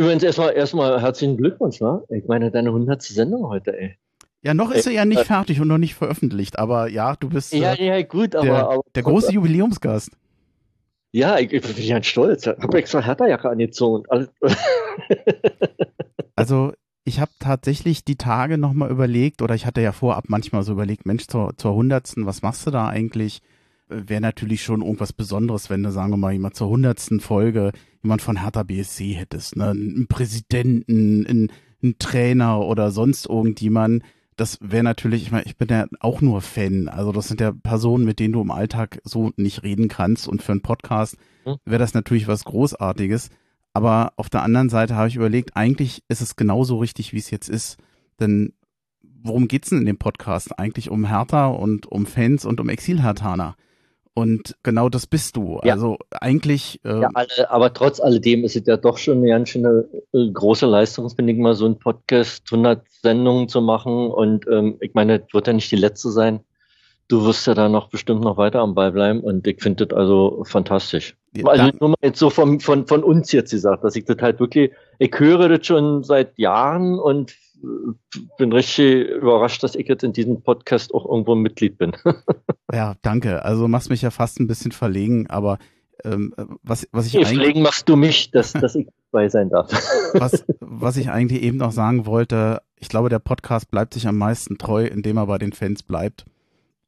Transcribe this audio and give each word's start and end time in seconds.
Übrigens 0.00 0.22
erstmal 0.22 0.54
erstmal 0.54 1.02
herzlichen 1.02 1.36
Glückwunsch, 1.36 1.78
ne? 1.82 2.02
Ich 2.08 2.26
meine, 2.26 2.50
deine 2.50 2.70
100. 2.70 3.02
Sendung 3.02 3.46
heute, 3.48 3.78
ey. 3.78 3.98
Ja, 4.40 4.54
noch 4.54 4.70
ist 4.70 4.86
er 4.86 4.94
ja 4.94 5.04
nicht 5.04 5.26
fertig 5.26 5.60
und 5.60 5.68
noch 5.68 5.76
nicht 5.76 5.94
veröffentlicht, 5.94 6.58
aber 6.58 6.88
ja, 6.88 7.16
du 7.16 7.28
bist 7.28 7.52
Ja, 7.52 7.74
äh, 7.74 7.86
ja, 7.86 8.02
gut, 8.02 8.34
aber. 8.34 8.46
der, 8.46 8.66
aber 8.66 8.82
der 8.94 9.02
große 9.02 9.30
Jubiläumsgast. 9.30 10.12
Ja, 11.12 11.38
ich, 11.38 11.52
ich 11.52 11.60
bin 11.60 11.88
ganz 11.88 12.06
stolz. 12.06 12.46
Ich 12.46 12.62
habe 12.62 12.78
extra 12.78 13.02
Hertha-Jacke 13.02 13.50
angezogen. 13.50 14.04
Also 16.34 16.72
ich 17.04 17.20
habe 17.20 17.32
tatsächlich 17.38 18.02
die 18.02 18.16
Tage 18.16 18.56
nochmal 18.56 18.90
überlegt, 18.90 19.42
oder 19.42 19.54
ich 19.54 19.66
hatte 19.66 19.82
ja 19.82 19.92
vorab 19.92 20.24
manchmal 20.28 20.62
so 20.62 20.72
überlegt, 20.72 21.04
Mensch, 21.04 21.26
zur, 21.26 21.58
zur 21.58 21.74
hundertsten, 21.74 22.24
was 22.24 22.40
machst 22.40 22.66
du 22.66 22.70
da 22.70 22.88
eigentlich? 22.88 23.42
Wäre 23.90 24.20
natürlich 24.20 24.62
schon 24.62 24.82
irgendwas 24.82 25.12
Besonderes, 25.12 25.68
wenn 25.68 25.82
du, 25.82 25.90
sagen 25.90 26.12
wir 26.12 26.16
mal, 26.16 26.32
jemand 26.32 26.54
zur 26.54 26.68
hundertsten 26.68 27.20
Folge 27.20 27.72
jemand 28.02 28.22
von 28.22 28.40
Hertha 28.40 28.62
BSC 28.62 29.12
hättest, 29.12 29.56
ne? 29.56 29.70
Einen 29.70 30.06
Präsidenten, 30.06 31.26
einen, 31.26 31.52
einen 31.82 31.98
Trainer 31.98 32.60
oder 32.60 32.90
sonst 32.92 33.26
irgendjemand. 33.26 34.02
Das 34.36 34.58
wäre 34.62 34.84
natürlich, 34.84 35.22
ich 35.22 35.32
meine, 35.32 35.44
ich 35.44 35.56
bin 35.56 35.68
ja 35.68 35.86
auch 36.00 36.20
nur 36.22 36.40
Fan. 36.40 36.88
Also 36.88 37.12
das 37.12 37.28
sind 37.28 37.40
ja 37.40 37.52
Personen, 37.52 38.04
mit 38.06 38.20
denen 38.20 38.32
du 38.32 38.40
im 38.40 38.50
Alltag 38.50 39.00
so 39.04 39.32
nicht 39.36 39.62
reden 39.64 39.88
kannst. 39.88 40.28
Und 40.28 40.42
für 40.42 40.52
einen 40.52 40.62
Podcast 40.62 41.16
Hm. 41.44 41.56
wäre 41.64 41.78
das 41.78 41.94
natürlich 41.94 42.28
was 42.28 42.44
Großartiges. 42.44 43.30
Aber 43.72 44.12
auf 44.16 44.30
der 44.30 44.42
anderen 44.42 44.68
Seite 44.68 44.94
habe 44.96 45.08
ich 45.08 45.16
überlegt, 45.16 45.56
eigentlich 45.56 46.02
ist 46.08 46.22
es 46.22 46.36
genauso 46.36 46.78
richtig, 46.78 47.12
wie 47.12 47.18
es 47.18 47.30
jetzt 47.30 47.48
ist. 47.48 47.76
Denn 48.18 48.52
worum 49.02 49.48
geht's 49.48 49.70
denn 49.70 49.78
in 49.78 49.86
dem 49.86 49.98
Podcast? 49.98 50.58
Eigentlich 50.58 50.90
um 50.90 51.06
Hertha 51.06 51.46
und 51.48 51.86
um 51.86 52.06
Fans 52.06 52.44
und 52.44 52.60
um 52.60 52.68
Exil-Hertaner. 52.68 53.56
Und 54.14 54.56
genau 54.62 54.88
das 54.88 55.06
bist 55.06 55.36
du. 55.36 55.60
Ja. 55.62 55.74
Also 55.74 55.96
eigentlich, 56.10 56.80
äh, 56.84 57.02
Ja, 57.02 57.10
aber 57.48 57.72
trotz 57.72 58.00
alledem 58.00 58.44
ist 58.44 58.56
es 58.56 58.66
ja 58.66 58.76
doch 58.76 58.98
schon 58.98 59.18
eine 59.18 59.28
ganz 59.28 59.50
schöne 59.50 59.88
äh, 60.12 60.30
große 60.32 60.66
Leistung, 60.66 61.08
finde 61.10 61.32
ich 61.32 61.38
mal, 61.38 61.54
so 61.54 61.66
ein 61.66 61.78
Podcast 61.78 62.44
100 62.50 62.82
Sendungen 63.02 63.48
zu 63.48 63.60
machen. 63.60 64.10
Und 64.10 64.46
ähm, 64.48 64.76
ich 64.80 64.94
meine, 64.94 65.20
das 65.20 65.32
wird 65.32 65.46
ja 65.46 65.52
nicht 65.52 65.70
die 65.70 65.76
letzte 65.76 66.10
sein. 66.10 66.40
Du 67.06 67.24
wirst 67.24 67.46
ja 67.46 67.54
da 67.54 67.68
noch 67.68 67.88
bestimmt 67.88 68.22
noch 68.22 68.36
weiter 68.36 68.60
am 68.60 68.74
Ball 68.74 68.92
bleiben. 68.92 69.20
Und 69.20 69.46
ich 69.46 69.62
finde 69.62 69.86
das 69.86 69.96
also 69.96 70.42
fantastisch. 70.44 71.16
Ja, 71.36 71.46
Also 71.46 71.70
nur 71.78 71.90
mal 71.90 71.96
jetzt 72.02 72.18
so 72.18 72.30
von, 72.30 72.58
von, 72.58 72.86
von 72.86 73.04
uns 73.04 73.30
jetzt 73.30 73.52
gesagt, 73.52 73.84
dass 73.84 73.94
ich 73.94 74.04
das 74.04 74.18
halt 74.20 74.40
wirklich, 74.40 74.72
ich 74.98 75.12
höre 75.16 75.48
das 75.48 75.66
schon 75.66 76.02
seit 76.02 76.36
Jahren 76.36 76.98
und 76.98 77.32
äh, 77.62 77.92
bin 78.38 78.52
richtig 78.52 79.08
überrascht, 79.08 79.62
dass 79.62 79.76
ich 79.76 79.86
jetzt 79.86 80.02
in 80.02 80.12
diesem 80.12 80.42
Podcast 80.42 80.92
auch 80.92 81.08
irgendwo 81.08 81.34
ein 81.34 81.42
Mitglied 81.42 81.78
bin. 81.78 81.92
ja, 82.72 82.94
danke. 83.02 83.44
Also 83.44 83.68
machst 83.68 83.90
mich 83.90 84.02
ja 84.02 84.10
fast 84.10 84.40
ein 84.40 84.46
bisschen 84.46 84.72
verlegen, 84.72 85.26
aber 85.28 85.58
ähm, 86.04 86.34
was, 86.62 86.88
was 86.92 87.06
ich 87.06 87.16
eigentlich, 87.16 87.38
Deswegen 87.38 87.62
machst 87.62 87.88
du 87.88 87.96
mich, 87.96 88.30
dass, 88.30 88.52
dass 88.52 88.74
ich 88.74 88.86
dabei 89.12 89.28
sein 89.28 89.50
darf. 89.50 89.70
was, 90.14 90.44
was 90.60 90.96
ich 90.96 91.10
eigentlich 91.10 91.42
eben 91.42 91.58
noch 91.58 91.72
sagen 91.72 92.06
wollte, 92.06 92.62
ich 92.76 92.88
glaube, 92.88 93.08
der 93.10 93.18
Podcast 93.18 93.70
bleibt 93.70 93.92
sich 93.94 94.06
am 94.08 94.16
meisten 94.16 94.56
treu, 94.56 94.86
indem 94.86 95.18
er 95.18 95.26
bei 95.26 95.38
den 95.38 95.52
Fans 95.52 95.82
bleibt. 95.82 96.24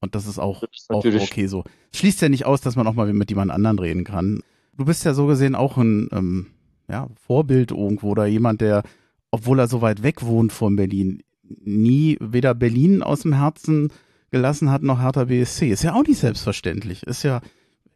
Und 0.00 0.14
das 0.14 0.26
ist 0.26 0.38
auch, 0.38 0.60
Das 0.60 0.70
ist 0.74 0.90
auch 0.90 0.96
natürlich- 1.04 1.30
okay 1.30 1.46
so. 1.46 1.64
Schließt 1.94 2.22
ja 2.22 2.28
nicht 2.28 2.46
aus, 2.46 2.60
dass 2.62 2.74
man 2.76 2.86
auch 2.86 2.94
mal 2.94 3.12
mit 3.12 3.30
jemand 3.30 3.50
anderen 3.50 3.78
reden 3.78 4.04
kann. 4.04 4.40
Du 4.76 4.84
bist 4.86 5.04
ja 5.04 5.12
so 5.14 5.26
gesehen 5.26 5.54
auch 5.54 5.76
ein 5.76 6.08
ähm, 6.12 6.46
ja, 6.88 7.08
Vorbild 7.26 7.70
irgendwo 7.70 8.10
oder 8.10 8.26
jemand, 8.26 8.62
der, 8.62 8.82
obwohl 9.30 9.58
er 9.58 9.68
so 9.68 9.82
weit 9.82 10.02
weg 10.02 10.22
wohnt 10.24 10.52
von 10.52 10.74
Berlin, 10.76 11.22
nie 11.42 12.16
weder 12.20 12.54
Berlin 12.54 13.02
aus 13.02 13.20
dem 13.20 13.34
Herzen 13.34 13.92
gelassen 14.32 14.70
hat, 14.72 14.82
noch 14.82 15.00
Hertha 15.00 15.24
BSC. 15.26 15.68
Ist 15.70 15.84
ja 15.84 15.94
auch 15.94 16.02
nicht 16.02 16.18
selbstverständlich. 16.18 17.04
Ist 17.04 17.22
ja, 17.22 17.40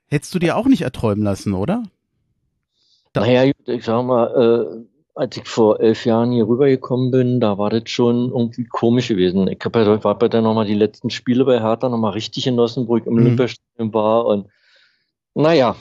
hättest 0.06 0.32
du 0.34 0.38
dir 0.38 0.56
auch 0.56 0.66
nicht 0.66 0.82
erträumen 0.82 1.24
lassen, 1.24 1.52
oder? 1.54 1.82
Da- 3.12 3.22
Naja, 3.22 3.46
gut, 3.46 3.68
ich 3.68 3.84
sag 3.84 4.04
mal, 4.04 4.26
äh, 4.76 4.84
als 5.14 5.36
ich 5.36 5.48
vor 5.48 5.80
elf 5.80 6.04
Jahren 6.04 6.30
hier 6.30 6.46
rübergekommen 6.46 7.10
bin, 7.10 7.40
da 7.40 7.56
war 7.58 7.70
das 7.70 7.88
schon 7.90 8.28
irgendwie 8.30 8.64
komisch 8.64 9.08
gewesen. 9.08 9.48
Ich 9.48 9.58
hab 9.64 9.74
ja, 9.74 10.04
war 10.04 10.18
bei 10.18 10.28
der 10.28 10.42
nochmal 10.42 10.66
die 10.66 10.74
letzten 10.74 11.08
Spiele 11.10 11.44
bei 11.44 11.58
Hertha 11.60 11.88
nochmal 11.88 12.12
richtig 12.12 12.44
genossen, 12.44 12.86
wo 12.86 12.98
ich 12.98 13.06
im 13.06 13.14
Mhm. 13.14 13.20
Olympiastadion 13.22 13.94
war 13.94 14.26
und 14.26 14.46
naja, 15.34 15.74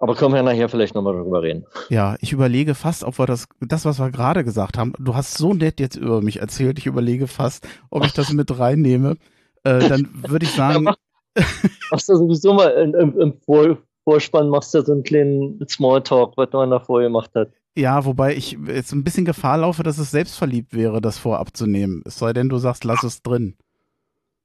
aber 0.00 0.14
können 0.14 0.34
wir 0.34 0.42
nachher 0.42 0.68
vielleicht 0.68 0.94
nochmal 0.94 1.14
drüber 1.14 1.42
reden. 1.42 1.64
Ja, 1.88 2.16
ich 2.20 2.32
überlege 2.32 2.74
fast, 2.74 3.04
ob 3.04 3.18
wir 3.18 3.26
das, 3.26 3.48
das, 3.60 3.84
was 3.86 3.98
wir 3.98 4.10
gerade 4.10 4.44
gesagt 4.44 4.76
haben, 4.78 4.92
du 4.98 5.14
hast 5.14 5.36
so 5.38 5.54
nett 5.54 5.80
jetzt 5.80 5.96
über 5.96 6.20
mich 6.22 6.40
erzählt, 6.40 6.78
ich 6.78 6.86
überlege 6.86 7.26
fast, 7.26 7.66
ob 7.90 8.04
ich 8.04 8.12
das 8.12 8.32
mit 8.32 8.58
reinnehme. 8.58 9.16
Äh, 9.68 9.88
dann 9.88 10.08
würde 10.26 10.46
ich 10.46 10.52
sagen, 10.54 10.84
mach. 10.84 10.96
Machst 11.90 12.08
du 12.08 12.16
sowieso 12.16 12.54
mal 12.54 12.68
im, 12.70 12.94
im, 12.94 13.20
im 13.20 13.34
Vor 13.44 13.78
Vorspann 14.04 14.48
machst 14.48 14.72
du 14.72 14.80
so 14.80 14.92
einen 14.92 15.02
kleinen 15.02 15.64
Smalltalk, 15.68 16.32
was 16.36 16.50
man 16.52 16.70
davor 16.70 17.02
gemacht 17.02 17.30
hat. 17.34 17.50
ja, 17.76 18.06
wobei 18.06 18.34
ich 18.34 18.56
jetzt 18.66 18.92
ein 18.92 19.04
bisschen 19.04 19.26
Gefahr 19.26 19.58
laufe, 19.58 19.82
dass 19.82 19.98
es 19.98 20.10
selbstverliebt 20.10 20.72
wäre, 20.72 21.02
das 21.02 21.18
vorab 21.18 21.54
zu 21.54 21.66
nehmen. 21.66 22.02
Es 22.06 22.18
sei 22.18 22.32
denn, 22.32 22.48
du 22.48 22.56
sagst, 22.56 22.84
lass 22.84 23.02
es 23.02 23.22
drin. 23.22 23.56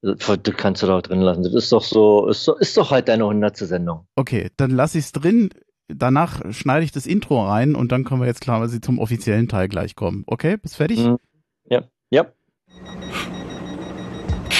Das 0.02 0.18
kannst 0.58 0.84
du 0.84 0.88
doch 0.88 1.02
drin 1.02 1.22
lassen. 1.22 1.44
Das 1.44 1.54
ist 1.54 1.72
doch 1.72 1.82
so, 1.82 2.28
ist, 2.28 2.44
so, 2.44 2.58
ist 2.58 2.76
doch 2.76 2.92
halt 2.92 3.08
deine 3.08 3.26
hundertste 3.26 3.66
Sendung. 3.66 4.06
Okay, 4.18 4.50
dann 4.58 4.72
lass 4.72 4.96
ich 4.96 5.06
es 5.06 5.12
drin. 5.14 5.50
Danach 5.88 6.42
schneide 6.52 6.84
ich 6.84 6.92
das 6.92 7.06
Intro 7.06 7.46
rein 7.46 7.74
und 7.74 7.94
dann 7.94 8.04
können 8.04 8.20
wir 8.20 8.28
jetzt 8.28 8.42
klar 8.42 8.68
zum 8.68 9.00
offiziellen 9.00 9.48
Teil 9.48 9.70
gleich 9.70 9.96
kommen. 9.96 10.26
Okay, 10.28 10.58
bist 10.58 10.76
fertig? 10.76 11.00
Mhm. 11.00 11.20
Ja, 11.70 11.84
ja. 12.10 12.26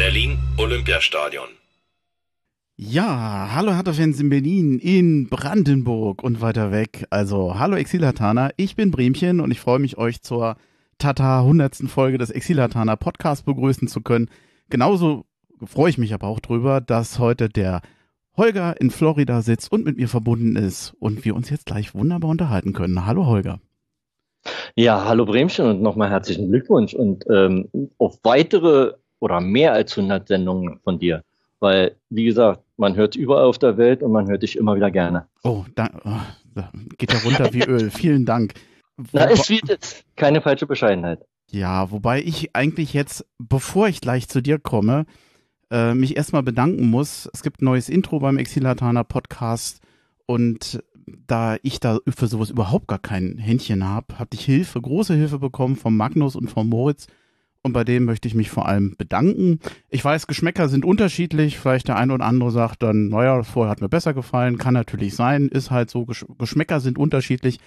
Berlin 0.00 0.38
Olympiastadion. 0.56 1.44
Ja, 2.78 3.50
hallo 3.54 3.74
Hertha-Fans 3.74 4.18
in 4.18 4.30
Berlin, 4.30 4.78
in 4.78 5.28
Brandenburg 5.28 6.22
und 6.22 6.40
weiter 6.40 6.72
weg. 6.72 7.04
Also, 7.10 7.58
hallo 7.58 7.76
Exilhatana, 7.76 8.48
ich 8.56 8.76
bin 8.76 8.92
Bremchen 8.92 9.40
und 9.40 9.50
ich 9.50 9.60
freue 9.60 9.78
mich, 9.78 9.98
euch 9.98 10.22
zur 10.22 10.56
Tata 10.96 11.40
100. 11.40 11.76
Folge 11.88 12.16
des 12.16 12.30
Exilhatana 12.30 12.96
Podcast 12.96 13.44
begrüßen 13.44 13.88
zu 13.88 14.00
können. 14.00 14.30
Genauso 14.70 15.26
freue 15.66 15.90
ich 15.90 15.98
mich 15.98 16.14
aber 16.14 16.28
auch 16.28 16.40
drüber, 16.40 16.80
dass 16.80 17.18
heute 17.18 17.50
der 17.50 17.82
Holger 18.38 18.80
in 18.80 18.90
Florida 18.90 19.42
sitzt 19.42 19.70
und 19.70 19.84
mit 19.84 19.98
mir 19.98 20.08
verbunden 20.08 20.56
ist 20.56 20.94
und 20.98 21.26
wir 21.26 21.36
uns 21.36 21.50
jetzt 21.50 21.66
gleich 21.66 21.94
wunderbar 21.94 22.30
unterhalten 22.30 22.72
können. 22.72 23.04
Hallo 23.04 23.26
Holger. 23.26 23.60
Ja, 24.74 25.04
hallo 25.04 25.26
Bremchen 25.26 25.66
und 25.66 25.82
nochmal 25.82 26.08
herzlichen 26.08 26.48
Glückwunsch 26.48 26.94
und 26.94 27.26
ähm, 27.28 27.68
auf 27.98 28.18
weitere 28.22 28.94
oder 29.20 29.40
mehr 29.40 29.72
als 29.72 29.96
100 29.96 30.26
Sendungen 30.28 30.80
von 30.82 30.98
dir. 30.98 31.22
Weil, 31.60 31.96
wie 32.08 32.24
gesagt, 32.24 32.62
man 32.78 32.96
hört 32.96 33.14
überall 33.16 33.44
auf 33.44 33.58
der 33.58 33.76
Welt 33.76 34.02
und 34.02 34.12
man 34.12 34.28
hört 34.28 34.42
dich 34.42 34.56
immer 34.56 34.74
wieder 34.76 34.90
gerne. 34.90 35.26
Oh, 35.44 35.64
da, 35.74 35.90
oh, 36.04 36.10
da 36.54 36.72
geht 36.98 37.12
ja 37.12 37.18
runter 37.20 37.52
wie 37.52 37.62
Öl. 37.62 37.90
Vielen 37.90 38.24
Dank. 38.24 38.54
Na, 38.96 39.22
Wobei- 39.22 39.32
ist 39.32 39.48
wie 39.50 39.60
ist. 39.60 40.04
Keine 40.16 40.40
falsche 40.40 40.66
Bescheidenheit. 40.66 41.20
Ja, 41.50 41.90
wobei 41.90 42.22
ich 42.22 42.54
eigentlich 42.54 42.92
jetzt, 42.94 43.26
bevor 43.38 43.88
ich 43.88 44.00
gleich 44.00 44.28
zu 44.28 44.40
dir 44.40 44.58
komme, 44.58 45.04
äh, 45.70 45.94
mich 45.94 46.16
erstmal 46.16 46.42
bedanken 46.42 46.88
muss. 46.88 47.28
Es 47.34 47.42
gibt 47.42 47.60
ein 47.60 47.64
neues 47.66 47.88
Intro 47.88 48.20
beim 48.20 48.38
Exilatana 48.38 49.02
Podcast 49.04 49.80
und 50.26 50.82
da 51.26 51.56
ich 51.62 51.80
da 51.80 51.98
für 52.08 52.28
sowas 52.28 52.50
überhaupt 52.50 52.86
gar 52.86 53.00
kein 53.00 53.36
Händchen 53.38 53.84
habe, 53.86 54.18
hatte 54.18 54.36
ich 54.36 54.44
Hilfe, 54.44 54.80
große 54.80 55.14
Hilfe 55.14 55.40
bekommen 55.40 55.74
von 55.76 55.96
Magnus 55.96 56.36
und 56.36 56.48
von 56.50 56.68
Moritz 56.68 57.08
und 57.62 57.72
bei 57.74 57.84
dem 57.84 58.06
möchte 58.06 58.26
ich 58.26 58.34
mich 58.34 58.50
vor 58.50 58.66
allem 58.66 58.94
bedanken. 58.96 59.60
Ich 59.90 60.04
weiß, 60.04 60.26
Geschmäcker 60.26 60.68
sind 60.68 60.84
unterschiedlich. 60.84 61.58
Vielleicht 61.58 61.88
der 61.88 61.96
eine 61.96 62.14
oder 62.14 62.24
andere 62.24 62.50
sagt 62.50 62.82
dann, 62.82 63.08
naja, 63.08 63.42
vorher 63.42 63.70
hat 63.70 63.82
mir 63.82 63.90
besser 63.90 64.14
gefallen. 64.14 64.56
Kann 64.56 64.74
natürlich 64.74 65.14
sein, 65.14 65.48
ist 65.48 65.70
halt 65.70 65.90
so. 65.90 66.06
Gesch 66.06 66.24
Geschmäcker 66.38 66.80
sind 66.80 66.96
unterschiedlich. 66.96 67.58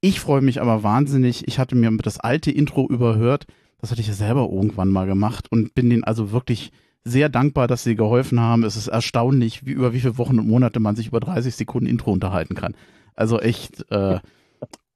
Ich 0.00 0.20
freue 0.20 0.42
mich 0.42 0.60
aber 0.60 0.82
wahnsinnig. 0.82 1.48
Ich 1.48 1.58
hatte 1.58 1.76
mir 1.76 1.90
das 1.98 2.20
alte 2.20 2.50
Intro 2.50 2.86
überhört. 2.88 3.46
Das 3.78 3.90
hatte 3.90 4.00
ich 4.00 4.08
ja 4.08 4.14
selber 4.14 4.48
irgendwann 4.52 4.88
mal 4.90 5.06
gemacht 5.06 5.50
und 5.50 5.74
bin 5.74 5.88
denen 5.88 6.04
also 6.04 6.30
wirklich 6.30 6.70
sehr 7.04 7.28
dankbar, 7.28 7.68
dass 7.68 7.84
sie 7.84 7.96
geholfen 7.96 8.40
haben. 8.40 8.64
Es 8.64 8.76
ist 8.76 8.88
erstaunlich, 8.88 9.64
wie 9.64 9.72
über 9.72 9.94
wie 9.94 10.00
viele 10.00 10.18
Wochen 10.18 10.38
und 10.38 10.46
Monate 10.48 10.78
man 10.78 10.94
sich 10.94 11.08
über 11.08 11.20
30 11.20 11.54
Sekunden 11.54 11.86
Intro 11.86 12.12
unterhalten 12.12 12.54
kann. 12.54 12.74
Also 13.14 13.40
echt 13.40 13.90
äh, 13.90 14.20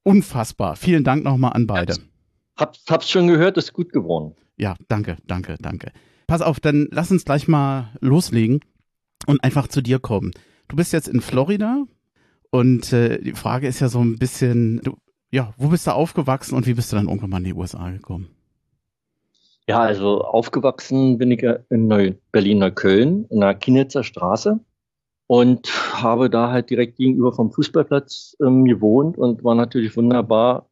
unfassbar. 0.02 0.76
Vielen 0.76 1.04
Dank 1.04 1.25
nochmal 1.25 1.54
an 1.54 1.66
beide. 1.66 1.96
Hab's, 2.56 2.84
hab's 2.88 3.10
schon 3.10 3.28
gehört, 3.28 3.56
ist 3.56 3.72
gut 3.72 3.93
geworden. 3.93 4.34
Ja, 4.56 4.76
danke, 4.88 5.16
danke, 5.26 5.56
danke. 5.60 5.93
Pass 6.26 6.43
auf, 6.43 6.60
dann 6.60 6.88
lass 6.90 7.10
uns 7.10 7.25
gleich 7.25 7.49
mal 7.49 7.90
loslegen 8.00 8.60
und 9.26 9.43
einfach 9.44 9.69
zu 9.69 9.82
dir 9.82 9.99
kommen. 9.99 10.32
Du 10.69 10.76
bist 10.76 10.93
jetzt 10.93 11.08
in 11.08 11.20
Florida 11.20 11.84
und 12.50 12.93
äh, 12.93 13.20
die 13.20 13.32
Frage 13.32 13.66
ist 13.66 13.81
ja 13.81 13.88
so 13.88 14.00
ein 14.00 14.19
bisschen, 14.19 14.81
du, 14.82 14.96
ja, 15.31 15.52
wo 15.56 15.69
bist 15.69 15.87
du 15.87 15.94
aufgewachsen 15.94 16.54
und 16.54 16.66
wie 16.66 16.75
bist 16.75 16.93
du 16.93 16.96
dann 16.96 17.08
irgendwann 17.08 17.31
mal 17.31 17.38
in 17.38 17.44
die 17.44 17.54
USA 17.54 17.90
gekommen? 17.90 18.28
Ja, 19.69 19.81
also 19.81 20.22
aufgewachsen 20.22 21.19
bin 21.19 21.31
ich 21.31 21.43
in 21.70 21.87
Neu 21.87 22.14
Berlin-Neukölln, 22.32 23.26
in 23.31 23.40
der 23.40 23.54
Kienitzer 23.54 24.02
Straße 24.02 24.58
und 25.28 25.69
habe 26.02 26.28
da 26.28 26.50
halt 26.50 26.69
direkt 26.69 26.96
gegenüber 26.96 27.32
vom 27.32 27.52
Fußballplatz 27.52 28.37
ähm, 28.44 28.64
gewohnt 28.64 29.16
und 29.16 29.44
war 29.44 29.54
natürlich 29.54 29.96
wunderbar 29.96 30.69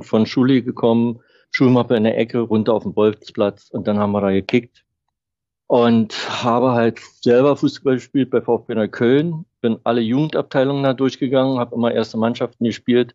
von 0.00 0.26
Schule 0.26 0.62
gekommen, 0.62 1.20
Schulmappe 1.54 1.96
in 1.96 2.04
der 2.04 2.18
Ecke, 2.18 2.40
runter 2.40 2.74
auf 2.74 2.82
den 2.82 2.94
Bolzplatz 2.94 3.70
und 3.70 3.86
dann 3.86 3.98
haben 3.98 4.12
wir 4.12 4.20
da 4.20 4.30
gekickt 4.30 4.84
und 5.66 6.14
habe 6.42 6.72
halt 6.72 7.00
selber 7.20 7.56
Fußball 7.56 7.94
gespielt 7.94 8.30
bei 8.30 8.40
VfB 8.40 8.74
Neukölln, 8.74 9.44
bin 9.60 9.78
alle 9.84 10.00
Jugendabteilungen 10.00 10.82
da 10.82 10.92
durchgegangen, 10.92 11.58
habe 11.58 11.74
immer 11.74 11.92
erste 11.92 12.18
Mannschaften 12.18 12.64
gespielt 12.64 13.14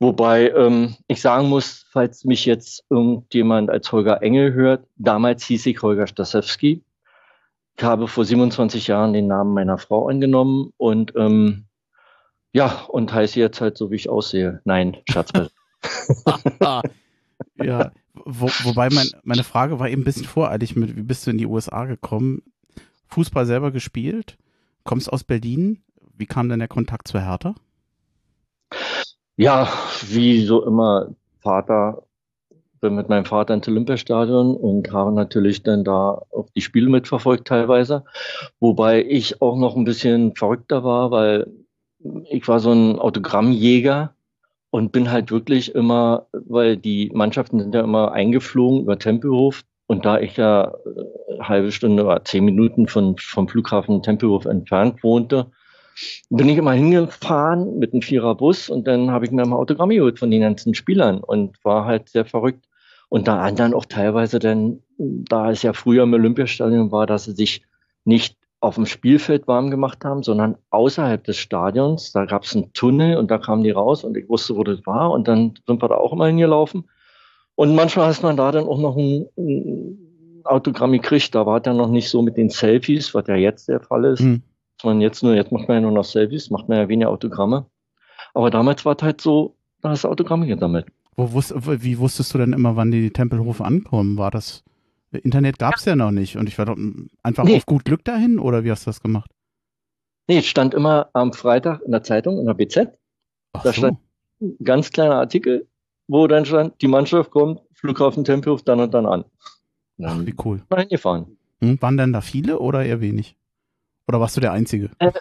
Wobei 0.00 0.50
ähm, 0.50 0.94
ich 1.08 1.20
sagen 1.20 1.48
muss, 1.48 1.84
falls 1.90 2.24
mich 2.24 2.44
jetzt 2.44 2.84
irgendjemand 2.88 3.68
als 3.68 3.90
Holger 3.90 4.22
Engel 4.22 4.52
hört, 4.52 4.86
damals 4.96 5.44
hieß 5.44 5.66
ich 5.66 5.82
Holger 5.82 6.06
Stasewski. 6.06 6.84
Ich 7.76 7.84
habe 7.84 8.06
vor 8.06 8.24
27 8.24 8.86
Jahren 8.86 9.12
den 9.12 9.26
Namen 9.26 9.54
meiner 9.54 9.78
Frau 9.78 10.08
angenommen 10.08 10.72
und 10.76 11.14
ähm, 11.16 11.66
ja, 12.52 12.84
und 12.88 13.12
heiße 13.12 13.40
jetzt 13.40 13.60
halt 13.60 13.76
so, 13.76 13.90
wie 13.90 13.96
ich 13.96 14.08
aussehe. 14.08 14.60
Nein, 14.64 14.98
Schatz. 15.10 15.32
ja, 17.62 17.92
wo, 18.24 18.48
wobei 18.64 18.88
mein, 18.90 19.08
meine 19.22 19.44
Frage 19.44 19.78
war 19.78 19.88
eben 19.88 20.02
ein 20.02 20.04
bisschen 20.04 20.24
voreilig 20.24 20.76
mit, 20.76 20.96
wie 20.96 21.02
bist 21.02 21.26
du 21.26 21.30
in 21.30 21.38
die 21.38 21.46
USA 21.46 21.84
gekommen? 21.84 22.42
Fußball 23.08 23.46
selber 23.46 23.70
gespielt? 23.70 24.38
Kommst 24.84 25.12
aus 25.12 25.24
Berlin? 25.24 25.82
Wie 26.16 26.26
kam 26.26 26.48
denn 26.48 26.58
der 26.58 26.68
Kontakt 26.68 27.08
zu 27.08 27.20
Hertha? 27.20 27.54
Ja, 29.36 29.68
wie 30.08 30.44
so 30.44 30.64
immer, 30.66 31.14
Vater, 31.40 32.02
bin 32.80 32.94
mit 32.94 33.08
meinem 33.08 33.24
Vater 33.24 33.54
ins 33.54 33.68
Olympiastadion 33.68 34.56
und 34.56 34.92
habe 34.92 35.12
natürlich 35.12 35.62
dann 35.62 35.84
da 35.84 36.22
auch 36.32 36.48
die 36.54 36.60
Spiele 36.60 36.90
mitverfolgt 36.90 37.46
teilweise. 37.46 38.04
Wobei 38.60 39.04
ich 39.04 39.40
auch 39.42 39.56
noch 39.56 39.76
ein 39.76 39.84
bisschen 39.84 40.34
verrückter 40.34 40.84
war, 40.84 41.10
weil 41.10 41.50
ich 42.30 42.46
war 42.46 42.60
so 42.60 42.72
ein 42.72 42.98
Autogrammjäger 42.98 44.14
und 44.70 44.92
bin 44.92 45.10
halt 45.10 45.30
wirklich 45.30 45.74
immer, 45.74 46.26
weil 46.32 46.76
die 46.76 47.10
Mannschaften 47.14 47.60
sind 47.60 47.74
ja 47.74 47.82
immer 47.82 48.12
eingeflogen 48.12 48.82
über 48.82 48.98
Tempelhof 48.98 49.62
und 49.86 50.04
da 50.04 50.20
ich 50.20 50.36
ja 50.36 50.74
eine 50.84 51.38
äh, 51.38 51.40
halbe 51.40 51.72
Stunde 51.72 52.04
oder 52.04 52.24
zehn 52.24 52.44
Minuten 52.44 52.86
von, 52.86 53.16
vom 53.18 53.48
Flughafen 53.48 54.02
Tempelhof 54.02 54.44
entfernt 54.44 55.02
wohnte, 55.02 55.50
bin 56.30 56.48
ich 56.48 56.58
immer 56.58 56.72
hingefahren 56.72 57.78
mit 57.78 57.92
einem 57.92 58.02
Viererbus 58.02 58.68
und 58.68 58.86
dann 58.86 59.10
habe 59.10 59.24
ich 59.24 59.30
mir 59.30 59.46
mal 59.46 59.56
Autogramm 59.56 59.88
geholt 59.88 60.18
von 60.18 60.30
den 60.30 60.42
ganzen 60.42 60.74
Spielern 60.74 61.18
und 61.20 61.56
war 61.64 61.86
halt 61.86 62.10
sehr 62.10 62.24
verrückt. 62.24 62.66
Und 63.08 63.26
da 63.26 63.40
anderen 63.40 63.72
auch 63.72 63.86
teilweise 63.86 64.38
dann, 64.38 64.82
da 64.98 65.50
es 65.50 65.62
ja 65.62 65.72
früher 65.72 66.02
im 66.02 66.12
Olympiastadion 66.12 66.92
war, 66.92 67.06
dass 67.06 67.24
sie 67.24 67.32
sich 67.32 67.62
nicht 68.04 68.36
auf 68.60 68.74
dem 68.74 68.86
Spielfeld 68.86 69.46
warm 69.46 69.70
gemacht 69.70 70.04
haben, 70.04 70.22
sondern 70.22 70.56
außerhalb 70.70 71.22
des 71.22 71.36
Stadions. 71.36 72.12
Da 72.12 72.24
gab 72.24 72.42
es 72.42 72.56
einen 72.56 72.72
Tunnel 72.72 73.16
und 73.16 73.30
da 73.30 73.38
kamen 73.38 73.62
die 73.62 73.70
raus 73.70 74.04
und 74.04 74.16
ich 74.16 74.28
wusste, 74.28 74.56
wo 74.56 74.64
das 74.64 74.84
war. 74.86 75.12
Und 75.12 75.28
dann 75.28 75.54
sind 75.66 75.80
wir 75.80 75.88
da 75.88 75.94
auch 75.94 76.12
immer 76.12 76.26
hingelaufen. 76.26 76.88
Und 77.54 77.74
manchmal 77.74 78.08
hat 78.08 78.22
man 78.22 78.36
da 78.36 78.50
dann 78.52 78.66
auch 78.66 78.78
noch 78.78 78.96
ein, 78.96 79.26
ein 79.36 80.42
Autogramm 80.44 80.92
gekriegt. 80.92 81.34
Da 81.34 81.46
war 81.46 81.60
dann 81.60 81.76
noch 81.76 81.90
nicht 81.90 82.08
so 82.08 82.22
mit 82.22 82.36
den 82.36 82.50
Selfies, 82.50 83.14
was 83.14 83.26
ja 83.28 83.36
jetzt 83.36 83.68
der 83.68 83.80
Fall 83.80 84.04
ist. 84.04 84.20
Mhm 84.20 84.42
man 84.84 85.00
jetzt 85.00 85.22
nur, 85.22 85.34
jetzt 85.34 85.52
macht 85.52 85.68
man 85.68 85.78
ja 85.78 85.80
nur 85.82 85.92
noch 85.92 86.04
Selfies, 86.04 86.50
macht 86.50 86.68
man 86.68 86.78
ja 86.78 86.88
weniger 86.88 87.10
Autogramme. 87.10 87.66
Aber 88.34 88.50
damals 88.50 88.84
war 88.84 88.96
es 88.96 89.02
halt 89.02 89.20
so, 89.20 89.56
da 89.80 89.90
hast 89.90 90.04
du 90.04 90.08
Autogramme 90.08 90.46
gesammelt. 90.46 90.86
Wo 91.16 91.32
wusst, 91.32 91.52
wie 91.82 91.98
wusstest 91.98 92.32
du 92.32 92.38
denn 92.38 92.52
immer, 92.52 92.76
wann 92.76 92.90
die 92.90 93.10
Tempelhofe 93.10 93.64
ankommen? 93.64 94.16
War 94.18 94.30
das, 94.30 94.62
Internet 95.10 95.58
gab 95.58 95.76
es 95.76 95.84
ja. 95.84 95.92
ja. 95.92 95.96
noch 95.96 96.10
nicht 96.10 96.36
und 96.36 96.48
ich 96.48 96.58
war 96.58 96.66
doch 96.66 96.76
einfach 97.22 97.44
nee. 97.44 97.56
auf 97.56 97.66
gut 97.66 97.84
Glück 97.84 98.04
dahin 98.04 98.38
oder 98.38 98.64
wie 98.64 98.70
hast 98.70 98.86
du 98.86 98.90
das 98.90 99.00
gemacht? 99.00 99.30
Nee, 100.28 100.38
es 100.38 100.46
stand 100.46 100.74
immer 100.74 101.08
am 101.14 101.32
Freitag 101.32 101.80
in 101.82 101.92
der 101.92 102.02
Zeitung, 102.02 102.38
in 102.38 102.46
der 102.46 102.54
BZ. 102.54 102.98
Ach 103.54 103.62
da 103.62 103.72
so. 103.72 103.78
stand 103.78 103.98
ein 104.40 104.56
ganz 104.62 104.90
kleiner 104.90 105.16
Artikel, 105.16 105.66
wo 106.06 106.26
dann 106.26 106.44
stand, 106.44 106.80
die 106.82 106.88
Mannschaft 106.88 107.30
kommt, 107.30 107.60
Flughafen 107.72 108.24
Tempelhof 108.24 108.62
dann 108.62 108.80
und 108.80 108.92
dann 108.92 109.06
an. 109.06 109.24
Dann 109.96 110.20
Ach, 110.22 110.26
wie 110.26 110.34
cool. 110.44 110.62
Mal 110.68 110.80
hingefahren. 110.80 111.38
Hm, 111.60 111.80
waren 111.80 111.96
denn 111.96 112.12
da 112.12 112.20
viele 112.20 112.58
oder 112.58 112.84
eher 112.84 113.00
wenig? 113.00 113.36
Oder 114.06 114.20
warst 114.20 114.36
du 114.36 114.40
der 114.40 114.52
Einzige? 114.52 114.90
Äh, 114.98 115.12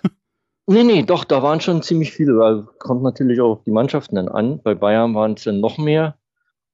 nee, 0.68 0.84
nee, 0.84 1.04
doch, 1.04 1.24
da 1.24 1.42
waren 1.42 1.62
schon 1.62 1.82
ziemlich 1.82 2.12
viele. 2.12 2.38
Weil 2.38 2.64
kommt 2.80 3.04
natürlich 3.04 3.42
auch 3.42 3.54
auf 3.54 3.64
die 3.64 3.72
Mannschaften 3.72 4.16
dann 4.16 4.30
an. 4.30 4.62
Bei 4.62 4.76
Bayern 4.76 5.16
waren 5.16 5.34
es 5.34 5.44
dann 5.44 5.60
noch 5.60 5.78
mehr. 5.78 6.17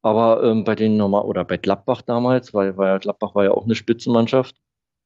Aber 0.04 0.44
ähm, 0.44 0.66
bei 0.66 0.76
den 0.76 0.98
normal 0.98 1.24
oder 1.24 1.46
bei 1.46 1.58
Gladbach 1.58 2.02
damals, 2.02 2.54
weil, 2.54 2.78
weil 2.78 3.00
Gladbach 3.00 3.34
war 3.36 3.46
ja 3.46 3.52
auch 3.52 3.64
eine 3.64 3.74
Spitzenmannschaft, 3.74 4.56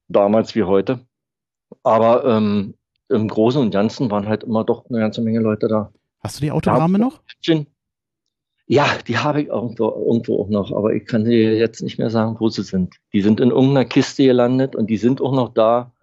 damals 0.08 0.56
wie 0.56 0.64
heute. 0.64 1.00
Aber 1.84 2.26
ähm, 2.26 2.74
im 3.08 3.28
Großen 3.28 3.62
und 3.62 3.72
Ganzen 3.72 4.10
waren 4.12 4.28
halt 4.28 4.44
immer 4.44 4.64
doch 4.64 4.90
eine 4.90 5.00
ganze 5.00 5.22
Menge 5.22 5.40
Leute 5.40 5.68
da. 5.68 5.94
Hast 6.20 6.38
du 6.38 6.42
die 6.42 6.52
Autogramme 6.52 6.98
noch? 6.98 7.22
Ja, 8.66 8.98
die 9.08 9.18
habe 9.18 9.44
ich 9.44 9.48
irgendwo, 9.48 9.88
irgendwo 9.90 10.42
auch 10.42 10.50
noch, 10.50 10.76
aber 10.76 10.94
ich 10.94 11.06
kann 11.06 11.24
dir 11.24 11.56
jetzt 11.56 11.82
nicht 11.82 12.00
mehr 12.00 12.10
sagen, 12.10 12.36
wo 12.40 12.50
sie 12.50 12.64
sind. 12.64 12.96
Die 13.14 13.22
sind 13.22 13.40
in 13.40 13.52
irgendeiner 13.52 13.86
Kiste 13.86 14.26
gelandet 14.26 14.76
und 14.76 14.90
die 14.90 14.98
sind 14.98 15.22
auch 15.22 15.32
noch 15.32 15.54
da. 15.54 15.94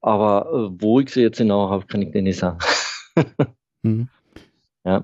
Aber 0.00 0.48
äh, 0.52 0.82
wo 0.82 0.98
ich 0.98 1.10
sie 1.10 1.20
jetzt 1.20 1.38
genau 1.38 1.70
habe, 1.70 1.86
kann 1.86 2.02
ich 2.02 2.10
dir 2.10 2.22
nicht 2.22 2.38
sagen. 2.38 2.58
mhm. 3.82 4.08
Ja. 4.84 5.00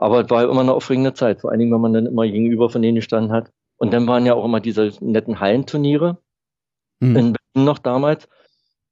Aber 0.00 0.24
es 0.24 0.30
war 0.30 0.44
immer 0.44 0.62
eine 0.62 0.72
aufregende 0.72 1.12
Zeit, 1.12 1.42
vor 1.42 1.50
allen 1.50 1.60
Dingen, 1.60 1.72
wenn 1.74 1.80
man 1.82 1.92
dann 1.92 2.06
immer 2.06 2.26
gegenüber 2.26 2.70
von 2.70 2.80
denen 2.80 2.94
gestanden 2.94 3.32
hat. 3.32 3.50
Und 3.76 3.92
dann 3.92 4.06
waren 4.06 4.24
ja 4.24 4.32
auch 4.32 4.46
immer 4.46 4.58
diese 4.58 4.92
netten 5.00 5.40
Hallenturniere 5.40 6.16
mhm. 7.00 7.16
in 7.16 7.32
Berlin 7.34 7.66
noch 7.66 7.78
damals. 7.78 8.26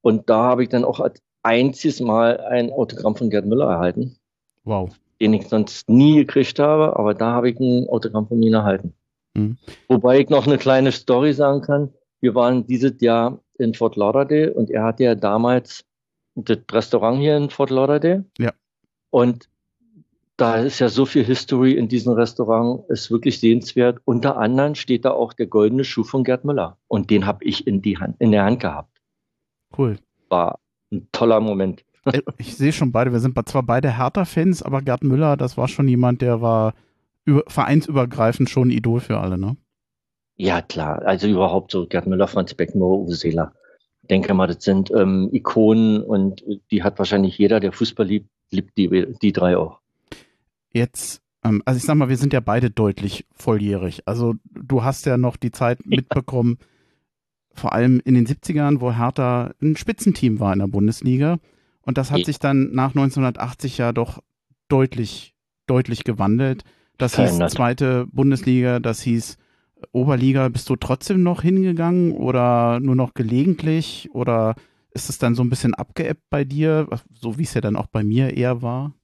Und 0.03 0.29
da 0.29 0.43
habe 0.43 0.65
ich 0.65 0.69
dann 0.69 0.85
auch 0.85 1.01
als 1.01 1.23
einziges 1.43 2.01
Mal 2.01 2.41
ein 2.41 2.71
Autogramm 2.71 3.17
von 3.17 3.31
Gerd 3.31 3.47
Müller 3.47 3.71
erhalten. 3.71 4.19
Wow. 4.65 4.95
Den 5.19 5.33
ich 5.33 5.49
sonst 5.49 5.89
nie 5.89 6.17
gekriegt 6.17 6.59
habe, 6.59 6.95
aber 6.97 7.15
da 7.15 7.33
habe 7.33 7.49
ich 7.49 7.59
ein 7.59 7.89
Autogramm 7.89 8.29
von 8.29 8.43
ihm 8.43 8.53
erhalten. 8.53 8.93
Mhm. 9.33 9.57
Wobei 9.89 10.21
ich 10.21 10.29
noch 10.29 10.47
eine 10.47 10.59
kleine 10.59 10.93
Story 10.93 11.33
sagen 11.33 11.63
kann. 11.63 11.95
Wir 12.21 12.35
waren 12.35 12.67
dieses 12.67 13.01
Jahr 13.01 13.41
in 13.59 13.73
Fort 13.73 13.97
Lauderdale 13.97 14.53
und 14.53 14.69
er 14.71 14.85
hatte 14.85 15.05
ja 15.05 15.15
damals 15.15 15.87
das 16.35 16.59
Restaurant 16.71 17.19
hier 17.19 17.39
in 17.39 17.49
Fort 17.49 17.71
Lauderdale. 17.71 18.27
Ja. 18.37 18.53
Und 19.09 19.49
da 20.39 20.55
ist 20.55 20.79
ja 20.79 20.89
so 20.89 21.05
viel 21.05 21.25
History 21.25 21.73
in 21.73 21.89
diesem 21.89 22.13
Restaurant, 22.13 22.89
ist 22.89 23.11
wirklich 23.11 23.41
sehenswert. 23.41 24.01
Unter 24.05 24.37
anderem 24.37 24.77
steht 24.77 25.05
da 25.05 25.11
auch 25.11 25.33
der 25.33 25.49
goldene 25.49 25.83
Schuh 25.83 26.05
von 26.05 26.23
Gerd 26.23 26.45
Müller. 26.45 26.79
Und 26.87 27.11
den 27.11 27.27
habe 27.27 27.45
ich 27.45 27.67
in, 27.67 27.83
die 27.83 27.99
Hand, 27.99 28.17
in 28.21 28.31
der 28.31 28.45
Hand 28.45 28.61
gehabt. 28.61 29.01
Cool. 29.77 29.99
War 30.29 30.61
ein 30.93 31.09
toller 31.11 31.41
Moment. 31.41 31.85
Ich 32.39 32.57
sehe 32.57 32.73
schon 32.73 32.93
beide, 32.93 33.13
wir 33.13 33.19
sind 33.19 33.37
zwar 33.49 33.65
beide 33.65 33.99
Hertha-Fans, 33.99 34.63
aber 34.63 34.81
Gerd 34.81 35.03
Müller, 35.03 35.37
das 35.37 35.59
war 35.59 35.67
schon 35.67 35.89
jemand, 35.89 36.23
der 36.23 36.41
war 36.41 36.73
über, 37.25 37.43
vereinsübergreifend 37.49 38.49
schon 38.49 38.69
ein 38.69 38.71
Idol 38.71 39.01
für 39.01 39.19
alle, 39.19 39.37
ne? 39.39 39.57
Ja, 40.37 40.63
klar. 40.63 41.03
Also 41.05 41.27
überhaupt 41.27 41.73
so 41.73 41.87
Gerd 41.87 42.07
Müller, 42.07 42.29
Franz 42.29 42.55
Beckenbauer, 42.55 43.01
Uwe 43.01 43.15
Seeler. 43.15 43.53
Ich 44.03 44.09
denke 44.09 44.33
mal, 44.35 44.47
das 44.47 44.63
sind 44.63 44.93
ähm, 44.93 45.29
Ikonen 45.33 46.01
und 46.01 46.45
die 46.71 46.85
hat 46.85 47.01
wahrscheinlich 47.01 47.37
jeder, 47.37 47.59
der 47.59 47.73
Fußball 47.73 48.07
liebt, 48.07 48.31
liebt 48.51 48.79
die, 48.79 49.17
die 49.21 49.33
drei 49.33 49.57
auch. 49.57 49.81
Jetzt, 50.73 51.23
ähm, 51.45 51.63
also 51.65 51.79
ich 51.79 51.85
sag 51.85 51.97
mal, 51.97 52.09
wir 52.09 52.17
sind 52.17 52.33
ja 52.33 52.41
beide 52.41 52.71
deutlich 52.71 53.27
volljährig. 53.35 54.03
Also 54.07 54.35
du 54.45 54.85
hast 54.85 55.07
ja 55.07 55.17
noch 55.17 55.37
die 55.37 55.51
Zeit 55.51 55.85
mitbekommen, 55.87 56.59
vor 57.53 57.73
allem 57.73 58.01
in 58.05 58.15
den 58.15 58.27
70ern, 58.27 58.81
wo 58.81 58.93
Hertha 58.93 59.53
ein 59.61 59.77
Spitzenteam 59.77 60.41
war 60.41 60.53
in 60.53 60.61
der 60.61 60.69
Bundesliga. 60.69 61.39
Und 61.83 61.99
das 61.99 62.11
hat 62.11 62.25
sich 62.25 62.39
dann 62.39 62.73
nach 62.73 62.91
1980 62.91 63.79
ja 63.79 63.93
doch 63.93 64.23
deutlich, 64.69 65.35
deutlich 65.67 66.05
gewandelt. 66.05 66.65
Das 66.99 67.17
hieß 67.17 67.39
zweite 67.51 68.07
Bundesliga, 68.13 68.81
das 68.81 69.01
hieß 69.03 69.39
Oberliga 69.93 70.49
bist 70.49 70.69
du 70.69 70.77
trotzdem 70.77 71.23
noch 71.23 71.43
hingegangen 71.43 72.13
oder 72.13 72.81
nur 72.81 72.97
noch 72.97 73.15
gelegentlich 73.15 74.09
oder 74.13 74.55
ist 74.91 75.09
es 75.09 75.19
dann 75.19 75.35
so 75.35 75.43
ein 75.43 75.51
bisschen 75.51 75.75
abgeebbt 75.75 76.25
bei 76.31 76.45
dir, 76.45 76.89
so 77.13 77.39
wie 77.39 77.45
es 77.45 77.55
ja 77.55 77.61
dann 77.61 77.77
auch 77.77 77.87
bei 77.87 78.03
mir 78.03 78.37
eher 78.37 78.63
war? 78.63 78.95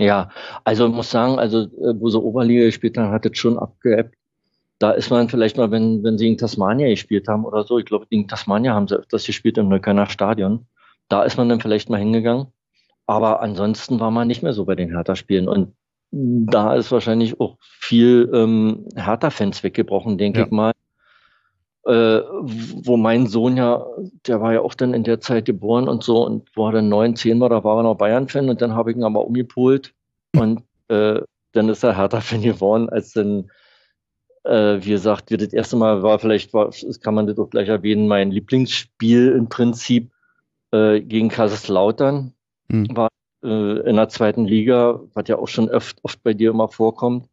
Ja, 0.00 0.30
also 0.64 0.86
ich 0.86 0.92
muss 0.92 1.10
sagen, 1.10 1.38
also 1.38 1.62
äh, 1.62 1.94
wo 2.00 2.08
so 2.08 2.22
Oberliga 2.22 2.64
gespielt 2.64 2.96
haben, 2.98 3.12
hat 3.12 3.26
es 3.26 3.38
schon 3.38 3.58
abgeebbt. 3.58 4.16
Da 4.78 4.90
ist 4.90 5.10
man 5.10 5.28
vielleicht 5.28 5.56
mal, 5.56 5.70
wenn, 5.70 6.02
wenn 6.02 6.18
sie 6.18 6.26
in 6.26 6.38
Tasmania 6.38 6.88
gespielt 6.88 7.28
haben 7.28 7.44
oder 7.44 7.62
so, 7.64 7.78
ich 7.78 7.84
glaube, 7.84 8.06
in 8.08 8.26
Tasmania 8.26 8.74
haben 8.74 8.88
sie 8.88 8.96
öfters 8.96 9.24
gespielt 9.24 9.58
im 9.58 9.68
Neuköllner 9.68 10.06
Stadion. 10.06 10.66
Da 11.08 11.22
ist 11.22 11.36
man 11.36 11.48
dann 11.48 11.60
vielleicht 11.60 11.88
mal 11.88 12.00
hingegangen. 12.00 12.48
Aber 13.06 13.42
ansonsten 13.42 14.00
war 14.00 14.10
man 14.10 14.26
nicht 14.26 14.42
mehr 14.42 14.52
so 14.52 14.64
bei 14.64 14.74
den 14.74 14.90
Hertha-Spielen. 14.90 15.46
Und 15.46 15.74
da 16.10 16.74
ist 16.74 16.90
wahrscheinlich 16.90 17.40
auch 17.40 17.58
viel 17.60 18.30
ähm, 18.34 18.86
Hertha-Fans 18.96 19.62
weggebrochen, 19.62 20.18
denke 20.18 20.40
ja. 20.40 20.46
ich 20.46 20.50
mal. 20.50 20.72
Äh, 21.84 22.20
wo 22.22 22.96
mein 22.96 23.26
Sohn 23.26 23.56
ja, 23.56 23.84
der 24.28 24.40
war 24.40 24.52
ja 24.52 24.60
auch 24.60 24.74
dann 24.74 24.94
in 24.94 25.02
der 25.02 25.20
Zeit 25.20 25.46
geboren 25.46 25.88
und 25.88 26.04
so, 26.04 26.24
und 26.24 26.48
wo 26.54 26.68
er 26.68 26.72
dann 26.72 26.88
neun, 26.88 27.16
zehn 27.16 27.40
war, 27.40 27.48
da 27.48 27.64
war 27.64 27.78
er 27.78 27.82
noch 27.82 27.96
Bayern-Fan 27.96 28.48
und 28.48 28.62
dann 28.62 28.76
habe 28.76 28.92
ich 28.92 28.96
ihn 28.96 29.02
aber 29.02 29.26
umgepolt 29.26 29.92
und 30.36 30.62
äh, 30.86 31.20
dann 31.50 31.68
ist 31.68 31.82
er 31.82 31.96
Hertha-Fan 31.96 32.42
geworden, 32.42 32.88
als 32.88 33.12
dann, 33.14 33.50
äh, 34.44 34.78
wie 34.80 34.90
gesagt, 34.90 35.30
wir 35.30 35.38
das 35.38 35.52
erste 35.52 35.76
Mal 35.76 36.04
war, 36.04 36.20
vielleicht 36.20 36.54
war, 36.54 36.70
kann 37.00 37.14
man 37.14 37.26
das 37.26 37.38
auch 37.38 37.50
gleich 37.50 37.68
erwähnen, 37.68 38.06
mein 38.06 38.30
Lieblingsspiel 38.30 39.32
im 39.32 39.48
Prinzip 39.48 40.12
äh, 40.70 41.00
gegen 41.00 41.30
Kaiserslautern 41.30 42.32
hm. 42.70 42.96
war 42.96 43.08
äh, 43.42 43.80
in 43.88 43.96
der 43.96 44.08
zweiten 44.08 44.44
Liga, 44.44 45.00
was 45.14 45.26
ja 45.26 45.36
auch 45.36 45.48
schon 45.48 45.68
oft, 45.68 45.98
oft 46.04 46.22
bei 46.22 46.32
dir 46.32 46.50
immer 46.50 46.68
vorkommt, 46.68 47.28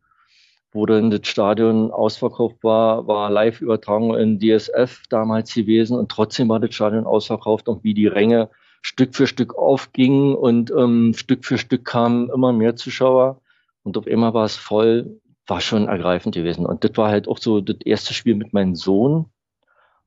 wo 0.71 0.85
dann 0.85 1.09
das 1.09 1.27
Stadion 1.27 1.91
ausverkauft 1.91 2.63
war, 2.63 3.07
war 3.07 3.29
Live-Übertragung 3.29 4.15
in 4.15 4.39
DSF 4.39 5.03
damals 5.09 5.53
gewesen 5.53 5.97
und 5.97 6.11
trotzdem 6.11 6.49
war 6.49 6.59
das 6.59 6.75
Stadion 6.75 7.05
ausverkauft 7.05 7.67
und 7.67 7.83
wie 7.83 7.93
die 7.93 8.07
Ränge 8.07 8.49
Stück 8.81 9.15
für 9.15 9.27
Stück 9.27 9.57
aufgingen 9.57 10.35
und 10.35 10.71
ähm, 10.71 11.13
Stück 11.15 11.43
für 11.45 11.57
Stück 11.57 11.85
kamen 11.85 12.29
immer 12.29 12.53
mehr 12.53 12.75
Zuschauer 12.75 13.41
und 13.83 13.97
auf 13.97 14.07
einmal 14.07 14.33
war 14.33 14.45
es 14.45 14.55
voll, 14.55 15.19
war 15.47 15.61
schon 15.61 15.87
ergreifend 15.87 16.35
gewesen. 16.35 16.65
Und 16.65 16.83
das 16.83 16.91
war 16.95 17.09
halt 17.09 17.27
auch 17.27 17.39
so 17.39 17.61
das 17.61 17.77
erste 17.83 18.13
Spiel 18.13 18.35
mit 18.35 18.53
meinem 18.53 18.75
Sohn, 18.75 19.25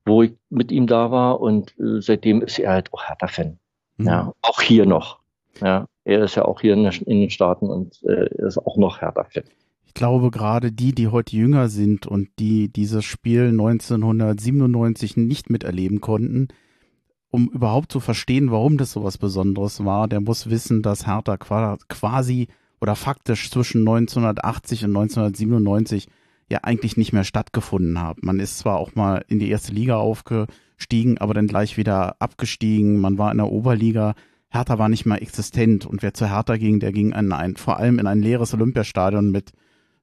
wo 0.04 0.22
ich 0.22 0.32
mit 0.48 0.70
ihm 0.70 0.86
da 0.86 1.10
war 1.10 1.40
und 1.40 1.78
äh, 1.78 2.00
seitdem 2.00 2.42
ist 2.42 2.58
er 2.58 2.72
halt 2.72 2.92
auch 2.92 3.04
Hertha-Fan. 3.04 3.58
Mhm. 3.96 4.06
Ja, 4.06 4.32
auch 4.42 4.60
hier 4.60 4.86
noch. 4.86 5.18
Ja, 5.60 5.86
er 6.04 6.24
ist 6.24 6.36
ja 6.36 6.44
auch 6.44 6.60
hier 6.60 6.74
in, 6.74 6.86
in 6.86 7.20
den 7.20 7.30
Staaten 7.30 7.68
und 7.68 8.02
äh, 8.04 8.28
ist 8.46 8.58
auch 8.58 8.76
noch 8.76 9.00
Hertha-Fan. 9.00 9.44
Ich 9.92 9.94
glaube, 9.94 10.30
gerade 10.30 10.72
die, 10.72 10.94
die 10.94 11.08
heute 11.08 11.36
jünger 11.36 11.68
sind 11.68 12.06
und 12.06 12.30
die 12.38 12.72
dieses 12.72 13.04
Spiel 13.04 13.48
1997 13.48 15.18
nicht 15.18 15.50
miterleben 15.50 16.00
konnten, 16.00 16.48
um 17.30 17.50
überhaupt 17.50 17.92
zu 17.92 18.00
verstehen, 18.00 18.50
warum 18.50 18.78
das 18.78 18.92
so 18.92 19.04
was 19.04 19.18
Besonderes 19.18 19.84
war, 19.84 20.08
der 20.08 20.22
muss 20.22 20.48
wissen, 20.48 20.80
dass 20.80 21.06
Hertha 21.06 21.36
quasi 21.36 22.48
oder 22.80 22.96
faktisch 22.96 23.50
zwischen 23.50 23.82
1980 23.82 24.86
und 24.86 24.96
1997 24.96 26.08
ja 26.48 26.60
eigentlich 26.62 26.96
nicht 26.96 27.12
mehr 27.12 27.24
stattgefunden 27.24 28.00
hat. 28.00 28.22
Man 28.22 28.40
ist 28.40 28.60
zwar 28.60 28.78
auch 28.78 28.94
mal 28.94 29.22
in 29.28 29.40
die 29.40 29.50
erste 29.50 29.74
Liga 29.74 29.96
aufgestiegen, 29.96 31.18
aber 31.18 31.34
dann 31.34 31.48
gleich 31.48 31.76
wieder 31.76 32.16
abgestiegen. 32.18 32.98
Man 32.98 33.18
war 33.18 33.30
in 33.30 33.36
der 33.36 33.52
Oberliga. 33.52 34.14
Hertha 34.48 34.78
war 34.78 34.88
nicht 34.88 35.04
mehr 35.04 35.20
existent 35.20 35.84
und 35.84 36.02
wer 36.02 36.14
zu 36.14 36.30
Hertha 36.30 36.56
ging, 36.56 36.80
der 36.80 36.92
ging 36.92 37.12
in 37.12 37.32
ein, 37.32 37.56
vor 37.56 37.76
allem 37.76 37.98
in 37.98 38.06
ein 38.06 38.22
leeres 38.22 38.54
Olympiastadion 38.54 39.30
mit 39.30 39.52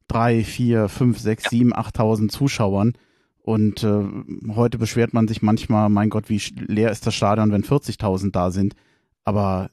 drei, 0.09 0.43
vier, 0.43 0.89
fünf, 0.89 1.19
sechs, 1.19 1.45
ja. 1.45 1.49
sieben, 1.51 1.73
achttausend 1.73 2.31
Zuschauern. 2.31 2.93
Und 3.41 3.83
äh, 3.83 4.03
heute 4.53 4.77
beschwert 4.77 5.13
man 5.13 5.27
sich 5.27 5.41
manchmal, 5.41 5.89
mein 5.89 6.09
Gott, 6.09 6.29
wie 6.29 6.41
leer 6.67 6.91
ist 6.91 7.07
das 7.07 7.15
Stadion, 7.15 7.51
wenn 7.51 7.63
40.000 7.63 8.31
da 8.31 8.51
sind. 8.51 8.75
Aber 9.23 9.69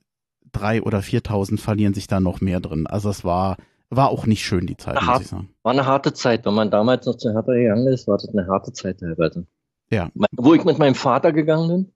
drei 0.53 0.83
oder 0.83 1.01
4.000 1.01 1.59
verlieren 1.59 1.95
sich 1.95 2.07
da 2.07 2.21
noch 2.21 2.41
mehr 2.41 2.61
drin. 2.61 2.87
Also 2.87 3.11
es 3.11 3.25
war, 3.25 3.57
war 3.91 4.11
auch 4.11 4.27
nicht 4.27 4.45
schön, 4.45 4.67
die 4.67 4.77
Zeit, 4.77 5.03
muss 5.03 5.21
ich 5.21 5.27
sagen. 5.29 5.51
War 5.63 5.73
eine 5.73 5.87
harte 5.87 6.13
Zeit. 6.13 6.47
Wenn 6.47 6.55
man 6.55 6.71
damals 6.71 7.07
noch 7.07 7.17
zu 7.17 7.33
Hertha 7.33 7.53
gegangen 7.53 7.87
ist, 7.89 8.09
war 8.09 8.17
das 8.17 8.29
eine 8.29 8.47
harte 8.47 8.73
Zeit 8.73 9.01
teilweise. 9.01 9.47
Ja. 9.91 10.11
Wo 10.33 10.55
ich 10.55 10.65
mit 10.65 10.79
meinem 10.79 10.95
Vater 10.95 11.33
gegangen 11.33 11.69
bin, 11.69 11.93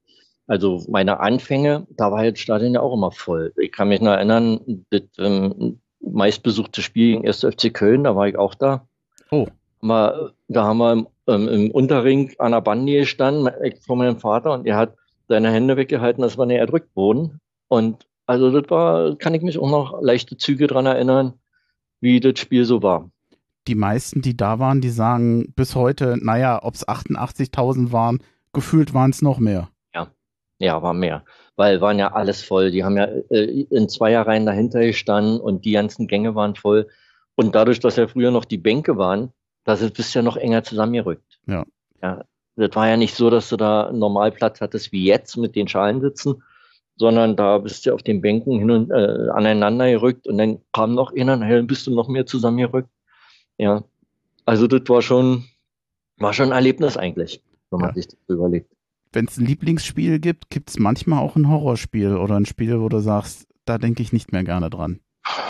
also 0.46 0.84
meine 0.88 1.20
Anfänge, 1.20 1.86
da 1.96 2.10
war 2.12 2.28
das 2.28 2.40
Stadion 2.40 2.74
ja 2.74 2.80
auch 2.80 2.94
immer 2.94 3.12
voll. 3.12 3.52
Ich 3.56 3.72
kann 3.72 3.88
mich 3.88 4.00
noch 4.00 4.12
erinnern, 4.12 4.84
das 4.90 5.02
ähm, 5.18 5.80
meistbesuchte 6.00 6.82
Spiel 6.82 7.16
gegen 7.16 7.26
1. 7.26 7.40
FC 7.40 7.72
Köln, 7.72 8.04
da 8.04 8.16
war 8.16 8.28
ich 8.28 8.36
auch 8.36 8.54
da. 8.54 8.86
Oh. 9.30 9.46
Mal, 9.80 10.32
da 10.48 10.64
haben 10.64 10.78
wir 10.78 10.92
im, 10.92 11.06
ähm, 11.26 11.48
im 11.48 11.70
Unterring 11.70 12.32
an 12.38 12.52
der 12.52 12.60
Bande 12.60 12.92
gestanden 12.92 13.50
von 13.86 13.98
meinem 13.98 14.18
Vater 14.18 14.52
und 14.52 14.66
er 14.66 14.76
hat 14.76 14.94
seine 15.28 15.50
Hände 15.52 15.76
weggehalten, 15.76 16.22
dass 16.22 16.36
wir 16.36 16.46
nicht 16.46 16.58
erdrückt 16.58 16.94
wurden. 16.94 17.40
Und 17.68 18.06
also 18.26 18.50
das 18.50 18.68
war, 18.70 19.16
kann 19.16 19.34
ich 19.34 19.42
mich 19.42 19.58
auch 19.58 19.70
noch 19.70 20.02
leichte 20.02 20.36
Züge 20.36 20.66
dran 20.66 20.86
erinnern, 20.86 21.34
wie 22.00 22.20
das 22.20 22.38
Spiel 22.38 22.64
so 22.64 22.82
war. 22.82 23.10
Die 23.68 23.74
meisten, 23.74 24.22
die 24.22 24.36
da 24.36 24.58
waren, 24.58 24.80
die 24.80 24.90
sagen 24.90 25.52
bis 25.54 25.74
heute, 25.74 26.16
naja, 26.20 26.60
ob 26.62 26.74
es 26.74 26.86
88.000 26.86 27.92
waren, 27.92 28.22
gefühlt 28.52 28.94
waren 28.94 29.10
es 29.10 29.22
noch 29.22 29.38
mehr. 29.38 29.68
Ja, 30.60 30.82
war 30.82 30.92
mehr. 30.92 31.24
Weil 31.56 31.80
waren 31.80 31.98
ja 31.98 32.12
alles 32.12 32.42
voll. 32.42 32.70
Die 32.70 32.84
haben 32.84 32.96
ja 32.96 33.06
äh, 33.30 33.66
in 33.70 33.88
Zweierreihen 33.88 34.46
dahinter 34.46 34.80
gestanden 34.80 35.40
und 35.40 35.64
die 35.64 35.72
ganzen 35.72 36.06
Gänge 36.06 36.34
waren 36.34 36.54
voll. 36.54 36.86
Und 37.34 37.54
dadurch, 37.54 37.80
dass 37.80 37.96
ja 37.96 38.06
früher 38.06 38.30
noch 38.30 38.44
die 38.44 38.58
Bänke 38.58 38.98
waren, 38.98 39.32
da 39.64 39.74
bist 39.74 40.14
du 40.14 40.18
ja 40.18 40.22
noch 40.22 40.36
enger 40.36 40.62
zusammengerückt. 40.62 41.40
Ja. 41.46 41.64
ja. 42.02 42.24
Das 42.56 42.76
war 42.76 42.88
ja 42.88 42.98
nicht 42.98 43.14
so, 43.14 43.30
dass 43.30 43.48
du 43.48 43.56
da 43.56 43.88
einen 43.88 43.98
Normalplatz 43.98 44.60
hattest 44.60 44.92
wie 44.92 45.04
jetzt 45.04 45.36
mit 45.38 45.56
den 45.56 45.66
Schalen 45.66 46.02
sitzen, 46.02 46.42
sondern 46.96 47.36
da 47.36 47.56
bist 47.56 47.86
du 47.86 47.94
auf 47.94 48.02
den 48.02 48.20
Bänken 48.20 48.58
hin 48.58 48.70
und 48.70 48.90
äh, 48.90 49.30
aneinander 49.30 49.90
gerückt 49.90 50.26
und 50.26 50.36
dann 50.36 50.58
kam 50.72 50.94
noch 50.94 51.14
einer, 51.16 51.38
dann 51.38 51.66
bist 51.66 51.86
du 51.86 51.94
noch 51.94 52.08
mehr 52.08 52.26
zusammengerückt. 52.26 52.90
Ja. 53.56 53.84
Also 54.44 54.66
das 54.66 54.82
war 54.88 55.00
schon, 55.00 55.44
war 56.18 56.34
schon 56.34 56.48
ein 56.48 56.52
Erlebnis 56.52 56.98
eigentlich, 56.98 57.42
wenn 57.70 57.80
man 57.80 57.90
ja. 57.90 57.94
sich 57.94 58.08
das 58.08 58.18
überlegt. 58.28 58.70
Wenn 59.12 59.26
es 59.26 59.38
ein 59.38 59.46
Lieblingsspiel 59.46 60.20
gibt, 60.20 60.50
gibt 60.50 60.70
es 60.70 60.78
manchmal 60.78 61.20
auch 61.20 61.36
ein 61.36 61.48
Horrorspiel 61.48 62.16
oder 62.16 62.36
ein 62.36 62.46
Spiel, 62.46 62.80
wo 62.80 62.88
du 62.88 63.00
sagst, 63.00 63.48
da 63.64 63.78
denke 63.78 64.02
ich 64.02 64.12
nicht 64.12 64.32
mehr 64.32 64.44
gerne 64.44 64.70
dran. 64.70 65.00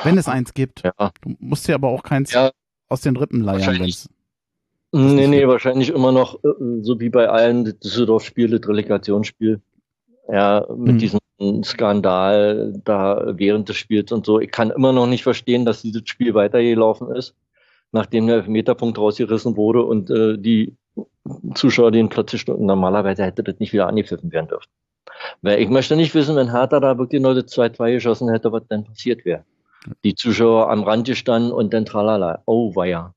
Wenn 0.03 0.19
es 0.19 0.29
eins 0.29 0.55
gibt. 0.55 0.83
Ja. 0.99 1.13
Du 1.21 1.37
musst 1.39 1.69
dir 1.69 1.75
aber 1.75 1.89
auch 1.89 2.03
keins 2.03 2.33
ja 2.33 2.51
aus 2.91 3.01
den 3.01 3.17
Rippen 3.17 3.41
leiern, 3.41 3.79
wenn's. 3.79 4.11
Nee, 4.93 5.29
nee, 5.29 5.47
wahrscheinlich 5.47 5.91
immer 5.91 6.11
noch, 6.11 6.43
äh, 6.43 6.49
so 6.83 6.99
wie 6.99 7.09
bei 7.09 7.29
allen 7.29 7.79
Düsseldorf-Spiel, 7.79 8.59
das 8.59 8.69
Relegationsspiel. 8.69 9.61
Ja, 10.29 10.67
mit 10.77 10.93
hm. 10.93 10.99
diesem 10.99 11.65
Skandal 11.65 12.81
da 12.85 13.33
während 13.37 13.69
des 13.69 13.77
Spiels 13.77 14.11
und 14.13 14.27
so. 14.27 14.41
Ich 14.41 14.51
kann 14.51 14.71
immer 14.71 14.93
noch 14.93 15.07
nicht 15.07 15.23
verstehen, 15.23 15.65
dass 15.65 15.83
dieses 15.83 16.03
Spiel 16.07 16.35
weitergelaufen 16.35 17.11
ist, 17.15 17.35
nachdem 17.93 18.27
der 18.27 18.37
Elfmeterpunkt 18.37 18.99
rausgerissen 18.99 19.57
wurde 19.57 19.83
und 19.83 20.11
äh, 20.11 20.37
die 20.37 20.77
Zuschauer 21.55 21.91
den 21.91 22.09
plötzlich 22.09 22.47
normalerweise 22.47 23.25
hätte 23.25 23.43
das 23.43 23.59
nicht 23.59 23.73
wieder 23.73 23.89
angepfiffen 23.89 24.33
werden 24.33 24.49
dürfen. 24.49 24.69
Weil 25.43 25.61
ich 25.61 25.69
möchte 25.69 25.97
nicht 25.97 26.15
wissen, 26.15 26.37
wenn 26.37 26.51
Hertha 26.51 26.81
da 26.81 26.99
wirklich 26.99 27.21
nur 27.21 27.35
das 27.35 27.53
2-2 27.53 27.93
geschossen 27.93 28.31
hätte, 28.31 28.53
was 28.53 28.63
dann 28.69 28.85
passiert 28.85 29.25
wäre 29.25 29.45
die 30.05 30.15
Zuschauer 30.15 30.71
am 30.71 30.83
Rand 30.83 31.07
gestanden 31.07 31.53
und 31.53 31.73
dann 31.73 31.85
tralala. 31.85 32.43
Oh, 32.47 32.75
weia. 32.75 33.15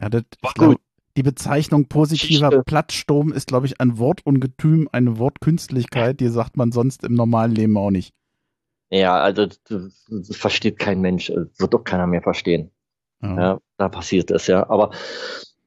Ja, 0.00 0.08
das, 0.08 0.22
glaube, 0.54 0.76
die 1.16 1.22
Bezeichnung 1.22 1.88
positiver 1.88 2.48
Geschichte. 2.48 2.64
Plattsturm 2.64 3.32
ist, 3.32 3.48
glaube 3.48 3.66
ich, 3.66 3.80
ein 3.80 3.98
Wortungetüm, 3.98 4.88
eine 4.92 5.18
Wortkünstlichkeit, 5.18 6.20
die 6.20 6.28
sagt 6.28 6.56
man 6.56 6.72
sonst 6.72 7.04
im 7.04 7.14
normalen 7.14 7.54
Leben 7.54 7.76
auch 7.76 7.90
nicht. 7.90 8.14
Ja, 8.90 9.18
also 9.20 9.46
das, 9.46 9.60
das 10.08 10.36
versteht 10.36 10.78
kein 10.78 11.00
Mensch, 11.00 11.28
das 11.34 11.48
wird 11.58 11.72
doch 11.72 11.84
keiner 11.84 12.06
mehr 12.06 12.22
verstehen. 12.22 12.70
Ja. 13.22 13.36
ja 13.36 13.58
da 13.78 13.88
passiert 13.88 14.30
das 14.30 14.46
ja. 14.46 14.68
Aber 14.68 14.90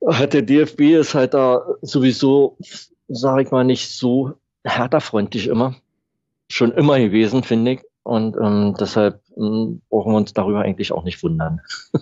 der 0.01 0.41
DFB 0.41 0.81
ist 0.99 1.15
halt 1.15 1.33
da 1.33 1.65
sowieso, 1.81 2.57
sage 3.07 3.43
ich 3.43 3.51
mal, 3.51 3.63
nicht 3.63 3.89
so 3.89 4.33
härterfreundlich 4.63 5.47
immer. 5.47 5.75
Schon 6.49 6.71
immer 6.71 6.99
gewesen, 6.99 7.43
finde 7.43 7.73
ich. 7.73 7.81
Und 8.03 8.37
ähm, 8.39 8.75
deshalb 8.79 9.21
ähm, 9.35 9.81
brauchen 9.89 10.13
wir 10.13 10.17
uns 10.17 10.33
darüber 10.33 10.61
eigentlich 10.61 10.91
auch 10.91 11.03
nicht 11.03 11.23
wundern. 11.23 11.61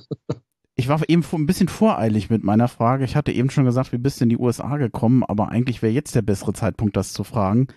ich 0.75 0.89
war 0.89 1.01
eben 1.07 1.23
ein 1.31 1.45
bisschen 1.45 1.69
voreilig 1.69 2.29
mit 2.29 2.43
meiner 2.43 2.67
Frage. 2.67 3.05
Ich 3.05 3.15
hatte 3.15 3.31
eben 3.31 3.50
schon 3.50 3.65
gesagt, 3.65 3.93
wie 3.93 3.97
bist 3.97 4.19
du 4.19 4.25
in 4.25 4.29
die 4.29 4.38
USA 4.38 4.75
gekommen, 4.77 5.23
aber 5.23 5.50
eigentlich 5.50 5.81
wäre 5.81 5.93
jetzt 5.93 6.15
der 6.15 6.21
bessere 6.21 6.53
Zeitpunkt, 6.53 6.97
das 6.97 7.13
zu 7.13 7.23
fragen. 7.23 7.67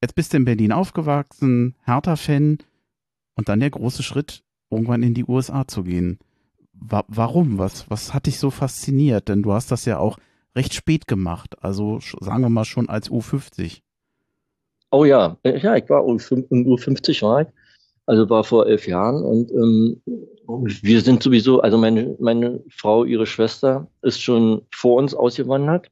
Jetzt 0.00 0.14
bist 0.14 0.32
du 0.32 0.36
in 0.36 0.44
Berlin 0.44 0.70
aufgewachsen, 0.70 1.74
Hertha-Fan 1.84 2.58
und 3.34 3.48
dann 3.48 3.60
der 3.60 3.70
große 3.70 4.02
Schritt, 4.02 4.44
irgendwann 4.70 5.02
in 5.02 5.14
die 5.14 5.24
USA 5.24 5.66
zu 5.66 5.82
gehen. 5.82 6.18
Wa 6.80 7.04
warum? 7.08 7.58
Was, 7.58 7.88
was 7.90 8.12
hat 8.14 8.26
dich 8.26 8.38
so 8.38 8.50
fasziniert? 8.50 9.28
Denn 9.28 9.42
du 9.42 9.52
hast 9.52 9.70
das 9.70 9.84
ja 9.84 9.98
auch 9.98 10.18
recht 10.56 10.74
spät 10.74 11.06
gemacht, 11.06 11.56
also 11.62 11.98
sagen 12.20 12.42
wir 12.42 12.48
mal 12.48 12.64
schon 12.64 12.88
als 12.88 13.10
U50. 13.10 13.80
Oh 14.90 15.04
ja, 15.04 15.36
ja, 15.44 15.74
ich 15.74 15.90
war 15.90 16.02
U50 16.02 17.22
war 17.22 17.42
ich. 17.42 17.48
Also 18.06 18.28
war 18.28 18.44
vor 18.44 18.66
elf 18.66 18.86
Jahren 18.86 19.24
und 19.24 19.50
ähm, 19.50 20.02
wir 20.82 21.00
sind 21.00 21.22
sowieso, 21.22 21.62
also 21.62 21.78
meine, 21.78 22.14
meine 22.20 22.62
Frau, 22.68 23.04
ihre 23.04 23.26
Schwester 23.26 23.88
ist 24.02 24.20
schon 24.20 24.60
vor 24.70 24.96
uns 24.98 25.14
ausgewandert 25.14 25.90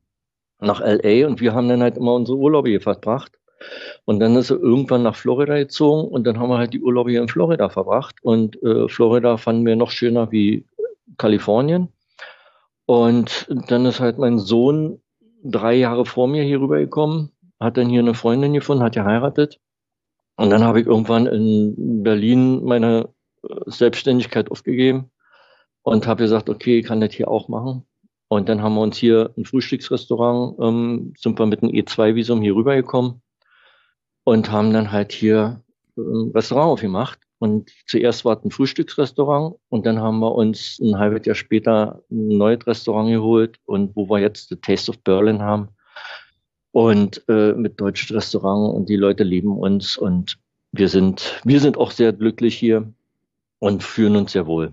nach 0.60 0.80
LA 0.80 1.26
und 1.26 1.40
wir 1.40 1.54
haben 1.54 1.68
dann 1.70 1.82
halt 1.82 1.96
immer 1.96 2.14
unsere 2.14 2.36
Urlaube 2.36 2.68
hier 2.68 2.82
verbracht. 2.82 3.38
Und 4.04 4.20
dann 4.20 4.36
ist 4.36 4.50
er 4.50 4.58
irgendwann 4.58 5.04
nach 5.04 5.16
Florida 5.16 5.56
gezogen 5.56 6.08
und 6.08 6.26
dann 6.26 6.38
haben 6.38 6.50
wir 6.50 6.58
halt 6.58 6.74
die 6.74 6.82
Urlaube 6.82 7.10
hier 7.10 7.22
in 7.22 7.28
Florida 7.28 7.68
verbracht. 7.68 8.16
Und 8.22 8.62
äh, 8.62 8.88
Florida 8.88 9.36
fanden 9.36 9.64
wir 9.64 9.76
noch 9.76 9.90
schöner 9.90 10.30
wie 10.32 10.64
Kalifornien. 11.18 11.88
Und 12.86 13.46
dann 13.68 13.86
ist 13.86 14.00
halt 14.00 14.18
mein 14.18 14.38
Sohn 14.38 15.00
drei 15.44 15.74
Jahre 15.74 16.04
vor 16.06 16.28
mir 16.28 16.42
hier 16.42 16.60
rübergekommen, 16.60 17.30
hat 17.60 17.76
dann 17.76 17.88
hier 17.88 18.00
eine 18.00 18.14
Freundin 18.14 18.52
gefunden, 18.52 18.82
hat 18.82 18.94
geheiratet. 18.94 19.60
Und 20.36 20.50
dann 20.50 20.64
habe 20.64 20.80
ich 20.80 20.86
irgendwann 20.86 21.26
in 21.26 22.02
Berlin 22.02 22.64
meine 22.64 23.08
äh, 23.42 23.54
Selbstständigkeit 23.66 24.50
aufgegeben 24.50 25.10
und 25.82 26.06
habe 26.06 26.22
gesagt, 26.22 26.48
okay, 26.48 26.78
ich 26.78 26.86
kann 26.86 27.00
das 27.00 27.12
hier 27.12 27.28
auch 27.28 27.48
machen. 27.48 27.86
Und 28.28 28.48
dann 28.48 28.62
haben 28.62 28.74
wir 28.74 28.80
uns 28.80 28.96
hier 28.96 29.32
ein 29.36 29.44
Frühstücksrestaurant, 29.44 30.58
ähm, 30.60 31.12
sind 31.18 31.38
wir 31.38 31.46
mit 31.46 31.62
einem 31.62 31.72
E2-Visum 31.72 32.40
hier 32.40 32.54
rübergekommen 32.54 33.20
und 34.24 34.50
haben 34.50 34.72
dann 34.72 34.90
halt 34.90 35.12
hier 35.12 35.62
ein 35.96 36.30
Restaurant 36.34 36.72
aufgemacht. 36.72 37.18
Und 37.42 37.72
zuerst 37.86 38.24
war 38.24 38.38
es 38.38 38.44
ein 38.44 38.52
Frühstücksrestaurant 38.52 39.56
und 39.68 39.84
dann 39.84 39.98
haben 39.98 40.20
wir 40.20 40.32
uns 40.32 40.78
ein 40.78 40.96
halbes 40.96 41.26
Jahr 41.26 41.34
später 41.34 42.00
ein 42.08 42.28
neues 42.38 42.64
Restaurant 42.68 43.10
geholt 43.10 43.58
und 43.64 43.96
wo 43.96 44.08
wir 44.08 44.20
jetzt 44.20 44.50
The 44.50 44.54
Taste 44.54 44.92
of 44.92 45.00
Berlin 45.00 45.42
haben. 45.42 45.66
Und 46.70 47.24
äh, 47.28 47.52
mit 47.54 47.80
deutsches 47.80 48.14
Restaurant 48.14 48.76
und 48.76 48.88
die 48.88 48.94
Leute 48.94 49.24
lieben 49.24 49.58
uns 49.58 49.96
und 49.96 50.38
wir 50.70 50.88
sind, 50.88 51.40
wir 51.42 51.58
sind 51.58 51.76
auch 51.78 51.90
sehr 51.90 52.12
glücklich 52.12 52.56
hier 52.56 52.92
und 53.58 53.82
fühlen 53.82 54.14
uns 54.14 54.30
sehr 54.30 54.46
wohl. 54.46 54.72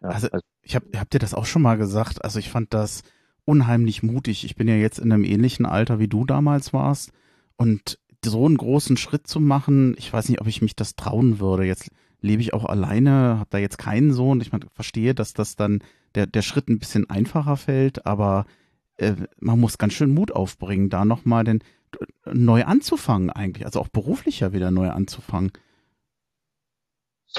Ja, 0.00 0.10
also, 0.10 0.28
also 0.28 0.44
ich 0.62 0.76
habe, 0.76 0.86
habt 0.96 1.14
ihr 1.14 1.20
das 1.20 1.34
auch 1.34 1.46
schon 1.46 1.62
mal 1.62 1.76
gesagt? 1.76 2.24
Also 2.24 2.38
ich 2.38 2.48
fand 2.48 2.72
das 2.74 3.02
unheimlich 3.44 4.04
mutig. 4.04 4.44
Ich 4.44 4.54
bin 4.54 4.68
ja 4.68 4.76
jetzt 4.76 5.00
in 5.00 5.10
einem 5.10 5.24
ähnlichen 5.24 5.66
Alter, 5.66 5.98
wie 5.98 6.06
du 6.06 6.24
damals 6.24 6.72
warst. 6.72 7.10
Und 7.56 7.98
so 8.24 8.46
einen 8.46 8.56
großen 8.56 8.96
Schritt 8.96 9.26
zu 9.26 9.40
machen, 9.40 9.96
ich 9.98 10.12
weiß 10.12 10.28
nicht, 10.28 10.40
ob 10.40 10.46
ich 10.46 10.62
mich 10.62 10.76
das 10.76 10.94
trauen 10.94 11.40
würde. 11.40 11.64
Jetzt 11.64 11.90
lebe 12.24 12.40
ich 12.40 12.54
auch 12.54 12.64
alleine, 12.64 13.38
habe 13.38 13.50
da 13.50 13.58
jetzt 13.58 13.76
keinen 13.76 14.12
Sohn. 14.12 14.40
Ich 14.40 14.50
meine, 14.50 14.66
verstehe, 14.72 15.14
dass 15.14 15.34
das 15.34 15.56
dann 15.56 15.82
der, 16.14 16.26
der 16.26 16.42
Schritt 16.42 16.68
ein 16.68 16.78
bisschen 16.78 17.08
einfacher 17.10 17.56
fällt, 17.56 18.06
aber 18.06 18.46
äh, 18.96 19.12
man 19.38 19.60
muss 19.60 19.78
ganz 19.78 19.92
schön 19.92 20.14
Mut 20.14 20.32
aufbringen, 20.32 20.88
da 20.88 21.04
nochmal 21.04 21.44
den 21.44 21.62
neu 22.24 22.64
anzufangen 22.64 23.30
eigentlich, 23.30 23.66
also 23.66 23.78
auch 23.80 23.88
beruflicher 23.88 24.52
wieder 24.52 24.70
neu 24.70 24.88
anzufangen. 24.88 25.52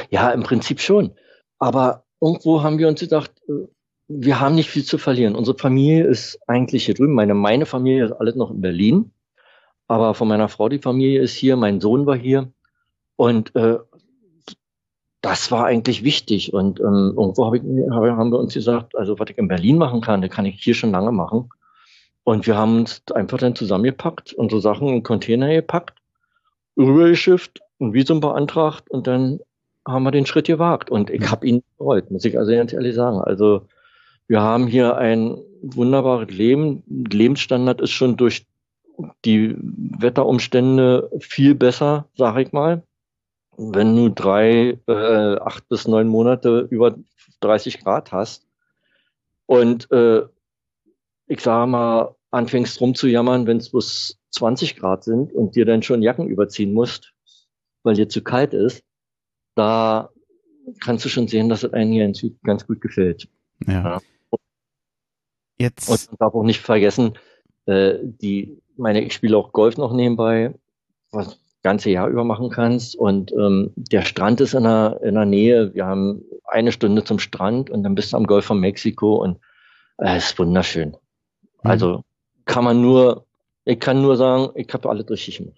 Ja, 0.10 0.30
im 0.32 0.44
Prinzip 0.44 0.80
schon. 0.80 1.16
Aber 1.58 2.06
irgendwo 2.22 2.62
haben 2.62 2.78
wir 2.78 2.88
uns 2.88 3.00
gedacht, 3.00 3.32
äh, 3.50 3.68
wir 4.08 4.40
haben 4.40 4.54
nicht 4.54 4.70
viel 4.70 4.84
zu 4.84 5.00
verlieren. 5.00 5.36
Unsere 5.36 5.58
Familie 5.58 6.06
ist 6.06 6.40
eigentlich 6.48 6.86
hier 6.86 6.94
drüben. 6.94 7.14
Meine, 7.14 7.34
meine 7.34 7.66
Familie 7.66 8.06
ist 8.06 8.12
alles 8.12 8.36
noch 8.36 8.52
in 8.52 8.62
Berlin. 8.62 9.12
Aber 9.88 10.14
von 10.14 10.28
meiner 10.28 10.48
Frau 10.48 10.70
die 10.70 10.80
Familie 10.80 11.22
ist 11.22 11.34
hier, 11.34 11.56
mein 11.58 11.82
Sohn 11.82 12.06
war 12.06 12.16
hier. 12.16 12.52
Und 13.16 13.56
äh, 13.56 13.78
das 15.26 15.52
war 15.52 15.66
eigentlich 15.66 16.04
wichtig. 16.04 16.54
Und 16.54 16.80
ähm, 16.80 17.16
irgendwo 17.18 17.48
hab 17.48 17.56
ich, 17.56 17.64
haben 17.64 18.32
wir 18.32 18.40
uns 18.40 18.54
gesagt, 18.54 18.96
also 18.96 19.18
was 19.18 19.28
ich 19.32 19.40
in 19.40 19.48
Berlin 19.48 19.80
machen 19.80 20.02
kann, 20.02 20.22
das 20.22 20.30
kann 20.30 20.46
ich 20.46 20.62
hier 20.62 20.76
schon 20.76 20.92
lange 20.92 21.12
machen. 21.12 21.50
Und 22.24 22.46
wir 22.46 22.56
haben 22.56 22.80
uns 22.80 23.02
einfach 23.14 23.40
dann 23.40 23.56
zusammengepackt, 23.56 24.34
unsere 24.34 24.62
Sachen 24.62 24.88
in 24.90 25.02
Container 25.02 25.52
gepackt, 25.52 25.98
rübergeschifft, 26.78 27.62
ein 27.80 27.94
Visum 27.94 28.20
beantragt 28.20 28.90
und 28.92 29.08
dann 29.08 29.40
haben 29.88 30.04
wir 30.04 30.12
den 30.12 30.28
Schritt 30.28 30.46
gewagt. 30.46 30.92
Und 30.92 31.10
ich 31.10 31.30
habe 31.30 31.48
ihn 31.48 31.64
bereut, 31.80 32.12
muss 32.12 32.26
ich 32.26 32.38
also 32.38 32.52
ganz 32.52 32.72
ehrlich 32.72 32.94
sagen. 32.94 33.20
Also 33.20 33.68
wir 34.28 34.42
haben 34.42 34.68
hier 34.68 34.96
ein 34.96 35.38
wunderbares 35.64 36.30
Leben. 36.30 36.84
Lebensstandard 36.88 37.82
ist 37.82 37.92
schon 37.92 38.16
durch 38.16 38.46
die 39.26 39.56
Wetterumstände 39.58 41.10
viel 41.20 41.56
besser, 41.56 42.06
sag 42.16 42.38
ich 42.38 42.52
mal. 42.52 42.84
Wenn 43.58 43.96
du 43.96 44.10
drei, 44.10 44.80
äh, 44.88 45.38
acht 45.38 45.68
bis 45.70 45.88
neun 45.88 46.08
Monate 46.08 46.68
über 46.70 46.96
30 47.40 47.80
Grad 47.84 48.12
hast 48.12 48.48
und 49.46 49.90
äh, 49.92 50.24
ich 51.28 51.42
sage 51.42 51.68
mal, 51.68 52.16
anfängst 52.32 52.80
rumzujammern, 52.82 53.48
wenn 53.48 53.58
es 53.58 53.72
bloß 53.72 54.20
20 54.32 54.76
Grad 54.76 55.04
sind 55.04 55.32
und 55.34 55.56
dir 55.56 55.66
dann 55.66 55.84
schon 55.84 56.02
Jacken 56.02 56.28
überziehen 56.28 56.74
musst, 56.74 57.14
weil 57.84 57.96
dir 57.96 58.10
zu 58.10 58.22
kalt 58.22 58.54
ist, 58.54 58.84
da 59.56 60.10
kannst 60.82 61.06
du 61.06 61.10
schon 61.10 61.28
sehen, 61.28 61.50
dass 61.50 61.64
es 61.64 61.74
einem 61.74 61.92
hier 61.92 62.36
ganz 62.44 62.68
gut 62.68 62.82
gefällt. 62.82 63.30
Ja. 63.66 63.74
ja. 63.74 64.02
Jetzt. 65.58 65.90
Und 65.90 66.08
man 66.12 66.18
darf 66.20 66.34
auch 66.34 66.44
nicht 66.44 66.60
vergessen, 66.60 67.18
äh, 67.66 68.00
die, 68.02 68.62
meine, 68.76 69.02
ich 69.02 69.14
spiele 69.14 69.38
auch 69.38 69.54
Golf 69.54 69.78
noch 69.78 69.94
nebenbei, 69.94 70.54
was 71.12 71.40
ganze 71.66 71.90
Jahr 71.90 72.08
über 72.08 72.24
machen 72.24 72.50
kannst. 72.50 72.96
Und 72.96 73.32
ähm, 73.34 73.72
der 73.76 74.04
Strand 74.04 74.40
ist 74.40 74.54
in 74.54 74.64
der, 74.64 75.02
in 75.04 75.16
der 75.16 75.26
Nähe. 75.26 75.74
Wir 75.74 75.88
haben 75.88 76.22
eine 76.46 76.72
Stunde 76.72 77.04
zum 77.04 77.18
Strand 77.18 77.72
und 77.72 77.82
dann 77.84 77.96
bist 77.96 78.14
du 78.14 78.18
am 78.18 78.28
Golf 78.28 78.46
von 78.46 78.60
Mexiko 78.60 79.16
und 79.16 79.40
äh, 79.98 80.16
es 80.16 80.28
ist 80.28 80.40
wunderschön. 80.40 80.90
Mhm. 80.90 80.96
Also 81.64 82.04
kann 82.46 82.64
man 82.64 82.82
nur, 82.82 83.26
ich 83.66 83.80
kann 83.80 84.04
nur 84.04 84.16
sagen, 84.16 84.52
ich 84.56 84.72
habe 84.72 84.88
alle 84.88 85.10
richtig 85.10 85.40
gemacht. 85.40 85.58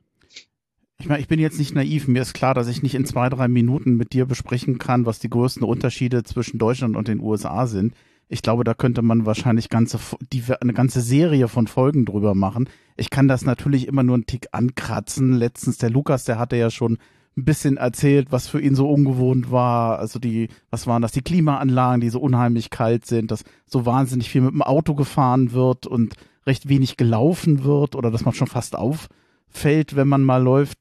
Ich 0.99 1.07
meine, 1.07 1.19
ich 1.19 1.27
bin 1.27 1.39
jetzt 1.39 1.59
nicht 1.59 1.75
naiv. 1.75 2.07
Mir 2.07 2.21
ist 2.21 2.33
klar, 2.33 2.53
dass 2.55 2.69
ich 2.69 2.81
nicht 2.81 2.95
in 2.95 3.05
zwei, 3.05 3.29
drei 3.29 3.47
Minuten 3.47 3.97
mit 3.97 4.13
dir 4.13 4.25
besprechen 4.25 4.79
kann, 4.79 5.05
was 5.05 5.19
die 5.19 5.29
größten 5.29 5.63
Unterschiede 5.63 6.23
zwischen 6.23 6.57
Deutschland 6.57 6.95
und 6.95 7.07
den 7.07 7.19
USA 7.19 7.67
sind. 7.67 7.93
Ich 8.29 8.41
glaube, 8.41 8.63
da 8.63 8.73
könnte 8.73 9.01
man 9.01 9.25
wahrscheinlich 9.25 9.69
ganze, 9.69 9.99
die, 10.33 10.43
eine 10.59 10.73
ganze 10.73 11.01
Serie 11.01 11.47
von 11.47 11.67
Folgen 11.67 12.05
drüber 12.05 12.35
machen. 12.35 12.69
Ich 12.97 13.09
kann 13.09 13.27
das 13.27 13.45
natürlich 13.45 13.87
immer 13.87 14.03
nur 14.03 14.15
einen 14.15 14.25
Tick 14.25 14.47
ankratzen. 14.51 15.33
Letztens 15.33 15.77
der 15.77 15.89
Lukas, 15.89 16.25
der 16.25 16.37
hatte 16.37 16.57
ja 16.57 16.69
schon 16.69 16.97
ein 17.37 17.45
bisschen 17.45 17.77
erzählt, 17.77 18.31
was 18.31 18.47
für 18.47 18.59
ihn 18.59 18.75
so 18.75 18.89
ungewohnt 18.89 19.51
war. 19.51 19.99
Also 19.99 20.19
die, 20.19 20.49
was 20.71 20.87
waren 20.87 21.01
das? 21.01 21.11
Die 21.11 21.21
Klimaanlagen, 21.21 22.01
die 22.01 22.09
so 22.09 22.19
unheimlich 22.19 22.69
kalt 22.69 23.05
sind, 23.05 23.31
dass 23.31 23.43
so 23.65 23.85
wahnsinnig 23.85 24.29
viel 24.29 24.41
mit 24.41 24.53
dem 24.53 24.63
Auto 24.63 24.95
gefahren 24.95 25.53
wird 25.53 25.87
und 25.87 26.15
recht 26.45 26.67
wenig 26.67 26.97
gelaufen 26.97 27.63
wird 27.63 27.95
oder 27.95 28.09
dass 28.11 28.25
man 28.25 28.33
schon 28.33 28.47
fast 28.47 28.75
auffällt, 28.75 29.95
wenn 29.95 30.07
man 30.07 30.23
mal 30.23 30.41
läuft. 30.41 30.79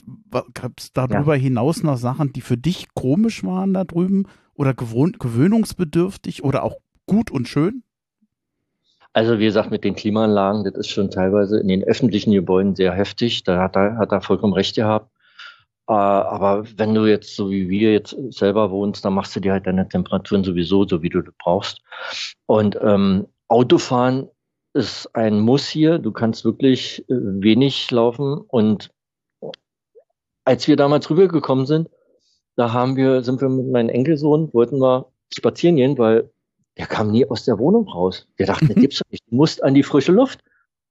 Gab 0.54 0.72
es 0.78 0.92
darüber 0.92 1.36
ja. 1.36 1.42
hinaus 1.42 1.82
noch 1.82 1.98
Sachen, 1.98 2.32
die 2.32 2.40
für 2.40 2.56
dich 2.56 2.88
komisch 2.94 3.44
waren 3.44 3.74
da 3.74 3.84
drüben 3.84 4.24
oder 4.54 4.72
gewöhnungsbedürftig 4.72 6.42
oder 6.42 6.62
auch 6.62 6.76
gut 7.06 7.30
und 7.30 7.48
schön? 7.48 7.82
Also 9.12 9.38
wie 9.38 9.46
gesagt, 9.46 9.70
mit 9.70 9.82
den 9.82 9.94
Klimaanlagen, 9.94 10.64
das 10.64 10.74
ist 10.74 10.88
schon 10.88 11.10
teilweise 11.10 11.58
in 11.58 11.68
den 11.68 11.82
öffentlichen 11.82 12.32
Gebäuden 12.32 12.74
sehr 12.74 12.92
heftig. 12.92 13.44
Da 13.44 13.62
hat 13.62 13.74
er, 13.74 13.96
hat 13.96 14.12
er 14.12 14.20
vollkommen 14.20 14.52
recht 14.52 14.76
gehabt. 14.76 15.10
Äh, 15.88 15.92
aber 15.92 16.64
wenn 16.76 16.94
du 16.94 17.06
jetzt 17.06 17.34
so 17.34 17.50
wie 17.50 17.68
wir 17.68 17.92
jetzt 17.92 18.14
selber 18.30 18.70
wohnst, 18.70 19.04
dann 19.04 19.14
machst 19.14 19.34
du 19.34 19.40
dir 19.40 19.52
halt 19.52 19.66
deine 19.66 19.88
Temperaturen 19.88 20.44
sowieso, 20.44 20.86
so 20.86 21.02
wie 21.02 21.08
du 21.08 21.22
das 21.22 21.34
brauchst. 21.38 21.80
Und 22.44 22.78
ähm, 22.82 23.26
Autofahren 23.48 24.28
ist 24.74 25.08
ein 25.14 25.40
Muss 25.40 25.66
hier. 25.66 25.98
Du 25.98 26.12
kannst 26.12 26.44
wirklich 26.44 27.00
äh, 27.08 27.14
wenig 27.14 27.90
laufen. 27.90 28.42
Und 28.48 28.90
als 30.44 30.68
wir 30.68 30.76
damals 30.76 31.08
rübergekommen 31.08 31.64
sind, 31.64 31.88
da 32.56 32.72
haben 32.72 32.96
wir, 32.96 33.22
sind 33.22 33.40
wir 33.40 33.48
mit 33.48 33.68
meinem 33.68 33.88
Enkelsohn, 33.88 34.52
wollten 34.52 34.78
wir 34.78 35.06
spazieren 35.32 35.76
gehen, 35.76 35.96
weil 35.98 36.30
der 36.78 36.86
kam 36.86 37.10
nie 37.10 37.28
aus 37.28 37.44
der 37.44 37.58
Wohnung 37.58 37.88
raus. 37.88 38.26
Wir 38.36 38.46
dachten, 38.46 38.68
das 38.68 38.76
gibt's 38.80 38.98
doch 38.98 39.10
nicht. 39.10 39.24
Du 39.30 39.36
musst 39.36 39.62
an 39.62 39.74
die 39.74 39.82
frische 39.82 40.12
Luft. 40.12 40.40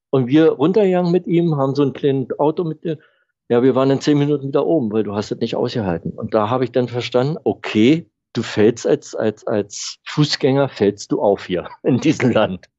Und 0.10 0.28
wir 0.28 0.52
runtergegangen 0.52 1.12
mit 1.12 1.28
ihm, 1.28 1.58
haben 1.58 1.76
so 1.76 1.84
ein 1.84 1.94
kleines 1.94 2.40
Auto 2.40 2.64
mit 2.64 2.84
dir. 2.84 3.00
Ja, 3.50 3.62
wir 3.62 3.76
waren 3.76 3.92
in 3.92 4.02
zehn 4.02 4.18
Minuten 4.18 4.48
wieder 4.48 4.66
oben, 4.66 4.92
weil 4.92 5.04
du 5.04 5.14
hast 5.14 5.32
es 5.32 5.40
nicht 5.40 5.56
ausgehalten. 5.56 6.12
Und 6.12 6.34
da 6.34 6.50
habe 6.50 6.64
ich 6.64 6.72
dann 6.72 6.88
verstanden, 6.88 7.38
okay, 7.44 8.10
du 8.34 8.42
fällst 8.42 8.88
als, 8.88 9.14
als, 9.14 9.46
als 9.46 9.98
Fußgänger, 10.06 10.70
fällst 10.70 11.12
du 11.12 11.22
auf 11.22 11.46
hier 11.46 11.70
in 11.84 12.00
diesem 12.00 12.32
Land. 12.32 12.70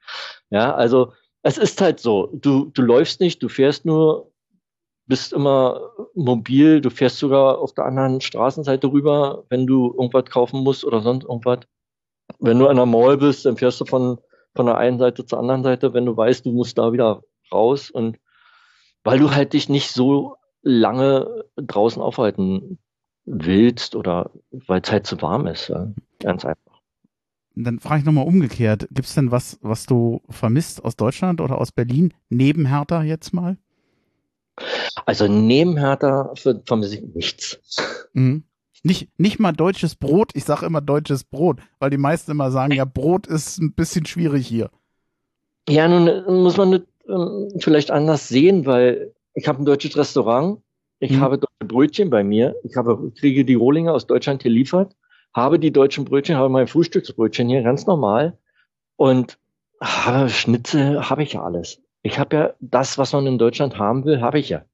Ja, 0.50 0.74
also 0.74 1.12
es 1.42 1.58
ist 1.58 1.80
halt 1.80 2.00
so. 2.00 2.30
Du, 2.32 2.66
du 2.66 2.82
läufst 2.82 3.20
nicht, 3.20 3.42
du 3.42 3.48
fährst 3.48 3.84
nur, 3.84 4.32
bist 5.06 5.32
immer 5.32 5.92
mobil, 6.14 6.80
du 6.80 6.90
fährst 6.90 7.18
sogar 7.18 7.58
auf 7.58 7.74
der 7.74 7.84
anderen 7.84 8.20
Straßenseite 8.20 8.90
rüber, 8.90 9.44
wenn 9.50 9.66
du 9.66 9.92
irgendwas 9.92 10.24
kaufen 10.24 10.64
musst 10.64 10.84
oder 10.84 11.00
sonst 11.00 11.24
irgendwas 11.24 11.60
wenn 12.38 12.58
du 12.58 12.68
an 12.68 12.76
der 12.76 12.86
Mall 12.86 13.16
bist, 13.16 13.44
dann 13.44 13.56
fährst 13.56 13.80
du 13.80 13.84
von, 13.84 14.18
von 14.54 14.66
der 14.66 14.78
einen 14.78 14.98
Seite 14.98 15.24
zur 15.24 15.38
anderen 15.38 15.62
Seite, 15.62 15.94
wenn 15.94 16.06
du 16.06 16.16
weißt, 16.16 16.46
du 16.46 16.52
musst 16.52 16.78
da 16.78 16.92
wieder 16.92 17.22
raus 17.52 17.90
und 17.90 18.18
weil 19.04 19.18
du 19.18 19.30
halt 19.30 19.52
dich 19.52 19.68
nicht 19.68 19.90
so 19.90 20.36
lange 20.62 21.44
draußen 21.56 22.02
aufhalten 22.02 22.78
willst 23.24 23.94
oder 23.94 24.30
weil 24.50 24.80
es 24.80 24.90
halt 24.90 25.06
zu 25.06 25.20
warm 25.22 25.46
ist. 25.46 25.68
Ja. 25.68 25.92
Ganz 26.20 26.44
einfach. 26.44 26.80
Dann 27.54 27.80
frage 27.80 28.00
ich 28.00 28.04
nochmal 28.04 28.26
umgekehrt. 28.26 28.86
Gibt 28.90 29.06
es 29.06 29.14
denn 29.14 29.30
was, 29.30 29.58
was 29.62 29.86
du 29.86 30.22
vermisst 30.28 30.84
aus 30.84 30.96
Deutschland 30.96 31.40
oder 31.40 31.58
aus 31.58 31.72
Berlin, 31.72 32.12
neben 32.28 32.66
Hertha 32.66 33.02
jetzt 33.02 33.32
mal? 33.32 33.56
Also 35.06 35.28
neben 35.28 35.76
Hertha 35.76 36.32
vermisse 36.66 36.96
ich 36.96 37.02
nichts. 37.14 38.08
Mhm. 38.12 38.44
Nicht, 38.82 39.08
nicht 39.18 39.38
mal 39.38 39.52
deutsches 39.52 39.96
Brot, 39.96 40.30
ich 40.34 40.44
sage 40.44 40.66
immer 40.66 40.80
deutsches 40.80 41.24
Brot, 41.24 41.58
weil 41.78 41.90
die 41.90 41.98
meisten 41.98 42.30
immer 42.30 42.50
sagen, 42.50 42.72
ja, 42.72 42.84
Brot 42.84 43.26
ist 43.26 43.58
ein 43.58 43.74
bisschen 43.74 44.06
schwierig 44.06 44.46
hier. 44.46 44.70
Ja, 45.68 45.88
nun 45.88 46.06
äh, 46.06 46.30
muss 46.30 46.56
man 46.56 46.72
das, 46.72 46.82
ähm, 47.08 47.48
vielleicht 47.58 47.90
anders 47.90 48.28
sehen, 48.28 48.66
weil 48.66 49.12
ich 49.34 49.48
habe 49.48 49.62
ein 49.62 49.64
deutsches 49.64 49.96
Restaurant, 49.96 50.60
ich 50.98 51.12
mhm. 51.12 51.20
habe 51.20 51.38
deutsche 51.38 51.66
Brötchen 51.66 52.10
bei 52.10 52.24
mir, 52.24 52.54
ich 52.64 52.76
habe, 52.76 53.12
kriege 53.18 53.44
die 53.44 53.54
Rohlinge 53.54 53.92
aus 53.92 54.06
Deutschland 54.06 54.42
geliefert, 54.42 54.96
habe 55.34 55.58
die 55.58 55.72
deutschen 55.72 56.04
Brötchen, 56.04 56.36
habe 56.36 56.48
mein 56.48 56.66
Frühstücksbrötchen 56.66 57.48
hier 57.48 57.62
ganz 57.62 57.86
normal 57.86 58.38
und 58.96 59.38
habe 59.80 60.30
Schnitzel 60.30 61.08
habe 61.10 61.22
ich 61.22 61.34
ja 61.34 61.42
alles. 61.42 61.82
Ich 62.02 62.18
habe 62.18 62.36
ja 62.36 62.54
das, 62.60 62.98
was 62.98 63.12
man 63.12 63.26
in 63.26 63.38
Deutschland 63.38 63.78
haben 63.78 64.04
will, 64.04 64.20
habe 64.20 64.38
ich 64.38 64.48
ja. 64.48 64.64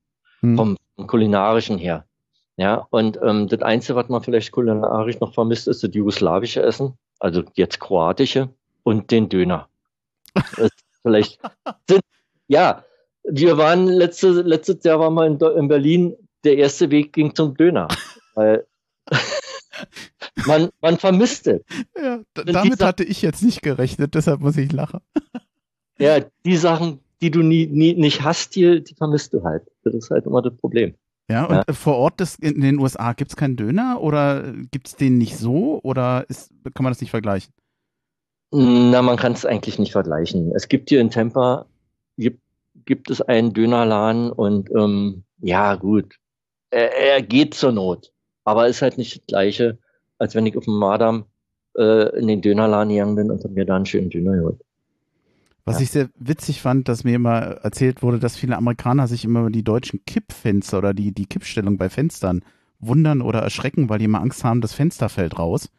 Mhm. 0.43 0.57
Vom, 0.57 0.77
vom 0.97 1.07
kulinarischen 1.07 1.79
her. 1.79 2.05
Ja, 2.57 2.87
und 2.91 3.19
ähm, 3.23 3.49
das 3.49 3.63
Einzige, 3.63 3.97
was 3.97 4.09
man 4.09 4.23
vielleicht 4.23 4.53
kulinarisch 4.53 5.19
noch 5.21 5.33
vermisst, 5.33 5.69
ist 5.69 5.83
das 5.83 5.95
jugoslawische 5.95 6.63
Essen, 6.63 6.99
also 7.19 7.43
jetzt 7.55 7.81
kroatische 7.81 8.51
und 8.83 9.11
den 9.11 9.29
Döner. 9.29 9.69
vielleicht 11.03 11.41
sind, 11.89 12.03
ja, 12.49 12.85
wir 13.25 13.57
waren 13.57 13.87
letzte, 13.87 14.43
letztes 14.43 14.85
Jahr 14.85 15.01
waren 15.01 15.15
wir 15.15 15.27
in, 15.27 15.39
in, 15.59 15.69
Berlin, 15.69 16.17
der 16.45 16.59
erste 16.59 16.91
Weg 16.91 17.13
ging 17.13 17.35
zum 17.35 17.57
Döner. 17.57 17.89
Weil 18.35 18.67
man, 20.47 20.71
man 20.81 20.99
vermisst 20.99 21.47
es. 21.47 21.63
Ja, 21.97 22.21
damit 22.35 22.65
dieser, 22.65 22.87
hatte 22.87 23.05
ich 23.05 23.23
jetzt 23.23 23.43
nicht 23.43 23.63
gerechnet, 23.63 24.15
deshalb 24.15 24.41
muss 24.41 24.57
ich 24.57 24.73
lachen. 24.73 25.01
Ja, 25.99 26.21
die 26.45 26.57
Sachen, 26.57 27.01
die 27.21 27.31
du 27.31 27.43
nie, 27.43 27.67
nie 27.67 27.95
nicht 27.95 28.23
hast, 28.23 28.57
die, 28.57 28.83
die 28.83 28.95
vermisst 28.95 29.33
du 29.33 29.45
halt. 29.45 29.63
Das 29.85 29.95
ist 29.95 30.11
halt 30.11 30.27
immer 30.27 30.43
das 30.43 30.57
Problem. 30.57 30.95
Ja, 31.33 31.47
und 31.47 31.57
ja. 31.57 31.65
vor 31.73 31.97
Ort 31.97 32.21
des, 32.21 32.37
in 32.37 32.61
den 32.61 32.79
USA 32.79 33.15
gibt 33.15 33.31
es 33.31 33.37
keinen 33.37 33.57
Döner 33.57 34.01
oder 34.03 34.53
gibt 34.71 34.89
es 34.89 34.97
den 34.97 35.17
nicht 35.17 35.39
so 35.39 35.81
oder 35.83 36.27
ist, 36.29 36.51
kann 36.75 36.85
man 36.85 36.93
das 36.93 37.01
nicht 37.01 37.11
vergleichen? 37.11 37.55
Na, 38.51 39.01
man 39.01 39.17
kann 39.17 39.33
es 39.33 39.47
eigentlich 39.47 39.79
nicht 39.79 39.93
vergleichen. 39.93 40.53
Es 40.55 40.69
gibt 40.69 40.91
hier 40.91 41.01
in 41.01 41.09
Tampa, 41.09 41.65
gibt, 42.19 42.43
gibt 42.85 43.09
es 43.09 43.23
einen 43.23 43.55
Dönerladen 43.55 44.31
und 44.31 44.71
ähm, 44.73 45.25
ja, 45.39 45.75
gut, 45.77 46.17
er, 46.71 46.95
er, 46.95 47.23
geht 47.23 47.55
zur 47.55 47.73
Not, 47.73 48.13
aber 48.45 48.69
ist 48.69 48.83
halt 48.83 48.99
nicht 48.99 49.17
das 49.17 49.27
Gleiche, 49.27 49.79
als 50.19 50.35
wenn 50.35 50.45
ich 50.45 50.57
auf 50.59 50.67
dem 50.67 50.75
Madam 50.75 51.25
äh, 51.79 52.15
in 52.19 52.29
den 52.29 52.43
Dönerladen 52.43 52.91
gegangen 52.91 53.17
bin 53.17 53.31
und 53.31 53.43
mir 53.53 53.65
da 53.65 53.77
einen 53.77 53.87
schönen 53.87 54.11
Döner 54.11 54.37
geholt. 54.37 54.61
Was 55.65 55.77
ja. 55.77 55.83
ich 55.83 55.91
sehr 55.91 56.09
witzig 56.19 56.61
fand, 56.61 56.89
dass 56.89 57.05
mir 57.05 57.15
immer 57.15 57.39
erzählt 57.39 58.03
wurde, 58.03 58.19
dass 58.19 58.37
viele 58.37 58.57
Amerikaner 58.57 59.07
sich 59.07 59.25
immer 59.25 59.41
über 59.41 59.51
die 59.51 59.63
deutschen 59.63 60.05
Kippfenster 60.05 60.79
oder 60.79 60.93
die, 60.93 61.13
die 61.13 61.27
Kippstellung 61.27 61.77
bei 61.77 61.89
Fenstern 61.89 62.45
wundern 62.81 63.23
oder 63.23 63.41
erschrecken, 63.41 63.89
weil 63.89 63.99
die 63.99 64.07
immer 64.07 64.21
Angst 64.21 64.43
haben, 64.43 64.61
das 64.61 64.73
Fenster 64.73 65.09
fällt 65.09 65.39
raus. 65.39 65.71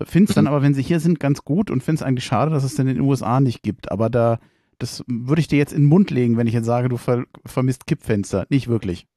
Finde 0.00 0.30
es 0.30 0.34
dann 0.36 0.44
mhm. 0.44 0.48
aber, 0.48 0.62
wenn 0.62 0.74
sie 0.74 0.82
hier 0.82 1.00
sind, 1.00 1.18
ganz 1.18 1.42
gut 1.44 1.70
und 1.70 1.82
finde 1.82 2.00
es 2.00 2.06
eigentlich 2.06 2.24
schade, 2.24 2.52
dass 2.52 2.62
es 2.62 2.76
denn 2.76 2.86
in 2.86 2.94
den 2.94 3.04
USA 3.04 3.40
nicht 3.40 3.62
gibt. 3.62 3.90
Aber 3.90 4.08
da, 4.08 4.38
das 4.78 5.04
würde 5.08 5.40
ich 5.40 5.48
dir 5.48 5.58
jetzt 5.58 5.72
in 5.72 5.82
den 5.82 5.88
Mund 5.88 6.10
legen, 6.10 6.36
wenn 6.36 6.46
ich 6.46 6.54
jetzt 6.54 6.66
sage, 6.66 6.88
du 6.88 6.96
ver 6.96 7.24
vermisst 7.44 7.86
Kippfenster. 7.86 8.46
Nicht 8.48 8.68
wirklich. 8.68 9.08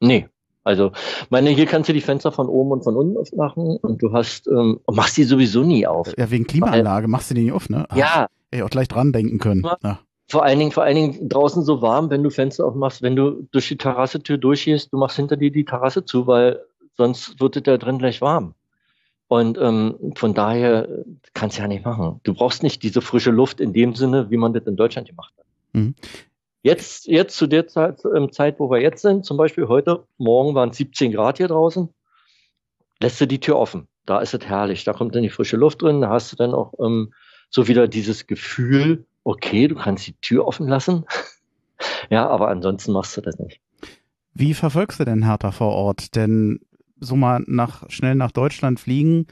Nee. 0.00 0.28
Also, 0.62 0.92
meine, 1.30 1.50
hier 1.50 1.66
kannst 1.66 1.88
du 1.88 1.92
die 1.92 2.02
Fenster 2.02 2.32
von 2.32 2.48
oben 2.48 2.72
und 2.72 2.84
von 2.84 2.96
unten 2.96 3.16
aufmachen 3.16 3.78
und 3.78 4.02
du 4.02 4.12
hast, 4.12 4.46
ähm, 4.46 4.80
machst 4.90 5.16
die 5.16 5.24
sowieso 5.24 5.62
nie 5.62 5.86
auf. 5.86 6.12
Ja, 6.18 6.30
wegen 6.30 6.46
Klimaanlage 6.46 7.08
machst 7.08 7.30
du 7.30 7.34
die 7.34 7.44
nicht 7.44 7.52
auf, 7.52 7.70
ne? 7.70 7.86
Ach, 7.88 7.96
ja. 7.96 8.26
Ey, 8.50 8.62
auch 8.62 8.70
gleich 8.70 8.88
dran 8.88 9.12
denken 9.12 9.38
können. 9.38 9.66
Ja. 9.82 10.00
Vor 10.28 10.44
allen 10.44 10.58
Dingen, 10.58 10.70
vor 10.70 10.84
allen 10.84 10.94
Dingen 10.94 11.28
draußen 11.28 11.64
so 11.64 11.82
warm, 11.82 12.10
wenn 12.10 12.22
du 12.22 12.30
Fenster 12.30 12.64
aufmachst, 12.64 13.02
wenn 13.02 13.16
du 13.16 13.48
durch 13.50 13.68
die 13.68 13.76
Terrassetür 13.76 14.38
durchgehst, 14.38 14.92
du 14.92 14.98
machst 14.98 15.16
hinter 15.16 15.36
dir 15.36 15.50
die 15.50 15.64
Terrasse 15.64 16.04
zu, 16.04 16.26
weil 16.26 16.60
sonst 16.96 17.40
wird 17.40 17.56
es 17.56 17.62
da 17.62 17.76
drin 17.78 17.98
gleich 17.98 18.20
warm. 18.20 18.54
Und 19.26 19.58
ähm, 19.58 20.12
von 20.16 20.34
daher 20.34 20.88
kannst 21.34 21.56
du 21.56 21.62
ja 21.62 21.68
nicht 21.68 21.84
machen. 21.84 22.20
Du 22.24 22.34
brauchst 22.34 22.62
nicht 22.62 22.82
diese 22.82 23.00
frische 23.00 23.30
Luft 23.30 23.60
in 23.60 23.72
dem 23.72 23.94
Sinne, 23.94 24.30
wie 24.30 24.36
man 24.36 24.52
das 24.52 24.64
in 24.66 24.76
Deutschland 24.76 25.08
gemacht 25.08 25.32
hat. 25.38 25.46
Mhm. 25.72 25.94
Jetzt, 26.62 27.06
jetzt 27.06 27.36
zu 27.36 27.46
der 27.46 27.66
Zeit, 27.68 28.02
ähm, 28.14 28.32
Zeit, 28.32 28.60
wo 28.60 28.70
wir 28.70 28.80
jetzt 28.80 29.02
sind, 29.02 29.24
zum 29.24 29.36
Beispiel 29.36 29.68
heute, 29.68 30.04
morgen 30.18 30.54
waren 30.54 30.72
17 30.72 31.12
Grad 31.12 31.38
hier 31.38 31.48
draußen, 31.48 31.88
lässt 33.00 33.20
du 33.20 33.26
die 33.26 33.40
Tür 33.40 33.58
offen. 33.58 33.88
Da 34.04 34.20
ist 34.20 34.34
es 34.34 34.46
herrlich. 34.46 34.84
Da 34.84 34.92
kommt 34.92 35.14
dann 35.14 35.22
die 35.22 35.30
frische 35.30 35.56
Luft 35.56 35.82
drin. 35.82 36.00
Da 36.00 36.10
hast 36.10 36.32
du 36.32 36.36
dann 36.36 36.52
auch 36.52 36.74
ähm, 36.80 37.12
so 37.48 37.68
wieder 37.68 37.88
dieses 37.88 38.26
Gefühl, 38.26 39.06
okay, 39.24 39.68
du 39.68 39.74
kannst 39.74 40.06
die 40.06 40.14
Tür 40.20 40.46
offen 40.46 40.68
lassen. 40.68 41.04
ja, 42.10 42.28
aber 42.28 42.48
ansonsten 42.48 42.92
machst 42.92 43.16
du 43.16 43.20
das 43.20 43.38
nicht. 43.38 43.60
Wie 44.34 44.54
verfolgst 44.54 45.00
du 45.00 45.04
denn 45.04 45.24
Hertha 45.24 45.52
vor 45.52 45.72
Ort? 45.72 46.14
Denn 46.14 46.60
so 46.98 47.16
mal 47.16 47.42
nach, 47.46 47.88
schnell 47.90 48.14
nach 48.14 48.32
Deutschland 48.32 48.80
fliegen, 48.80 49.26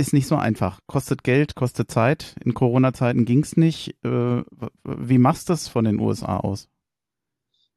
ist 0.00 0.12
nicht 0.12 0.26
so 0.26 0.36
einfach. 0.36 0.80
Kostet 0.86 1.22
Geld, 1.22 1.54
kostet 1.54 1.90
Zeit. 1.90 2.34
In 2.44 2.54
Corona-Zeiten 2.54 3.24
ging 3.24 3.42
es 3.42 3.56
nicht. 3.56 3.94
Äh, 4.04 4.42
wie 4.84 5.18
machst 5.18 5.48
du 5.48 5.52
das 5.52 5.68
von 5.68 5.84
den 5.84 6.00
USA 6.00 6.38
aus? 6.38 6.68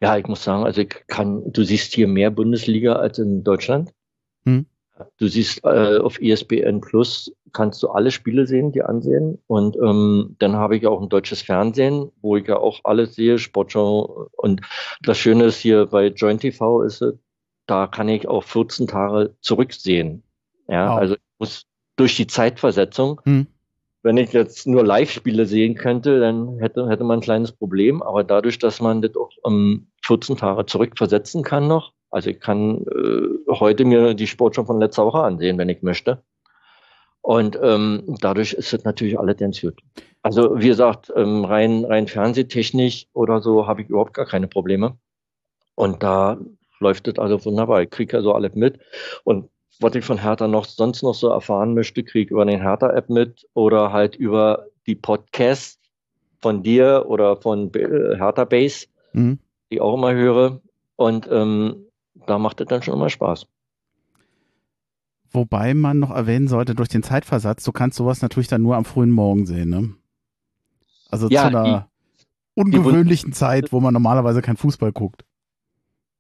Ja, 0.02 0.18
ich 0.18 0.28
muss 0.28 0.44
sagen, 0.44 0.64
also 0.64 0.82
ich 0.82 1.04
kann, 1.08 1.52
du 1.52 1.64
siehst 1.64 1.94
hier 1.94 2.08
mehr 2.08 2.32
Bundesliga 2.32 2.94
als 2.94 3.20
in 3.20 3.44
Deutschland. 3.44 3.94
Hm. 4.46 4.66
Du 5.18 5.28
siehst 5.28 5.64
äh, 5.64 5.98
auf 5.98 6.22
ESPN 6.22 6.82
Plus 6.82 7.34
kannst 7.52 7.82
du 7.84 7.90
alle 7.90 8.12
Spiele 8.12 8.46
sehen, 8.48 8.72
die 8.72 8.82
ansehen. 8.82 9.40
Und 9.48 9.76
ähm, 9.78 10.36
dann 10.40 10.56
habe 10.56 10.76
ich 10.76 10.88
auch 10.88 11.02
ein 11.02 11.10
deutsches 11.10 11.42
Fernsehen, 11.42 12.12
wo 12.22 12.36
ich 12.36 12.48
ja 12.48 12.58
auch 12.58 12.80
alles 12.84 13.16
sehe, 13.16 13.38
Sportshow. 13.38 14.30
Und 14.34 14.62
das 15.02 15.18
Schöne 15.18 15.46
ist 15.46 15.58
hier 15.58 15.86
bei 15.88 16.08
Joint 16.08 16.42
TV 16.42 16.84
ist, 16.84 17.06
da 17.66 17.88
kann 17.88 18.10
ich 18.10 18.28
auch 18.28 18.44
14 18.44 18.88
Tage 18.88 19.36
zurücksehen. 19.42 20.24
Ja, 20.68 20.90
wow. 20.92 20.98
also 20.98 21.16
ich 21.16 21.22
muss 21.40 21.66
durch 21.96 22.16
die 22.16 22.28
Zeitversetzung. 22.28 23.22
Hm. 23.26 23.48
Wenn 24.02 24.18
ich 24.18 24.34
jetzt 24.34 24.68
nur 24.68 24.84
Live-Spiele 24.84 25.46
sehen 25.46 25.76
könnte, 25.76 26.20
dann 26.20 26.60
hätte, 26.60 26.90
hätte 26.90 27.06
man 27.06 27.20
ein 27.20 27.24
kleines 27.24 27.54
Problem. 27.54 28.02
Aber 28.02 28.24
dadurch, 28.24 28.60
dass 28.60 28.82
man 28.82 29.02
das 29.02 29.16
auch 29.16 29.30
um 29.44 29.88
14 30.06 30.36
Tage 30.36 30.66
zurückversetzen 30.66 31.44
kann 31.44 31.68
noch, 31.68 31.94
also 32.12 32.30
ich 32.30 32.40
kann 32.40 32.86
äh, 32.86 33.52
heute 33.52 33.86
mir 33.86 34.14
die 34.14 34.28
Sportschau 34.28 34.66
von 34.66 34.80
letzter 34.80 35.06
Woche 35.06 35.24
ansehen, 35.24 35.58
wenn 35.58 35.70
ich 35.70 35.82
möchte. 35.82 36.22
Und 37.22 37.58
ähm, 37.64 38.18
dadurch 38.20 38.54
ist 38.54 38.74
es 38.74 38.84
natürlich 38.84 39.18
alle 39.18 39.34
ganz 39.34 39.62
gut. 39.62 39.80
Also 40.22 40.60
wie 40.60 40.68
gesagt, 40.68 41.12
ähm, 41.16 41.46
rein, 41.46 41.86
rein 41.86 42.08
fernsehtechnisch 42.08 43.08
oder 43.14 43.42
so 43.42 43.66
habe 43.66 43.82
ich 43.82 43.90
überhaupt 43.90 44.14
gar 44.14 44.26
keine 44.26 44.48
Probleme. 44.48 44.98
Und 45.76 46.04
da 46.04 46.38
läuft 46.80 47.08
das 47.08 47.18
also 47.18 47.44
wunderbar. 47.46 47.82
Ich 47.82 47.90
kriege 47.90 48.18
also 48.18 48.34
alles 48.34 48.54
mit. 48.54 48.80
Und 49.24 49.50
was 49.80 49.96
ich 49.96 50.06
von 50.06 50.22
Hertha 50.22 50.48
noch 50.48 50.66
sonst 50.66 51.04
noch 51.04 51.14
so 51.14 51.30
erfahren 51.30 51.74
möchte, 51.74 52.04
kriege 52.04 52.26
ich 52.26 52.32
über 52.32 52.46
den 52.46 52.62
Hertha-App 52.62 53.10
mit 53.10 53.48
oder 53.54 53.92
halt 53.92 54.16
über 54.16 54.68
die 54.88 54.96
Podcasts 54.96 55.80
von 56.42 56.64
dir 56.64 57.06
oder 57.08 57.38
von 57.38 57.74
äh, 57.74 58.18
Hertha 58.18 58.46
Base, 58.46 58.88
mhm. 59.14 59.40
die 59.70 59.76
ich 59.76 59.82
auch 59.82 59.96
immer 59.96 60.14
höre. 60.14 60.62
Und 60.96 61.28
ähm, 61.32 61.88
da 62.28 62.38
macht 62.38 62.62
es 62.62 62.68
dann 62.68 62.84
schon 62.84 62.94
immer 62.94 63.10
Spaß. 63.10 63.48
Wobei 65.32 65.74
man 65.74 66.00
noch 66.00 66.12
erwähnen 66.12 66.48
sollte, 66.48 66.76
durch 66.76 66.90
den 66.90 67.02
Zeitversatz, 67.02 67.64
du 67.64 67.72
kannst 67.72 67.98
sowas 67.98 68.22
natürlich 68.22 68.48
dann 68.48 68.62
nur 68.62 68.76
am 68.76 68.86
frühen 68.86 69.10
Morgen 69.10 69.48
sehen, 69.48 69.70
ne? 69.70 69.96
Also 71.10 71.28
ja, 71.28 71.42
zu 71.42 71.48
einer 71.48 71.88
die, 72.56 72.62
ungewöhnlichen 72.62 73.32
die 73.32 73.36
Zeit, 73.36 73.72
wo 73.72 73.80
man 73.80 73.94
normalerweise 73.94 74.44
kein 74.44 74.58
Fußball 74.58 74.92
guckt. 74.92 75.26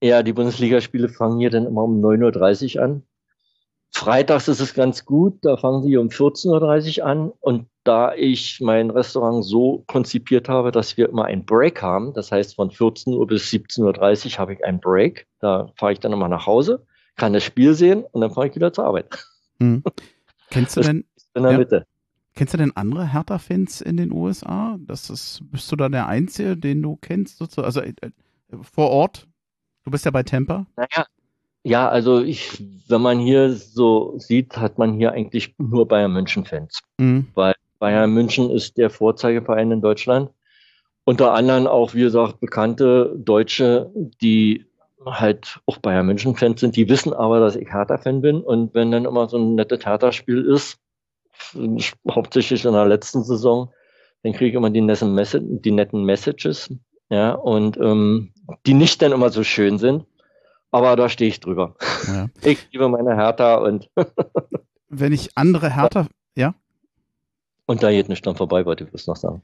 Ja, 0.01 0.23
die 0.23 0.33
Bundesligaspiele 0.33 1.09
fangen 1.09 1.39
hier 1.39 1.51
dann 1.51 1.65
immer 1.65 1.83
um 1.83 2.03
9.30 2.03 2.77
Uhr 2.77 2.83
an. 2.83 3.03
Freitags 3.95 4.47
ist 4.47 4.59
es 4.59 4.73
ganz 4.73 5.05
gut, 5.05 5.37
da 5.43 5.55
fangen 5.55 5.83
sie 5.83 5.97
um 5.97 6.07
14.30 6.07 6.99
Uhr 6.99 7.05
an. 7.05 7.31
Und 7.39 7.67
da 7.83 8.13
ich 8.13 8.59
mein 8.59 8.89
Restaurant 8.89 9.45
so 9.45 9.83
konzipiert 9.87 10.49
habe, 10.49 10.71
dass 10.71 10.97
wir 10.97 11.09
immer 11.09 11.25
einen 11.25 11.45
Break 11.45 11.81
haben, 11.81 12.13
das 12.13 12.31
heißt 12.31 12.55
von 12.55 12.71
14 12.71 13.13
Uhr 13.13 13.27
bis 13.27 13.49
17.30 13.49 14.33
Uhr 14.33 14.39
habe 14.39 14.53
ich 14.53 14.65
einen 14.65 14.79
Break. 14.79 15.27
Da 15.39 15.71
fahre 15.77 15.93
ich 15.93 15.99
dann 15.99 16.11
immer 16.11 16.27
nach 16.27 16.45
Hause, 16.45 16.85
kann 17.17 17.33
das 17.33 17.43
Spiel 17.43 17.75
sehen 17.75 18.03
und 18.11 18.21
dann 18.21 18.31
fahre 18.31 18.47
ich 18.47 18.55
wieder 18.55 18.73
zur 18.73 18.85
Arbeit. 18.85 19.07
Hm. 19.59 19.83
Kennst 20.49 20.75
du 20.77 20.81
denn? 20.81 21.05
In 21.35 21.43
der 21.43 21.51
ja. 21.51 21.57
Mitte. 21.57 21.85
Kennst 22.35 22.53
du 22.53 22.57
denn 22.57 22.75
andere 22.75 23.13
Hertha-Fans 23.13 23.81
in 23.81 23.97
den 23.97 24.11
USA? 24.11 24.77
Das 24.79 25.11
ist, 25.11 25.41
bist 25.51 25.71
du 25.71 25.75
da 25.75 25.87
der 25.87 26.07
Einzige, 26.07 26.57
den 26.57 26.81
du 26.81 26.95
kennst, 26.95 27.37
sozusagen? 27.37 27.65
Also 27.65 27.81
äh, 27.81 27.93
vor 28.61 28.89
Ort 28.89 29.27
Du 29.83 29.91
bist 29.91 30.05
ja 30.05 30.11
bei 30.11 30.23
Temper? 30.23 30.65
Naja, 30.77 31.05
ja, 31.63 31.87
also 31.87 32.21
ich, 32.21 32.61
wenn 32.87 33.01
man 33.01 33.19
hier 33.19 33.53
so 33.53 34.15
sieht, 34.17 34.57
hat 34.57 34.77
man 34.77 34.93
hier 34.93 35.13
eigentlich 35.13 35.55
nur 35.57 35.87
Bayern 35.87 36.11
München-Fans. 36.11 36.81
Mhm. 36.97 37.27
Weil 37.33 37.55
Bayern 37.79 38.13
München 38.13 38.49
ist 38.49 38.77
der 38.77 38.89
Vorzeigeverein 38.89 39.71
in 39.71 39.81
Deutschland. 39.81 40.29
Unter 41.05 41.33
anderem 41.33 41.67
auch, 41.67 41.93
wie 41.93 42.01
gesagt, 42.01 42.39
bekannte 42.39 43.13
Deutsche, 43.17 43.91
die 44.21 44.65
halt 45.05 45.59
auch 45.65 45.77
Bayern 45.77 46.05
München-Fans 46.05 46.61
sind, 46.61 46.75
die 46.75 46.87
wissen 46.87 47.13
aber, 47.13 47.39
dass 47.39 47.55
ich 47.55 47.71
Hertha-Fan 47.71 48.21
bin. 48.21 48.41
Und 48.41 48.73
wenn 48.73 48.91
dann 48.91 49.05
immer 49.05 49.27
so 49.27 49.37
ein 49.37 49.55
nettes 49.55 49.85
Hertha-Spiel 49.85 50.45
ist, 50.45 50.79
hauptsächlich 52.09 52.63
in 52.65 52.73
der 52.73 52.85
letzten 52.85 53.23
Saison, 53.23 53.71
dann 54.23 54.33
kriege 54.33 54.49
ich 54.49 54.55
immer 54.55 54.69
die 54.69 54.81
netten, 54.81 55.61
die 55.61 55.71
netten 55.71 56.03
Messages. 56.03 56.73
Ja, 57.09 57.33
und 57.33 57.77
ähm, 57.77 58.33
die 58.65 58.73
nicht 58.73 59.01
dann 59.01 59.11
immer 59.11 59.29
so 59.29 59.43
schön 59.43 59.77
sind. 59.77 60.05
Aber 60.73 60.95
da 60.95 61.07
stehe 61.07 61.29
ich 61.29 61.39
drüber. 61.39 61.75
Ja. 62.07 62.29
Ich 62.43 62.67
liebe 62.71 62.89
meine 62.89 63.15
Hertha 63.15 63.55
und. 63.55 63.89
Wenn 64.89 65.13
ich 65.13 65.37
andere 65.37 65.73
Hertha, 65.73 66.07
ja? 66.35 66.55
Und 67.67 67.83
da 67.83 67.91
geht 67.91 68.09
nicht 68.09 68.25
dann 68.25 68.35
vorbei, 68.35 68.65
wollte 68.65 68.83
ich 68.83 68.89
bloß 68.89 69.05
noch 69.05 69.15
sagen. 69.15 69.43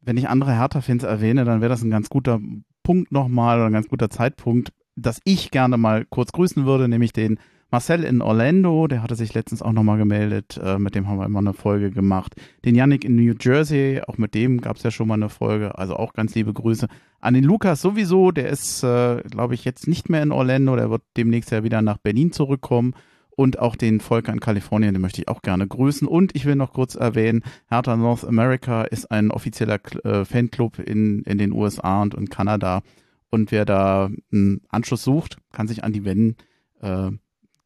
Wenn 0.00 0.16
ich 0.16 0.28
andere 0.28 0.56
Hertha-Fans 0.56 1.02
erwähne, 1.02 1.44
dann 1.44 1.60
wäre 1.60 1.68
das 1.68 1.82
ein 1.82 1.90
ganz 1.90 2.08
guter 2.08 2.40
Punkt 2.82 3.12
nochmal 3.12 3.58
oder 3.58 3.66
ein 3.66 3.74
ganz 3.74 3.88
guter 3.88 4.08
Zeitpunkt, 4.08 4.72
dass 4.96 5.20
ich 5.24 5.50
gerne 5.50 5.76
mal 5.76 6.06
kurz 6.06 6.32
grüßen 6.32 6.64
würde, 6.64 6.88
nämlich 6.88 7.12
den 7.12 7.38
Marcel 7.72 8.02
in 8.02 8.20
Orlando, 8.20 8.88
der 8.88 9.02
hatte 9.02 9.14
sich 9.14 9.32
letztens 9.32 9.62
auch 9.62 9.72
nochmal 9.72 9.96
gemeldet, 9.96 10.60
äh, 10.62 10.78
mit 10.78 10.96
dem 10.96 11.06
haben 11.06 11.18
wir 11.18 11.26
immer 11.26 11.38
eine 11.38 11.52
Folge 11.52 11.92
gemacht. 11.92 12.34
Den 12.64 12.74
Yannick 12.74 13.04
in 13.04 13.14
New 13.14 13.34
Jersey, 13.40 14.02
auch 14.06 14.18
mit 14.18 14.34
dem 14.34 14.60
gab 14.60 14.76
es 14.76 14.82
ja 14.82 14.90
schon 14.90 15.06
mal 15.06 15.14
eine 15.14 15.28
Folge, 15.28 15.78
also 15.78 15.94
auch 15.94 16.12
ganz 16.12 16.34
liebe 16.34 16.52
Grüße. 16.52 16.88
An 17.20 17.34
den 17.34 17.44
Lukas 17.44 17.80
sowieso, 17.80 18.32
der 18.32 18.48
ist, 18.48 18.82
äh, 18.82 19.22
glaube 19.22 19.54
ich, 19.54 19.64
jetzt 19.64 19.86
nicht 19.86 20.08
mehr 20.08 20.22
in 20.22 20.32
Orlando, 20.32 20.74
der 20.74 20.90
wird 20.90 21.02
demnächst 21.16 21.52
ja 21.52 21.62
wieder 21.62 21.80
nach 21.80 21.98
Berlin 21.98 22.32
zurückkommen. 22.32 22.94
Und 23.36 23.58
auch 23.58 23.74
den 23.76 24.00
Volker 24.00 24.32
in 24.32 24.40
Kalifornien, 24.40 24.92
den 24.92 25.00
möchte 25.00 25.22
ich 25.22 25.28
auch 25.28 25.40
gerne 25.40 25.66
grüßen. 25.66 26.06
Und 26.06 26.36
ich 26.36 26.44
will 26.44 26.56
noch 26.56 26.74
kurz 26.74 26.94
erwähnen, 26.94 27.42
Hertha 27.70 27.96
North 27.96 28.24
America 28.24 28.82
ist 28.82 29.10
ein 29.10 29.30
offizieller 29.30 29.78
äh, 30.04 30.26
Fanclub 30.26 30.78
in, 30.78 31.22
in 31.22 31.38
den 31.38 31.52
USA 31.52 32.02
und 32.02 32.12
in 32.12 32.28
Kanada. 32.28 32.82
Und 33.30 33.50
wer 33.50 33.64
da 33.64 34.10
einen 34.30 34.60
Anschluss 34.68 35.04
sucht, 35.04 35.38
kann 35.52 35.68
sich 35.68 35.84
an 35.84 35.92
die 35.94 36.04
wenden. 36.04 36.36
Äh, 36.82 37.12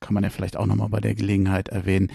kann 0.05 0.15
man 0.15 0.23
ja 0.23 0.31
vielleicht 0.31 0.57
auch 0.57 0.67
nochmal 0.67 0.91
bei 0.91 1.01
der 1.01 1.15
Gelegenheit 1.15 1.69
erwähnen. 1.69 2.13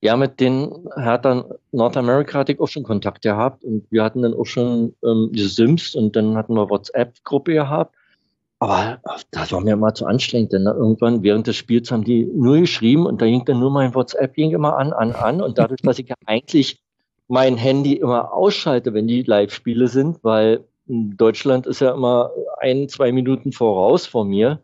Ja, 0.00 0.16
mit 0.16 0.38
den 0.38 0.70
Hertha 0.94 1.44
North 1.72 1.96
America 1.96 2.38
hatte 2.38 2.52
ich 2.52 2.60
auch 2.60 2.68
schon 2.68 2.84
Kontakt 2.84 3.22
gehabt 3.22 3.64
und 3.64 3.90
wir 3.90 4.04
hatten 4.04 4.22
dann 4.22 4.34
auch 4.34 4.44
schon 4.44 4.94
ähm, 5.02 5.30
Sims 5.34 5.94
und 5.94 6.14
dann 6.14 6.36
hatten 6.36 6.54
wir 6.54 6.70
WhatsApp-Gruppe 6.70 7.54
gehabt. 7.54 7.96
Aber 8.60 9.00
das 9.32 9.50
war 9.50 9.60
mir 9.60 9.72
immer 9.72 9.94
zu 9.94 10.06
anstrengend, 10.06 10.52
denn 10.52 10.66
irgendwann 10.66 11.22
während 11.22 11.46
des 11.46 11.56
Spiels 11.56 11.90
haben 11.90 12.04
die 12.04 12.26
nur 12.26 12.58
geschrieben 12.58 13.06
und 13.06 13.20
da 13.20 13.26
ging 13.26 13.44
dann 13.44 13.58
nur 13.58 13.70
mein 13.70 13.94
WhatsApp 13.94 14.34
ging 14.34 14.52
immer 14.52 14.76
an, 14.76 14.92
an, 14.92 15.12
an 15.12 15.40
und 15.40 15.58
dadurch, 15.58 15.80
dass 15.82 15.98
ich 15.98 16.08
ja 16.08 16.14
eigentlich 16.26 16.80
mein 17.26 17.56
Handy 17.56 17.94
immer 17.94 18.32
ausschalte, 18.32 18.94
wenn 18.94 19.08
die 19.08 19.22
Live-Spiele 19.22 19.88
sind, 19.88 20.22
weil 20.22 20.64
Deutschland 20.86 21.66
ist 21.66 21.80
ja 21.80 21.92
immer 21.92 22.30
ein, 22.60 22.88
zwei 22.88 23.10
Minuten 23.10 23.52
voraus 23.52 24.06
vor 24.06 24.24
mir 24.24 24.60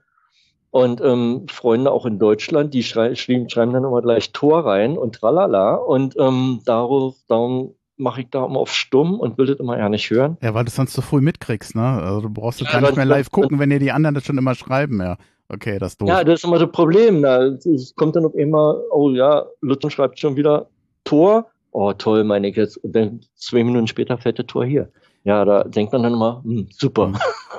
und 0.71 1.01
ähm, 1.01 1.47
Freunde 1.49 1.91
auch 1.91 2.07
in 2.07 2.19
Deutschland, 2.19 2.75
die 2.75 2.83
schrei 2.83 3.15
schreiben, 3.15 3.49
schreiben 3.49 3.73
dann 3.73 3.85
immer 3.85 4.03
gleich 4.03 4.33
Tor 4.33 4.65
rein 4.65 4.97
und 4.97 5.17
tralala. 5.17 5.75
Und 5.75 6.15
ähm, 6.19 6.61
darauf, 6.65 7.17
darum 7.27 7.75
mache 7.97 8.23
ich 8.23 8.31
da 8.31 8.47
immer 8.47 8.61
auf 8.61 8.73
stumm 8.73 9.19
und 9.19 9.37
will 9.37 9.47
das 9.47 9.59
immer 9.59 9.79
ja 9.79 9.89
nicht 9.89 10.09
hören. 10.11 10.37
Ja, 10.43 10.55
weil 10.55 10.65
du 10.65 10.71
sonst 10.71 10.95
so 10.95 11.03
früh 11.03 11.21
mitkriegst, 11.21 11.75
ne? 11.75 11.83
Also 11.83 12.23
du 12.23 12.31
brauchst 12.31 12.61
ja, 12.61 12.71
gar 12.71 12.81
nicht 12.81 12.97
mehr 12.97 13.05
live 13.05 13.31
gucken, 13.31 13.59
wenn 13.59 13.71
dir 13.71 13.79
die 13.79 13.93
anderen 13.93 14.15
das 14.15 14.25
schon 14.25 14.39
immer 14.39 14.55
schreiben, 14.55 15.01
ja. 15.01 15.17
Okay, 15.49 15.81
das 15.81 15.93
ist 15.93 16.01
doof. 16.01 16.09
Ja, 16.09 16.23
das 16.23 16.41
ist 16.41 16.45
immer 16.45 16.61
das 16.61 16.71
Problem. 16.71 17.25
Es 17.25 17.93
kommt 17.97 18.15
dann 18.15 18.25
auf 18.25 18.35
immer, 18.37 18.77
oh 18.93 19.11
ja, 19.11 19.47
Luther 19.61 19.91
schreibt 19.91 20.21
schon 20.21 20.37
wieder 20.37 20.69
Tor. 21.03 21.47
Oh, 21.73 21.93
toll, 21.93 22.23
meine 22.23 22.49
ich 22.49 22.57
jetzt. 22.57 22.77
Und 22.79 22.95
dann 22.95 23.21
zwei 23.35 23.65
Minuten 23.65 23.89
später 23.89 24.17
fällt 24.17 24.39
das 24.39 24.47
Tor 24.47 24.65
hier. 24.65 24.91
Ja, 25.25 25.45
da 25.45 25.65
denkt 25.65 25.93
man 25.93 26.03
dann 26.03 26.15
immer, 26.15 26.43
hm, 26.45 26.69
super. 26.71 27.09
Hm. 27.09 27.17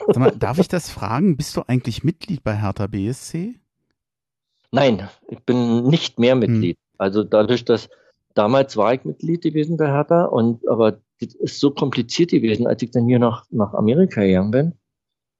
Sag 0.07 0.17
mal, 0.17 0.31
darf 0.31 0.57
ich 0.57 0.67
das 0.67 0.89
fragen? 0.89 1.37
Bist 1.37 1.55
du 1.55 1.61
eigentlich 1.67 2.03
Mitglied 2.03 2.43
bei 2.43 2.59
Hertha 2.59 2.87
BSC? 2.87 3.55
Nein, 4.71 5.07
ich 5.27 5.39
bin 5.39 5.83
nicht 5.83 6.17
mehr 6.19 6.33
hm. 6.33 6.39
Mitglied. 6.39 6.77
Hm. 6.77 6.95
Also 6.97 7.23
dadurch, 7.23 7.65
dass 7.65 7.89
damals 8.33 8.77
war 8.77 8.93
ich 8.93 9.03
Mitglied 9.03 9.41
gewesen 9.41 9.77
bei 9.77 9.87
Hertha 9.87 10.25
und 10.25 10.67
aber 10.67 10.99
das 11.19 11.35
ist 11.35 11.59
so 11.59 11.71
kompliziert 11.71 12.31
gewesen, 12.31 12.65
als 12.65 12.81
ich 12.81 12.91
dann 12.91 13.05
hier 13.05 13.19
nach, 13.19 13.45
nach 13.51 13.73
Amerika 13.73 14.21
gegangen 14.21 14.51
bin. 14.51 14.73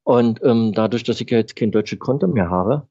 Und 0.04 0.42
ähm, 0.44 0.74
dadurch, 0.74 1.04
dass 1.04 1.22
ich 1.22 1.30
ja 1.30 1.40
jetzt 1.40 1.56
kein 1.56 1.72
deutsches 1.72 2.00
Konto 2.00 2.28
mehr 2.28 2.50
habe, 2.50 2.88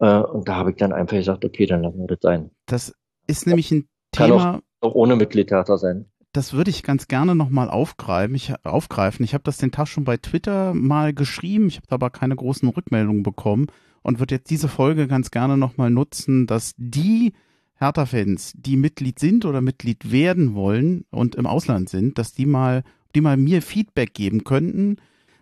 äh, 0.00 0.18
und 0.18 0.48
da 0.48 0.56
habe 0.56 0.70
ich 0.70 0.76
dann 0.76 0.92
einfach 0.92 1.16
gesagt, 1.16 1.44
okay, 1.44 1.66
dann 1.66 1.82
lassen 1.82 2.00
wir 2.00 2.08
das 2.08 2.18
sein. 2.20 2.50
Das 2.66 2.94
ist 3.26 3.46
nämlich 3.46 3.70
ein 3.70 3.88
Kann 4.12 4.30
Thema. 4.30 4.60
Auch, 4.80 4.88
auch 4.88 4.94
ohne 4.94 5.16
Mitglied 5.16 5.50
Hertha 5.50 5.76
sein 5.76 6.11
das 6.32 6.54
würde 6.54 6.70
ich 6.70 6.82
ganz 6.82 7.08
gerne 7.08 7.34
nochmal 7.34 7.68
aufgreifen. 7.68 8.34
Ich, 8.34 8.52
aufgreifen. 8.64 9.24
ich 9.24 9.34
habe 9.34 9.44
das 9.44 9.58
den 9.58 9.70
Tag 9.70 9.88
schon 9.88 10.04
bei 10.04 10.16
Twitter 10.16 10.74
mal 10.74 11.12
geschrieben, 11.12 11.68
ich 11.68 11.76
habe 11.76 11.90
aber 11.90 12.10
keine 12.10 12.36
großen 12.36 12.68
Rückmeldungen 12.68 13.22
bekommen 13.22 13.66
und 14.02 14.18
würde 14.18 14.36
jetzt 14.36 14.50
diese 14.50 14.68
Folge 14.68 15.06
ganz 15.06 15.30
gerne 15.30 15.56
nochmal 15.56 15.90
nutzen, 15.90 16.46
dass 16.46 16.74
die 16.76 17.32
Hertha-Fans, 17.76 18.52
die 18.56 18.76
Mitglied 18.76 19.18
sind 19.18 19.44
oder 19.44 19.60
Mitglied 19.60 20.10
werden 20.10 20.54
wollen 20.54 21.04
und 21.10 21.34
im 21.34 21.46
Ausland 21.46 21.88
sind, 21.88 22.16
dass 22.16 22.32
die 22.32 22.46
mal, 22.46 22.84
die 23.14 23.20
mal 23.20 23.36
mir 23.36 23.60
Feedback 23.60 24.14
geben 24.14 24.44
könnten, 24.44 24.96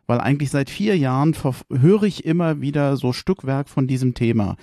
weil 0.07 0.21
eigentlich 0.21 0.51
seit 0.51 0.71
vier 0.71 0.97
Jahren 0.99 1.37
höre 1.71 2.03
ich 2.03 2.25
immer 2.25 2.61
wieder 2.61 2.97
so 2.97 3.13
Stückwerk 3.13 3.69
von 3.69 3.87
diesem 3.87 4.15
Thema. 4.15 4.57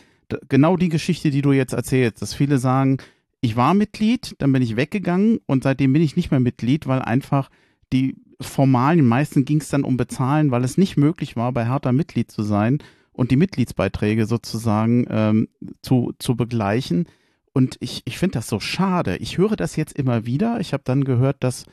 Genau 0.49 0.75
die 0.75 0.89
Geschichte, 0.89 1.29
die 1.29 1.41
du 1.41 1.53
jetzt 1.53 1.73
erzählst, 1.73 2.21
dass 2.21 2.33
viele 2.33 2.57
sagen, 2.57 2.97
ich 3.41 3.55
war 3.55 3.73
Mitglied, 3.73 4.35
dann 4.39 4.51
bin 4.51 4.61
ich 4.61 4.75
weggegangen 4.75 5.39
und 5.45 5.63
seitdem 5.63 5.93
bin 5.93 6.01
ich 6.01 6.15
nicht 6.15 6.31
mehr 6.31 6.39
Mitglied, 6.39 6.87
weil 6.87 7.01
einfach 7.01 7.49
die 7.93 8.15
formalen, 8.41 9.05
meisten 9.05 9.45
ging 9.45 9.61
es 9.61 9.69
dann 9.69 9.83
um 9.83 9.97
Bezahlen, 9.97 10.51
weil 10.51 10.63
es 10.63 10.77
nicht 10.77 10.97
möglich 10.97 11.35
war, 11.35 11.51
bei 11.51 11.65
Hertha 11.65 11.91
Mitglied 11.91 12.31
zu 12.31 12.43
sein 12.43 12.79
und 13.11 13.31
die 13.31 13.35
Mitgliedsbeiträge 13.35 14.25
sozusagen 14.25 15.05
ähm, 15.09 15.47
zu, 15.81 16.13
zu 16.19 16.35
begleichen. 16.35 17.07
Und 17.53 17.77
ich, 17.79 18.03
ich 18.05 18.19
finde 18.19 18.33
das 18.33 18.47
so 18.47 18.59
schade. 18.59 19.17
Ich 19.17 19.37
höre 19.37 19.55
das 19.55 19.75
jetzt 19.75 19.97
immer 19.97 20.25
wieder. 20.25 20.59
Ich 20.59 20.73
habe 20.73 20.83
dann 20.85 21.03
gehört, 21.03 21.37
dass 21.43 21.65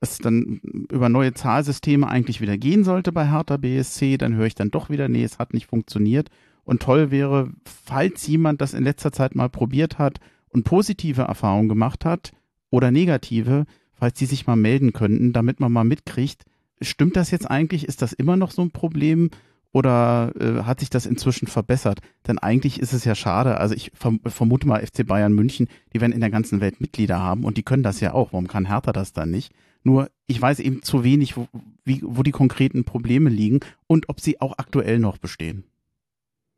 es 0.00 0.18
dann 0.18 0.60
über 0.90 1.08
neue 1.08 1.34
Zahlsysteme 1.34 2.08
eigentlich 2.08 2.40
wieder 2.40 2.58
gehen 2.58 2.82
sollte 2.82 3.12
bei 3.12 3.30
Hertha 3.30 3.56
BSC. 3.56 4.16
Dann 4.18 4.34
höre 4.34 4.46
ich 4.46 4.56
dann 4.56 4.72
doch 4.72 4.90
wieder, 4.90 5.08
nee, 5.08 5.22
es 5.22 5.38
hat 5.38 5.54
nicht 5.54 5.66
funktioniert. 5.66 6.30
Und 6.64 6.82
toll 6.82 7.12
wäre, 7.12 7.52
falls 7.64 8.26
jemand 8.26 8.60
das 8.60 8.74
in 8.74 8.84
letzter 8.84 9.12
Zeit 9.12 9.36
mal 9.36 9.48
probiert 9.48 9.98
hat 9.98 10.18
und 10.50 10.64
positive 10.64 11.22
Erfahrungen 11.22 11.68
gemacht 11.68 12.04
hat 12.04 12.32
oder 12.70 12.90
negative, 12.90 13.66
falls 13.94 14.18
die 14.18 14.26
sich 14.26 14.46
mal 14.46 14.56
melden 14.56 14.92
könnten, 14.92 15.32
damit 15.32 15.60
man 15.60 15.72
mal 15.72 15.84
mitkriegt, 15.84 16.44
stimmt 16.80 17.16
das 17.16 17.30
jetzt 17.30 17.50
eigentlich? 17.50 17.86
Ist 17.86 18.02
das 18.02 18.12
immer 18.12 18.36
noch 18.36 18.50
so 18.50 18.62
ein 18.62 18.70
Problem? 18.70 19.30
Oder 19.70 20.32
äh, 20.40 20.62
hat 20.62 20.80
sich 20.80 20.88
das 20.88 21.04
inzwischen 21.04 21.46
verbessert? 21.46 22.00
Denn 22.26 22.38
eigentlich 22.38 22.80
ist 22.80 22.94
es 22.94 23.04
ja 23.04 23.14
schade. 23.14 23.58
Also 23.58 23.74
ich 23.74 23.92
verm 23.94 24.20
vermute 24.24 24.66
mal 24.66 24.84
FC 24.84 25.06
Bayern 25.06 25.34
München, 25.34 25.68
die 25.92 26.00
werden 26.00 26.12
in 26.12 26.20
der 26.20 26.30
ganzen 26.30 26.60
Welt 26.60 26.80
Mitglieder 26.80 27.18
haben 27.18 27.44
und 27.44 27.58
die 27.58 27.62
können 27.62 27.82
das 27.82 28.00
ja 28.00 28.14
auch. 28.14 28.32
Warum 28.32 28.48
kann 28.48 28.66
Hertha 28.66 28.92
das 28.92 29.12
dann 29.12 29.30
nicht? 29.30 29.52
Nur 29.84 30.10
ich 30.26 30.40
weiß 30.40 30.60
eben 30.60 30.82
zu 30.82 31.04
wenig, 31.04 31.36
wo, 31.36 31.48
wie, 31.84 32.00
wo 32.02 32.22
die 32.22 32.30
konkreten 32.30 32.84
Probleme 32.84 33.30
liegen 33.30 33.60
und 33.86 34.08
ob 34.08 34.20
sie 34.20 34.40
auch 34.40 34.58
aktuell 34.58 34.98
noch 34.98 35.18
bestehen. 35.18 35.64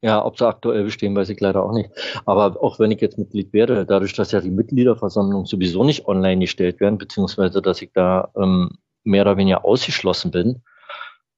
Ja, 0.03 0.25
ob 0.25 0.39
sie 0.39 0.47
aktuell 0.47 0.85
bestehen, 0.85 1.15
weiß 1.15 1.29
ich 1.29 1.41
leider 1.41 1.63
auch 1.63 1.73
nicht. 1.73 1.91
Aber 2.25 2.63
auch 2.63 2.79
wenn 2.79 2.91
ich 2.91 3.03
jetzt 3.03 3.19
Mitglied 3.19 3.53
werde, 3.53 3.85
dadurch, 3.85 4.15
dass 4.15 4.33
ja 4.33 4.41
die 4.41 4.51
Mitgliederversammlungen 4.51 5.45
sowieso 5.45 5.85
nicht 5.85 6.07
online 6.07 6.41
gestellt 6.41 6.81
werden, 6.81 6.97
beziehungsweise 6.97 7.61
dass 7.61 7.83
ich 7.83 7.93
da 7.93 8.31
ähm, 8.35 8.71
mehr 9.05 9.23
oder 9.23 9.37
weniger 9.37 9.65
ausgeschlossen 9.65 10.31
bin, 10.31 10.63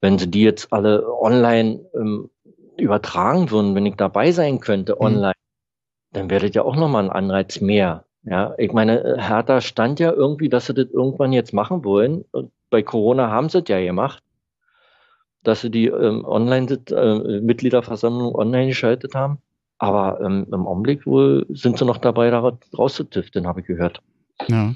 wenn 0.00 0.18
sie 0.18 0.30
die 0.30 0.42
jetzt 0.42 0.72
alle 0.72 1.12
online 1.12 1.80
ähm, 1.94 2.30
übertragen 2.76 3.50
würden, 3.50 3.74
wenn 3.74 3.86
ich 3.86 3.96
dabei 3.96 4.30
sein 4.30 4.60
könnte 4.60 4.94
mhm. 4.94 5.06
online, 5.06 5.34
mhm. 5.34 6.12
dann 6.12 6.30
wäre 6.30 6.46
das 6.46 6.54
ja 6.54 6.62
auch 6.62 6.76
nochmal 6.76 7.04
ein 7.04 7.10
Anreiz 7.10 7.60
mehr. 7.60 8.04
Ja, 8.24 8.54
ich 8.58 8.72
meine, 8.72 9.16
Hertha 9.18 9.60
stand 9.60 9.98
ja 9.98 10.12
irgendwie, 10.12 10.48
dass 10.48 10.66
sie 10.66 10.74
das 10.74 10.86
irgendwann 10.92 11.32
jetzt 11.32 11.52
machen 11.52 11.84
wollen. 11.84 12.24
Und 12.30 12.52
bei 12.70 12.80
Corona 12.82 13.28
haben 13.28 13.48
sie 13.48 13.58
es 13.58 13.68
ja 13.68 13.80
gemacht 13.80 14.22
dass 15.42 15.60
sie 15.60 15.70
die 15.70 15.86
ähm, 15.86 16.24
online 16.24 16.72
äh, 16.90 18.34
online 18.34 18.66
geschaltet 18.66 19.14
haben. 19.14 19.38
Aber 19.78 20.20
ähm, 20.20 20.46
im 20.52 20.66
Augenblick 20.66 21.06
wohl 21.06 21.44
sind 21.48 21.78
sie 21.78 21.84
noch 21.84 21.98
dabei, 21.98 22.30
da 22.30 22.56
rauszutüfteln, 22.78 23.46
habe 23.46 23.60
ich 23.60 23.66
gehört. 23.66 24.00
Ja. 24.46 24.74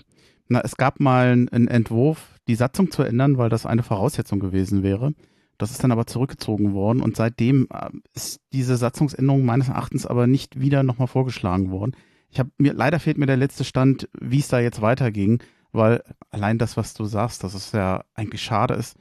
Na, 0.49 0.61
es 0.63 0.77
gab 0.77 1.01
mal 1.01 1.27
einen 1.29 1.69
Entwurf, 1.69 2.39
die 2.49 2.55
Satzung 2.55 2.91
zu 2.91 3.03
ändern, 3.03 3.39
weil 3.39 3.49
das 3.49 3.67
eine 3.67 3.83
Voraussetzung 3.83 4.41
gewesen 4.41 4.83
wäre. 4.83 5.13
Das 5.59 5.71
ist 5.71 5.83
dann 5.83 5.93
aber 5.93 6.07
zurückgezogen 6.07 6.75
worden 6.75 7.01
und 7.01 7.17
seitdem 7.17 7.69
äh, 7.73 7.89
ist 8.15 8.41
diese 8.53 8.77
Satzungsänderung 8.77 9.45
meines 9.45 9.69
Erachtens 9.69 10.07
aber 10.07 10.27
nicht 10.27 10.61
wieder 10.61 10.83
nochmal 10.83 11.09
vorgeschlagen 11.09 11.71
worden. 11.71 11.97
Ich 12.31 12.39
habe 12.39 12.51
mir 12.59 12.75
leider 12.75 13.01
fehlt 13.01 13.17
mir 13.17 13.27
der 13.27 13.39
letzte 13.39 13.65
Stand, 13.65 14.09
wie 14.21 14.41
es 14.41 14.49
da 14.49 14.61
jetzt 14.61 14.83
weiterging, 14.83 15.43
weil 15.73 16.03
allein 16.31 16.59
das, 16.59 16.77
was 16.77 16.95
du 16.95 17.05
sagst, 17.05 17.43
dass 17.43 17.55
es 17.55 17.73
ja 17.73 18.05
eigentlich 18.15 18.43
schade 18.43 18.75
ist, 18.75 18.97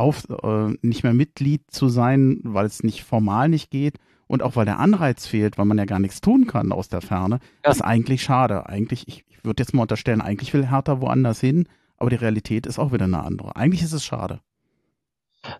auf, 0.00 0.28
äh, 0.30 0.76
nicht 0.82 1.04
mehr 1.04 1.14
Mitglied 1.14 1.62
zu 1.70 1.88
sein, 1.88 2.40
weil 2.42 2.66
es 2.66 2.82
nicht 2.82 3.04
formal 3.04 3.48
nicht 3.48 3.70
geht 3.70 3.98
und 4.26 4.42
auch 4.42 4.56
weil 4.56 4.64
der 4.64 4.78
Anreiz 4.78 5.26
fehlt, 5.26 5.58
weil 5.58 5.66
man 5.66 5.78
ja 5.78 5.84
gar 5.84 5.98
nichts 5.98 6.20
tun 6.20 6.46
kann 6.46 6.72
aus 6.72 6.88
der 6.88 7.02
Ferne, 7.02 7.38
ja. 7.64 7.70
ist 7.70 7.82
eigentlich 7.82 8.22
schade. 8.22 8.66
Eigentlich, 8.66 9.06
ich, 9.06 9.24
ich 9.28 9.44
würde 9.44 9.62
jetzt 9.62 9.74
mal 9.74 9.82
unterstellen, 9.82 10.20
eigentlich 10.20 10.54
will 10.54 10.70
Hertha 10.70 11.00
woanders 11.00 11.40
hin, 11.40 11.68
aber 11.96 12.10
die 12.10 12.16
Realität 12.16 12.66
ist 12.66 12.78
auch 12.78 12.92
wieder 12.92 13.04
eine 13.04 13.22
andere. 13.22 13.56
Eigentlich 13.56 13.82
ist 13.82 13.92
es 13.92 14.04
schade. 14.04 14.40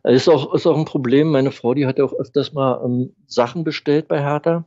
Ist 0.04 0.28
auch, 0.28 0.54
ist 0.54 0.66
auch 0.66 0.76
ein 0.76 0.84
Problem. 0.84 1.30
Meine 1.30 1.52
Frau, 1.52 1.74
die 1.74 1.86
hat 1.86 1.98
ja 1.98 2.04
auch 2.04 2.12
öfters 2.12 2.52
mal 2.52 2.82
ähm, 2.84 3.14
Sachen 3.26 3.64
bestellt 3.64 4.08
bei 4.08 4.20
Hertha. 4.20 4.64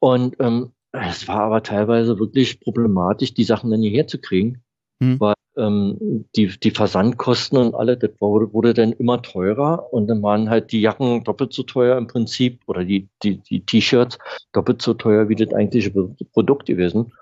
Und 0.00 0.36
ähm, 0.38 0.72
es 0.92 1.26
war 1.26 1.40
aber 1.40 1.62
teilweise 1.62 2.18
wirklich 2.18 2.60
problematisch, 2.60 3.34
die 3.34 3.44
Sachen 3.44 3.70
dann 3.70 3.80
hierher 3.80 4.06
zu 4.06 4.20
kriegen, 4.20 4.62
hm. 5.00 5.18
weil 5.18 5.34
ähm, 5.56 6.24
die, 6.36 6.48
die 6.58 6.70
Versandkosten 6.70 7.58
und 7.58 7.74
alle, 7.74 7.96
das 7.96 8.10
wurde, 8.20 8.52
wurde 8.52 8.74
dann 8.74 8.92
immer 8.92 9.22
teurer 9.22 9.92
und 9.92 10.08
dann 10.08 10.22
waren 10.22 10.50
halt 10.50 10.72
die 10.72 10.80
Jacken 10.80 11.24
doppelt 11.24 11.52
so 11.52 11.62
teuer 11.62 11.96
im 11.96 12.06
Prinzip 12.06 12.60
oder 12.66 12.84
die, 12.84 13.08
die, 13.22 13.38
die 13.38 13.60
T-Shirts 13.60 14.18
doppelt 14.52 14.82
so 14.82 14.94
teuer 14.94 15.28
wie 15.28 15.36
das 15.36 15.52
eigentliche 15.52 15.90
Produkt 15.90 16.66
gewesen. 16.66 17.12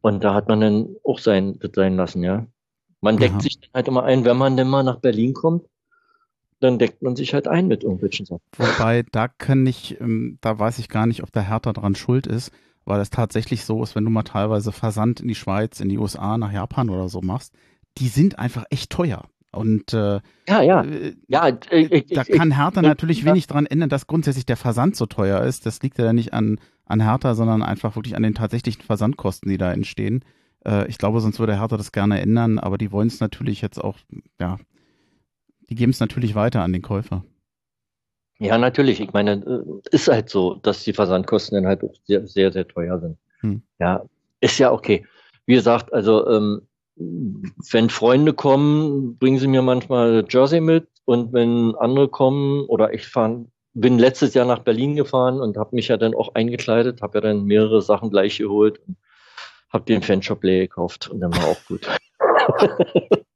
Und 0.00 0.24
da 0.24 0.34
hat 0.34 0.48
man 0.48 0.60
dann 0.60 0.96
auch 1.04 1.18
sein, 1.18 1.58
das 1.60 1.70
sein 1.74 1.96
lassen, 1.96 2.22
ja. 2.22 2.46
Man 3.00 3.16
deckt 3.16 3.34
Aha. 3.34 3.40
sich 3.40 3.60
dann 3.60 3.70
halt 3.74 3.88
immer 3.88 4.04
ein, 4.04 4.24
wenn 4.24 4.36
man 4.36 4.56
denn 4.56 4.68
mal 4.68 4.84
nach 4.84 5.00
Berlin 5.00 5.34
kommt, 5.34 5.64
dann 6.60 6.78
deckt 6.78 7.02
man 7.02 7.16
sich 7.16 7.34
halt 7.34 7.48
ein 7.48 7.66
mit 7.66 7.82
irgendwelchen 7.82 8.26
Sachen. 8.26 8.42
Wobei, 8.56 9.04
da 9.10 9.26
kann 9.26 9.66
ich, 9.66 10.00
ähm, 10.00 10.38
da 10.40 10.58
weiß 10.58 10.78
ich 10.78 10.88
gar 10.88 11.06
nicht, 11.06 11.22
ob 11.24 11.32
der 11.32 11.48
Hertha 11.48 11.72
dran 11.72 11.96
schuld 11.96 12.28
ist, 12.28 12.52
weil 12.84 13.00
es 13.00 13.10
tatsächlich 13.10 13.64
so 13.64 13.82
ist, 13.82 13.94
wenn 13.94 14.04
du 14.04 14.10
mal 14.10 14.22
teilweise 14.22 14.72
Versand 14.72 15.20
in 15.20 15.28
die 15.28 15.34
Schweiz, 15.34 15.80
in 15.80 15.88
die 15.88 15.98
USA, 15.98 16.38
nach 16.38 16.52
Japan 16.52 16.90
oder 16.90 17.08
so 17.08 17.20
machst, 17.20 17.52
die 17.98 18.08
sind 18.08 18.38
einfach 18.38 18.64
echt 18.70 18.90
teuer. 18.90 19.24
Und 19.54 19.92
äh, 19.92 20.20
ja, 20.48 20.62
ja, 20.62 20.82
äh, 20.82 21.14
ja, 21.28 21.48
ich, 21.70 22.06
da 22.06 22.24
kann 22.24 22.56
Hertha 22.56 22.80
ich, 22.80 22.86
natürlich 22.86 23.18
ich, 23.18 23.24
wenig 23.26 23.46
dran 23.46 23.66
ändern, 23.66 23.90
dass 23.90 24.06
grundsätzlich 24.06 24.46
der 24.46 24.56
Versand 24.56 24.96
so 24.96 25.04
teuer 25.04 25.42
ist. 25.42 25.66
Das 25.66 25.82
liegt 25.82 25.98
ja 25.98 26.14
nicht 26.14 26.32
an, 26.32 26.58
an 26.86 27.02
Hertha, 27.02 27.34
sondern 27.34 27.62
einfach 27.62 27.94
wirklich 27.94 28.16
an 28.16 28.22
den 28.22 28.34
tatsächlichen 28.34 28.82
Versandkosten, 28.82 29.50
die 29.50 29.58
da 29.58 29.70
entstehen. 29.70 30.24
Äh, 30.64 30.88
ich 30.88 30.96
glaube, 30.96 31.20
sonst 31.20 31.38
würde 31.38 31.60
Hertha 31.60 31.76
das 31.76 31.92
gerne 31.92 32.20
ändern, 32.20 32.58
aber 32.58 32.78
die 32.78 32.92
wollen 32.92 33.08
es 33.08 33.20
natürlich 33.20 33.60
jetzt 33.60 33.78
auch, 33.78 33.98
ja, 34.40 34.58
die 35.68 35.74
geben 35.74 35.92
es 35.92 36.00
natürlich 36.00 36.34
weiter 36.34 36.62
an 36.62 36.72
den 36.72 36.82
Käufer. 36.82 37.22
Ja, 38.38 38.58
natürlich. 38.58 39.00
Ich 39.00 39.12
meine, 39.12 39.32
äh, 39.32 39.94
ist 39.94 40.08
halt 40.08 40.30
so, 40.30 40.54
dass 40.54 40.82
die 40.82 40.94
Versandkosten 40.94 41.56
dann 41.56 41.66
halt 41.66 41.84
auch 41.84 41.94
sehr, 42.06 42.26
sehr, 42.26 42.50
sehr 42.52 42.66
teuer 42.66 42.98
sind. 42.98 43.18
Hm. 43.40 43.62
Ja, 43.78 44.02
ist 44.40 44.58
ja 44.58 44.72
okay. 44.72 45.06
Wie 45.44 45.54
gesagt, 45.54 45.92
also 45.92 46.26
ähm, 46.28 46.62
wenn 46.96 47.90
Freunde 47.90 48.34
kommen, 48.34 49.16
bringen 49.18 49.38
sie 49.38 49.46
mir 49.46 49.62
manchmal 49.62 50.24
Jersey 50.28 50.60
mit 50.60 50.88
und 51.04 51.32
wenn 51.32 51.74
andere 51.76 52.08
kommen 52.08 52.64
oder 52.66 52.92
ich 52.92 53.06
fahre, 53.06 53.46
bin 53.74 53.98
letztes 53.98 54.34
Jahr 54.34 54.46
nach 54.46 54.60
Berlin 54.60 54.96
gefahren 54.96 55.40
und 55.40 55.56
habe 55.56 55.74
mich 55.74 55.88
ja 55.88 55.96
dann 55.96 56.14
auch 56.14 56.34
eingekleidet, 56.34 57.00
habe 57.00 57.18
ja 57.18 57.22
dann 57.22 57.44
mehrere 57.44 57.80
Sachen 57.80 58.10
gleich 58.10 58.38
geholt 58.38 58.80
und 58.86 58.96
habe 59.70 59.84
den 59.84 60.02
Fanshop 60.02 60.44
leer 60.44 60.60
gekauft 60.60 61.08
und 61.08 61.20
dann 61.20 61.34
war 61.34 61.46
auch 61.46 61.64
gut. 61.66 61.88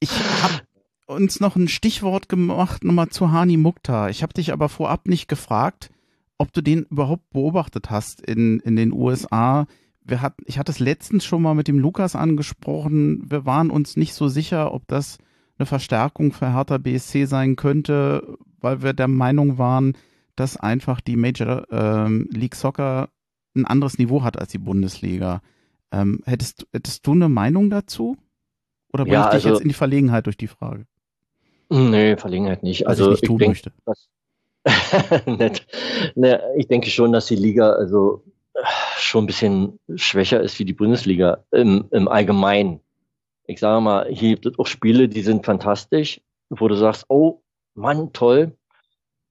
ich 0.00 0.10
habe 0.42 0.62
uns 1.06 1.40
noch 1.40 1.56
ein 1.56 1.68
Stichwort 1.68 2.28
gemacht, 2.28 2.84
nochmal 2.84 3.08
zu 3.08 3.30
Hani 3.30 3.58
Mukta. 3.58 4.08
Ich 4.08 4.22
habe 4.22 4.32
dich 4.32 4.52
aber 4.52 4.70
vorab 4.70 5.06
nicht 5.06 5.28
gefragt, 5.28 5.90
ob 6.38 6.52
du 6.52 6.62
den 6.62 6.84
überhaupt 6.84 7.28
beobachtet 7.30 7.90
hast 7.90 8.22
in, 8.22 8.60
in 8.60 8.76
den 8.76 8.92
USA. 8.92 9.66
Wir 10.04 10.20
hat, 10.20 10.34
ich 10.46 10.58
hatte 10.58 10.72
es 10.72 10.80
letztens 10.80 11.24
schon 11.24 11.42
mal 11.42 11.54
mit 11.54 11.68
dem 11.68 11.78
Lukas 11.78 12.16
angesprochen. 12.16 13.22
Wir 13.30 13.46
waren 13.46 13.70
uns 13.70 13.96
nicht 13.96 14.14
so 14.14 14.28
sicher, 14.28 14.74
ob 14.74 14.86
das 14.88 15.18
eine 15.58 15.66
Verstärkung 15.66 16.32
für 16.32 16.52
Hertha 16.52 16.78
BSC 16.78 17.26
sein 17.26 17.56
könnte, 17.56 18.36
weil 18.60 18.82
wir 18.82 18.92
der 18.92 19.08
Meinung 19.08 19.58
waren, 19.58 19.96
dass 20.34 20.56
einfach 20.56 21.00
die 21.00 21.16
Major 21.16 21.66
ähm, 21.70 22.28
League 22.32 22.56
Soccer 22.56 23.10
ein 23.54 23.66
anderes 23.66 23.98
Niveau 23.98 24.22
hat 24.22 24.38
als 24.38 24.50
die 24.50 24.58
Bundesliga. 24.58 25.40
Ähm, 25.92 26.20
hättest, 26.24 26.66
hättest 26.72 27.06
du 27.06 27.12
eine 27.12 27.28
Meinung 27.28 27.70
dazu? 27.70 28.16
Oder 28.92 29.04
bringe 29.04 29.16
ja, 29.16 29.24
ich 29.26 29.36
dich 29.36 29.44
also, 29.44 29.48
jetzt 29.50 29.62
in 29.62 29.68
die 29.68 29.74
Verlegenheit 29.74 30.26
durch 30.26 30.36
die 30.36 30.46
Frage? 30.48 30.86
Nee, 31.68 32.16
Verlegenheit 32.16 32.62
nicht. 32.62 32.86
Also, 32.86 33.10
also 33.10 33.22
ich, 33.22 33.30
ich 33.30 33.38
denke, 33.38 33.72
dass, 33.84 34.08
Nett. 35.26 35.66
Ne, 36.14 36.40
ich 36.56 36.68
denke 36.68 36.90
schon, 36.90 37.12
dass 37.12 37.26
die 37.26 37.36
Liga 37.36 37.72
also 37.72 38.24
schon 39.02 39.24
ein 39.24 39.26
bisschen 39.26 39.78
schwächer 39.96 40.40
ist 40.40 40.58
wie 40.58 40.64
die 40.64 40.72
Bundesliga 40.72 41.44
im, 41.50 41.86
im 41.90 42.08
Allgemeinen. 42.08 42.80
Ich 43.46 43.60
sage 43.60 43.80
mal, 43.80 44.08
hier 44.08 44.30
gibt 44.30 44.46
es 44.46 44.58
auch 44.58 44.66
Spiele, 44.66 45.08
die 45.08 45.22
sind 45.22 45.44
fantastisch, 45.44 46.20
wo 46.50 46.68
du 46.68 46.76
sagst, 46.76 47.06
oh 47.08 47.42
Mann, 47.74 48.12
toll. 48.12 48.56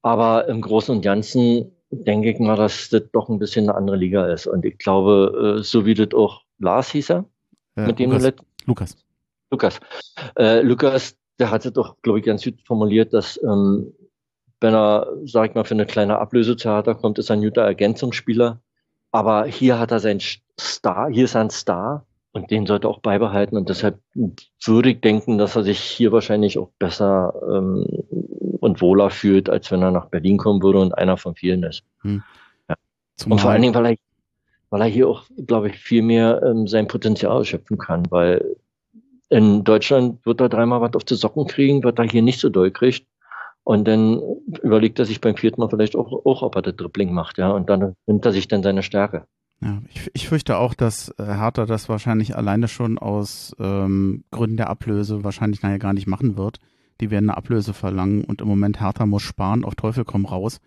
Aber 0.02 0.48
im 0.48 0.60
Großen 0.60 0.94
und 0.94 1.02
Ganzen 1.02 1.72
denke 1.90 2.30
ich 2.30 2.38
mal, 2.38 2.56
dass 2.56 2.88
das 2.88 3.02
doch 3.12 3.28
ein 3.28 3.38
bisschen 3.38 3.68
eine 3.68 3.76
andere 3.76 3.96
Liga 3.96 4.26
ist. 4.26 4.46
Und 4.46 4.64
ich 4.64 4.78
glaube, 4.78 5.58
äh, 5.58 5.62
so 5.62 5.86
wie 5.86 5.94
das 5.94 6.12
auch 6.14 6.42
Lars 6.58 6.90
hieß 6.90 7.10
er, 7.10 7.24
ja, 7.76 7.86
mit 7.86 7.98
dem 7.98 8.10
Lukas. 8.10 8.34
Lukas. 8.66 8.96
Lukas. 9.50 9.80
Äh, 10.36 10.62
Lukas, 10.62 11.16
der 11.38 11.50
hatte 11.50 11.72
doch, 11.72 11.96
glaube 12.02 12.18
ich, 12.18 12.24
ganz 12.24 12.44
gut 12.44 12.60
formuliert, 12.64 13.12
dass 13.12 13.40
ähm, 13.42 13.92
wenn 14.60 14.74
er, 14.74 15.08
sag 15.24 15.50
ich 15.50 15.54
mal, 15.54 15.64
für 15.64 15.74
eine 15.74 15.86
kleine 15.86 16.18
Ablösetheater 16.18 16.94
kommt, 16.94 17.18
ist 17.18 17.30
er 17.30 17.36
ein 17.36 17.42
guter 17.42 17.62
Ergänzungsspieler. 17.62 18.60
Aber 19.12 19.44
hier 19.44 19.78
hat 19.78 19.90
er 19.90 20.00
seinen 20.00 20.20
Star, 20.58 21.10
hier 21.10 21.26
ist 21.26 21.34
er 21.34 21.42
ein 21.42 21.50
Star 21.50 22.06
und 22.32 22.50
den 22.50 22.66
sollte 22.66 22.88
er 22.88 22.90
auch 22.90 23.00
beibehalten. 23.00 23.56
Und 23.56 23.68
deshalb 23.68 24.00
würde 24.64 24.90
ich 24.90 25.00
denken, 25.00 25.38
dass 25.38 25.54
er 25.54 25.62
sich 25.62 25.78
hier 25.78 26.12
wahrscheinlich 26.12 26.58
auch 26.58 26.70
besser 26.78 27.34
ähm, 27.46 27.86
und 28.60 28.80
wohler 28.80 29.10
fühlt, 29.10 29.50
als 29.50 29.70
wenn 29.70 29.82
er 29.82 29.90
nach 29.90 30.06
Berlin 30.06 30.38
kommen 30.38 30.62
würde 30.62 30.80
und 30.80 30.96
einer 30.96 31.18
von 31.18 31.34
vielen 31.34 31.62
ist. 31.62 31.84
Hm. 32.00 32.22
Ja. 32.68 32.76
Und 33.26 33.40
vor 33.40 33.50
allen 33.50 33.62
Dingen, 33.62 33.74
weil 33.74 33.86
er, 33.86 33.96
weil 34.70 34.80
er 34.80 34.86
hier 34.86 35.08
auch, 35.08 35.24
glaube 35.46 35.68
ich, 35.68 35.76
viel 35.76 36.02
mehr 36.02 36.42
ähm, 36.42 36.66
sein 36.66 36.88
Potenzial 36.88 37.44
schöpfen 37.44 37.76
kann, 37.76 38.10
weil 38.10 38.56
in 39.28 39.62
Deutschland 39.64 40.24
wird 40.24 40.40
er 40.40 40.48
dreimal 40.48 40.80
was 40.80 40.94
auf 40.94 41.04
die 41.04 41.14
Socken 41.14 41.46
kriegen, 41.46 41.84
was 41.84 41.94
er 41.96 42.04
hier 42.04 42.22
nicht 42.22 42.40
so 42.40 42.48
doll 42.48 42.70
kriegt. 42.70 43.06
Und 43.64 43.86
dann 43.86 44.20
überlegt 44.62 44.98
er 44.98 45.04
sich 45.04 45.20
beim 45.20 45.36
vierten 45.36 45.60
Mal 45.60 45.68
vielleicht 45.68 45.94
auch, 45.94 46.24
auch 46.24 46.42
ob 46.42 46.56
er 46.56 46.62
das 46.62 46.76
Dribbling 46.76 47.12
macht, 47.12 47.38
ja. 47.38 47.50
Und 47.50 47.70
dann 47.70 47.94
nimmt 48.06 48.24
er 48.24 48.32
sich 48.32 48.48
dann 48.48 48.62
seine 48.62 48.82
Stärke. 48.82 49.26
Ja, 49.60 49.80
ich, 49.94 50.10
ich 50.12 50.28
fürchte 50.28 50.58
auch, 50.58 50.74
dass 50.74 51.10
äh, 51.18 51.24
Hertha 51.24 51.66
das 51.66 51.88
wahrscheinlich 51.88 52.36
alleine 52.36 52.66
schon 52.66 52.98
aus 52.98 53.54
ähm, 53.60 54.24
Gründen 54.32 54.56
der 54.56 54.68
Ablöse 54.68 55.22
wahrscheinlich 55.22 55.62
nachher 55.62 55.78
gar 55.78 55.92
nicht 55.92 56.08
machen 56.08 56.36
wird. 56.36 56.58
Die 57.00 57.10
werden 57.10 57.30
eine 57.30 57.36
Ablöse 57.36 57.72
verlangen 57.72 58.24
und 58.24 58.40
im 58.40 58.48
Moment 58.48 58.80
Hertha 58.80 59.06
muss 59.06 59.22
sparen, 59.22 59.64
auf 59.64 59.76
Teufel 59.76 60.04
komm 60.04 60.26
raus. 60.26 60.60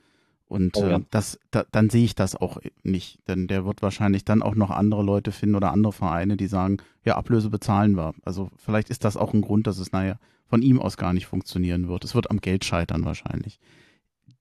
Und 0.47 0.77
oh, 0.77 0.85
ja. 0.85 0.97
äh, 0.97 1.01
das, 1.09 1.39
da, 1.51 1.65
dann 1.71 1.89
sehe 1.89 2.05
ich 2.05 2.15
das 2.15 2.35
auch 2.35 2.59
nicht, 2.83 3.19
denn 3.27 3.47
der 3.47 3.65
wird 3.65 3.81
wahrscheinlich 3.81 4.25
dann 4.25 4.43
auch 4.43 4.55
noch 4.55 4.69
andere 4.69 5.03
Leute 5.03 5.31
finden 5.31 5.55
oder 5.55 5.71
andere 5.71 5.93
Vereine, 5.93 6.37
die 6.37 6.47
sagen, 6.47 6.77
ja, 7.03 7.15
Ablöse 7.15 7.49
bezahlen 7.49 7.97
wir. 7.97 8.13
Also 8.23 8.49
vielleicht 8.57 8.89
ist 8.89 9.03
das 9.03 9.17
auch 9.17 9.33
ein 9.33 9.41
Grund, 9.41 9.65
dass 9.65 9.79
es 9.79 9.91
nachher 9.91 10.19
von 10.47 10.61
ihm 10.61 10.79
aus 10.79 10.97
gar 10.97 11.13
nicht 11.13 11.25
funktionieren 11.25 11.87
wird. 11.87 12.03
Es 12.03 12.13
wird 12.13 12.29
am 12.29 12.41
Geld 12.41 12.63
scheitern 12.63 13.05
wahrscheinlich. 13.05 13.59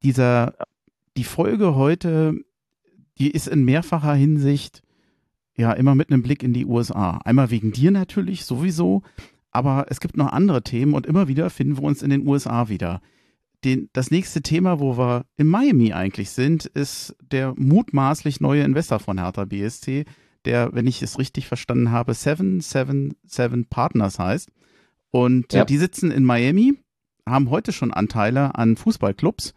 Dieser, 0.03 0.55
die 1.17 1.25
Folge 1.25 1.75
heute, 1.75 2.35
die 3.19 3.31
ist 3.31 3.49
in 3.49 3.65
mehrfacher 3.65 4.15
Hinsicht 4.15 4.83
ja 5.57 5.73
immer 5.73 5.95
mit 5.95 6.11
einem 6.11 6.23
Blick 6.23 6.43
in 6.43 6.53
die 6.53 6.67
USA. 6.67 7.19
Einmal 7.25 7.51
wegen 7.51 7.73
dir 7.73 7.91
natürlich 7.91 8.45
sowieso, 8.45 9.03
aber 9.51 9.87
es 9.89 10.01
gibt 10.01 10.17
noch 10.17 10.33
andere 10.33 10.63
Themen 10.63 10.93
und 10.95 11.07
immer 11.07 11.29
wieder 11.29 11.49
finden 11.49 11.79
wir 11.79 11.85
uns 11.85 12.03
in 12.03 12.11
den 12.11 12.27
USA 12.27 12.69
wieder. 12.69 13.01
Den, 13.65 13.89
das 13.95 14.11
nächste 14.11 14.43
Thema, 14.43 14.79
wo 14.79 14.99
wir 14.99 15.25
in 15.37 15.47
Miami 15.47 15.93
eigentlich 15.93 16.31
sind, 16.31 16.67
ist 16.67 17.17
der 17.33 17.55
mutmaßlich 17.57 18.41
neue 18.41 18.63
Investor 18.63 18.99
von 18.99 19.19
Hertha 19.19 19.47
BSC, 19.47 20.05
der, 20.45 20.75
wenn 20.75 20.87
ich 20.87 21.03
es 21.03 21.19
richtig 21.19 21.47
verstanden 21.47 21.91
habe, 21.91 22.13
777 22.13 23.71
Partners 23.71 24.19
heißt. 24.19 24.51
Und 25.11 25.53
ja. 25.53 25.65
die 25.65 25.79
sitzen 25.79 26.11
in 26.11 26.25
Miami, 26.25 26.75
haben 27.27 27.49
heute 27.49 27.73
schon 27.73 27.93
Anteile 27.93 28.55
an 28.57 28.77
Fußballclubs, 28.77 29.55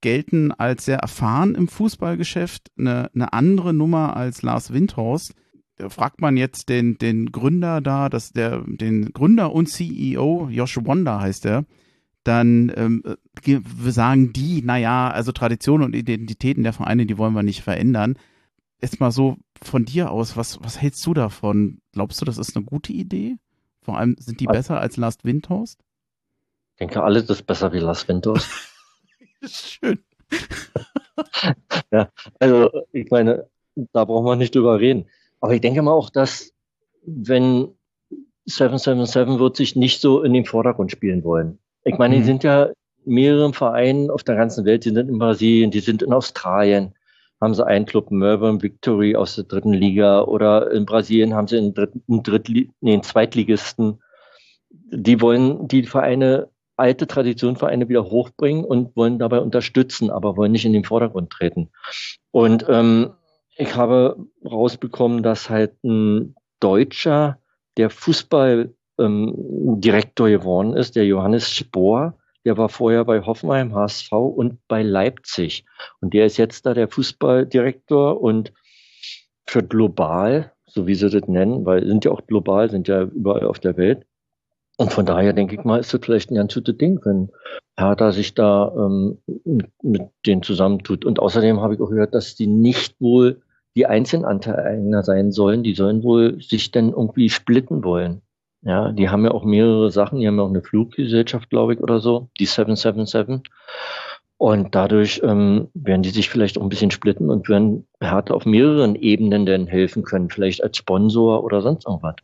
gelten 0.00 0.52
als 0.52 0.84
sehr 0.84 0.98
erfahren 0.98 1.54
im 1.54 1.68
Fußballgeschäft, 1.68 2.70
eine, 2.78 3.10
eine 3.14 3.32
andere 3.32 3.72
Nummer 3.72 4.16
als 4.16 4.42
Lars 4.42 4.72
Windhorst. 4.72 5.34
Da 5.76 5.88
fragt 5.88 6.20
man 6.20 6.36
jetzt 6.36 6.68
den, 6.68 6.98
den 6.98 7.32
Gründer 7.32 7.80
da, 7.80 8.08
dass 8.08 8.32
der, 8.32 8.62
den 8.66 9.12
Gründer 9.12 9.52
und 9.52 9.68
CEO, 9.68 10.48
Josh 10.50 10.78
Wanda 10.84 11.20
heißt 11.20 11.46
er, 11.46 11.64
dann 12.24 12.72
ähm, 12.76 13.02
wir 13.44 13.92
sagen 13.92 14.32
die, 14.32 14.62
naja, 14.62 15.10
also 15.10 15.32
Traditionen 15.32 15.86
und 15.86 15.94
Identitäten 15.94 16.62
der 16.62 16.72
Vereine, 16.72 17.06
die 17.06 17.18
wollen 17.18 17.34
wir 17.34 17.42
nicht 17.42 17.62
verändern. 17.62 18.18
Jetzt 18.80 19.00
mal 19.00 19.10
so 19.10 19.36
von 19.62 19.84
dir 19.84 20.10
aus, 20.10 20.36
was, 20.36 20.62
was 20.62 20.80
hältst 20.80 21.04
du 21.06 21.14
davon? 21.14 21.80
Glaubst 21.92 22.20
du, 22.20 22.24
das 22.24 22.38
ist 22.38 22.56
eine 22.56 22.64
gute 22.64 22.92
Idee? 22.92 23.36
Vor 23.82 23.98
allem 23.98 24.16
sind 24.18 24.40
die 24.40 24.48
also, 24.48 24.58
besser 24.58 24.80
als 24.80 24.96
Last 24.96 25.24
Windhorst? 25.24 25.80
Ich 26.74 26.78
denke, 26.78 27.02
alles 27.02 27.28
ist 27.28 27.46
besser 27.46 27.72
wie 27.72 27.78
Last 27.78 28.08
Windhorst. 28.08 28.48
Schön. 29.44 29.98
ja, 31.90 32.10
also 32.38 32.70
ich 32.92 33.10
meine, 33.10 33.48
da 33.92 34.04
brauchen 34.04 34.26
wir 34.26 34.36
nicht 34.36 34.54
drüber 34.54 34.78
reden. 34.78 35.06
Aber 35.40 35.54
ich 35.54 35.60
denke 35.60 35.82
mal 35.82 35.92
auch, 35.92 36.10
dass 36.10 36.52
wenn 37.04 37.68
777 38.46 39.38
wird 39.38 39.56
sich 39.56 39.76
nicht 39.76 40.00
so 40.00 40.22
in 40.22 40.32
den 40.32 40.44
Vordergrund 40.44 40.90
spielen 40.90 41.24
wollen. 41.24 41.58
Ich 41.88 41.98
meine, 41.98 42.16
mhm. 42.16 42.20
die 42.20 42.24
sind 42.26 42.44
ja 42.44 42.68
mehreren 43.04 43.54
Vereinen 43.54 44.10
auf 44.10 44.22
der 44.22 44.36
ganzen 44.36 44.64
Welt, 44.64 44.84
die 44.84 44.90
sind 44.90 45.08
in 45.08 45.18
Brasilien, 45.18 45.70
die 45.70 45.80
sind 45.80 46.02
in 46.02 46.12
Australien, 46.12 46.94
haben 47.40 47.54
sie 47.54 47.66
einen 47.66 47.86
Club 47.86 48.10
Melbourne 48.10 48.62
Victory 48.62 49.16
aus 49.16 49.36
der 49.36 49.44
dritten 49.44 49.72
Liga 49.72 50.22
oder 50.22 50.70
in 50.70 50.84
Brasilien 50.84 51.34
haben 51.34 51.48
sie 51.48 51.56
einen, 51.56 51.72
dritten, 51.72 52.02
einen, 52.08 52.22
Drittli 52.22 52.70
nee, 52.80 52.92
einen 52.92 53.02
Zweitligisten. 53.02 54.02
Die 54.70 55.20
wollen 55.20 55.66
die 55.68 55.84
Vereine, 55.84 56.48
alte 56.76 57.06
Traditionvereine 57.06 57.88
wieder 57.88 58.04
hochbringen 58.04 58.64
und 58.64 58.94
wollen 58.94 59.18
dabei 59.18 59.40
unterstützen, 59.40 60.10
aber 60.10 60.36
wollen 60.36 60.52
nicht 60.52 60.66
in 60.66 60.74
den 60.74 60.84
Vordergrund 60.84 61.30
treten. 61.30 61.70
Und 62.30 62.66
ähm, 62.68 63.12
ich 63.56 63.74
habe 63.74 64.16
rausbekommen, 64.44 65.22
dass 65.22 65.48
halt 65.48 65.72
ein 65.82 66.36
Deutscher, 66.60 67.38
der 67.76 67.90
Fußballdirektor 67.90 68.77
ähm, 68.98 69.80
geworden 69.80 70.74
ist, 70.74 70.96
der 70.96 71.06
Johannes 71.06 71.50
Spohr, 71.50 72.18
der 72.44 72.56
war 72.56 72.68
vorher 72.68 73.04
bei 73.04 73.20
Hoffenheim, 73.22 73.74
HSV 73.74 74.12
und 74.12 74.58
bei 74.68 74.82
Leipzig. 74.82 75.64
Und 76.00 76.14
der 76.14 76.26
ist 76.26 76.36
jetzt 76.36 76.64
da 76.66 76.74
der 76.74 76.88
Fußballdirektor 76.88 78.20
und 78.20 78.52
für 79.46 79.62
global, 79.62 80.52
so 80.66 80.86
wie 80.86 80.94
sie 80.94 81.10
das 81.10 81.28
nennen, 81.28 81.64
weil 81.66 81.86
sind 81.86 82.04
ja 82.04 82.10
auch 82.10 82.26
global, 82.26 82.70
sind 82.70 82.88
ja 82.88 83.02
überall 83.02 83.46
auf 83.46 83.58
der 83.58 83.76
Welt. 83.76 84.06
Und 84.76 84.92
von 84.92 85.06
daher 85.06 85.32
denke 85.32 85.56
ich 85.56 85.64
mal, 85.64 85.80
ist 85.80 85.92
das 85.92 86.00
vielleicht 86.04 86.30
ein 86.30 86.36
ganz 86.36 86.54
gutes 86.54 86.78
Ding, 86.78 87.00
wenn 87.04 87.30
Hertha 87.76 88.12
sich 88.12 88.34
da 88.34 88.72
ähm, 88.76 89.18
mit, 89.82 90.08
denen 90.24 90.42
zusammentut. 90.42 91.04
Und 91.04 91.18
außerdem 91.18 91.60
habe 91.60 91.74
ich 91.74 91.80
auch 91.80 91.90
gehört, 91.90 92.14
dass 92.14 92.36
die 92.36 92.46
nicht 92.46 93.00
wohl 93.00 93.42
die 93.74 93.86
Einzelanteilnehmer 93.86 95.02
sein 95.02 95.32
sollen, 95.32 95.62
die 95.62 95.74
sollen 95.74 96.02
wohl 96.02 96.40
sich 96.40 96.70
dann 96.70 96.90
irgendwie 96.90 97.28
splitten 97.28 97.82
wollen. 97.82 98.22
Ja, 98.62 98.92
die 98.92 99.08
haben 99.08 99.24
ja 99.24 99.30
auch 99.30 99.44
mehrere 99.44 99.90
Sachen. 99.90 100.20
Die 100.20 100.26
haben 100.26 100.36
ja 100.36 100.42
auch 100.42 100.50
eine 100.50 100.62
Fluggesellschaft, 100.62 101.50
glaube 101.50 101.74
ich, 101.74 101.80
oder 101.80 102.00
so, 102.00 102.28
die 102.38 102.46
777. 102.46 103.50
Und 104.36 104.74
dadurch 104.74 105.20
ähm, 105.24 105.68
werden 105.74 106.02
die 106.02 106.10
sich 106.10 106.28
vielleicht 106.28 106.58
auch 106.58 106.62
ein 106.62 106.68
bisschen 106.68 106.90
splitten 106.90 107.30
und 107.30 107.48
werden 107.48 107.86
Härte 108.00 108.34
auf 108.34 108.46
mehreren 108.46 108.94
Ebenen 108.94 109.46
denn 109.46 109.66
helfen 109.66 110.04
können, 110.04 110.30
vielleicht 110.30 110.62
als 110.62 110.76
Sponsor 110.76 111.42
oder 111.42 111.60
sonst 111.60 111.86
irgendwas. 111.86 112.16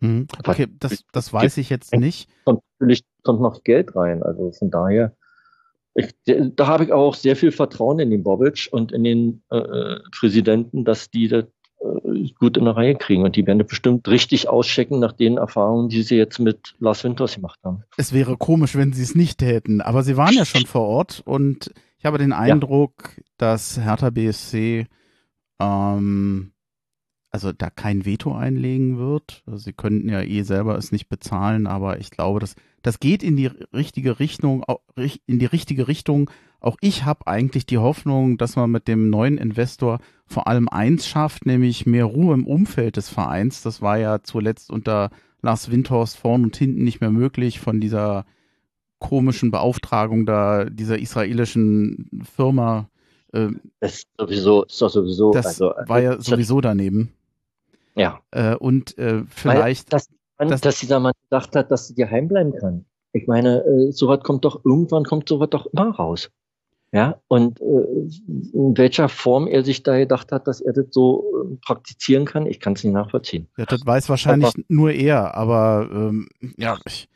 Hm. 0.00 0.26
Okay, 0.46 0.66
das, 0.78 1.04
das 1.12 1.32
weiß 1.32 1.56
ich 1.56 1.70
jetzt 1.70 1.94
nicht. 1.94 2.28
Und 2.44 2.60
natürlich 2.78 3.04
kommt 3.22 3.40
noch 3.40 3.62
Geld 3.62 3.96
rein. 3.96 4.22
Also 4.22 4.52
von 4.52 4.70
daher 4.70 5.16
ich, 5.94 6.14
da 6.26 6.66
habe 6.66 6.84
ich 6.84 6.92
auch 6.92 7.14
sehr 7.14 7.36
viel 7.36 7.52
Vertrauen 7.52 8.00
in 8.00 8.10
den 8.10 8.24
Bobic 8.24 8.68
und 8.72 8.92
in 8.92 9.04
den 9.04 9.42
äh, 9.50 9.58
äh 9.58 10.00
Präsidenten, 10.10 10.84
dass 10.84 11.10
die 11.10 11.28
das 11.28 11.44
gut 12.38 12.56
in 12.56 12.64
der 12.64 12.76
Reihe 12.76 12.94
kriegen. 12.94 13.24
Und 13.24 13.36
die 13.36 13.46
werden 13.46 13.64
bestimmt 13.66 14.08
richtig 14.08 14.48
auschecken 14.48 15.00
nach 15.00 15.12
den 15.12 15.36
Erfahrungen, 15.36 15.88
die 15.88 16.02
sie 16.02 16.16
jetzt 16.16 16.38
mit 16.38 16.74
Lars 16.78 17.04
Winters 17.04 17.34
gemacht 17.34 17.58
haben. 17.64 17.82
Es 17.96 18.12
wäre 18.12 18.36
komisch, 18.36 18.76
wenn 18.76 18.92
sie 18.92 19.02
es 19.02 19.14
nicht 19.14 19.38
täten. 19.38 19.80
Aber 19.80 20.02
sie 20.02 20.16
waren 20.16 20.34
ja 20.34 20.44
schon 20.44 20.66
vor 20.66 20.82
Ort 20.82 21.22
und 21.24 21.72
ich 21.98 22.06
habe 22.06 22.18
den 22.18 22.32
Eindruck, 22.32 23.14
ja. 23.16 23.22
dass 23.38 23.80
Hertha 23.80 24.10
BSC 24.10 24.86
ähm, 25.60 26.52
also 27.34 27.50
da 27.50 27.68
kein 27.68 28.04
Veto 28.04 28.32
einlegen 28.32 28.96
wird. 28.96 29.42
Sie 29.56 29.72
könnten 29.72 30.08
ja 30.08 30.22
eh 30.22 30.42
selber 30.42 30.78
es 30.78 30.92
nicht 30.92 31.08
bezahlen, 31.08 31.66
aber 31.66 31.98
ich 31.98 32.12
glaube, 32.12 32.38
das, 32.38 32.54
das 32.82 33.00
geht 33.00 33.24
in 33.24 33.34
die 33.36 33.46
richtige 33.72 34.20
Richtung, 34.20 34.64
in 35.26 35.40
die 35.40 35.46
richtige 35.46 35.88
Richtung. 35.88 36.30
Auch 36.64 36.78
ich 36.80 37.04
habe 37.04 37.26
eigentlich 37.26 37.66
die 37.66 37.76
Hoffnung, 37.76 38.38
dass 38.38 38.56
man 38.56 38.70
mit 38.70 38.88
dem 38.88 39.10
neuen 39.10 39.36
Investor 39.36 39.98
vor 40.24 40.48
allem 40.48 40.66
eins 40.66 41.06
schafft, 41.06 41.44
nämlich 41.44 41.84
mehr 41.84 42.06
Ruhe 42.06 42.32
im 42.32 42.46
Umfeld 42.46 42.96
des 42.96 43.10
Vereins. 43.10 43.60
Das 43.60 43.82
war 43.82 43.98
ja 43.98 44.22
zuletzt 44.22 44.70
unter 44.70 45.10
Lars 45.42 45.70
Windhorst 45.70 46.16
vorn 46.16 46.42
und 46.42 46.56
hinten 46.56 46.82
nicht 46.82 47.02
mehr 47.02 47.10
möglich 47.10 47.60
von 47.60 47.82
dieser 47.82 48.24
komischen 48.98 49.50
Beauftragung 49.50 50.24
da 50.24 50.64
dieser 50.64 50.98
israelischen 50.98 52.08
Firma. 52.34 52.88
Äh, 53.34 53.48
das 53.80 53.96
ist 53.96 54.08
sowieso, 54.18 54.64
ist 54.64 54.80
doch 54.80 54.88
sowieso. 54.88 55.32
Das 55.32 55.44
also, 55.44 55.74
war 55.86 56.00
ja 56.00 56.18
sowieso 56.18 56.62
daneben. 56.62 57.12
Ja. 57.94 58.20
Äh, 58.30 58.54
und 58.54 58.96
äh, 58.96 59.24
vielleicht. 59.28 59.92
Weil, 59.92 59.98
dass, 59.98 60.08
dass, 60.38 60.60
dass, 60.62 60.80
dieser 60.80 60.98
Mann 60.98 61.12
gedacht 61.24 61.54
hat, 61.56 61.70
dass 61.70 61.88
sie 61.88 61.94
dir 61.94 62.10
heimbleiben 62.10 62.54
kann. 62.54 62.86
Ich 63.12 63.26
meine, 63.26 63.62
äh, 63.66 63.92
sowas 63.92 64.20
kommt 64.22 64.46
doch, 64.46 64.64
irgendwann 64.64 65.04
kommt 65.04 65.28
sowas 65.28 65.50
doch 65.50 65.66
immer 65.66 65.90
raus. 65.90 66.30
Ja, 66.94 67.20
und 67.26 67.60
äh, 67.60 67.64
in 68.52 68.78
welcher 68.78 69.08
Form 69.08 69.48
er 69.48 69.64
sich 69.64 69.82
da 69.82 69.98
gedacht 69.98 70.30
hat, 70.30 70.46
dass 70.46 70.60
er 70.60 70.72
das 70.72 70.86
so 70.92 71.24
äh, 71.42 71.56
praktizieren 71.56 72.24
kann, 72.24 72.46
ich 72.46 72.60
kann 72.60 72.74
es 72.74 72.84
nicht 72.84 72.92
nachvollziehen. 72.92 73.48
Ja, 73.56 73.64
das 73.64 73.84
weiß 73.84 74.08
wahrscheinlich 74.08 74.50
aber, 74.50 74.62
nur 74.68 74.92
er, 74.92 75.34
aber 75.34 75.88
ähm, 75.92 76.28
ja. 76.56 76.78
Ich, 76.86 77.08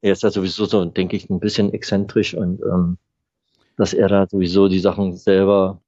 er 0.00 0.10
ist 0.10 0.24
ja 0.24 0.30
sowieso 0.30 0.64
so, 0.64 0.84
denke 0.86 1.14
ich, 1.14 1.30
ein 1.30 1.38
bisschen 1.38 1.72
exzentrisch 1.72 2.34
und 2.34 2.62
ähm, 2.62 2.98
dass 3.76 3.94
er 3.94 4.08
da 4.08 4.26
sowieso 4.26 4.66
die 4.66 4.80
Sachen 4.80 5.16
selber 5.16 5.80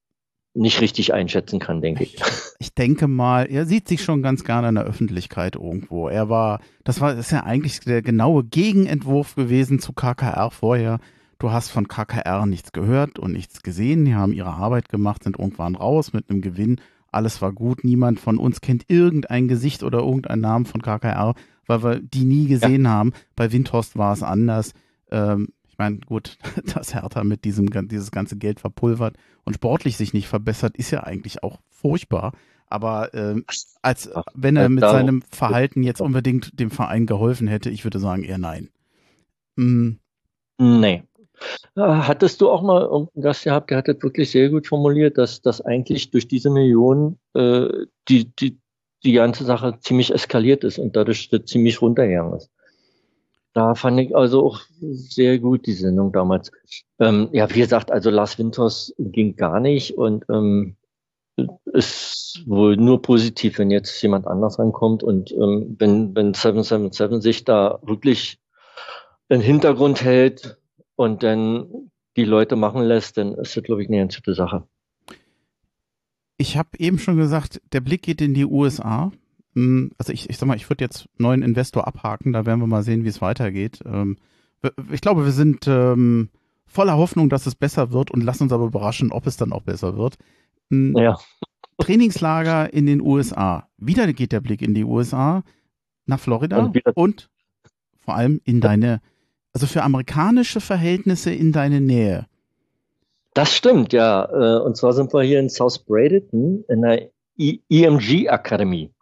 nicht 0.55 0.81
richtig 0.81 1.13
einschätzen 1.13 1.59
kann, 1.59 1.83
denke 1.83 2.05
ich. 2.05 2.17
Ich 2.61 2.73
denke 2.73 3.09
mal, 3.09 3.51
er 3.51 3.67
sieht 3.67 3.89
sich 3.89 4.05
schon 4.05 4.23
ganz 4.23 4.45
gerne 4.45 4.69
in 4.69 4.77
der 4.77 4.85
Öffentlichkeit 4.85 5.57
irgendwo. 5.57 6.09
Er 6.09 6.29
war, 6.29 6.61
das 6.85 7.01
war, 7.01 7.17
das 7.17 7.27
ist 7.27 7.33
ja 7.33 7.43
eigentlich 7.43 7.81
der 7.81 8.01
genaue 8.01 8.45
Gegenentwurf 8.45 9.35
gewesen 9.35 9.81
zu 9.81 9.93
KKR 9.93 10.53
vorher. 10.53 11.01
Du 11.39 11.51
hast 11.51 11.71
von 11.71 11.89
KKR 11.89 12.47
nichts 12.47 12.73
gehört 12.73 13.19
und 13.19 13.33
nichts 13.33 13.63
gesehen. 13.63 14.05
Die 14.05 14.15
haben 14.15 14.33
ihre 14.33 14.53
Arbeit 14.53 14.89
gemacht, 14.89 15.25
sind 15.25 15.39
irgendwann 15.39 15.75
raus 15.75 16.13
mit 16.13 16.31
einem 16.31 16.41
Gewinn. 16.41 16.81
Alles 17.11 17.43
war 17.43 17.53
gut. 17.53 17.85
Niemand 17.85 18.21
von 18.21 18.39
uns 18.39 18.61
kennt 18.61 18.85
irgendein 18.89 19.49
Gesicht 19.49 19.83
oder 19.83 19.99
irgendeinen 19.99 20.43
Namen 20.43 20.67
von 20.67 20.83
KKR, 20.83 21.35
weil 21.67 21.83
wir 21.83 22.01
die 22.01 22.25
nie 22.25 22.47
gesehen 22.47 22.85
ja. 22.85 22.91
haben. 22.91 23.13
Bei 23.37 23.53
Windhorst 23.53 23.97
war 23.97 24.13
es 24.13 24.23
anders. 24.23 24.73
Ähm, 25.11 25.49
ich 25.69 25.79
meine, 25.79 25.99
gut, 25.99 26.39
dass 26.75 26.95
Hertha 26.95 27.25
mit 27.25 27.45
diesem 27.45 27.69
dieses 27.89 28.11
ganze 28.11 28.37
Geld 28.37 28.61
verpulvert 28.61 29.17
und 29.45 29.55
sportlich 29.55 29.97
sich 29.97 30.13
nicht 30.13 30.29
verbessert, 30.29 30.77
ist 30.77 30.91
ja 30.91 31.03
eigentlich 31.03 31.43
auch 31.43 31.59
furchtbar. 31.69 32.33
Aber 32.69 33.15
äh, 33.15 33.43
als 33.83 34.11
wenn 34.35 34.57
er 34.57 34.69
mit 34.69 34.83
seinem 34.83 35.23
Verhalten 35.23 35.83
jetzt 35.83 36.01
unbedingt 36.01 36.59
dem 36.59 36.71
Verein 36.71 37.07
geholfen 37.07 37.47
hätte, 37.47 37.71
ich 37.71 37.85
würde 37.85 37.99
sagen 37.99 38.25
eher 38.25 38.39
nein. 38.39 38.71
Mhm. 39.57 39.99
Nee. 40.59 41.03
Hattest 41.77 42.41
du 42.41 42.51
auch 42.51 42.63
mal 42.63 42.83
irgendeinen 42.83 43.23
Gast 43.23 43.45
gehabt, 43.45 43.71
der 43.71 43.79
hat 43.79 43.89
das 43.89 44.03
wirklich 44.03 44.31
sehr 44.31 44.49
gut 44.49 44.69
formuliert, 44.69 45.19
dass, 45.19 45.43
dass 45.43 45.61
eigentlich 45.61 46.11
durch 46.11 46.29
diese 46.29 46.51
Millionen 46.51 47.19
äh, 47.35 47.69
die, 48.09 48.33
die, 48.37 48.59
die 49.05 49.13
ganze 49.13 49.45
Sache 49.45 49.79
ziemlich 49.81 50.13
eskaliert 50.13 50.63
ist 50.63 50.79
und 50.79 50.95
dadurch 50.95 51.31
ziemlich 51.47 51.83
runtergegangen 51.83 52.35
ist. 52.37 52.51
Da 53.55 53.75
fand 53.75 54.01
ich 54.01 54.17
also 54.17 54.47
auch 54.47 54.61
sehr 54.81 55.39
gut 55.39 55.67
die 55.67 55.73
Sendung 55.73 56.13
damals. 56.13 56.51
Ähm, 56.99 57.29
ja, 57.33 57.49
wie 57.55 57.61
gesagt, 57.61 57.91
also 57.91 58.11
Lars 58.11 58.39
Winters 58.39 58.95
ging 58.99 59.37
gar 59.37 59.61
nicht 59.61 59.97
und 59.97 60.25
ähm, 60.29 60.77
ist 61.67 62.43
wohl 62.47 62.77
nur 62.77 63.03
positiv, 63.03 63.59
wenn 63.59 63.71
jetzt 63.71 64.01
jemand 64.03 64.27
anders 64.27 64.59
rankommt 64.59 65.03
und 65.03 65.33
ähm, 65.33 65.77
wenn, 65.79 66.15
wenn 66.15 66.35
777 66.35 67.23
sich 67.23 67.45
da 67.45 67.79
wirklich 67.83 68.39
im 69.29 69.41
Hintergrund 69.41 70.03
hält 70.03 70.59
und 70.97 71.23
dann 71.23 71.91
die 72.17 72.25
Leute 72.25 72.57
machen 72.57 72.83
lässt, 72.83 73.17
dann 73.17 73.35
ist 73.35 73.57
das, 73.57 73.63
glaube 73.63 73.83
ich, 73.83 73.89
eine 73.89 73.99
ganz 73.99 74.17
gute 74.17 74.35
Sache. 74.35 74.67
Ich 76.37 76.57
habe 76.57 76.71
eben 76.79 76.99
schon 76.99 77.17
gesagt, 77.17 77.61
der 77.73 77.81
Blick 77.81 78.03
geht 78.03 78.21
in 78.21 78.35
die 78.35 78.45
USA. 78.45 79.13
Hm, 79.55 79.93
also 79.99 80.13
ich, 80.13 80.31
ich 80.31 80.37
sag 80.37 80.47
mal, 80.47 80.57
ich 80.57 80.69
würde 80.69 80.85
jetzt 80.85 81.09
neuen 81.19 81.43
Investor 81.43 81.87
abhaken, 81.87 82.33
da 82.33 82.47
werden 82.47 82.61
wir 82.61 82.67
mal 82.67 82.83
sehen, 82.83 83.05
wie 83.05 83.09
es 83.09 83.23
weitergeht. 83.23 83.81
Ähm, 83.85 84.17
ich 84.91 85.01
glaube, 85.01 85.25
wir 85.25 85.33
sind 85.33 85.67
ähm, 85.69 86.31
voller 86.67 86.97
Hoffnung, 86.97 87.29
dass 87.29 87.47
es 87.47 87.55
besser 87.55 87.93
wird 87.93 88.11
und 88.11 88.23
lassen 88.23 88.45
uns 88.45 88.53
aber 88.53 88.65
überraschen, 88.65 89.13
ob 89.13 89.27
es 89.27 89.37
dann 89.37 89.53
auch 89.53 89.63
besser 89.63 89.97
wird. 89.97 90.17
Hm, 90.71 90.97
ja. 90.97 91.19
Trainingslager 91.79 92.73
in 92.73 92.87
den 92.87 93.01
USA. 93.01 93.69
Wieder 93.77 94.13
geht 94.13 94.33
der 94.33 94.41
Blick 94.41 94.63
in 94.63 94.75
die 94.75 94.85
USA, 94.85 95.43
nach 96.07 96.21
Florida 96.21 96.59
und, 96.59 96.81
und 96.95 97.31
vor 97.99 98.15
allem 98.15 98.41
in 98.45 98.61
deine, 98.61 99.01
also 99.55 99.67
für 99.67 99.83
amerikanische 99.83 100.61
Verhältnisse 100.61 101.33
in 101.33 101.53
deine 101.53 101.81
Nähe. 101.81 102.27
Das 103.35 103.55
stimmt, 103.55 103.93
ja. 103.93 104.25
Äh, 104.25 104.61
und 104.61 104.77
zwar 104.77 104.93
sind 104.93 105.13
wir 105.15 105.23
hier 105.23 105.41
in 105.41 105.49
South 105.49 105.79
Bradenton 105.79 106.65
in 106.69 106.83
der 106.83 107.11
EMG 107.37 108.29
Akademie. 108.29 108.93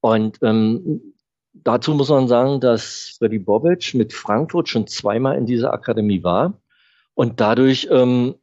Und 0.00 0.38
ähm, 0.42 1.00
dazu 1.54 1.94
muss 1.94 2.08
man 2.08 2.26
sagen, 2.26 2.60
dass 2.60 3.16
Freddy 3.18 3.38
Bobic 3.38 3.94
mit 3.94 4.12
Frankfurt 4.12 4.68
schon 4.68 4.86
zweimal 4.86 5.36
in 5.36 5.46
dieser 5.46 5.72
Akademie 5.72 6.22
war. 6.22 6.54
Und 7.14 7.40
dadurch 7.40 7.88
ähm, 7.90 8.34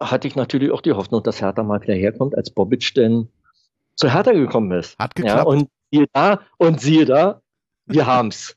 hatte 0.00 0.28
ich 0.28 0.36
natürlich 0.36 0.70
auch 0.70 0.80
die 0.80 0.92
Hoffnung, 0.92 1.22
dass 1.22 1.40
Hertha 1.40 1.62
mal 1.62 1.80
wieder 1.82 1.94
herkommt, 1.94 2.36
als 2.36 2.50
Bobic 2.50 2.94
denn 2.94 3.28
zu 3.94 4.12
Hertha 4.12 4.32
gekommen 4.32 4.72
ist. 4.72 4.98
Hat 4.98 5.14
geklappt. 5.14 5.38
Ja, 5.38 5.44
und 5.44 5.68
siehe 5.90 6.06
da, 6.12 6.40
und 6.58 6.80
siehe 6.80 7.04
da, 7.04 7.40
wir 7.86 8.06
haben's. 8.06 8.56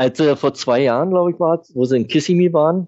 Als 0.00 0.18
er 0.18 0.34
vor 0.38 0.54
zwei 0.54 0.80
Jahren, 0.80 1.10
glaube 1.10 1.32
ich, 1.32 1.38
war, 1.38 1.62
wo 1.74 1.84
sie 1.84 1.98
in 1.98 2.08
Kissimmee 2.08 2.54
waren, 2.54 2.86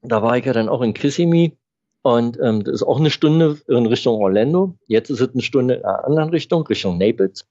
da 0.00 0.22
war 0.22 0.38
ich 0.38 0.46
ja 0.46 0.54
dann 0.54 0.70
auch 0.70 0.80
in 0.80 0.94
Kissimmee 0.94 1.52
und 2.00 2.38
ähm, 2.42 2.64
das 2.64 2.76
ist 2.76 2.82
auch 2.82 2.98
eine 2.98 3.10
Stunde 3.10 3.58
in 3.68 3.84
Richtung 3.84 4.22
Orlando. 4.22 4.78
Jetzt 4.86 5.10
ist 5.10 5.20
es 5.20 5.34
eine 5.34 5.42
Stunde 5.42 5.74
in 5.74 5.84
einer 5.84 6.02
anderen 6.06 6.30
Richtung, 6.30 6.66
Richtung 6.66 6.96
Naples. 6.96 7.46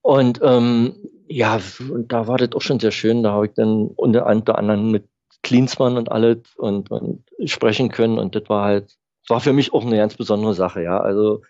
Und 0.00 0.40
ähm, 0.42 0.94
ja, 1.28 1.60
und 1.92 2.10
da 2.10 2.26
war 2.26 2.38
das 2.38 2.52
auch 2.52 2.62
schon 2.62 2.80
sehr 2.80 2.92
schön. 2.92 3.22
Da 3.22 3.32
habe 3.32 3.44
ich 3.44 3.52
dann 3.52 3.88
unter 3.88 4.24
anderem 4.56 4.90
mit 4.90 5.04
Klinsmann 5.42 5.98
und 5.98 6.10
alles 6.10 6.38
und, 6.56 6.90
und 6.90 7.24
sprechen 7.44 7.90
können. 7.90 8.18
Und 8.18 8.34
das 8.34 8.48
war 8.48 8.64
halt, 8.64 8.96
war 9.28 9.40
für 9.40 9.52
mich 9.52 9.74
auch 9.74 9.84
eine 9.84 9.98
ganz 9.98 10.16
besondere 10.16 10.54
Sache, 10.54 10.82
ja. 10.82 10.98
Also 10.98 11.42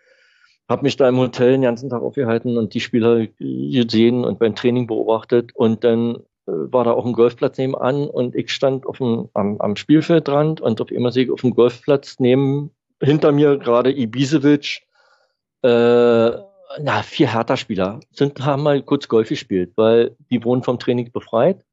habe 0.69 0.83
mich 0.83 0.97
da 0.97 1.09
im 1.09 1.19
Hotel 1.19 1.53
den 1.53 1.63
ganzen 1.63 1.89
Tag 1.89 2.03
aufgehalten 2.03 2.59
und 2.59 2.75
die 2.75 2.81
Spieler 2.81 3.29
gesehen 3.39 4.25
und 4.25 4.41
beim 4.41 4.57
Training 4.57 4.89
beobachtet. 4.89 5.55
Und 5.55 5.85
dann 5.85 6.17
äh, 6.17 6.21
war 6.49 6.85
da 6.85 6.93
auch 6.93 7.05
ein 7.05 7.13
Golfplatz 7.13 7.59
nebenan 7.59 8.09
und 8.09 8.35
ich 8.35 8.51
stand 8.51 8.87
auf 8.87 8.99
dem, 8.99 9.29
am, 9.35 9.61
am 9.61 9.77
Spielfeldrand 9.77 10.61
und 10.61 10.81
auf 10.81 10.91
immer 10.91 11.13
sehe 11.13 11.25
ich 11.25 11.31
auf 11.31 11.43
dem 11.43 11.55
Golfplatz 11.55 12.19
neben 12.19 12.71
hinter 13.03 13.33
mir 13.33 13.59
gerade 13.59 13.93
Ibisevic, 13.93 14.83
äh, 15.63 16.31
na, 16.81 17.03
vier 17.03 17.33
Hertha-Spieler 17.33 18.01
sind, 18.13 18.45
haben 18.45 18.63
mal 18.63 18.83
kurz 18.83 19.09
Golf 19.09 19.29
gespielt, 19.29 19.73
weil 19.77 20.17
die 20.31 20.45
wurden 20.45 20.63
vom 20.63 20.79
Training 20.79 21.11
befreit 21.13 21.65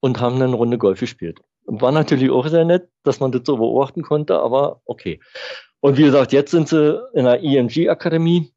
und 0.00 0.20
haben 0.20 0.40
eine 0.40 0.54
Runde 0.54 0.78
Golf 0.78 1.00
gespielt. 1.00 1.40
War 1.64 1.92
natürlich 1.92 2.30
auch 2.30 2.46
sehr 2.48 2.64
nett, 2.64 2.88
dass 3.04 3.20
man 3.20 3.32
das 3.32 3.42
so 3.44 3.56
beobachten 3.56 4.02
konnte, 4.02 4.40
aber 4.40 4.80
okay. 4.84 5.20
Und 5.80 5.96
wie 5.96 6.04
gesagt, 6.04 6.32
jetzt 6.32 6.50
sind 6.50 6.68
sie 6.68 7.00
in 7.14 7.24
der 7.24 7.42
EMG-Akademie. 7.42 8.52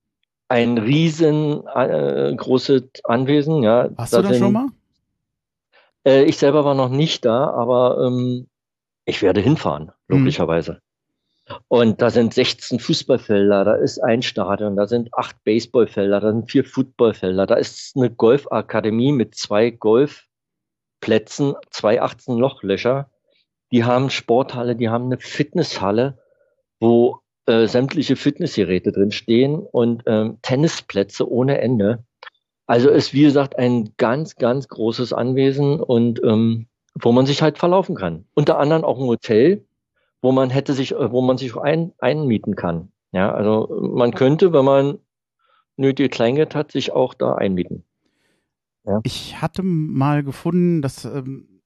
Ein 0.47 0.77
riesengroßes 0.77 2.81
äh, 2.81 3.01
Anwesen. 3.03 3.63
Ja, 3.63 3.87
da 3.87 4.05
du 4.05 4.21
da 4.21 4.27
sind, 4.27 4.37
schon 4.37 4.53
mal? 4.53 4.67
Äh, 6.05 6.23
ich 6.23 6.37
selber 6.37 6.65
war 6.65 6.75
noch 6.75 6.89
nicht 6.89 7.25
da, 7.25 7.49
aber 7.49 8.05
ähm, 8.05 8.47
ich 9.05 9.21
werde 9.21 9.41
hinfahren, 9.41 9.91
hm. 10.09 10.19
logischerweise. 10.19 10.81
Und 11.67 12.01
da 12.01 12.09
sind 12.09 12.33
16 12.33 12.79
Fußballfelder, 12.79 13.65
da 13.65 13.75
ist 13.75 13.99
ein 13.99 14.23
Stadion, 14.23 14.75
da 14.75 14.87
sind 14.87 15.13
acht 15.13 15.43
Baseballfelder, 15.43 16.19
da 16.19 16.31
sind 16.31 16.49
vier 16.49 16.65
Footballfelder, 16.65 17.45
da 17.45 17.55
ist 17.55 17.95
eine 17.95 18.09
Golfakademie 18.09 19.11
mit 19.11 19.35
zwei 19.35 19.69
Golfplätzen, 19.69 21.53
zwei 21.69 22.01
18 22.01 22.35
Lochlöcher. 22.37 23.11
Die 23.71 23.83
haben 23.83 24.09
Sporthalle, 24.09 24.75
die 24.75 24.89
haben 24.89 25.05
eine 25.05 25.19
Fitnesshalle, 25.19 26.17
wo 26.79 27.19
äh, 27.45 27.67
sämtliche 27.67 28.15
Fitnessgeräte 28.15 28.91
drin 28.91 29.11
stehen 29.11 29.59
und 29.59 30.03
ähm, 30.07 30.39
Tennisplätze 30.41 31.29
ohne 31.29 31.59
Ende. 31.61 32.05
Also 32.67 32.89
ist, 32.89 33.13
wie 33.13 33.23
gesagt, 33.23 33.57
ein 33.57 33.91
ganz, 33.97 34.35
ganz 34.35 34.67
großes 34.67 35.13
Anwesen 35.13 35.79
und 35.79 36.21
ähm, 36.23 36.67
wo 36.99 37.11
man 37.11 37.25
sich 37.25 37.41
halt 37.41 37.57
verlaufen 37.57 37.95
kann. 37.95 38.25
Unter 38.33 38.57
anderem 38.57 38.83
auch 38.83 38.99
ein 38.99 39.07
Hotel, 39.07 39.65
wo 40.21 40.31
man 40.31 40.49
hätte 40.49 40.73
sich, 40.73 40.91
wo 40.91 41.21
man 41.21 41.37
sich 41.37 41.55
ein, 41.57 41.91
einmieten 41.99 42.55
kann. 42.55 42.91
Ja, 43.11 43.31
also 43.31 43.91
man 43.93 44.13
könnte, 44.13 44.51
wenn 44.53 44.65
man 44.65 44.97
nötige 45.77 46.09
Kleingeld 46.09 46.55
hat, 46.55 46.71
sich 46.71 46.91
auch 46.91 47.13
da 47.13 47.35
einmieten. 47.35 47.83
Ja. 48.85 48.99
Ich 49.03 49.41
hatte 49.41 49.63
mal 49.63 50.23
gefunden, 50.23 50.81
dass 50.81 51.05
ähm, 51.05 51.61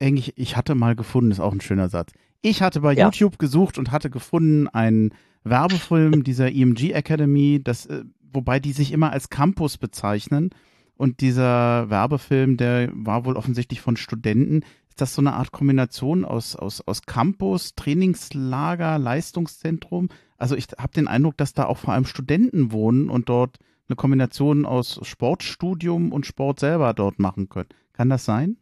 eigentlich, 0.00 0.36
ich 0.36 0.56
hatte 0.56 0.74
mal 0.74 0.96
gefunden, 0.96 1.30
ist 1.30 1.40
auch 1.40 1.52
ein 1.52 1.60
schöner 1.60 1.88
Satz. 1.88 2.12
Ich 2.42 2.62
hatte 2.62 2.80
bei 2.80 2.94
ja. 2.94 3.06
YouTube 3.06 3.38
gesucht 3.38 3.78
und 3.78 3.92
hatte 3.92 4.10
gefunden 4.10 4.68
einen 4.68 5.14
Werbefilm 5.44 6.24
dieser 6.24 6.50
EMG 6.50 6.92
Academy, 6.92 7.60
das, 7.62 7.86
äh, 7.86 8.04
wobei 8.32 8.60
die 8.60 8.72
sich 8.72 8.92
immer 8.92 9.12
als 9.12 9.30
Campus 9.30 9.78
bezeichnen. 9.78 10.50
Und 10.96 11.20
dieser 11.20 11.88
Werbefilm, 11.88 12.56
der 12.56 12.90
war 12.92 13.24
wohl 13.24 13.36
offensichtlich 13.36 13.80
von 13.80 13.96
Studenten. 13.96 14.62
Ist 14.88 15.00
das 15.00 15.14
so 15.14 15.22
eine 15.22 15.32
Art 15.32 15.50
Kombination 15.50 16.24
aus, 16.24 16.56
aus, 16.56 16.82
aus 16.82 17.02
Campus, 17.02 17.74
Trainingslager, 17.74 18.98
Leistungszentrum? 18.98 20.08
Also 20.36 20.56
ich 20.56 20.66
habe 20.78 20.92
den 20.92 21.08
Eindruck, 21.08 21.36
dass 21.38 21.54
da 21.54 21.66
auch 21.66 21.78
vor 21.78 21.94
allem 21.94 22.04
Studenten 22.04 22.72
wohnen 22.72 23.08
und 23.08 23.28
dort 23.28 23.58
eine 23.88 23.96
Kombination 23.96 24.66
aus 24.66 25.00
Sportstudium 25.02 26.12
und 26.12 26.26
Sport 26.26 26.60
selber 26.60 26.94
dort 26.94 27.18
machen 27.18 27.48
können. 27.48 27.68
Kann 27.92 28.10
das 28.10 28.24
sein? 28.24 28.56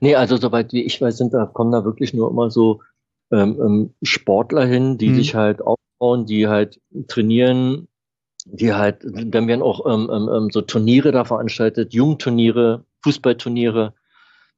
Nee, 0.00 0.14
also 0.14 0.36
soweit 0.36 0.72
wie 0.72 0.82
ich 0.82 1.00
weiß, 1.00 1.16
sind 1.16 1.34
da, 1.34 1.46
kommen 1.46 1.72
da 1.72 1.84
wirklich 1.84 2.14
nur 2.14 2.30
immer 2.30 2.50
so 2.50 2.82
ähm, 3.30 3.58
ähm 3.60 3.94
Sportler 4.02 4.66
hin, 4.66 4.98
die 4.98 5.08
mhm. 5.08 5.14
sich 5.16 5.34
halt 5.34 5.62
aufbauen, 5.62 6.26
die 6.26 6.48
halt 6.48 6.80
trainieren, 7.08 7.88
die 8.44 8.72
halt, 8.72 8.98
dann 9.02 9.48
werden 9.48 9.62
auch 9.62 9.86
ähm, 9.86 10.10
ähm, 10.12 10.28
ähm, 10.32 10.48
so 10.50 10.60
Turniere 10.60 11.12
da 11.12 11.24
veranstaltet, 11.24 11.94
Jugendturniere, 11.94 12.84
Fußballturniere 13.02 13.94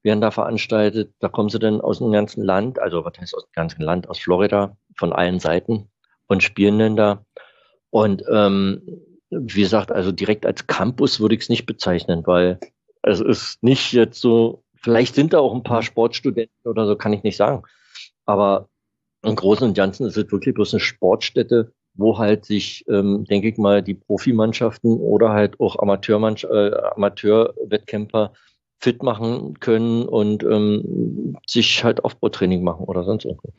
werden 0.03 0.21
da 0.21 0.31
veranstaltet. 0.31 1.13
Da 1.21 1.29
kommen 1.29 1.49
sie 1.49 1.59
dann 1.59 1.81
aus 1.81 1.99
dem 1.99 2.13
ganzen 2.13 2.43
Land, 2.45 2.79
also 2.79 3.05
was 3.05 3.19
heißt 3.19 3.35
aus 3.35 3.45
dem 3.45 3.53
ganzen 3.55 3.83
Land, 3.83 4.09
aus 4.09 4.19
Florida, 4.19 4.77
von 4.97 5.13
allen 5.13 5.39
Seiten 5.41 5.89
und 6.27 6.43
spielen 6.43 6.79
dann 6.79 6.97
da. 6.97 7.25
Und 7.91 8.23
ähm, 8.31 8.83
wie 9.31 9.63
gesagt, 9.63 9.93
also 9.93 10.13
direkt 10.13 10.47
als 10.47 10.67
Campus 10.67 11.21
würde 11.21 11.35
ich 11.35 11.43
es 11.43 11.49
nicht 11.49 11.67
bezeichnen, 11.67 12.27
weil 12.27 12.59
es 13.03 13.21
ist 13.21 13.63
nicht 13.63 13.93
jetzt 13.93 14.21
so, 14.21 14.65
vielleicht 14.75 15.15
sind 15.15 15.33
da 15.33 15.39
auch 15.39 15.55
ein 15.55 15.63
paar 15.63 15.83
Sportstudenten 15.83 16.55
oder 16.65 16.87
so, 16.87 16.97
kann 16.97 17.13
ich 17.13 17.23
nicht 17.23 17.37
sagen. 17.37 17.63
Aber 18.25 18.69
im 19.23 19.37
Großen 19.37 19.67
und 19.67 19.77
Ganzen 19.77 20.07
ist 20.07 20.17
es 20.17 20.31
wirklich 20.31 20.55
bloß 20.55 20.75
eine 20.75 20.81
Sportstätte, 20.81 21.73
wo 21.97 22.19
halt 22.19 22.45
sich, 22.45 22.85
ähm, 22.89 23.25
denke 23.25 23.49
ich 23.49 23.59
mal, 23.59 23.83
die 23.83 23.95
Profimannschaften 23.95 24.97
oder 24.97 25.31
halt 25.31 25.61
auch 25.61 25.79
Amateurmann 25.79 26.37
äh, 26.51 26.73
Amateurwettkämpfer 26.95 28.33
fit 28.79 29.03
machen 29.03 29.59
können 29.61 30.07
und 30.07 30.43
ähm, 30.45 31.37
sich 31.47 31.83
halt 31.83 32.05
Aufbautraining 32.05 32.63
machen 32.63 32.85
oder 32.85 33.05
sonst 33.05 33.25
irgendwas. 33.25 33.53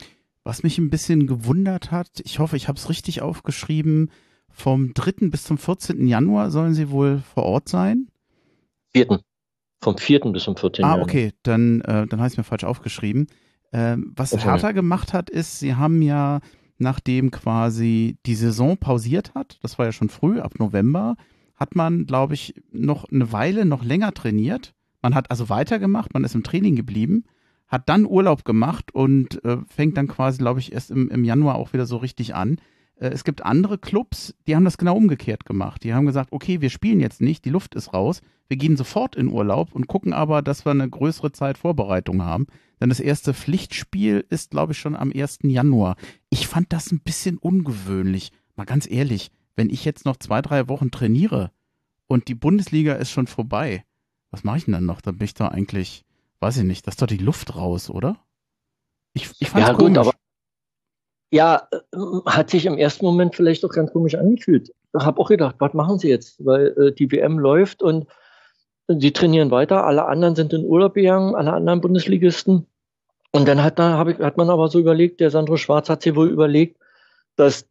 Was 0.44 0.64
mich 0.64 0.78
ein 0.78 0.90
bisschen 0.90 1.28
gewundert 1.28 1.92
hat, 1.92 2.22
ich 2.24 2.40
hoffe, 2.40 2.56
ich 2.56 2.68
habe 2.68 2.78
es 2.78 2.90
richtig 2.90 3.22
aufgeschrieben, 3.22 4.12
vom 4.50 4.94
3. 4.94 5.28
bis 5.30 5.44
zum 5.44 5.58
14. 5.58 6.08
Januar 6.08 6.52
sollen 6.52 6.74
sie 6.74 6.90
wohl 6.90 7.20
vor 7.34 7.44
Ort 7.44 7.70
sein? 7.70 8.08
4. 8.94 9.20
Vom 9.82 9.98
4. 9.98 10.20
bis 10.32 10.44
zum 10.44 10.56
14. 10.56 10.86
Ah, 10.86 11.00
okay, 11.02 11.34
dann, 11.44 11.82
äh, 11.82 12.08
dann 12.08 12.20
habe 12.20 12.28
ich 12.28 12.34
es 12.34 12.38
mir 12.38 12.44
falsch 12.44 12.64
aufgeschrieben. 12.64 13.28
Ähm, 13.74 14.14
was 14.16 14.34
okay. 14.34 14.44
Hertha 14.44 14.72
gemacht 14.72 15.14
hat, 15.14 15.30
ist, 15.30 15.60
sie 15.60 15.76
haben 15.76 16.02
ja, 16.02 16.40
nachdem 16.78 17.32
quasi 17.32 18.18
die 18.26 18.36
Saison 18.36 18.78
pausiert 18.78 19.34
hat, 19.36 19.60
das 19.62 19.78
war 19.78 19.86
ja 19.86 19.92
schon 19.92 20.10
früh, 20.10 20.40
ab 20.40 20.60
November, 20.60 21.16
hat 21.56 21.76
man, 21.76 22.06
glaube 22.06 22.36
ich, 22.36 22.54
noch 22.72 23.06
eine 23.12 23.32
Weile 23.32 23.66
noch 23.66 23.84
länger 23.84 24.14
trainiert. 24.14 24.74
Man 25.02 25.16
hat 25.16 25.32
also 25.32 25.50
weitergemacht, 25.50 26.14
man 26.14 26.24
ist 26.24 26.36
im 26.36 26.44
Training 26.44 26.76
geblieben, 26.76 27.26
hat 27.68 27.90
dann 27.90 28.06
Urlaub 28.06 28.46
gemacht 28.46 28.94
und 28.94 29.44
äh, 29.44 29.58
fängt 29.68 29.98
dann 29.98 30.08
quasi, 30.08 30.38
glaube 30.38 30.60
ich, 30.60 30.72
erst 30.72 30.92
im, 30.92 31.10
im 31.10 31.24
Januar 31.24 31.56
auch 31.56 31.74
wieder 31.74 31.86
so 31.86 31.98
richtig 31.98 32.36
an. 32.36 32.58
Äh, 33.00 33.10
es 33.10 33.24
gibt 33.24 33.44
andere 33.44 33.78
Clubs, 33.78 34.36
die 34.48 34.56
haben 34.56 34.66
das 34.66 34.78
genau 34.78 34.96
umgekehrt 34.96 35.46
gemacht. 35.46 35.84
Die 35.84 35.94
haben 35.94 36.06
gesagt, 36.06 36.32
okay, 36.32 36.62
wir 36.62 36.70
spielen 36.70 37.00
jetzt 37.00 37.22
nicht, 37.22 37.46
die 37.46 37.50
Luft 37.50 37.76
ist 37.76 37.94
raus, 37.94 38.22
wir 38.48 38.58
gehen 38.58 38.78
sofort 38.78 39.16
in 39.16 39.28
Urlaub 39.28 39.74
und 39.74 39.88
gucken 39.88 40.14
aber, 40.14 40.42
dass 40.42 40.66
wir 40.66 40.72
eine 40.72 40.90
größere 40.90 41.32
Zeit 41.32 41.58
Vorbereitung 41.58 42.24
haben. 42.24 42.48
Denn 42.80 42.90
das 42.90 43.00
erste 43.00 43.34
Pflichtspiel 43.34 44.26
ist, 44.30 44.52
glaube 44.52 44.74
ich, 44.74 44.80
schon 44.80 44.96
am 44.96 45.12
1. 45.14 45.40
Januar. 45.44 45.96
Ich 46.30 46.48
fand 46.48 46.72
das 46.72 46.92
ein 46.92 47.00
bisschen 47.00 47.38
ungewöhnlich. 47.38 48.32
Mal 48.56 48.66
ganz 48.66 48.90
ehrlich, 48.90 49.32
wenn 49.56 49.70
ich 49.70 49.86
jetzt 49.86 50.06
noch 50.06 50.18
zwei, 50.18 50.42
drei 50.42 50.68
Wochen 50.68 50.92
trainiere 50.92 51.52
und 52.08 52.28
die 52.28 52.36
Bundesliga 52.36 52.94
ist 52.94 53.12
schon 53.12 53.28
vorbei, 53.28 53.84
was 54.32 54.44
mache 54.44 54.58
ich 54.58 54.66
denn 54.66 54.74
dann 54.74 54.86
noch? 54.86 55.02
Dann 55.02 55.18
bin 55.18 55.26
ich 55.26 55.34
da 55.34 55.48
eigentlich, 55.48 56.06
weiß 56.40 56.58
ich 56.58 56.64
nicht, 56.64 56.86
das 56.86 56.94
ist 56.94 57.02
doch 57.02 57.08
die 57.08 57.18
Luft 57.18 57.56
raus, 57.56 57.90
oder? 57.90 58.18
Ich, 59.14 59.30
ich 59.40 59.50
fand 59.50 59.66
ja, 59.66 59.74
gut, 59.74 59.80
komisch. 59.80 59.98
aber 59.98 60.12
ja, 61.32 61.68
äh, 61.72 61.98
hat 62.26 62.50
sich 62.50 62.66
im 62.66 62.78
ersten 62.78 63.06
Moment 63.06 63.36
vielleicht 63.36 63.66
auch 63.66 63.70
ganz 63.70 63.92
komisch 63.92 64.16
angefühlt. 64.16 64.70
Ich 64.70 65.06
habe 65.06 65.20
auch 65.20 65.28
gedacht, 65.28 65.56
was 65.60 65.74
machen 65.74 66.00
sie 66.00 66.10
jetzt? 66.10 66.44
Weil 66.46 66.68
äh, 66.78 66.94
die 66.94 67.12
WM 67.12 67.40
läuft 67.40 67.84
und 67.84 68.08
sie 68.88 69.12
trainieren 69.12 69.52
weiter, 69.52 69.86
alle 69.86 70.06
anderen 70.06 70.36
sind 70.36 70.54
in 70.54 70.66
Urlaub 70.66 70.94
gegangen, 70.94 71.36
alle 71.36 71.54
anderen 71.54 71.82
Bundesligisten. 71.82 72.66
Und 73.32 73.48
dann 73.48 73.64
hat, 73.64 73.80
da, 73.80 74.06
ich, 74.08 74.20
hat 74.20 74.38
man 74.38 74.50
aber 74.50 74.70
so 74.70 74.80
überlegt, 74.80 75.20
der 75.20 75.30
Sandro 75.30 75.58
Schwarz 75.58 75.90
hat 75.90 76.02
sich 76.02 76.16
wohl 76.16 76.30
überlegt, 76.30 76.78
dass 77.36 77.68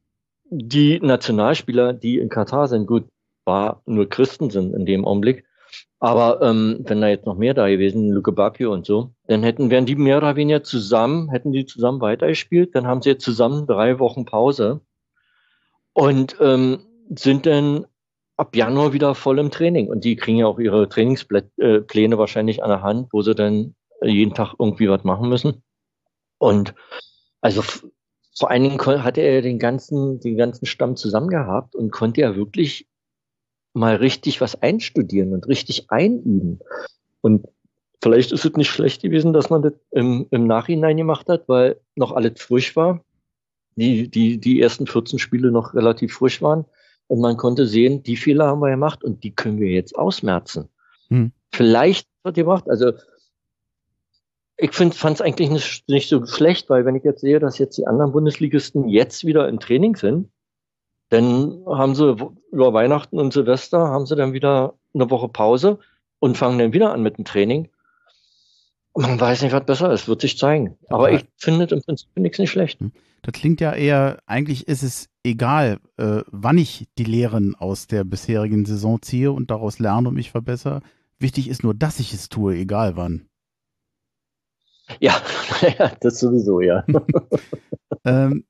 die 0.48 1.00
Nationalspieler, 1.00 1.92
die 1.92 2.18
in 2.18 2.28
Katar 2.28 2.68
sind, 2.68 2.86
gut, 2.86 3.04
war 3.44 3.82
nur 3.86 4.08
Christen 4.08 4.50
sind 4.50 4.74
in 4.74 4.86
dem 4.86 5.04
Augenblick, 5.04 5.44
aber 5.98 6.42
ähm, 6.42 6.80
wenn 6.84 7.00
da 7.00 7.08
jetzt 7.08 7.26
noch 7.26 7.36
mehr 7.36 7.54
da 7.54 7.68
gewesen, 7.68 8.10
Luke 8.10 8.32
Bacchio 8.32 8.72
und 8.72 8.84
so, 8.84 9.12
dann 9.28 9.42
hätten, 9.42 9.70
wären 9.70 9.86
die 9.86 9.96
mehr 9.96 10.18
oder 10.18 10.36
weniger 10.36 10.62
zusammen, 10.62 11.30
hätten 11.30 11.52
die 11.52 11.64
zusammen 11.64 12.00
weitergespielt, 12.00 12.74
dann 12.74 12.86
haben 12.86 13.02
sie 13.02 13.10
jetzt 13.10 13.24
zusammen 13.24 13.66
drei 13.66 13.98
Wochen 13.98 14.24
Pause 14.24 14.80
und 15.94 16.36
ähm, 16.40 16.80
sind 17.14 17.46
dann 17.46 17.86
ab 18.37 18.55
Januar 18.55 18.93
wieder 18.93 19.14
voll 19.14 19.39
im 19.39 19.51
Training. 19.51 19.89
Und 19.89 20.05
die 20.05 20.16
kriegen 20.16 20.39
ja 20.39 20.47
auch 20.47 20.59
ihre 20.59 20.89
Trainingspläne 20.89 21.49
äh, 21.59 22.18
wahrscheinlich 22.18 22.62
an 22.62 22.70
der 22.70 22.82
Hand, 22.82 23.09
wo 23.12 23.22
sie 23.22 23.34
dann 23.34 23.74
jeden 24.03 24.34
Tag 24.34 24.55
irgendwie 24.59 24.89
was 24.89 25.05
machen 25.05 25.28
müssen. 25.28 25.62
Und 26.39 26.74
also 27.41 27.62
vor 28.37 28.51
allen 28.51 28.62
Dingen 28.62 28.78
hatte 29.03 29.22
er 29.22 29.41
den 29.41 29.59
ganzen, 29.59 30.20
den 30.20 30.37
ganzen 30.37 30.66
Stamm 30.66 30.97
zusammen 30.97 31.28
gehabt 31.28 31.74
und 31.74 31.91
konnte 31.91 32.20
ja 32.20 32.37
wirklich 32.37 32.87
mal 33.72 33.97
richtig 33.97 34.41
was 34.41 34.61
einstudieren 34.61 35.32
und 35.32 35.49
richtig 35.49 35.91
einüben. 35.91 36.61
Und 37.22 37.47
vielleicht 38.03 38.32
ist 38.32 38.45
es 38.45 38.53
nicht 38.53 38.70
schlecht 38.70 39.03
gewesen, 39.03 39.32
dass 39.32 39.49
man 39.51 39.62
das 39.62 39.72
im, 39.91 40.26
im 40.30 40.47
Nachhinein 40.47 40.97
gemacht 40.97 41.28
hat, 41.28 41.49
weil 41.49 41.80
noch 41.95 42.12
alles 42.12 42.41
frisch 42.41 42.76
war. 42.76 43.03
Die, 43.76 44.09
die, 44.09 44.39
die 44.39 44.61
ersten 44.61 44.87
14 44.87 45.18
Spiele 45.18 45.51
noch 45.51 45.74
relativ 45.74 46.14
frisch 46.14 46.41
waren. 46.41 46.64
Und 47.09 47.20
man 47.20 47.36
konnte 47.36 47.66
sehen, 47.66 48.02
die 48.02 48.16
Fehler 48.16 48.46
haben 48.46 48.61
wir 48.61 48.70
gemacht 48.70 49.04
und 49.04 49.22
die 49.22 49.34
können 49.34 49.61
wir 49.61 49.70
jetzt 49.70 49.96
ausmerzen. 49.96 50.68
Hm. 51.09 51.32
Vielleicht 51.52 52.09
hat 52.24 52.34
gemacht, 52.34 52.68
also 52.68 52.92
ich 54.59 54.72
fand 54.72 54.94
es 54.94 55.20
eigentlich 55.20 55.50
nicht, 55.50 55.88
nicht 55.88 56.09
so 56.09 56.24
schlecht, 56.26 56.70
weil 56.70 56.84
wenn 56.84 56.96
ich 56.96 57.04
jetzt 57.04 57.20
sehe, 57.20 57.38
dass 57.38 57.59
jetzt 57.59 57.76
die 57.76 57.86
anderen 57.86 58.12
Bundesligisten 58.12 58.88
jetzt 58.88 59.24
wieder 59.24 59.48
im 59.48 59.61
Training 59.61 59.96
sind, 59.96 60.30
dann 61.11 61.62
haben 61.66 61.94
sie 61.94 62.16
über 62.50 62.72
Weihnachten 62.72 63.18
und 63.18 63.32
Silvester 63.32 63.78
haben 63.78 64.07
sie 64.07 64.16
dann 64.16 64.32
wieder 64.32 64.74
eine 64.94 65.11
Woche 65.11 65.28
Pause 65.28 65.78
und 66.18 66.36
fangen 66.36 66.59
dann 66.59 66.72
wieder 66.72 66.92
an 66.92 67.02
mit 67.02 67.18
dem 67.18 67.24
Training. 67.24 67.68
Man 68.94 69.20
weiß 69.20 69.42
nicht, 69.42 69.52
was 69.52 69.66
besser 69.66 69.92
ist, 69.92 70.09
wird 70.09 70.22
sich 70.22 70.38
zeigen. 70.38 70.78
Aber 70.88 71.11
ja. 71.11 71.18
ich 71.18 71.26
finde 71.36 71.66
im 71.66 71.82
Prinzip 71.82 72.09
nichts 72.16 72.38
nicht 72.38 72.50
schlecht. 72.50 72.80
Hm. 72.80 72.92
Das 73.22 73.32
klingt 73.32 73.61
ja 73.61 73.74
eher, 73.74 74.20
eigentlich 74.26 74.68
ist 74.68 74.82
es 74.82 75.09
egal, 75.26 75.78
äh, 75.96 76.22
wann 76.28 76.58
ich 76.58 76.88
die 76.98 77.04
Lehren 77.04 77.54
aus 77.54 77.86
der 77.86 78.04
bisherigen 78.04 78.64
Saison 78.64 79.02
ziehe 79.02 79.32
und 79.32 79.50
daraus 79.50 79.78
lerne 79.78 80.08
und 80.08 80.14
mich 80.14 80.30
verbessere. 80.30 80.80
Wichtig 81.18 81.48
ist 81.48 81.62
nur, 81.62 81.74
dass 81.74 82.00
ich 82.00 82.12
es 82.14 82.28
tue, 82.28 82.56
egal 82.56 82.96
wann. 82.96 83.28
Ja, 85.00 85.20
das 86.00 86.20
sowieso, 86.20 86.60
ja. 86.60 86.84
ähm, 88.04 88.44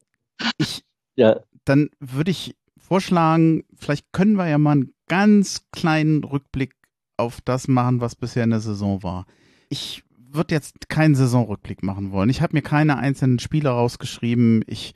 ich, 0.59 0.85
ja 1.17 1.41
dann 1.67 1.91
würde 2.01 2.31
ich 2.31 2.57
vorschlagen, 2.79 3.65
vielleicht 3.75 4.13
können 4.13 4.37
wir 4.37 4.49
ja 4.49 4.59
mal 4.59 4.73
einen 4.73 4.95
ganz 5.09 5.67
kleinen 5.73 6.25
Rückblick 6.25 6.75
auf 7.17 7.41
das 7.41 7.69
machen, 7.69 8.01
was 8.01 8.15
bisher 8.15 8.45
in 8.45 8.51
der 8.51 8.61
Saison 8.61 9.03
war. 9.03 9.27
Ich 9.69 10.03
würde 10.17 10.55
jetzt 10.55 10.89
keinen 10.89 11.15
Saisonrückblick 11.15 11.83
machen 11.83 12.13
wollen. 12.13 12.31
Ich 12.31 12.43
habe 12.43 12.55
mir 12.55 12.63
keine 12.63 12.99
einzelnen 12.99 13.39
Spiele 13.39 13.71
rausgeschrieben. 13.71 14.65
Ich 14.67 14.95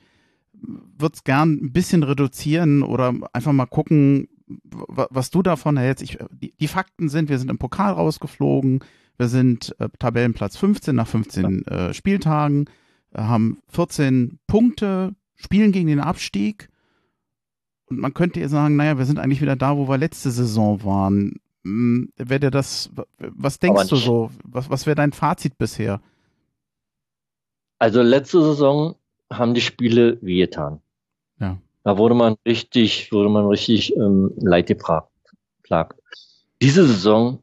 würde 0.61 1.15
es 1.15 1.23
gern 1.23 1.53
ein 1.53 1.73
bisschen 1.73 2.03
reduzieren 2.03 2.83
oder 2.83 3.13
einfach 3.33 3.51
mal 3.51 3.65
gucken, 3.65 4.27
was 4.45 5.29
du 5.29 5.41
davon 5.41 5.77
hältst. 5.77 6.03
Ich, 6.03 6.17
die, 6.31 6.53
die, 6.53 6.67
Fakten 6.67 7.09
sind, 7.09 7.29
wir 7.29 7.39
sind 7.39 7.49
im 7.49 7.57
Pokal 7.57 7.93
rausgeflogen, 7.93 8.83
wir 9.17 9.27
sind 9.27 9.75
äh, 9.79 9.89
Tabellenplatz 9.99 10.57
15 10.57 10.95
nach 10.95 11.07
15 11.07 11.65
äh, 11.65 11.93
Spieltagen, 11.93 12.65
haben 13.15 13.59
14 13.69 14.39
Punkte, 14.47 15.15
spielen 15.35 15.71
gegen 15.71 15.87
den 15.87 15.99
Abstieg. 15.99 16.69
Und 17.85 17.99
man 17.99 18.13
könnte 18.13 18.39
ja 18.39 18.47
sagen, 18.47 18.75
naja, 18.75 18.97
wir 18.97 19.05
sind 19.05 19.19
eigentlich 19.19 19.41
wieder 19.41 19.55
da, 19.55 19.77
wo 19.77 19.87
wir 19.89 19.97
letzte 19.97 20.31
Saison 20.31 20.83
waren. 20.83 21.39
Hm, 21.63 22.11
wäre 22.17 22.39
dir 22.39 22.51
das, 22.51 22.89
was 23.17 23.59
denkst 23.59 23.89
du 23.89 23.95
so? 23.95 24.31
Was, 24.43 24.69
was 24.69 24.85
wäre 24.85 24.95
dein 24.95 25.11
Fazit 25.11 25.57
bisher? 25.57 26.01
Also 27.79 28.01
letzte 28.01 28.41
Saison 28.41 28.95
haben 29.31 29.53
die 29.53 29.61
Spiele 29.61 30.17
wehgetan. 30.21 30.81
Ja. 31.39 31.57
Da 31.83 31.97
wurde 31.97 32.15
man 32.15 32.35
richtig, 32.45 33.11
wurde 33.11 33.29
man 33.29 33.47
richtig 33.47 33.95
ähm, 33.95 34.31
leid 34.37 34.67
geplagt. 34.67 35.09
Diese 36.61 36.85
Saison 36.85 37.41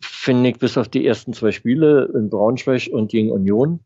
finde 0.00 0.50
ich 0.50 0.58
bis 0.58 0.78
auf 0.78 0.88
die 0.88 1.06
ersten 1.06 1.32
zwei 1.32 1.50
Spiele 1.50 2.10
in 2.14 2.30
Braunschweig 2.30 2.88
und 2.92 3.10
gegen 3.10 3.32
Union, 3.32 3.80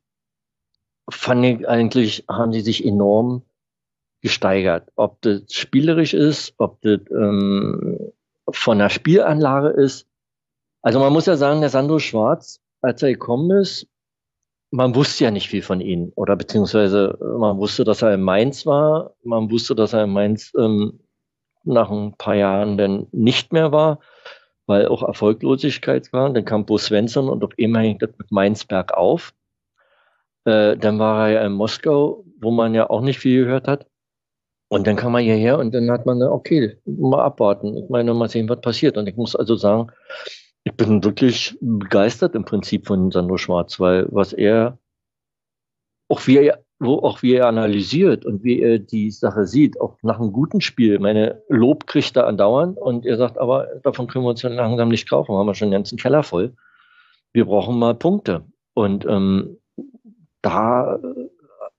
fand 1.09 1.45
ich 1.45 1.69
eigentlich, 1.69 2.25
haben 2.29 2.53
die 2.53 2.61
sich 2.61 2.85
enorm 2.85 3.43
gesteigert. 4.21 4.91
Ob 4.97 5.21
das 5.23 5.43
spielerisch 5.49 6.15
ist, 6.15 6.55
ob 6.59 6.81
das 6.83 7.01
ähm, 7.11 8.13
von 8.51 8.79
der 8.79 8.91
Spielanlage 8.91 9.69
ist. 9.69 10.07
Also 10.83 10.99
man 10.99 11.13
muss 11.13 11.27
ja 11.27 11.37
sagen, 11.37 11.61
der 11.61 11.71
Sandro 11.71 11.99
Schwarz, 11.99 12.61
als 12.83 13.03
er 13.03 13.13
gekommen 13.13 13.51
ist, 13.51 13.87
man 14.71 14.95
wusste 14.95 15.25
ja 15.25 15.31
nicht 15.31 15.49
viel 15.49 15.63
von 15.63 15.81
ihm. 15.81 16.13
Oder 16.15 16.37
beziehungsweise 16.37 17.19
man 17.21 17.59
wusste, 17.59 17.85
dass 17.85 18.03
er 18.03 18.15
in 18.15 18.23
Mainz 18.23 18.67
war. 18.67 19.15
Man 19.23 19.51
wusste, 19.51 19.75
dass 19.75 19.93
er 19.93 20.05
in 20.05 20.11
Mainz 20.11 20.53
ähm, 20.57 21.01
nach 21.65 21.91
ein 21.91 22.15
paar 22.17 22.37
Jahren 22.37 22.79
dann 22.79 23.07
nicht 23.13 23.53
mehr 23.53 23.73
war, 23.73 23.99
weil 24.67 24.87
auch 24.89 25.03
Erfolglosigkeit 25.03 26.13
war. 26.13 26.31
Dann 26.31 26.45
kam 26.45 26.67
Bo 26.67 26.79
Svensson 26.79 27.29
und 27.29 27.45
auf 27.45 27.53
einmal 27.61 27.85
hängt 27.85 28.03
das 28.03 28.11
mit 28.19 28.31
Mainzberg 28.31 28.93
auf. 28.95 29.35
Äh, 30.45 30.77
dann 30.77 30.99
war 30.99 31.27
er 31.29 31.33
ja 31.33 31.47
in 31.47 31.53
Moskau, 31.53 32.25
wo 32.41 32.51
man 32.51 32.75
ja 32.75 32.89
auch 32.89 33.03
nicht 33.03 33.19
viel 33.19 33.45
gehört 33.45 33.69
hat. 33.69 33.87
Und 34.69 34.87
dann 34.87 34.95
kam 34.95 35.17
er 35.17 35.21
hierher 35.21 35.59
und 35.59 35.75
dann 35.75 35.91
hat 35.91 36.07
man, 36.07 36.23
okay, 36.23 36.79
mal 36.85 37.25
abwarten. 37.25 37.77
Ich 37.77 37.89
meine, 37.89 38.15
mal 38.15 38.29
sehen, 38.29 38.49
was 38.49 38.61
passiert. 38.61 38.97
Und 38.97 39.09
ich 39.09 39.17
muss 39.17 39.35
also 39.35 39.57
sagen, 39.57 39.91
ich 40.65 40.75
bin 40.75 41.03
wirklich 41.03 41.57
begeistert 41.61 42.35
im 42.35 42.45
Prinzip 42.45 42.87
von 42.87 43.11
Sandro 43.11 43.39
Schwarz, 43.39 43.81
weil 43.81 44.07
was 44.11 44.33
er, 44.33 44.79
auch 46.09 46.27
wie 46.27 46.39
er, 46.39 46.63
auch 46.81 47.23
wie 47.23 47.35
er 47.35 47.47
analysiert 47.47 48.25
und 48.25 48.43
wie 48.43 48.61
er 48.61 48.79
die 48.79 49.11
Sache 49.11 49.47
sieht, 49.47 49.81
auch 49.81 49.97
nach 50.03 50.19
einem 50.19 50.33
guten 50.33 50.61
Spiel, 50.61 50.99
meine 50.99 51.43
Lob 51.49 51.87
kriegt 51.87 52.17
er 52.17 52.27
andauernd 52.27 52.79
und 52.79 53.07
er 53.07 53.17
sagt, 53.17 53.39
aber 53.39 53.69
davon 53.83 54.07
können 54.07 54.25
wir 54.25 54.31
uns 54.31 54.43
ja 54.43 54.51
langsam 54.51 54.89
nicht 54.89 55.09
kaufen, 55.09 55.35
haben 55.35 55.47
wir 55.47 55.55
schon 55.55 55.69
den 55.69 55.79
ganzen 55.79 55.99
Keller 55.99 56.23
voll. 56.23 56.55
Wir 57.33 57.45
brauchen 57.45 57.79
mal 57.79 57.95
Punkte. 57.95 58.45
Und 58.75 59.05
ähm, 59.07 59.59
da, 60.43 60.99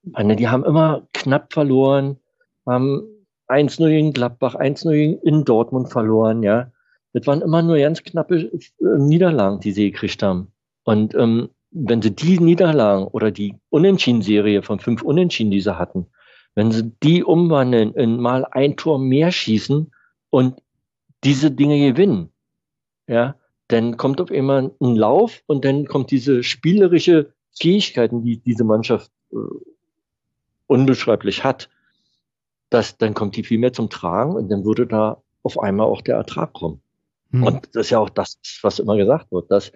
meine, 0.04 0.36
die 0.36 0.50
haben 0.50 0.64
immer 0.66 1.08
knapp 1.14 1.52
verloren, 1.52 2.18
haben 2.66 3.04
1-0 3.48 3.90
gegen 3.90 4.14
Gladbach, 4.14 4.56
1-0 4.56 5.22
in 5.22 5.46
Dortmund 5.46 5.92
verloren, 5.92 6.44
ja. 6.44 6.72
Das 7.14 7.28
waren 7.28 7.42
immer 7.42 7.62
nur 7.62 7.78
ganz 7.78 8.04
knappe 8.04 8.52
äh, 8.52 8.60
Niederlagen, 8.80 9.60
die 9.60 9.72
sie 9.72 9.92
gekriegt 9.92 10.24
haben. 10.24 10.52
Und 10.84 11.14
ähm, 11.16 11.50
wenn 11.72 12.02
sie 12.02 12.12
die 12.12 12.40
Niederlagen 12.40 13.08
oder 13.08 13.32
die 13.32 13.56
Unentschieden-Serie 13.70 14.64
von 14.64 14.80
fünf 14.80 15.02
Unentschieden, 15.02 15.52
die 15.52 15.62
sie 15.62 15.78
hatten, 15.78 16.08
wenn 16.56 16.72
sie 16.72 16.92
die 17.04 17.24
umwandeln 17.24 17.94
in 17.94 18.20
mal 18.20 18.46
ein 18.46 18.76
Tor 18.76 19.00
mehr 19.00 19.32
schießen 19.32 19.92
und 20.30 20.62
diese 21.24 21.52
Dinge 21.52 21.80
gewinnen, 21.80 22.30
ja, 23.08 23.36
dann 23.68 23.96
kommt 23.96 24.20
auf 24.20 24.32
einmal 24.32 24.72
ein 24.82 24.96
Lauf 24.96 25.44
und 25.48 25.64
dann 25.64 25.86
kommt 25.86 26.12
diese 26.12 26.44
spielerische 26.44 27.34
Fähigkeiten, 27.58 28.24
die 28.24 28.38
diese 28.38 28.64
Mannschaft 28.66 29.12
äh, 29.32 29.38
unbeschreiblich 30.68 31.44
hat, 31.44 31.70
dass 32.70 32.98
dann 32.98 33.14
kommt 33.14 33.36
die 33.36 33.44
viel 33.44 33.60
mehr 33.60 33.74
zum 33.74 33.90
Tragen 33.90 34.36
und 34.36 34.50
dann 34.50 34.66
würde 34.66 34.88
da 34.88 35.22
auf 35.44 35.60
einmal 35.60 35.88
auch 35.88 36.02
der 36.02 36.16
Ertrag 36.16 36.54
kommen. 36.54 36.81
Hm. 37.32 37.44
Und 37.44 37.76
das 37.76 37.88
ist 37.88 37.90
ja 37.90 38.00
auch 38.00 38.10
das, 38.10 38.38
was 38.62 38.80
immer 38.80 38.98
gesagt 38.98 39.32
wird, 39.32 39.50
dass 39.50 39.72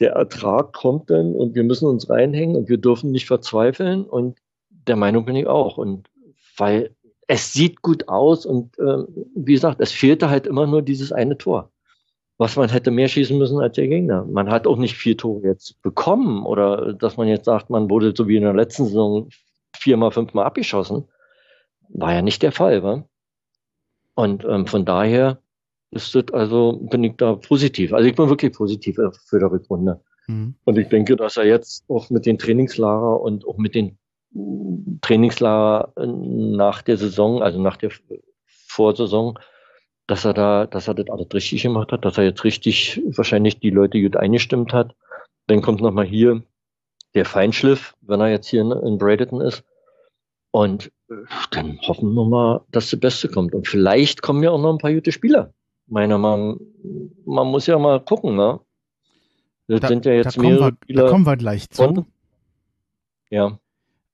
der 0.00 0.12
Ertrag 0.12 0.72
kommt 0.72 1.10
dann 1.10 1.34
und 1.34 1.54
wir 1.54 1.62
müssen 1.62 1.86
uns 1.86 2.08
reinhängen 2.08 2.56
und 2.56 2.68
wir 2.68 2.78
dürfen 2.78 3.10
nicht 3.10 3.26
verzweifeln 3.26 4.04
und 4.04 4.38
der 4.70 4.96
Meinung 4.96 5.24
bin 5.26 5.36
ich 5.36 5.46
auch. 5.46 5.76
Und 5.76 6.08
weil 6.56 6.94
es 7.28 7.52
sieht 7.52 7.82
gut 7.82 8.08
aus 8.08 8.46
und 8.46 8.78
äh, 8.78 9.04
wie 9.36 9.52
gesagt, 9.52 9.80
es 9.80 9.92
fehlte 9.92 10.30
halt 10.30 10.46
immer 10.46 10.66
nur 10.66 10.82
dieses 10.82 11.12
eine 11.12 11.38
Tor, 11.38 11.70
was 12.38 12.56
man 12.56 12.70
hätte 12.70 12.90
mehr 12.90 13.08
schießen 13.08 13.36
müssen 13.36 13.60
als 13.60 13.76
der 13.76 13.88
Gegner. 13.88 14.24
Man 14.24 14.50
hat 14.50 14.66
auch 14.66 14.78
nicht 14.78 14.96
vier 14.96 15.16
Tore 15.16 15.46
jetzt 15.46 15.80
bekommen 15.82 16.44
oder 16.44 16.94
dass 16.94 17.18
man 17.18 17.28
jetzt 17.28 17.44
sagt, 17.44 17.70
man 17.70 17.90
wurde 17.90 18.14
so 18.16 18.26
wie 18.26 18.36
in 18.36 18.42
der 18.42 18.54
letzten 18.54 18.86
Saison 18.86 19.28
viermal, 19.76 20.10
fünfmal 20.10 20.46
abgeschossen. 20.46 21.04
War 21.90 22.14
ja 22.14 22.22
nicht 22.22 22.42
der 22.42 22.52
Fall, 22.52 22.82
wa? 22.82 23.04
Und 24.14 24.44
ähm, 24.44 24.66
von 24.66 24.84
daher 24.84 25.40
ist 25.90 26.14
das 26.14 26.24
also, 26.32 26.78
bin 26.90 27.04
ich 27.04 27.16
da 27.16 27.34
positiv. 27.34 27.92
Also 27.92 28.08
ich 28.08 28.14
bin 28.14 28.28
wirklich 28.28 28.52
positiv 28.52 28.96
für 29.26 29.38
die 29.38 29.44
Rückrunde. 29.44 30.00
Mhm. 30.26 30.54
Und 30.64 30.78
ich 30.78 30.88
denke, 30.88 31.16
dass 31.16 31.36
er 31.36 31.46
jetzt 31.46 31.84
auch 31.88 32.10
mit 32.10 32.26
den 32.26 32.38
Trainingslager 32.38 33.20
und 33.20 33.46
auch 33.46 33.58
mit 33.58 33.74
den 33.74 33.98
Trainingslager 35.00 35.92
nach 35.96 36.82
der 36.82 36.96
Saison, 36.96 37.42
also 37.42 37.60
nach 37.60 37.76
der 37.76 37.90
Vorsaison, 38.46 39.38
dass 40.06 40.24
er 40.24 40.34
da, 40.34 40.66
dass 40.66 40.88
er 40.88 40.94
das 40.94 41.08
alles 41.08 41.26
richtig 41.32 41.62
gemacht 41.62 41.90
hat, 41.92 42.04
dass 42.04 42.18
er 42.18 42.24
jetzt 42.24 42.44
richtig 42.44 43.02
wahrscheinlich 43.06 43.58
die 43.58 43.70
Leute 43.70 44.00
gut 44.00 44.16
eingestimmt 44.16 44.72
hat. 44.72 44.94
Dann 45.46 45.62
kommt 45.62 45.80
nochmal 45.80 46.06
hier 46.06 46.42
der 47.14 47.24
Feinschliff, 47.24 47.94
wenn 48.02 48.20
er 48.20 48.28
jetzt 48.28 48.48
hier 48.48 48.60
in 48.60 48.98
Bradenton 48.98 49.40
ist. 49.40 49.64
Und 50.52 50.92
äh, 51.08 51.14
dann 51.50 51.80
hoffen 51.82 52.12
wir 52.14 52.24
mal, 52.24 52.60
dass 52.70 52.90
das 52.90 53.00
Beste 53.00 53.28
kommt. 53.28 53.54
Und 53.54 53.66
vielleicht 53.66 54.22
kommen 54.22 54.42
ja 54.42 54.50
auch 54.50 54.60
noch 54.60 54.72
ein 54.72 54.78
paar 54.78 54.92
gute 54.92 55.12
Spieler. 55.12 55.52
Meiner 55.90 56.16
man, 56.16 56.58
man 57.26 57.48
muss 57.48 57.66
ja 57.66 57.78
mal 57.78 58.00
gucken, 58.00 58.36
ne? 58.36 58.60
Das 59.66 59.80
da, 59.80 59.88
sind 59.88 60.06
ja 60.06 60.12
jetzt 60.12 60.36
da 60.36 60.40
kommen, 60.40 60.58
wir, 60.58 60.94
da 60.94 61.08
kommen 61.08 61.26
wir 61.26 61.36
gleich 61.36 61.68
zu. 61.68 61.82
Und, 61.82 62.06
ja. 63.28 63.58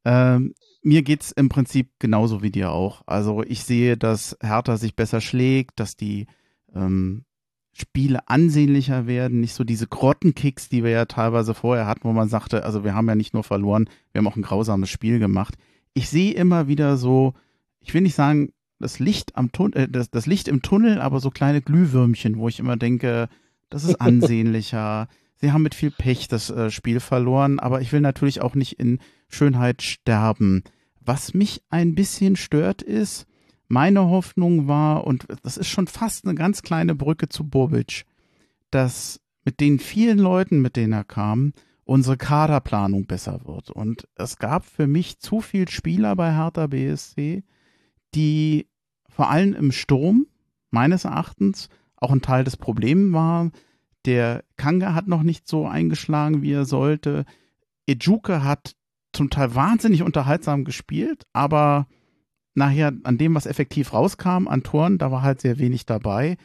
Ähm, 0.05 0.55
mir 0.83 1.03
geht's 1.03 1.33
im 1.33 1.49
Prinzip 1.49 1.91
genauso 1.99 2.43
wie 2.43 2.51
dir 2.51 2.72
auch. 2.72 3.03
Also 3.07 3.43
ich 3.43 3.64
sehe, 3.64 3.97
dass 3.97 4.37
Hertha 4.41 4.77
sich 4.77 4.97
besser 4.97 5.20
schlägt, 5.20 5.81
dass 5.81 5.97
die 5.97 6.27
ähm, 6.74 7.24
Spiele 7.72 8.29
ansehnlicher 8.29 9.07
werden, 9.07 9.41
nicht 9.41 9.55
so 9.55 9.64
diese 9.64 9.87
Grottenkicks, 9.87 10.68
die 10.68 10.83
wir 10.83 10.91
ja 10.91 11.05
teilweise 11.05 11.55
vorher 11.55 11.87
hatten, 11.87 12.05
wo 12.05 12.12
man 12.12 12.29
sagte, 12.29 12.64
also 12.64 12.85
wir 12.85 12.95
haben 12.95 13.09
ja 13.09 13.14
nicht 13.14 13.35
nur 13.35 13.45
verloren, 13.45 13.89
wir 14.12 14.18
haben 14.18 14.29
auch 14.29 14.37
ein 14.37 14.43
grausames 14.43 14.91
Spiel 14.91 15.18
gemacht 15.18 15.55
ich 15.97 16.11
sehe 16.11 16.35
immer 16.35 16.68
wieder 16.68 16.99
so, 16.99 17.33
ich 17.81 17.95
will 17.95 18.03
nicht 18.03 18.14
sagen, 18.14 18.53
das 18.79 18.99
Licht 18.99 19.37
am 19.37 19.53
Tunnel, 19.53 19.85
äh, 19.85 19.89
das, 19.89 20.11
das 20.11 20.27
Licht 20.27 20.49
im 20.49 20.62
Tunnel, 20.62 21.01
aber 21.01 21.20
so 21.20 21.31
kleine 21.31 21.62
Glühwürmchen, 21.62 22.39
wo 22.39 22.49
ich 22.49 22.59
immer 22.59 22.77
denke, 22.77 23.29
das 23.70 23.85
ist 23.85 23.97
ansehnlicher. 24.01 25.09
Sie 25.37 25.53
haben 25.53 25.62
mit 25.62 25.74
viel 25.74 25.91
Pech 25.91 26.29
das 26.29 26.51
äh, 26.51 26.70
Spiel 26.70 27.01
verloren, 27.01 27.59
aber 27.59 27.81
ich 27.81 27.93
will 27.93 28.01
natürlich 28.01 28.41
auch 28.41 28.55
nicht 28.55 28.79
in 28.79 28.99
Schönheit 29.29 29.83
sterben. 29.83 30.62
Was 31.01 31.35
mich 31.35 31.62
ein 31.70 31.95
bisschen 31.95 32.37
stört 32.37 32.83
ist, 32.83 33.27
meine 33.68 34.09
Hoffnung 34.09 34.68
war, 34.68 35.07
und 35.07 35.27
das 35.43 35.57
ist 35.57 35.68
schon 35.68 35.87
fast 35.87 36.24
eine 36.24 36.35
ganz 36.35 36.62
kleine 36.62 36.95
Brücke 36.95 37.29
zu 37.29 37.49
Bobic, 37.49 38.05
dass 38.70 39.20
mit 39.45 39.61
den 39.61 39.79
vielen 39.79 40.18
Leuten, 40.18 40.61
mit 40.61 40.77
denen 40.77 40.93
er 40.93 41.05
kam, 41.05 41.53
unsere 41.85 42.16
Kaderplanung 42.16 43.07
besser 43.07 43.41
wird. 43.45 43.70
Und 43.70 44.09
es 44.16 44.39
gab 44.39 44.64
für 44.64 44.87
mich 44.87 45.20
zu 45.20 45.41
viele 45.41 45.70
Spieler 45.70 46.16
bei 46.16 46.33
Hertha 46.33 46.66
BSC, 46.66 47.45
die 48.17 48.67
vor 49.09 49.31
allem 49.31 49.55
im 49.55 49.73
Sturm 49.73 50.27
meines 50.71 51.05
Erachtens 51.05 51.69
auch 51.97 52.11
ein 52.11 52.23
Teil 52.23 52.45
des 52.45 52.57
Problems 52.57 53.12
waren. 53.12 53.53
Der 54.05 54.45
Kanga 54.57 54.95
hat 54.95 55.09
noch 55.09 55.23
nicht 55.23 55.49
so 55.49 55.67
eingeschlagen, 55.67 56.43
wie 56.43 56.53
er 56.53 56.64
sollte. 56.64 57.25
Ejuke 57.87 58.43
hat 58.43 58.75
zum 59.12 59.31
Teil 59.31 59.55
wahnsinnig 59.55 60.03
unterhaltsam 60.03 60.64
gespielt, 60.64 61.25
aber 61.33 61.87
nachher 62.55 62.93
an 63.05 63.19
dem, 63.19 63.35
was 63.35 63.47
effektiv 63.47 63.93
rauskam, 63.93 64.49
an 64.49 64.62
Toren, 64.62 64.99
da 64.99 65.11
war 65.11 65.23
halt 65.23 65.41
sehr 65.41 65.59
wenig 65.59 65.87
dabei. 65.87 66.37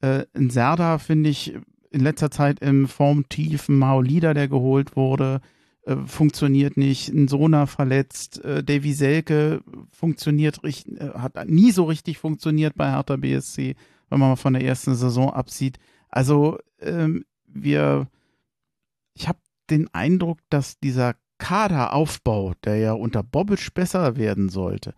Äh, 0.00 0.24
in 0.34 0.50
Serda, 0.50 0.98
finde 0.98 1.30
ich, 1.30 1.54
in 1.90 2.00
letzter 2.00 2.30
Zeit 2.30 2.60
im 2.60 2.86
formtiefen 2.88 3.78
Maolida, 3.78 4.34
der 4.34 4.48
geholt 4.48 4.96
wurde, 4.96 5.40
äh, 5.88 5.96
funktioniert 6.06 6.76
nicht. 6.76 7.08
Ein 7.08 7.28
Sona 7.28 7.66
verletzt. 7.66 8.44
Äh, 8.44 8.62
Davy 8.62 8.92
Selke 8.92 9.62
funktioniert 9.90 10.60
äh, 10.62 10.74
hat 11.14 11.48
nie 11.48 11.72
so 11.72 11.84
richtig 11.84 12.18
funktioniert 12.18 12.74
bei 12.76 12.90
Hertha 12.90 13.16
BSC, 13.16 13.74
wenn 14.10 14.20
man 14.20 14.30
mal 14.30 14.36
von 14.36 14.52
der 14.52 14.64
ersten 14.64 14.94
Saison 14.94 15.30
absieht. 15.30 15.78
Also 16.10 16.58
ähm, 16.80 17.24
wir, 17.46 18.06
ich 19.14 19.28
habe 19.28 19.38
den 19.70 19.92
Eindruck, 19.94 20.40
dass 20.50 20.78
dieser 20.78 21.14
Kaderaufbau, 21.38 22.52
der 22.64 22.76
ja 22.76 22.92
unter 22.92 23.22
Bobic 23.22 23.72
besser 23.72 24.16
werden 24.16 24.50
sollte, 24.50 24.94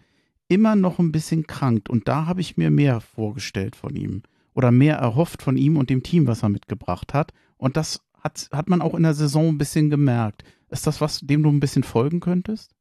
immer 0.49 0.74
noch 0.74 0.99
ein 0.99 1.12
bisschen 1.12 1.47
krankt. 1.47 1.88
Und 1.88 2.09
da 2.09 2.26
habe 2.26 2.41
ich 2.41 2.57
mir 2.57 2.70
mehr 2.70 3.01
vorgestellt 3.01 3.76
von 3.76 3.95
ihm 3.95 4.22
oder 4.55 4.72
mehr 4.72 4.97
erhofft 4.97 5.43
von 5.43 5.57
ihm 5.57 5.76
und 5.76 5.88
dem 5.88 6.03
Team, 6.03 6.26
was 6.26 6.43
er 6.43 6.49
mitgebracht 6.49 7.14
hat. 7.14 7.32
Und 7.57 7.76
das 7.76 8.01
hat, 8.18 8.49
hat 8.51 8.68
man 8.68 8.82
auch 8.82 8.95
in 8.95 9.05
der 9.05 9.14
Saison 9.14 9.49
ein 9.49 9.59
bisschen 9.59 9.88
gemerkt. 9.91 10.43
Ist 10.71 10.87
das 10.87 11.01
was, 11.01 11.21
dem 11.21 11.43
du 11.43 11.51
ein 11.51 11.61
bisschen 11.61 11.83
folgen 11.83 12.21
könntest? 12.21 12.73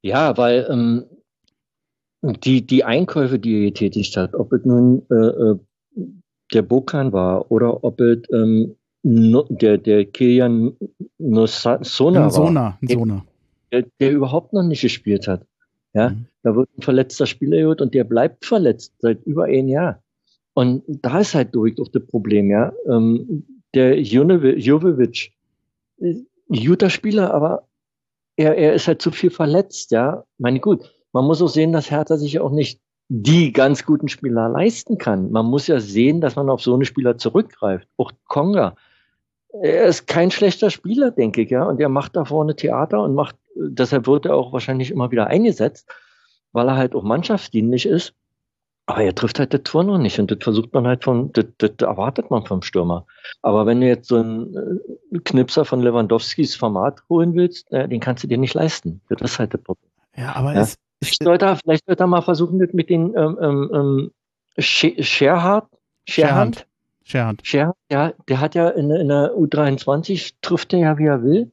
Ja, 0.00 0.36
weil 0.36 0.66
ähm, 0.68 1.04
die, 2.22 2.66
die 2.66 2.84
Einkäufe, 2.84 3.38
die 3.38 3.56
er 3.56 3.70
getätigt 3.70 4.16
hat, 4.16 4.34
ob 4.34 4.52
es 4.52 4.64
nun 4.64 5.02
äh, 5.10 5.14
äh 5.14 5.58
der 6.52 6.62
Bokan 6.62 7.14
war 7.14 7.50
oder 7.50 7.82
ob 7.82 8.00
es 8.00 8.18
ähm, 8.30 8.76
no, 9.02 9.46
der, 9.48 9.78
der 9.78 10.04
Kilian 10.04 10.76
Sona 11.18 12.24
war. 12.24 12.30
Sona. 12.30 12.78
der, 13.72 13.86
der 14.00 14.12
überhaupt 14.12 14.52
noch 14.52 14.62
nicht 14.62 14.82
gespielt 14.82 15.26
hat. 15.26 15.46
Ja, 15.94 16.10
mhm. 16.10 16.26
da 16.42 16.54
wird 16.54 16.68
ein 16.76 16.82
verletzter 16.82 17.26
Spieler 17.26 17.58
geholt 17.58 17.80
und 17.80 17.94
der 17.94 18.04
bleibt 18.04 18.44
verletzt 18.44 18.94
seit 18.98 19.24
über 19.24 19.44
ein 19.44 19.68
Jahr. 19.68 20.02
Und 20.54 20.82
da 20.86 21.20
ist 21.20 21.34
halt 21.34 21.54
durch 21.54 21.80
auch 21.80 21.88
das 21.88 22.06
Problem, 22.06 22.50
ja. 22.50 22.72
Ähm, 22.86 23.46
der 23.74 23.98
Jovovic, 24.00 25.32
guter 26.48 26.90
Spieler, 26.90 27.32
aber 27.32 27.68
er, 28.36 28.56
er 28.56 28.74
ist 28.74 28.88
halt 28.88 29.02
zu 29.02 29.10
viel 29.10 29.30
verletzt, 29.30 29.90
ja. 29.90 30.24
Meine 30.38 30.60
gut, 30.60 30.90
man 31.12 31.24
muss 31.24 31.42
auch 31.42 31.48
sehen, 31.48 31.72
dass 31.72 31.90
Hertha 31.90 32.16
sich 32.16 32.40
auch 32.40 32.50
nicht 32.50 32.80
die 33.08 33.52
ganz 33.52 33.84
guten 33.84 34.08
Spieler 34.08 34.48
leisten 34.48 34.96
kann. 34.96 35.30
Man 35.32 35.46
muss 35.46 35.66
ja 35.66 35.80
sehen, 35.80 36.20
dass 36.20 36.36
man 36.36 36.48
auf 36.48 36.62
so 36.62 36.74
eine 36.74 36.86
Spieler 36.86 37.18
zurückgreift. 37.18 37.86
Auch 37.98 38.12
Konga. 38.26 38.74
Er 39.60 39.84
ist 39.84 40.06
kein 40.06 40.30
schlechter 40.30 40.70
Spieler, 40.70 41.10
denke 41.10 41.42
ich, 41.42 41.50
ja. 41.50 41.64
Und 41.64 41.78
er 41.78 41.90
macht 41.90 42.16
da 42.16 42.24
vorne 42.24 42.56
Theater 42.56 43.02
und 43.02 43.14
macht, 43.14 43.36
deshalb 43.54 44.06
wird 44.06 44.24
er 44.24 44.34
auch 44.34 44.52
wahrscheinlich 44.52 44.90
immer 44.90 45.10
wieder 45.10 45.26
eingesetzt, 45.26 45.90
weil 46.52 46.68
er 46.68 46.76
halt 46.76 46.94
auch 46.94 47.02
mannschaftsdienlich 47.02 47.84
ist. 47.84 48.14
Aber 48.86 49.02
er 49.02 49.14
trifft 49.14 49.38
halt 49.38 49.54
das 49.54 49.62
Tor 49.62 49.84
noch 49.84 49.98
nicht 49.98 50.18
und 50.18 50.30
das 50.30 50.38
versucht 50.40 50.72
man 50.72 50.86
halt 50.86 51.04
von, 51.04 51.32
das, 51.32 51.46
das 51.58 51.70
erwartet 51.80 52.30
man 52.30 52.44
vom 52.44 52.62
Stürmer. 52.62 53.06
Aber 53.40 53.64
wenn 53.64 53.80
du 53.80 53.86
jetzt 53.86 54.08
so 54.08 54.16
einen 54.16 54.82
äh, 55.12 55.18
Knipser 55.20 55.64
von 55.64 55.80
Lewandowskis 55.80 56.56
Format 56.56 57.02
holen 57.08 57.34
willst, 57.34 57.70
äh, 57.72 57.88
den 57.88 58.00
kannst 58.00 58.24
du 58.24 58.28
dir 58.28 58.38
nicht 58.38 58.54
leisten. 58.54 59.00
Das 59.08 59.20
ist 59.20 59.38
halt 59.38 59.54
das 59.54 59.62
Problem. 59.62 59.90
Ja, 60.16 60.34
aber 60.34 60.54
ja. 60.54 60.60
es. 60.62 60.76
Vielleicht 61.02 61.24
sollte, 61.24 61.46
er, 61.46 61.56
vielleicht 61.56 61.86
sollte 61.86 62.04
er 62.04 62.06
mal 62.06 62.22
versuchen, 62.22 62.60
das 62.60 62.72
mit 62.72 62.88
den 62.88 63.12
ähm, 63.16 63.36
ähm, 63.40 63.70
ähm 63.74 64.10
Scherhard, 64.58 65.66
Scherhand, 66.06 66.66
Scherhand. 67.04 67.40
Scherhand, 67.44 67.76
ja, 67.90 68.12
der 68.28 68.40
hat 68.40 68.54
ja 68.54 68.68
in, 68.68 68.90
in 68.90 69.08
der 69.08 69.32
U23 69.32 70.34
trifft 70.42 70.72
er 70.72 70.78
ja, 70.78 70.98
wie 70.98 71.06
er 71.06 71.22
will. 71.22 71.50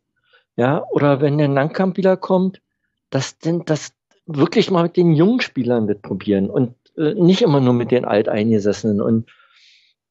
Ja, 0.55 0.85
oder 0.91 1.21
wenn 1.21 1.37
der 1.37 1.47
Langkamp 1.47 1.97
wieder 1.97 2.17
kommt, 2.17 2.61
das, 3.09 3.37
das 3.39 3.93
wirklich 4.25 4.69
mal 4.69 4.83
mit 4.83 4.97
den 4.97 5.13
jungen 5.13 5.41
Spielern 5.41 5.87
das 5.87 5.99
probieren 5.99 6.49
und 6.49 6.75
nicht 6.99 7.41
immer 7.41 7.61
nur 7.61 7.73
mit 7.73 7.91
den 7.91 8.05
Alteingesessenen. 8.05 9.01
Und 9.01 9.29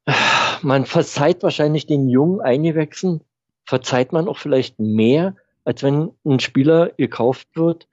äh, 0.07 0.13
man 0.63 0.87
verzeiht 0.87 1.43
wahrscheinlich 1.43 1.87
den 1.87 2.09
jungen 2.09 2.41
Eingewechseln, 2.41 3.21
verzeiht 3.65 4.13
man 4.13 4.27
auch 4.29 4.39
vielleicht 4.39 4.79
mehr, 4.79 5.37
als 5.65 5.83
wenn 5.83 6.11
ein 6.25 6.41
Spieler 6.41 6.91
gekauft 6.97 7.49
wird 7.55 7.89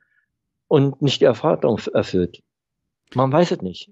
und 0.67 1.01
nicht 1.01 1.21
die 1.21 1.25
Erfahrung 1.25 1.79
erfüllt. 1.93 2.41
Man 3.13 3.31
weiß 3.31 3.51
es 3.51 3.61
nicht. 3.61 3.91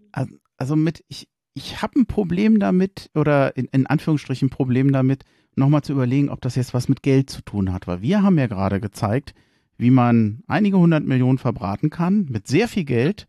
Also 0.58 0.76
mit, 0.76 1.04
ich, 1.10 1.28
ich 1.54 1.82
habe 1.82 1.99
ein 1.99 2.06
Problem 2.06 2.60
damit, 2.60 3.10
oder 3.14 3.56
in, 3.58 3.66
in 3.72 3.86
Anführungsstrichen 3.86 4.47
ein 4.47 4.51
Problem 4.51 4.91
damit, 4.91 5.24
nochmal 5.56 5.84
zu 5.84 5.91
überlegen, 5.91 6.30
ob 6.30 6.41
das 6.41 6.56
jetzt 6.56 6.74
was 6.74 6.88
mit 6.89 7.04
Geld 7.04 7.30
zu 7.30 7.41
tun 7.41 7.74
hat. 7.74 7.88
Weil 7.88 8.01
wir 8.01 8.24
haben 8.24 8.39
ja 8.39 8.47
gerade 8.47 8.80
gezeigt, 8.80 9.34
wie 9.78 9.91
man 9.91 10.43
einige 10.47 10.78
hundert 10.78 11.04
Millionen 11.04 11.38
verbraten 11.38 11.89
kann 11.89 12.26
mit 12.30 12.47
sehr 12.47 12.68
viel 12.68 12.86
Geld 12.86 13.28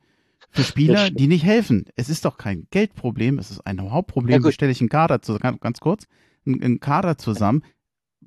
für 0.55 0.63
Spieler, 0.65 1.11
die 1.11 1.27
nicht 1.27 1.45
helfen. 1.45 1.87
Es 1.97 2.09
ist 2.09 2.25
doch 2.25 2.39
kein 2.39 2.67
Geldproblem, 2.71 3.39
es 3.39 3.51
ist 3.51 3.67
ein 3.67 3.81
Hauptproblem. 3.91 4.43
Ja, 4.43 4.49
Wie 4.49 4.53
stelle 4.53 4.73
ich 4.73 4.81
einen 4.81 4.89
Kader 4.89 5.21
zusammen, 5.21 5.59
ganz 5.61 5.81
kurz, 5.81 6.07
einen 6.47 6.81
Kader 6.81 7.19
zusammen. 7.19 7.63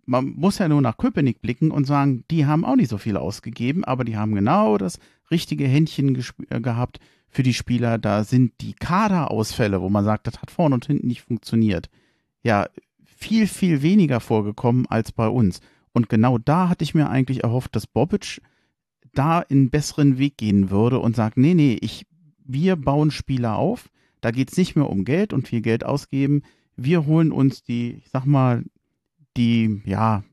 Man 0.06 0.26
muss 0.26 0.58
ja 0.58 0.68
nur 0.68 0.82
nach 0.82 0.98
Köpenick 0.98 1.42
blicken 1.42 1.72
und 1.72 1.86
sagen, 1.86 2.24
die 2.30 2.46
haben 2.46 2.66
auch 2.66 2.76
nicht 2.76 2.90
so 2.90 2.98
viel 2.98 3.18
ausgegeben, 3.18 3.84
aber 3.84 4.04
die 4.04 4.18
haben 4.18 4.36
genau 4.36 4.78
das 4.78 5.00
richtige 5.32 5.68
Händchen 5.68 6.22
äh, 6.50 6.62
gehabt 6.62 7.00
für 7.30 7.44
die 7.44 7.54
Spieler. 7.54 7.98
Da 7.98 8.24
sind 8.24 8.54
die 8.62 8.74
Kaderausfälle, 8.74 9.82
wo 9.82 9.90
man 9.90 10.06
sagt, 10.06 10.28
das 10.28 10.42
hat 10.42 10.52
vorne 10.52 10.76
und 10.76 10.86
hinten 10.86 11.08
nicht 11.08 11.22
funktioniert. 11.22 11.90
Ja, 12.44 12.68
viel, 13.04 13.48
viel 13.48 13.82
weniger 13.82 14.20
vorgekommen 14.20 14.86
als 14.88 15.12
bei 15.12 15.28
uns. 15.28 15.60
Und 15.94 16.10
genau 16.10 16.38
da 16.38 16.70
hatte 16.70 16.84
ich 16.84 16.94
mir 16.94 17.10
eigentlich 17.10 17.44
erhofft, 17.44 17.76
dass 17.76 17.88
Bobic 17.88 18.42
da 19.14 19.40
einen 19.40 19.70
besseren 19.70 20.18
Weg 20.18 20.38
gehen 20.38 20.70
würde 20.70 21.00
und 21.00 21.16
sagt, 21.16 21.38
nee, 21.38 21.54
nee, 21.54 21.78
ich 21.82 22.06
wir 22.48 22.76
bauen 22.76 23.12
Spieler 23.12 23.58
auf. 23.58 23.90
Da 24.22 24.32
geht 24.32 24.52
es 24.52 24.58
nicht 24.58 24.76
mehr 24.76 24.90
um 24.90 25.06
Geld 25.06 25.34
und 25.34 25.48
viel 25.48 25.62
Geld 25.62 25.86
ausgeben. 25.86 26.44
Wir 26.76 27.06
holen 27.06 27.32
uns 27.32 27.64
die, 27.64 28.02
ich 28.04 28.10
sag 28.10 28.26
mal, 28.26 28.64
die, 29.36 29.82
ja, 29.86 30.24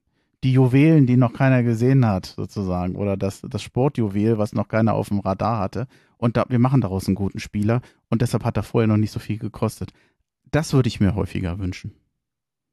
die 0.42 0.52
Juwelen, 0.52 1.06
die 1.06 1.16
noch 1.16 1.32
keiner 1.32 1.62
gesehen 1.62 2.06
hat, 2.06 2.26
sozusagen, 2.26 2.96
oder 2.96 3.16
das, 3.16 3.42
das 3.48 3.62
Sportjuwel, 3.62 4.38
was 4.38 4.52
noch 4.52 4.68
keiner 4.68 4.94
auf 4.94 5.08
dem 5.08 5.20
Radar 5.20 5.58
hatte. 5.58 5.86
Und 6.18 6.36
da, 6.36 6.44
wir 6.48 6.58
machen 6.58 6.80
daraus 6.80 7.06
einen 7.06 7.14
guten 7.14 7.40
Spieler 7.40 7.80
und 8.10 8.22
deshalb 8.22 8.44
hat 8.44 8.56
er 8.56 8.62
vorher 8.62 8.86
noch 8.86 8.96
nicht 8.96 9.10
so 9.10 9.20
viel 9.20 9.38
gekostet. 9.38 9.90
Das 10.50 10.72
würde 10.72 10.88
ich 10.88 11.00
mir 11.00 11.14
häufiger 11.14 11.58
wünschen. 11.58 11.94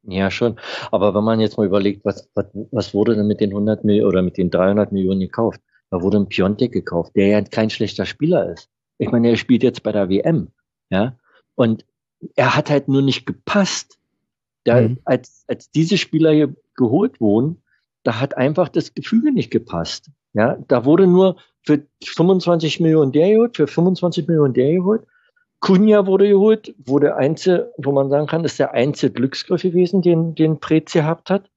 Ja, 0.03 0.31
schon. 0.31 0.59
Aber 0.91 1.13
wenn 1.13 1.23
man 1.23 1.39
jetzt 1.39 1.57
mal 1.57 1.65
überlegt, 1.65 2.03
was, 2.03 2.29
was, 2.33 2.45
was 2.71 2.93
wurde 2.93 3.15
denn 3.15 3.27
mit 3.27 3.39
den 3.39 3.51
100 3.51 3.83
Millionen 3.83 4.07
oder 4.07 4.21
mit 4.21 4.37
den 4.37 4.49
300 4.49 4.91
Millionen 4.91 5.19
gekauft? 5.19 5.61
Da 5.89 6.01
wurde 6.01 6.17
ein 6.17 6.27
Piontek 6.27 6.71
gekauft, 6.71 7.15
der 7.15 7.27
ja 7.27 7.41
kein 7.41 7.69
schlechter 7.69 8.05
Spieler 8.05 8.51
ist. 8.51 8.69
Ich 9.01 9.11
meine, 9.11 9.29
er 9.29 9.37
spielt 9.37 9.63
jetzt 9.63 9.83
bei 9.83 9.91
der 9.91 10.09
WM, 10.09 10.49
ja, 10.89 11.17
und 11.55 11.85
er 12.35 12.55
hat 12.55 12.69
halt 12.69 12.87
nur 12.87 13.01
nicht 13.01 13.25
gepasst. 13.25 13.97
Da, 14.63 14.81
mhm. 14.81 14.99
als, 15.05 15.43
als 15.47 15.71
diese 15.71 15.97
Spieler 15.97 16.31
hier 16.31 16.55
geholt 16.75 17.19
wurden, 17.19 17.63
da 18.03 18.19
hat 18.19 18.37
einfach 18.37 18.69
das 18.69 18.93
Gefüge 18.93 19.31
nicht 19.31 19.49
gepasst. 19.49 20.11
Ja, 20.33 20.57
da 20.67 20.85
wurde 20.85 21.07
nur 21.07 21.37
für 21.63 21.83
25 22.03 22.79
Millionen 22.79 23.11
der 23.11 23.31
geholt, 23.31 23.57
für 23.57 23.67
25 23.67 24.27
Millionen 24.27 24.53
der 24.53 24.71
geholt. 24.71 25.07
Kunja 25.59 26.05
wurde 26.05 26.29
geholt, 26.29 26.73
wurde 26.85 27.15
einzige, 27.15 27.71
wo 27.77 27.91
man 27.91 28.09
sagen 28.09 28.27
kann, 28.27 28.45
ist 28.45 28.59
der 28.59 28.73
einzige 28.73 29.13
Glücksgriff 29.13 29.63
gewesen, 29.63 30.01
den, 30.01 30.35
den 30.35 30.59
Prez 30.59 30.93
gehabt 30.93 31.29
hat 31.29 31.50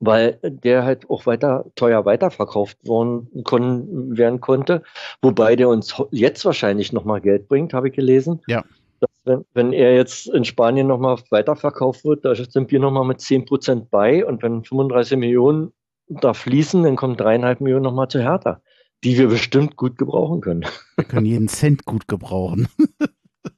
weil 0.00 0.38
der 0.42 0.84
halt 0.84 1.08
auch 1.10 1.26
weiter 1.26 1.66
teuer 1.76 2.04
weiterverkauft 2.04 2.78
worden 2.86 3.28
kon 3.44 4.16
werden 4.16 4.40
konnte, 4.40 4.82
wobei 5.22 5.56
der 5.56 5.68
uns 5.68 5.94
jetzt 6.10 6.44
wahrscheinlich 6.44 6.92
nochmal 6.92 7.20
Geld 7.20 7.48
bringt, 7.48 7.74
habe 7.74 7.88
ich 7.88 7.94
gelesen. 7.94 8.40
Ja. 8.48 8.64
Dass, 9.00 9.10
wenn, 9.24 9.44
wenn 9.54 9.72
er 9.72 9.94
jetzt 9.94 10.26
in 10.28 10.44
Spanien 10.44 10.86
nochmal 10.86 11.18
weiterverkauft 11.30 12.04
wird, 12.04 12.24
da 12.24 12.34
sind 12.34 12.70
wir 12.70 12.80
nochmal 12.80 13.04
mit 13.04 13.20
10 13.20 13.44
Prozent 13.44 13.90
bei 13.90 14.24
und 14.24 14.42
wenn 14.42 14.64
35 14.64 15.18
Millionen 15.18 15.72
da 16.08 16.34
fließen, 16.34 16.82
dann 16.82 16.96
kommen 16.96 17.16
dreieinhalb 17.16 17.60
Millionen 17.60 17.84
nochmal 17.84 18.08
zu 18.08 18.20
Hertha, 18.20 18.60
die 19.04 19.16
wir 19.16 19.28
bestimmt 19.28 19.76
gut 19.76 19.96
gebrauchen 19.96 20.40
können. 20.40 20.64
Wir 20.96 21.04
können 21.04 21.26
jeden 21.26 21.48
Cent 21.48 21.84
gut 21.84 22.08
gebrauchen. 22.08 22.68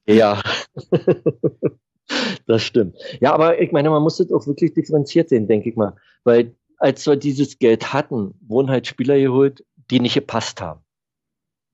ja. 0.06 0.42
Das 2.46 2.62
stimmt. 2.62 2.96
Ja, 3.20 3.32
aber 3.32 3.60
ich 3.60 3.72
meine, 3.72 3.90
man 3.90 4.02
muss 4.02 4.16
das 4.16 4.32
auch 4.32 4.46
wirklich 4.46 4.74
differenziert 4.74 5.28
sehen, 5.28 5.46
denke 5.46 5.68
ich 5.70 5.76
mal. 5.76 5.94
Weil 6.24 6.54
als 6.78 7.06
wir 7.06 7.16
dieses 7.16 7.58
Geld 7.58 7.92
hatten, 7.92 8.34
wurden 8.40 8.70
halt 8.70 8.86
Spieler 8.86 9.18
geholt, 9.18 9.64
die 9.90 10.00
nicht 10.00 10.14
gepasst 10.14 10.60
haben. 10.60 10.80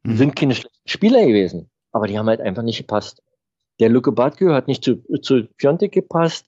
Mhm. 0.03 0.17
sind 0.17 0.37
keine 0.37 0.55
schlechten 0.55 0.89
Spieler 0.89 1.27
gewesen, 1.27 1.71
aber 1.93 2.07
die 2.07 2.19
haben 2.19 2.29
halt 2.29 2.41
einfach 2.41 2.63
nicht 2.63 2.79
gepasst. 2.79 3.23
Der 3.81 3.89
Luke 3.89 4.13
Badkö 4.13 4.53
hat 4.53 4.69
nicht 4.69 4.85
zu, 4.85 5.03
zu 5.23 5.45
Piontek 5.57 5.93
gepasst 5.93 6.47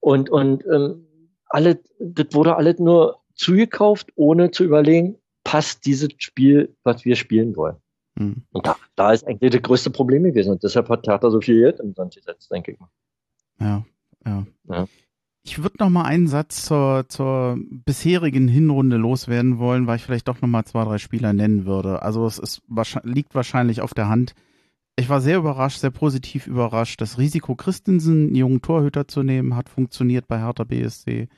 und, 0.00 0.30
und 0.30 0.64
ähm, 0.66 1.06
alle, 1.46 1.80
das 1.98 2.26
wurde 2.32 2.56
alles 2.56 2.78
nur 2.78 3.20
zugekauft, 3.34 4.10
ohne 4.16 4.50
zu 4.50 4.64
überlegen, 4.64 5.16
passt 5.44 5.86
dieses 5.86 6.10
Spiel, 6.18 6.74
was 6.82 7.04
wir 7.04 7.16
spielen 7.16 7.56
wollen. 7.56 7.76
Mhm. 8.16 8.44
Und 8.52 8.66
da, 8.66 8.76
da 8.96 9.12
ist 9.12 9.26
eigentlich 9.26 9.52
das 9.52 9.62
größte 9.62 9.90
Problem 9.90 10.24
gewesen. 10.24 10.52
Und 10.52 10.62
deshalb 10.62 10.88
hat 10.88 11.04
Theater 11.04 11.30
so 11.30 11.40
viel 11.40 11.60
Geld 11.60 11.80
im 11.80 11.94
Sand 11.94 12.14
gesetzt, 12.14 12.50
denke 12.50 12.72
ich 12.72 12.80
mal. 12.80 12.88
Ja, 13.62 13.84
ja. 14.26 14.46
ja. 14.68 14.86
Ich 15.44 15.60
würde 15.60 15.76
noch 15.80 15.90
mal 15.90 16.04
einen 16.04 16.28
Satz 16.28 16.64
zur, 16.64 17.06
zur 17.08 17.58
bisherigen 17.58 18.46
Hinrunde 18.46 18.96
loswerden 18.96 19.58
wollen, 19.58 19.88
weil 19.88 19.96
ich 19.96 20.04
vielleicht 20.04 20.28
doch 20.28 20.40
noch 20.40 20.48
mal 20.48 20.64
zwei, 20.64 20.84
drei 20.84 20.98
Spieler 20.98 21.32
nennen 21.32 21.66
würde. 21.66 22.02
Also 22.02 22.26
es 22.26 22.38
ist, 22.38 22.62
liegt 23.02 23.34
wahrscheinlich 23.34 23.80
auf 23.80 23.92
der 23.92 24.08
Hand. 24.08 24.34
Ich 24.94 25.08
war 25.08 25.20
sehr 25.20 25.38
überrascht, 25.38 25.80
sehr 25.80 25.90
positiv 25.90 26.46
überrascht. 26.46 27.00
Das 27.00 27.18
Risiko, 27.18 27.56
Christensen, 27.56 28.26
einen 28.26 28.34
jungen 28.36 28.62
Torhüter 28.62 29.08
zu 29.08 29.24
nehmen, 29.24 29.56
hat 29.56 29.68
funktioniert 29.68 30.28
bei 30.28 30.38
Hertha 30.38 30.64
BSC. 30.64 31.28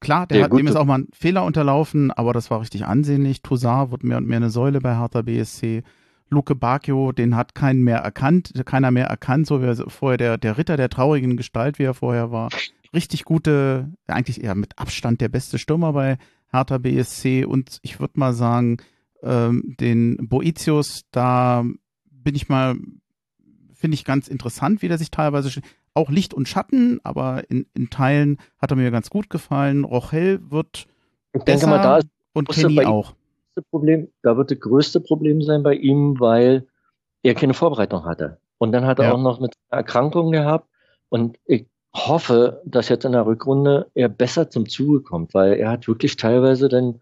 Klar, 0.00 0.26
der 0.26 0.38
ja, 0.38 0.44
hat, 0.44 0.52
dem 0.52 0.66
ist 0.66 0.76
auch 0.76 0.84
mal 0.84 1.00
ein 1.00 1.08
Fehler 1.12 1.44
unterlaufen, 1.44 2.10
aber 2.10 2.32
das 2.32 2.50
war 2.50 2.60
richtig 2.60 2.86
ansehnlich. 2.86 3.42
Tosar 3.42 3.90
wird 3.90 4.04
mehr 4.04 4.16
und 4.16 4.26
mehr 4.26 4.38
eine 4.38 4.50
Säule 4.50 4.80
bei 4.80 4.96
Hertha 4.96 5.22
BSC. 5.22 5.82
Luke 6.30 6.54
Bacchio, 6.54 7.12
den 7.12 7.36
hat 7.36 7.54
keinen 7.54 7.82
mehr 7.82 7.98
erkannt, 7.98 8.52
keiner 8.64 8.90
mehr 8.90 9.06
erkannt, 9.06 9.46
so 9.46 9.62
wie 9.62 9.66
er 9.66 9.76
vorher 9.88 10.18
der, 10.18 10.38
der 10.38 10.58
Ritter 10.58 10.76
der 10.76 10.90
traurigen 10.90 11.36
Gestalt, 11.36 11.78
wie 11.78 11.84
er 11.84 11.94
vorher 11.94 12.30
war. 12.30 12.50
Richtig 12.94 13.24
gute, 13.24 13.92
eigentlich 14.06 14.42
eher 14.42 14.54
mit 14.54 14.78
Abstand 14.78 15.20
der 15.20 15.28
beste 15.28 15.58
Stürmer 15.58 15.92
bei 15.92 16.18
Hertha 16.50 16.78
BSC 16.78 17.44
und 17.44 17.78
ich 17.82 18.00
würde 18.00 18.18
mal 18.18 18.32
sagen, 18.32 18.78
ähm, 19.22 19.76
den 19.80 20.16
Boetius, 20.28 21.02
da 21.10 21.64
bin 22.10 22.34
ich 22.34 22.48
mal, 22.48 22.76
finde 23.74 23.94
ich 23.94 24.04
ganz 24.04 24.28
interessant, 24.28 24.82
wie 24.82 24.88
der 24.88 24.98
sich 24.98 25.10
teilweise, 25.10 25.60
auch 25.94 26.10
Licht 26.10 26.32
und 26.32 26.48
Schatten, 26.48 27.00
aber 27.02 27.50
in, 27.50 27.66
in 27.74 27.90
Teilen 27.90 28.38
hat 28.58 28.70
er 28.70 28.76
mir 28.76 28.90
ganz 28.90 29.10
gut 29.10 29.30
gefallen. 29.30 29.84
Rochel 29.84 30.40
wird 30.50 30.86
ich 31.32 31.42
besser 31.42 31.66
denke 31.66 31.66
mal, 31.66 31.82
da 31.82 31.96
ist, 31.98 32.08
und 32.32 32.48
Kenny 32.48 32.84
auch 32.84 33.14
größte 33.58 33.62
Problem, 33.70 34.08
da 34.22 34.36
wird 34.36 34.50
das 34.50 34.60
größte 34.60 35.00
Problem 35.00 35.42
sein 35.42 35.62
bei 35.62 35.74
ihm, 35.74 36.18
weil 36.20 36.66
er 37.22 37.34
keine 37.34 37.54
Vorbereitung 37.54 38.04
hatte. 38.04 38.38
Und 38.58 38.72
dann 38.72 38.86
hat 38.86 38.98
er 38.98 39.06
ja. 39.06 39.12
auch 39.12 39.20
noch 39.20 39.40
mit 39.40 39.54
Erkrankungen 39.70 40.32
gehabt. 40.32 40.68
Und 41.08 41.38
ich 41.46 41.66
hoffe, 41.94 42.60
dass 42.64 42.88
jetzt 42.88 43.04
in 43.04 43.12
der 43.12 43.26
Rückrunde 43.26 43.90
er 43.94 44.08
besser 44.08 44.50
zum 44.50 44.68
Zuge 44.68 45.00
kommt, 45.02 45.34
weil 45.34 45.54
er 45.54 45.70
hat 45.70 45.88
wirklich 45.88 46.16
teilweise 46.16 46.68
dann 46.68 47.00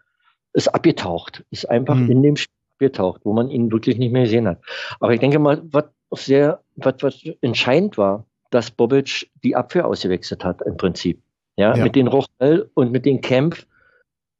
ist 0.53 0.69
abgetaucht, 0.69 1.45
ist 1.51 1.69
einfach 1.69 1.97
mhm. 1.97 2.11
in 2.11 2.23
dem 2.23 2.37
Spiel 2.37 2.55
abgetaucht, 2.77 3.23
wo 3.25 3.33
man 3.33 3.51
ihn 3.51 3.73
wirklich 3.73 3.99
nicht 3.99 4.13
mehr 4.13 4.25
gesehen 4.25 4.47
hat. 4.47 4.61
Aber 5.01 5.13
ich 5.13 5.21
denke 5.21 5.39
mal, 5.39 5.63
was 5.71 5.85
sehr, 6.13 6.61
was, 6.77 6.95
was 7.01 7.23
entscheidend 7.41 7.99
war, 7.99 8.27
dass 8.51 8.71
Bobic 8.71 9.31
die 9.43 9.57
Abwehr 9.57 9.87
ausgewechselt 9.87 10.45
hat 10.45 10.63
im 10.63 10.77
Prinzip. 10.77 11.21
Ja, 11.57 11.75
ja. 11.75 11.85
mit 11.85 11.95
den 11.95 12.07
Rochel 12.07 12.71
und 12.75 12.93
mit 12.93 13.07
den 13.07 13.23
Kempf 13.23 13.67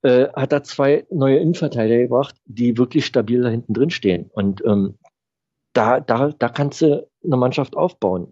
äh, 0.07 0.33
hat 0.35 0.53
er 0.53 0.63
zwei 0.63 1.05
neue 1.11 1.39
Innenverteidiger 1.39 2.03
gebracht, 2.03 2.37
die 2.45 2.79
wirklich 2.79 3.07
stabil 3.07 3.43
da 3.43 3.49
hinten 3.49 3.75
drin 3.75 3.91
stehen. 3.91 4.31
Und 4.33 4.65
ähm, 4.65 4.95
da, 5.73 5.99
da, 5.99 6.31
da 6.39 6.49
kannst 6.49 6.81
du 6.81 7.09
eine 7.25 7.37
Mannschaft 7.37 7.77
aufbauen. 7.77 8.29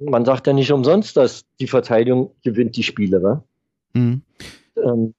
Man 0.00 0.26
sagt 0.26 0.46
ja 0.46 0.52
nicht 0.52 0.70
umsonst, 0.70 1.16
dass 1.16 1.46
die 1.60 1.66
Verteidigung 1.66 2.32
gewinnt 2.44 2.76
die 2.76 2.82
Spiele, 2.82 3.22
wa? 3.22 3.42
Mhm. 3.94 4.20
Ähm, 4.76 5.14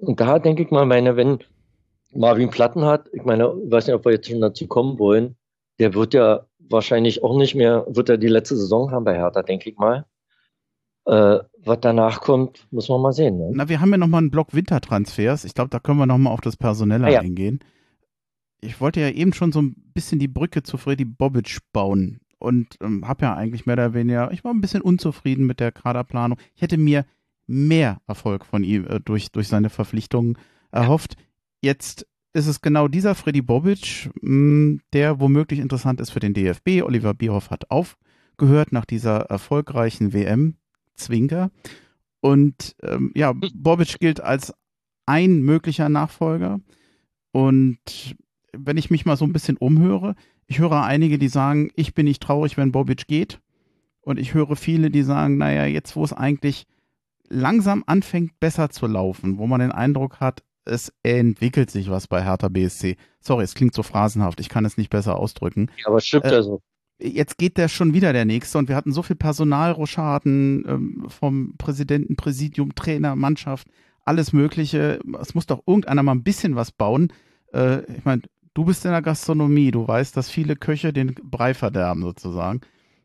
und 0.00 0.20
da 0.20 0.38
denke 0.38 0.62
ich 0.62 0.70
mal, 0.70 0.84
meine, 0.84 1.16
wenn 1.16 1.38
Marvin 2.12 2.50
Platten 2.50 2.84
hat, 2.84 3.08
ich 3.14 3.24
meine, 3.24 3.54
ich 3.64 3.70
weiß 3.70 3.86
nicht, 3.86 3.96
ob 3.96 4.04
wir 4.04 4.12
jetzt 4.12 4.28
schon 4.28 4.42
dazu 4.42 4.66
kommen 4.66 4.98
wollen, 4.98 5.34
der 5.78 5.94
wird 5.94 6.12
ja 6.12 6.44
wahrscheinlich 6.58 7.22
auch 7.24 7.38
nicht 7.38 7.54
mehr, 7.54 7.86
wird 7.88 8.10
er 8.10 8.18
die 8.18 8.28
letzte 8.28 8.56
Saison 8.56 8.90
haben 8.90 9.04
bei 9.04 9.16
Hertha, 9.16 9.42
denke 9.42 9.70
ich 9.70 9.78
mal. 9.78 10.04
Äh, 11.08 11.38
was 11.64 11.78
danach 11.80 12.20
kommt, 12.20 12.66
muss 12.70 12.90
man 12.90 13.00
mal 13.00 13.12
sehen. 13.12 13.38
Ne? 13.38 13.50
Na, 13.54 13.68
wir 13.70 13.80
haben 13.80 13.90
ja 13.90 13.96
nochmal 13.96 14.20
einen 14.20 14.30
Block 14.30 14.52
Wintertransfers. 14.52 15.44
Ich 15.44 15.54
glaube, 15.54 15.70
da 15.70 15.78
können 15.78 15.98
wir 15.98 16.04
nochmal 16.04 16.34
auf 16.34 16.42
das 16.42 16.58
Personelle 16.58 17.06
ah, 17.06 17.10
ja. 17.10 17.20
eingehen. 17.20 17.60
Ich 18.60 18.78
wollte 18.80 19.00
ja 19.00 19.08
eben 19.08 19.32
schon 19.32 19.50
so 19.50 19.62
ein 19.62 19.74
bisschen 19.94 20.18
die 20.18 20.28
Brücke 20.28 20.62
zu 20.62 20.76
Freddy 20.76 21.06
Bobic 21.06 21.58
bauen 21.72 22.20
und 22.38 22.76
ähm, 22.82 23.08
habe 23.08 23.24
ja 23.24 23.34
eigentlich 23.34 23.64
mehr 23.64 23.74
oder 23.74 23.94
weniger, 23.94 24.30
ich 24.32 24.44
war 24.44 24.52
ein 24.52 24.60
bisschen 24.60 24.82
unzufrieden 24.82 25.46
mit 25.46 25.60
der 25.60 25.72
Kaderplanung. 25.72 26.38
Ich 26.54 26.60
hätte 26.60 26.76
mir 26.76 27.06
mehr 27.46 28.02
Erfolg 28.06 28.44
von 28.44 28.62
ihm 28.62 28.86
äh, 28.86 29.00
durch, 29.00 29.32
durch 29.32 29.48
seine 29.48 29.70
Verpflichtungen 29.70 30.36
erhofft. 30.72 31.16
Jetzt 31.62 32.06
ist 32.34 32.48
es 32.48 32.60
genau 32.60 32.86
dieser 32.86 33.14
Freddy 33.14 33.40
Bobic, 33.40 34.10
mh, 34.20 34.20
hm, 34.20 34.80
der 34.92 35.20
womöglich 35.20 35.60
interessant 35.60 36.00
ist 36.02 36.10
für 36.10 36.20
den 36.20 36.34
DFB. 36.34 36.82
Oliver 36.82 37.14
Bierhoff 37.14 37.48
hat 37.50 37.70
aufgehört 37.70 38.72
nach 38.72 38.84
dieser 38.84 39.22
erfolgreichen 39.22 40.12
WM. 40.12 40.56
Zwinker. 40.98 41.50
Und 42.20 42.76
ähm, 42.82 43.12
ja, 43.14 43.32
Bobic 43.32 43.98
gilt 44.00 44.20
als 44.20 44.52
ein 45.06 45.40
möglicher 45.42 45.88
Nachfolger. 45.88 46.60
Und 47.32 48.16
wenn 48.52 48.76
ich 48.76 48.90
mich 48.90 49.06
mal 49.06 49.16
so 49.16 49.24
ein 49.24 49.32
bisschen 49.32 49.56
umhöre, 49.56 50.14
ich 50.46 50.58
höre 50.58 50.82
einige, 50.82 51.18
die 51.18 51.28
sagen, 51.28 51.70
ich 51.76 51.94
bin 51.94 52.06
nicht 52.06 52.22
traurig, 52.22 52.56
wenn 52.56 52.72
Bobic 52.72 53.06
geht. 53.06 53.40
Und 54.00 54.18
ich 54.18 54.34
höre 54.34 54.56
viele, 54.56 54.90
die 54.90 55.02
sagen, 55.02 55.38
naja, 55.38 55.66
jetzt 55.66 55.94
wo 55.94 56.02
es 56.02 56.12
eigentlich 56.12 56.66
langsam 57.28 57.84
anfängt 57.86 58.40
besser 58.40 58.70
zu 58.70 58.86
laufen, 58.86 59.38
wo 59.38 59.46
man 59.46 59.60
den 59.60 59.72
Eindruck 59.72 60.20
hat, 60.20 60.42
es 60.64 60.92
entwickelt 61.02 61.70
sich 61.70 61.90
was 61.90 62.06
bei 62.06 62.22
Hertha 62.22 62.48
BSC. 62.48 62.96
Sorry, 63.20 63.44
es 63.44 63.54
klingt 63.54 63.74
so 63.74 63.82
phrasenhaft, 63.82 64.40
ich 64.40 64.48
kann 64.48 64.64
es 64.64 64.76
nicht 64.76 64.90
besser 64.90 65.16
ausdrücken. 65.16 65.70
aber 65.84 66.00
stimmt 66.00 66.26
äh, 66.26 66.32
ja 66.32 66.42
so. 66.42 66.62
Jetzt 67.00 67.38
geht 67.38 67.56
der 67.56 67.68
schon 67.68 67.94
wieder 67.94 68.12
der 68.12 68.24
nächste 68.24 68.58
und 68.58 68.68
wir 68.68 68.76
hatten 68.76 68.92
so 68.92 69.02
viel 69.02 69.16
Personalrochaden 69.16 70.64
ähm, 70.66 71.04
vom 71.08 71.54
Präsidenten, 71.56 72.16
Präsidium, 72.16 72.74
Trainer, 72.74 73.14
Mannschaft, 73.14 73.68
alles 74.04 74.32
Mögliche. 74.32 74.98
Es 75.20 75.34
muss 75.34 75.46
doch 75.46 75.62
irgendeiner 75.66 76.02
mal 76.02 76.12
ein 76.12 76.24
bisschen 76.24 76.56
was 76.56 76.72
bauen. 76.72 77.12
Äh, 77.52 77.82
ich 77.92 78.04
meine, 78.04 78.22
du 78.54 78.64
bist 78.64 78.84
in 78.84 78.90
der 78.90 79.02
Gastronomie, 79.02 79.70
du 79.70 79.86
weißt, 79.86 80.16
dass 80.16 80.28
viele 80.28 80.56
Köche 80.56 80.92
den 80.92 81.14
Brei 81.22 81.54
verderben 81.54 82.02
sozusagen 82.02 82.62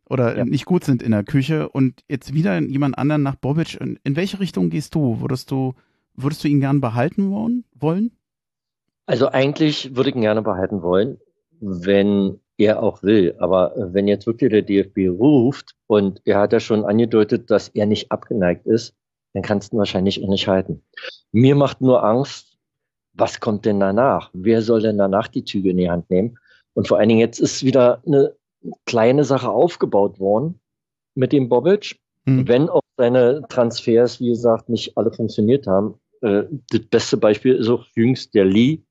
oder 0.10 0.38
ja. 0.38 0.46
nicht 0.46 0.66
gut 0.66 0.84
sind 0.84 1.04
in 1.04 1.12
der 1.12 1.24
Küche 1.24 1.70
und 1.70 2.04
jetzt 2.10 2.34
wieder 2.34 2.60
jemand 2.60 2.98
anderen 2.98 3.22
nach 3.22 3.36
Bobic. 3.36 3.80
In, 3.80 4.00
in 4.04 4.16
welche 4.16 4.39
Richtung 4.39 4.70
gehst 4.70 4.96
du? 4.96 5.22
Würdest 5.22 5.52
du 5.52 5.76
Würdest 6.16 6.44
du 6.44 6.48
ihn 6.48 6.60
gern 6.60 6.82
behalten 6.82 7.32
wollen? 7.32 8.12
Also 9.06 9.28
eigentlich 9.30 9.96
würde 9.96 10.10
ich 10.10 10.16
ihn 10.16 10.22
gerne 10.22 10.41
behalten 10.41 10.82
wollen, 10.82 11.18
wenn 11.60 12.39
er 12.58 12.82
auch 12.82 13.04
will. 13.04 13.36
Aber 13.39 13.74
wenn 13.76 14.08
jetzt 14.08 14.28
wirklich 14.28 14.51
der 14.51 14.62
DFB 14.62 15.10
ruft 15.10 15.76
und 15.88 16.22
er 16.26 16.39
hat 16.39 16.54
ja 16.54 16.60
schon 16.60 16.86
angedeutet, 16.86 17.49
dass 17.49 17.70
er 17.70 17.86
nicht 17.86 18.12
abgeneigt 18.12 18.66
ist, 18.66 18.95
dann 19.34 19.43
kannst 19.43 19.72
du 19.72 19.76
ihn 19.76 19.80
wahrscheinlich 19.80 20.24
auch 20.24 20.30
nicht 20.30 20.47
halten. 20.47 20.84
Mir 21.32 21.56
macht 21.56 21.82
nur 21.82 22.04
Angst, 22.04 22.58
was 23.14 23.39
kommt 23.39 23.66
denn 23.66 23.80
danach? 23.80 24.30
Wer 24.34 24.62
soll 24.62 24.82
denn 24.82 24.97
danach 24.97 25.28
die 25.28 25.43
Züge 25.43 25.72
in 25.72 25.78
die 25.78 25.89
Hand 25.89 26.10
nehmen? 26.10 26.38
Und 26.74 26.88
vor 26.88 26.97
allen 26.97 27.10
Dingen 27.10 27.20
jetzt 27.20 27.39
ist 27.39 27.64
wieder 27.64 28.01
eine 28.06 28.36
kleine 28.86 29.24
Sache 29.24 29.49
aufgebaut 29.49 30.20
worden 30.20 30.60
mit 31.16 31.32
dem 31.32 31.49
Bobic. 31.49 31.99
Hm. 32.26 32.47
Wenn 32.47 32.70
auch 32.70 32.82
seine 32.97 33.43
Transfers, 33.49 34.20
wie 34.20 34.30
gesagt, 34.30 34.70
nicht 34.70 34.97
alle 34.97 35.12
funktioniert 35.12 35.68
haben, 35.68 35.95
äh, 36.22 36.43
das 36.70 36.82
beste 36.89 37.18
Beispiel 37.18 37.56
ist 37.56 37.70
auch 37.70 37.86
jüngst 37.95 38.34
der 38.34 38.45
Lee, 38.45 38.82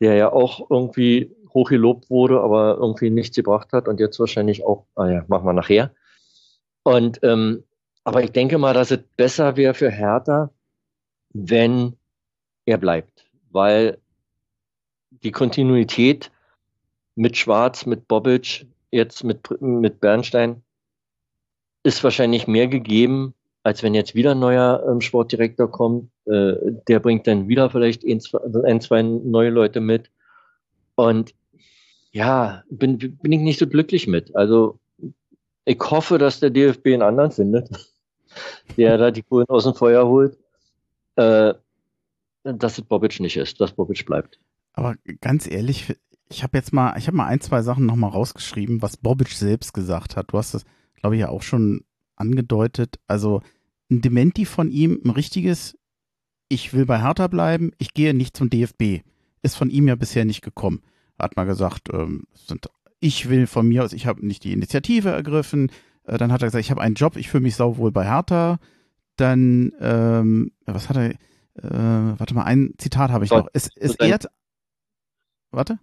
der 0.00 0.14
ja 0.14 0.32
auch 0.32 0.70
irgendwie 0.70 1.34
hochgelobt 1.54 2.10
wurde, 2.10 2.40
aber 2.40 2.76
irgendwie 2.78 3.10
nichts 3.10 3.36
gebracht 3.36 3.72
hat 3.72 3.88
und 3.88 4.00
jetzt 4.00 4.18
wahrscheinlich 4.18 4.64
auch, 4.64 4.86
ah 4.94 5.08
ja, 5.08 5.24
machen 5.28 5.46
wir 5.46 5.52
nachher. 5.52 5.94
Und 6.82 7.20
ähm, 7.22 7.64
aber 8.04 8.22
ich 8.24 8.32
denke 8.32 8.58
mal, 8.58 8.74
dass 8.74 8.90
es 8.90 9.00
besser 9.16 9.56
wäre 9.56 9.74
für 9.74 9.90
Hertha, 9.90 10.50
wenn 11.32 11.96
er 12.66 12.78
bleibt, 12.78 13.26
weil 13.50 13.98
die 15.10 15.32
Kontinuität 15.32 16.30
mit 17.14 17.36
Schwarz, 17.36 17.86
mit 17.86 18.08
Bobic, 18.08 18.66
jetzt 18.90 19.24
mit, 19.24 19.60
mit 19.60 20.00
Bernstein 20.00 20.62
ist 21.84 22.02
wahrscheinlich 22.04 22.46
mehr 22.46 22.68
gegeben, 22.68 23.34
als 23.62 23.82
wenn 23.82 23.94
jetzt 23.94 24.14
wieder 24.14 24.32
ein 24.32 24.40
neuer 24.40 24.84
ähm, 24.88 25.00
Sportdirektor 25.00 25.70
kommt. 25.70 26.10
Äh, 26.26 26.54
der 26.88 27.00
bringt 27.00 27.26
dann 27.26 27.48
wieder 27.48 27.70
vielleicht 27.70 28.04
ein 28.04 28.20
zwei, 28.20 28.38
ein, 28.64 28.80
zwei 28.80 29.02
neue 29.02 29.50
Leute 29.50 29.80
mit. 29.80 30.10
Und 30.94 31.34
ja, 32.12 32.62
bin, 32.70 32.98
bin 32.98 33.32
ich 33.32 33.40
nicht 33.40 33.58
so 33.58 33.66
glücklich 33.66 34.06
mit. 34.06 34.34
Also 34.36 34.78
ich 35.64 35.78
hoffe, 35.80 36.18
dass 36.18 36.40
der 36.40 36.50
DFB 36.50 36.88
einen 36.88 37.02
anderen 37.02 37.32
findet, 37.32 37.68
der 38.76 38.98
da 38.98 39.10
die 39.10 39.22
Kohlen 39.22 39.48
aus 39.48 39.64
dem 39.64 39.74
Feuer 39.74 40.06
holt. 40.06 40.38
Äh, 41.16 41.54
dass 42.44 42.78
es 42.78 42.84
Bobic 42.84 43.20
nicht 43.20 43.36
ist, 43.36 43.60
dass 43.60 43.72
Bobic 43.72 44.04
bleibt. 44.04 44.40
Aber 44.72 44.96
ganz 45.20 45.48
ehrlich, 45.48 45.94
ich 46.28 46.42
habe 46.42 46.56
jetzt 46.58 46.72
mal, 46.72 46.96
ich 46.98 47.06
habe 47.06 47.16
mal 47.16 47.26
ein, 47.26 47.40
zwei 47.40 47.62
Sachen 47.62 47.86
nochmal 47.86 48.10
rausgeschrieben, 48.10 48.82
was 48.82 48.96
Bobic 48.96 49.28
selbst 49.28 49.72
gesagt 49.74 50.16
hat. 50.16 50.32
Du 50.32 50.38
hast 50.38 50.54
das, 50.54 50.64
glaube 51.00 51.14
ich, 51.14 51.20
ja 51.20 51.28
auch 51.28 51.42
schon 51.42 51.84
angedeutet. 52.16 52.96
Also 53.06 53.42
ein 53.90 54.00
Dementi 54.00 54.44
von 54.44 54.70
ihm, 54.70 55.00
ein 55.04 55.10
richtiges, 55.10 55.78
ich 56.48 56.74
will 56.74 56.86
bei 56.86 57.00
Hertha 57.00 57.28
bleiben, 57.28 57.72
ich 57.78 57.94
gehe 57.94 58.14
nicht 58.14 58.36
zum 58.36 58.50
DFB. 58.50 59.04
Ist 59.42 59.56
von 59.56 59.70
ihm 59.70 59.88
ja 59.88 59.94
bisher 59.94 60.24
nicht 60.24 60.42
gekommen. 60.42 60.82
Hat 61.22 61.36
mal 61.36 61.44
gesagt, 61.44 61.88
ähm, 61.92 62.24
sind, 62.34 62.68
ich 63.00 63.28
will 63.28 63.46
von 63.46 63.68
mir 63.68 63.84
aus, 63.84 63.92
ich 63.92 64.06
habe 64.06 64.26
nicht 64.26 64.44
die 64.44 64.52
Initiative 64.52 65.10
ergriffen. 65.10 65.70
Äh, 66.04 66.18
dann 66.18 66.32
hat 66.32 66.42
er 66.42 66.48
gesagt, 66.48 66.64
ich 66.64 66.70
habe 66.70 66.80
einen 66.80 66.96
Job, 66.96 67.16
ich 67.16 67.28
fühle 67.28 67.42
mich 67.42 67.56
sauwohl 67.56 67.92
bei 67.92 68.04
Hertha. 68.04 68.58
Dann, 69.16 69.72
ähm, 69.80 70.52
was 70.66 70.88
hat 70.88 70.96
er, 70.96 71.10
äh, 71.10 72.18
warte 72.18 72.34
mal, 72.34 72.44
ein 72.44 72.74
Zitat 72.78 73.10
habe 73.10 73.24
ich 73.24 73.30
noch. 73.30 73.46
Es, 73.52 73.70
es 73.76 73.94
ehrt, 73.96 74.26
warte. 75.50 75.78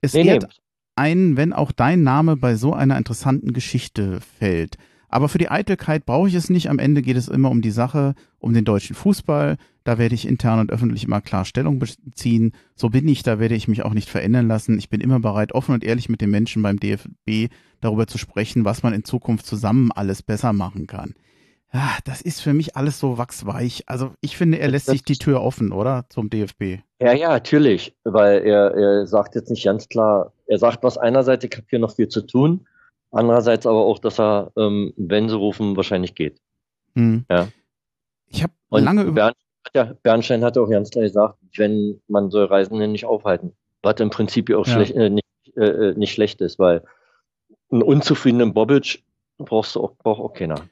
Es 0.00 0.14
nee, 0.14 0.26
ehrt 0.26 0.42
nee. 0.42 0.48
einen, 0.96 1.36
wenn 1.36 1.52
auch 1.52 1.72
dein 1.72 2.02
Name 2.02 2.36
bei 2.36 2.54
so 2.54 2.74
einer 2.74 2.98
interessanten 2.98 3.52
Geschichte 3.52 4.20
fällt. 4.20 4.76
Aber 5.10 5.28
für 5.28 5.38
die 5.38 5.50
Eitelkeit 5.50 6.06
brauche 6.06 6.28
ich 6.28 6.34
es 6.34 6.50
nicht. 6.50 6.70
Am 6.70 6.78
Ende 6.78 7.02
geht 7.02 7.16
es 7.16 7.28
immer 7.28 7.50
um 7.50 7.62
die 7.62 7.72
Sache, 7.72 8.14
um 8.38 8.54
den 8.54 8.64
deutschen 8.64 8.94
Fußball. 8.94 9.56
Da 9.82 9.98
werde 9.98 10.14
ich 10.14 10.26
intern 10.26 10.60
und 10.60 10.70
öffentlich 10.70 11.04
immer 11.04 11.20
klar 11.20 11.44
Stellung 11.44 11.80
beziehen. 11.80 12.52
So 12.76 12.90
bin 12.90 13.08
ich, 13.08 13.22
da 13.24 13.40
werde 13.40 13.56
ich 13.56 13.66
mich 13.66 13.84
auch 13.84 13.92
nicht 13.92 14.08
verändern 14.08 14.46
lassen. 14.46 14.78
Ich 14.78 14.88
bin 14.88 15.00
immer 15.00 15.18
bereit, 15.18 15.52
offen 15.52 15.74
und 15.74 15.84
ehrlich 15.84 16.08
mit 16.08 16.20
den 16.20 16.30
Menschen 16.30 16.62
beim 16.62 16.78
DFB 16.78 17.52
darüber 17.80 18.06
zu 18.06 18.18
sprechen, 18.18 18.64
was 18.64 18.82
man 18.82 18.94
in 18.94 19.04
Zukunft 19.04 19.46
zusammen 19.46 19.90
alles 19.90 20.22
besser 20.22 20.52
machen 20.52 20.86
kann. 20.86 21.14
Ja, 21.72 21.98
das 22.04 22.20
ist 22.20 22.40
für 22.40 22.52
mich 22.52 22.76
alles 22.76 22.98
so 22.98 23.16
wachsweich. 23.16 23.84
Also 23.86 24.12
ich 24.20 24.36
finde, 24.36 24.58
er 24.58 24.68
lässt 24.68 24.86
sich 24.86 25.04
die 25.04 25.16
Tür 25.16 25.40
offen, 25.40 25.72
oder? 25.72 26.04
Zum 26.08 26.28
DFB. 26.28 26.80
Ja, 27.00 27.12
ja, 27.12 27.28
natürlich. 27.28 27.94
Weil 28.04 28.42
er, 28.42 28.74
er 28.74 29.06
sagt 29.06 29.36
jetzt 29.36 29.50
nicht 29.50 29.64
ganz 29.64 29.88
klar, 29.88 30.32
er 30.46 30.58
sagt, 30.58 30.82
was 30.82 30.98
einerseits, 30.98 31.44
ich 31.44 31.52
habe 31.52 31.66
hier 31.70 31.78
noch 31.78 31.94
viel 31.94 32.08
zu 32.08 32.22
tun. 32.22 32.66
Andererseits 33.10 33.66
aber 33.66 33.84
auch, 33.84 33.98
dass 33.98 34.20
er, 34.20 34.52
ähm, 34.56 34.92
wenn 34.96 35.28
sie 35.28 35.36
rufen, 35.36 35.76
wahrscheinlich 35.76 36.14
geht. 36.14 36.40
Hm. 36.94 37.24
Ja. 37.28 37.48
Ich 38.26 38.42
habe 38.42 38.52
lange 38.70 39.02
über. 39.02 39.32
ja, 39.74 39.94
Bernstein 40.02 40.44
hat 40.44 40.56
auch 40.56 40.68
ganz 40.68 40.90
klar 40.90 41.04
gesagt, 41.04 41.38
wenn 41.56 42.00
man 42.08 42.30
soll 42.30 42.44
Reisende 42.44 42.86
nicht 42.86 43.04
aufhalten. 43.04 43.52
Was 43.82 44.00
im 44.00 44.10
Prinzip 44.10 44.50
auch 44.54 44.66
ja. 44.66 44.74
schlecht, 44.74 44.94
äh, 44.94 45.10
nicht, 45.10 45.26
äh, 45.56 45.60
äh, 45.60 45.94
nicht 45.96 46.12
schlecht 46.12 46.40
ist, 46.40 46.58
weil 46.58 46.84
einen 47.70 47.82
unzufriedenen 47.82 48.54
Bobic 48.54 49.02
brauchst 49.38 49.74
du 49.74 49.80
auch, 49.80 49.96
braucht 49.96 50.20
auch 50.20 50.32
keiner. 50.32 50.62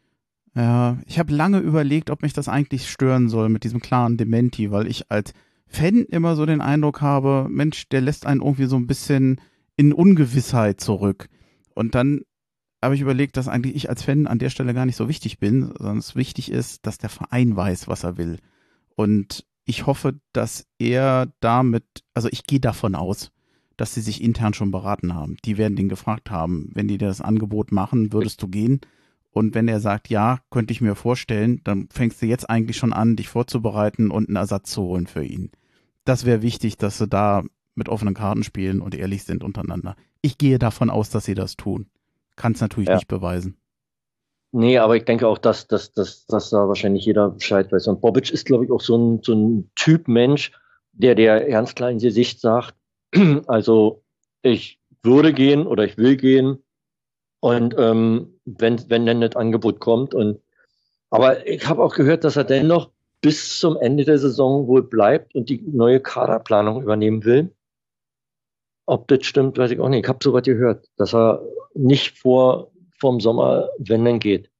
Ja, 0.54 0.98
ich 1.06 1.18
habe 1.18 1.32
lange 1.32 1.58
überlegt, 1.58 2.10
ob 2.10 2.22
mich 2.22 2.32
das 2.32 2.48
eigentlich 2.48 2.88
stören 2.88 3.28
soll 3.28 3.48
mit 3.48 3.64
diesem 3.64 3.80
klaren 3.80 4.16
Dementi, 4.16 4.70
weil 4.70 4.86
ich 4.86 5.10
als 5.10 5.32
Fan 5.66 6.04
immer 6.04 6.34
so 6.34 6.46
den 6.46 6.60
Eindruck 6.60 7.00
habe, 7.00 7.46
Mensch, 7.48 7.88
der 7.88 8.00
lässt 8.00 8.26
einen 8.26 8.40
irgendwie 8.40 8.64
so 8.64 8.76
ein 8.76 8.86
bisschen 8.86 9.40
in 9.76 9.92
Ungewissheit 9.92 10.80
zurück. 10.80 11.28
Und 11.78 11.94
dann 11.94 12.22
habe 12.82 12.96
ich 12.96 13.00
überlegt, 13.00 13.36
dass 13.36 13.46
eigentlich 13.46 13.76
ich 13.76 13.88
als 13.88 14.02
Fan 14.02 14.26
an 14.26 14.40
der 14.40 14.50
Stelle 14.50 14.74
gar 14.74 14.84
nicht 14.84 14.96
so 14.96 15.08
wichtig 15.08 15.38
bin, 15.38 15.72
sondern 15.78 15.98
es 15.98 16.16
wichtig 16.16 16.50
ist, 16.50 16.84
dass 16.84 16.98
der 16.98 17.08
Verein 17.08 17.54
weiß, 17.54 17.86
was 17.86 18.02
er 18.02 18.16
will. 18.16 18.40
Und 18.96 19.46
ich 19.64 19.86
hoffe, 19.86 20.18
dass 20.32 20.66
er 20.80 21.32
damit, 21.38 21.84
also 22.14 22.28
ich 22.32 22.42
gehe 22.42 22.58
davon 22.58 22.96
aus, 22.96 23.30
dass 23.76 23.94
sie 23.94 24.00
sich 24.00 24.24
intern 24.24 24.54
schon 24.54 24.72
beraten 24.72 25.14
haben. 25.14 25.36
Die 25.44 25.56
werden 25.56 25.76
den 25.76 25.88
gefragt 25.88 26.32
haben, 26.32 26.68
wenn 26.74 26.88
die 26.88 26.98
das 26.98 27.20
Angebot 27.20 27.70
machen, 27.70 28.12
würdest 28.12 28.42
du 28.42 28.48
gehen? 28.48 28.80
Und 29.30 29.54
wenn 29.54 29.68
er 29.68 29.78
sagt, 29.78 30.08
ja, 30.08 30.40
könnte 30.50 30.72
ich 30.72 30.80
mir 30.80 30.96
vorstellen, 30.96 31.60
dann 31.62 31.88
fängst 31.92 32.20
du 32.20 32.26
jetzt 32.26 32.50
eigentlich 32.50 32.76
schon 32.76 32.92
an, 32.92 33.14
dich 33.14 33.28
vorzubereiten 33.28 34.10
und 34.10 34.28
einen 34.28 34.34
Ersatz 34.36 34.72
zu 34.72 34.82
holen 34.82 35.06
für 35.06 35.22
ihn. 35.22 35.52
Das 36.04 36.24
wäre 36.24 36.42
wichtig, 36.42 36.76
dass 36.76 36.98
sie 36.98 37.06
da 37.06 37.44
mit 37.78 37.88
offenen 37.88 38.14
Karten 38.14 38.42
spielen 38.42 38.80
und 38.80 38.94
ehrlich 38.94 39.24
sind 39.24 39.42
untereinander. 39.42 39.96
Ich 40.20 40.36
gehe 40.36 40.58
davon 40.58 40.90
aus, 40.90 41.10
dass 41.10 41.24
sie 41.24 41.34
das 41.34 41.56
tun. 41.56 41.86
Kann 42.36 42.52
es 42.52 42.60
natürlich 42.60 42.88
ja. 42.88 42.96
nicht 42.96 43.08
beweisen. 43.08 43.56
Nee, 44.52 44.78
aber 44.78 44.96
ich 44.96 45.04
denke 45.04 45.28
auch, 45.28 45.38
dass, 45.38 45.66
dass, 45.66 45.92
dass, 45.92 46.26
dass 46.26 46.50
da 46.50 46.68
wahrscheinlich 46.68 47.04
jeder 47.04 47.30
Bescheid 47.30 47.70
weiß. 47.70 47.86
Und 47.88 48.00
Bobic 48.00 48.30
ist, 48.30 48.46
glaube 48.46 48.64
ich, 48.64 48.70
auch 48.70 48.80
so 48.80 48.96
ein, 48.96 49.20
so 49.22 49.34
ein 49.34 49.70
Typ 49.74 50.08
Mensch, 50.08 50.52
der 50.92 51.14
der 51.14 51.48
ganz 51.48 51.74
klar 51.74 51.90
in 51.90 51.98
Gesicht 51.98 52.40
sagt, 52.40 52.74
also 53.46 54.02
ich 54.42 54.80
würde 55.02 55.32
gehen 55.32 55.66
oder 55.66 55.84
ich 55.84 55.98
will 55.98 56.16
gehen. 56.16 56.62
Und 57.40 57.74
ähm, 57.78 58.40
wenn, 58.46 58.88
wenn 58.88 59.06
dann 59.06 59.20
das 59.20 59.36
Angebot 59.36 59.80
kommt. 59.80 60.14
Und 60.14 60.40
aber 61.10 61.46
ich 61.46 61.68
habe 61.68 61.82
auch 61.82 61.94
gehört, 61.94 62.24
dass 62.24 62.36
er 62.36 62.44
dennoch 62.44 62.90
bis 63.20 63.58
zum 63.58 63.76
Ende 63.76 64.04
der 64.04 64.18
Saison 64.18 64.66
wohl 64.66 64.82
bleibt 64.82 65.34
und 65.34 65.48
die 65.48 65.62
neue 65.62 66.00
Kaderplanung 66.00 66.82
übernehmen 66.82 67.24
will. 67.24 67.52
Ob 68.88 69.06
das 69.08 69.26
stimmt, 69.26 69.58
weiß 69.58 69.70
ich 69.70 69.80
auch 69.80 69.90
nicht. 69.90 70.04
Ich 70.04 70.08
habe 70.08 70.18
so 70.22 70.32
was 70.32 70.44
gehört, 70.44 70.86
dass 70.96 71.14
er 71.14 71.42
nicht 71.74 72.16
vor 72.18 72.70
vom 72.98 73.20
Sommer, 73.20 73.68
wenn 73.78 74.06
denn 74.06 74.18
geht. 74.18 74.50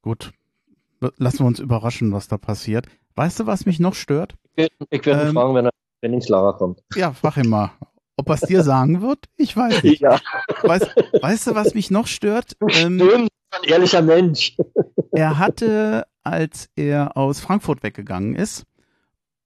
Gut. 0.00 0.32
Lassen 1.16 1.38
wir 1.40 1.46
uns 1.46 1.58
überraschen, 1.58 2.12
was 2.12 2.28
da 2.28 2.38
passiert. 2.38 2.86
Weißt 3.16 3.40
du, 3.40 3.46
was 3.46 3.66
mich 3.66 3.80
noch 3.80 3.94
stört? 3.94 4.36
Ich, 4.54 4.70
werde 4.90 5.26
ähm, 5.26 5.34
fragen, 5.34 5.56
wenn 5.56 5.66
er 5.66 5.72
wenn 6.02 6.12
ins 6.12 6.28
Lager 6.28 6.52
kommt. 6.52 6.84
Ja, 6.94 7.12
frag 7.12 7.36
ihn 7.36 7.48
mal. 7.48 7.72
Ob 8.16 8.28
er 8.28 8.36
es 8.36 8.42
dir 8.42 8.62
sagen 8.62 9.02
wird? 9.02 9.26
Ich 9.36 9.56
weiß 9.56 9.82
nicht. 9.82 10.02
Ja. 10.02 10.20
Weißt, 10.62 10.86
weißt 11.20 11.48
du, 11.48 11.54
was 11.56 11.74
mich 11.74 11.90
noch 11.90 12.06
stört? 12.06 12.56
Ähm, 12.60 13.00
Stimmt, 13.00 13.28
ein 13.50 13.64
ehrlicher 13.68 14.02
Mensch. 14.02 14.56
Er 15.10 15.36
hatte, 15.36 16.06
als 16.22 16.70
er 16.76 17.16
aus 17.16 17.40
Frankfurt 17.40 17.82
weggegangen 17.82 18.36
ist, 18.36 18.66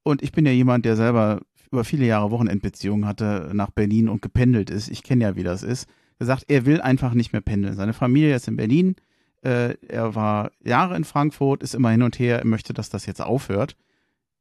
und 0.02 0.22
ich 0.22 0.32
bin 0.32 0.44
ja 0.44 0.52
jemand, 0.52 0.84
der 0.84 0.96
selber 0.96 1.40
über 1.70 1.84
viele 1.84 2.06
Jahre 2.06 2.30
Wochenendbeziehungen 2.30 3.06
hatte, 3.06 3.50
nach 3.52 3.70
Berlin 3.70 4.08
und 4.08 4.22
gependelt 4.22 4.70
ist. 4.70 4.88
Ich 4.88 5.02
kenne 5.02 5.24
ja, 5.24 5.36
wie 5.36 5.42
das 5.42 5.62
ist 5.62 5.88
gesagt, 6.18 6.44
er 6.48 6.66
will 6.66 6.80
einfach 6.80 7.14
nicht 7.14 7.32
mehr 7.32 7.42
pendeln. 7.42 7.76
Seine 7.76 7.92
Familie 7.92 8.34
ist 8.34 8.48
in 8.48 8.56
Berlin. 8.56 8.96
Äh, 9.42 9.74
er 9.86 10.14
war 10.14 10.50
Jahre 10.64 10.96
in 10.96 11.04
Frankfurt, 11.04 11.62
ist 11.62 11.74
immer 11.74 11.90
hin 11.90 12.02
und 12.02 12.18
her, 12.18 12.38
er 12.38 12.46
möchte, 12.46 12.72
dass 12.72 12.90
das 12.90 13.06
jetzt 13.06 13.20
aufhört. 13.20 13.76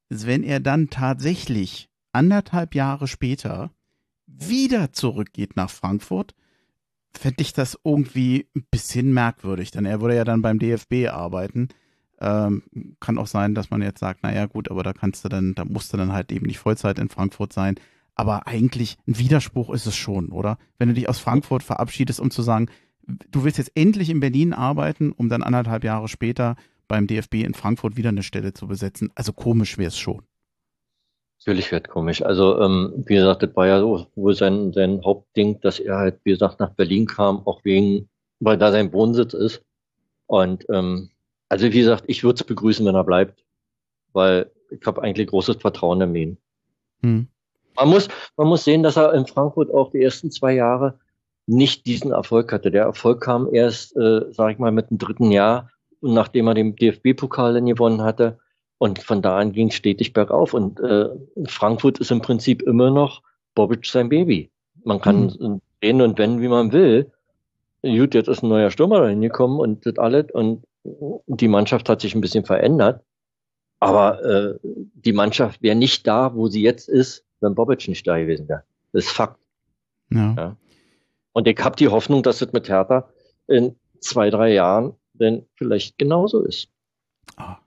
Wenn 0.10 0.44
er 0.44 0.60
dann 0.60 0.90
tatsächlich 0.90 1.90
anderthalb 2.12 2.76
Jahre 2.76 3.08
später 3.08 3.72
wieder 4.28 4.94
zurückgeht 4.94 5.56
nach 5.56 5.70
Frankfurt, 5.70 6.34
fände 7.12 7.42
ich 7.42 7.54
das 7.54 7.78
irgendwie 7.84 8.48
ein 8.56 8.66
bisschen 8.72 9.14
merkwürdig, 9.14 9.72
denn 9.72 9.86
er 9.86 10.02
würde 10.02 10.16
ja 10.16 10.24
dann 10.24 10.42
beim 10.42 10.60
DFB 10.60 11.08
arbeiten. 11.10 11.70
Ähm, 12.22 12.64
kann 13.00 13.18
auch 13.18 13.28
sein, 13.28 13.56
dass 13.56 13.70
man 13.70 13.82
jetzt 13.82 14.00
sagt, 14.00 14.24
naja 14.24 14.46
gut, 14.46 14.72
aber 14.72 14.84
da 14.84 14.94
kannst 14.94 15.26
du 15.26 15.30
dann, 15.30 15.54
da 15.56 15.66
musst 15.66 15.92
du 15.92 15.98
dann 15.98 16.14
halt 16.14 16.32
eben 16.32 16.46
nicht 16.46 16.60
Vollzeit 16.60 17.00
in 17.00 17.10
Frankfurt 17.10 17.54
sein. 17.54 17.76
Aber 18.16 18.48
eigentlich 18.48 18.98
ein 19.08 19.20
Widerspruch 19.20 19.74
ist 19.74 19.86
es 19.86 19.96
schon, 19.96 20.30
oder? 20.30 20.58
Wenn 20.78 20.88
du 20.88 20.94
dich 20.94 21.10
aus 21.10 21.20
Frankfurt 21.20 21.64
verabschiedest, 21.64 22.20
um 22.20 22.32
zu 22.32 22.42
sagen, 22.42 22.70
du 23.06 23.44
willst 23.44 23.58
jetzt 23.58 23.72
endlich 23.76 24.10
in 24.10 24.22
Berlin 24.22 24.54
arbeiten, 24.54 25.12
um 25.12 25.30
dann 25.30 25.44
anderthalb 25.44 25.84
Jahre 25.84 26.08
später 26.08 26.56
beim 26.88 27.08
DFB 27.08 27.36
in 27.36 27.54
Frankfurt 27.54 27.98
wieder 27.98 28.10
eine 28.10 28.24
Stelle 28.24 28.54
zu 28.54 28.68
besetzen. 28.68 29.12
Also 29.16 29.34
komisch 29.34 29.78
wäre 29.78 29.90
es 29.90 29.98
schon. 29.98 30.22
Natürlich 31.40 31.72
wird 31.72 31.90
komisch. 31.90 32.24
Also, 32.24 32.60
ähm, 32.62 33.04
wie 33.06 33.16
gesagt, 33.16 33.44
das 33.44 33.56
war 33.56 33.68
ja 33.68 33.80
so 33.80 34.08
wohl 34.16 34.34
sein, 34.34 34.72
sein 34.74 35.02
Hauptding, 35.04 35.60
dass 35.62 35.80
er 35.80 35.98
halt, 35.98 36.20
wie 36.24 36.32
gesagt, 36.32 36.60
nach 36.60 36.72
Berlin 36.72 37.06
kam, 37.06 37.46
auch 37.46 37.64
wegen, 37.64 38.10
weil 38.40 38.58
da 38.58 38.72
sein 38.72 38.92
Wohnsitz 38.94 39.34
ist. 39.34 39.62
Und 40.28 40.66
ähm, 40.70 41.10
also 41.50 41.66
wie 41.66 41.80
gesagt, 41.80 42.06
ich 42.08 42.24
würde 42.24 42.36
es 42.36 42.44
begrüßen, 42.44 42.86
wenn 42.86 42.96
er 42.96 43.04
bleibt, 43.04 43.44
weil 44.14 44.52
ich 44.70 44.86
habe 44.86 45.02
eigentlich 45.02 45.28
großes 45.28 45.58
Vertrauen 45.58 46.02
in 46.02 46.16
ihn. 46.16 46.38
Hm. 47.02 47.28
Man 47.76 47.90
muss, 47.90 48.08
man 48.38 48.48
muss 48.48 48.64
sehen, 48.64 48.84
dass 48.84 48.98
er 48.98 49.14
in 49.14 49.28
Frankfurt 49.28 49.74
auch 49.74 49.92
die 49.92 50.02
ersten 50.02 50.32
zwei 50.32 50.54
Jahre 50.54 51.00
nicht 51.48 51.86
diesen 51.86 52.12
Erfolg 52.12 52.52
hatte. 52.52 52.72
Der 52.72 52.84
Erfolg 52.84 53.22
kam 53.22 53.54
erst, 53.54 53.96
äh, 53.98 54.32
sage 54.32 54.54
ich 54.54 54.60
mal, 54.60 54.72
mit 54.72 54.90
dem 54.90 54.98
dritten 54.98 55.32
Jahr, 55.32 55.70
nachdem 56.02 56.48
er 56.48 56.54
den 56.54 56.76
DFB-Pokal 56.76 57.54
dann 57.54 57.66
gewonnen 57.66 58.02
hatte. 58.02 58.40
Und 58.78 59.00
von 59.00 59.22
da 59.22 59.38
an 59.38 59.52
ging 59.52 59.70
es 59.70 59.76
stetig 59.76 60.14
bergauf. 60.14 60.54
Und 60.54 60.80
äh, 60.80 61.10
Frankfurt 61.48 62.00
ist 62.00 62.12
im 62.12 62.22
Prinzip 62.22 62.62
immer 62.64 62.92
noch 62.92 63.22
Bobic 63.54 63.86
sein 63.86 64.10
Baby. 64.10 64.50
Man 64.84 65.02
kann 65.02 65.34
mhm. 65.40 65.62
drehen 65.82 66.02
und 66.02 66.18
wenden, 66.18 66.42
wie 66.42 66.48
man 66.48 66.72
will. 66.72 67.12
Gut, 67.82 68.16
jetzt 68.16 68.28
ist 68.28 68.44
ein 68.44 68.50
neuer 68.50 68.72
Stürmer 68.72 69.02
da 69.02 69.08
hingekommen 69.08 69.60
und 69.60 69.86
das 69.86 69.98
alles. 69.98 70.32
Und 70.32 70.64
die 71.28 71.48
Mannschaft 71.48 71.90
hat 71.90 72.02
sich 72.02 72.16
ein 72.16 72.22
bisschen 72.22 72.46
verändert. 72.46 73.04
Aber 73.80 74.24
äh, 74.24 74.60
die 74.64 75.14
Mannschaft 75.14 75.62
wäre 75.62 75.76
nicht 75.76 76.08
da, 76.08 76.34
wo 76.34 76.48
sie 76.48 76.62
jetzt 76.62 76.88
ist, 76.88 77.26
wenn 77.42 77.56
Bobic 77.56 77.88
nicht 77.88 78.08
da 78.08 78.18
gewesen 78.18 78.48
wäre. 78.48 78.64
Das 78.94 79.06
ist 79.06 79.12
Fakt. 79.12 79.40
Ja. 80.10 80.34
ja. 80.38 80.58
Und 81.34 81.48
ich 81.48 81.60
habe 81.60 81.76
die 81.76 81.90
Hoffnung, 81.90 82.24
dass 82.24 82.42
es 82.42 82.54
mit 82.54 82.70
Hertha 82.70 83.10
in 83.48 83.76
zwei, 84.00 84.30
drei 84.30 84.54
Jahren 84.54 84.94
denn 85.14 85.46
vielleicht 85.56 85.98
genauso 85.98 86.42
ist. 86.42 86.70
Ah. 87.36 87.58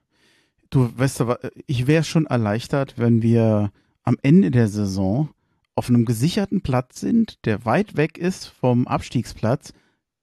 Du 0.69 0.89
weißt 0.95 1.21
aber, 1.21 1.39
ich 1.65 1.87
wäre 1.87 2.03
schon 2.03 2.25
erleichtert, 2.25 2.97
wenn 2.97 3.21
wir 3.21 3.71
am 4.03 4.17
Ende 4.21 4.51
der 4.51 4.67
Saison 4.67 5.29
auf 5.75 5.89
einem 5.89 6.05
gesicherten 6.05 6.61
Platz 6.61 6.99
sind, 6.99 7.43
der 7.45 7.65
weit 7.65 7.95
weg 7.97 8.17
ist 8.17 8.47
vom 8.47 8.87
Abstiegsplatz, 8.87 9.73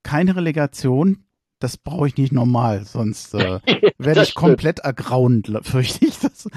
keine 0.03 0.35
Relegation, 0.35 1.23
das 1.59 1.77
brauche 1.77 2.07
ich 2.07 2.17
nicht 2.17 2.31
normal, 2.31 2.83
sonst 2.85 3.33
äh, 3.33 3.59
werde 3.97 4.23
ich 4.23 4.35
komplett 4.35 4.79
ergrauend, 4.79 5.51
fürchte 5.63 6.05
ich. 6.05 6.19
Das. 6.19 6.47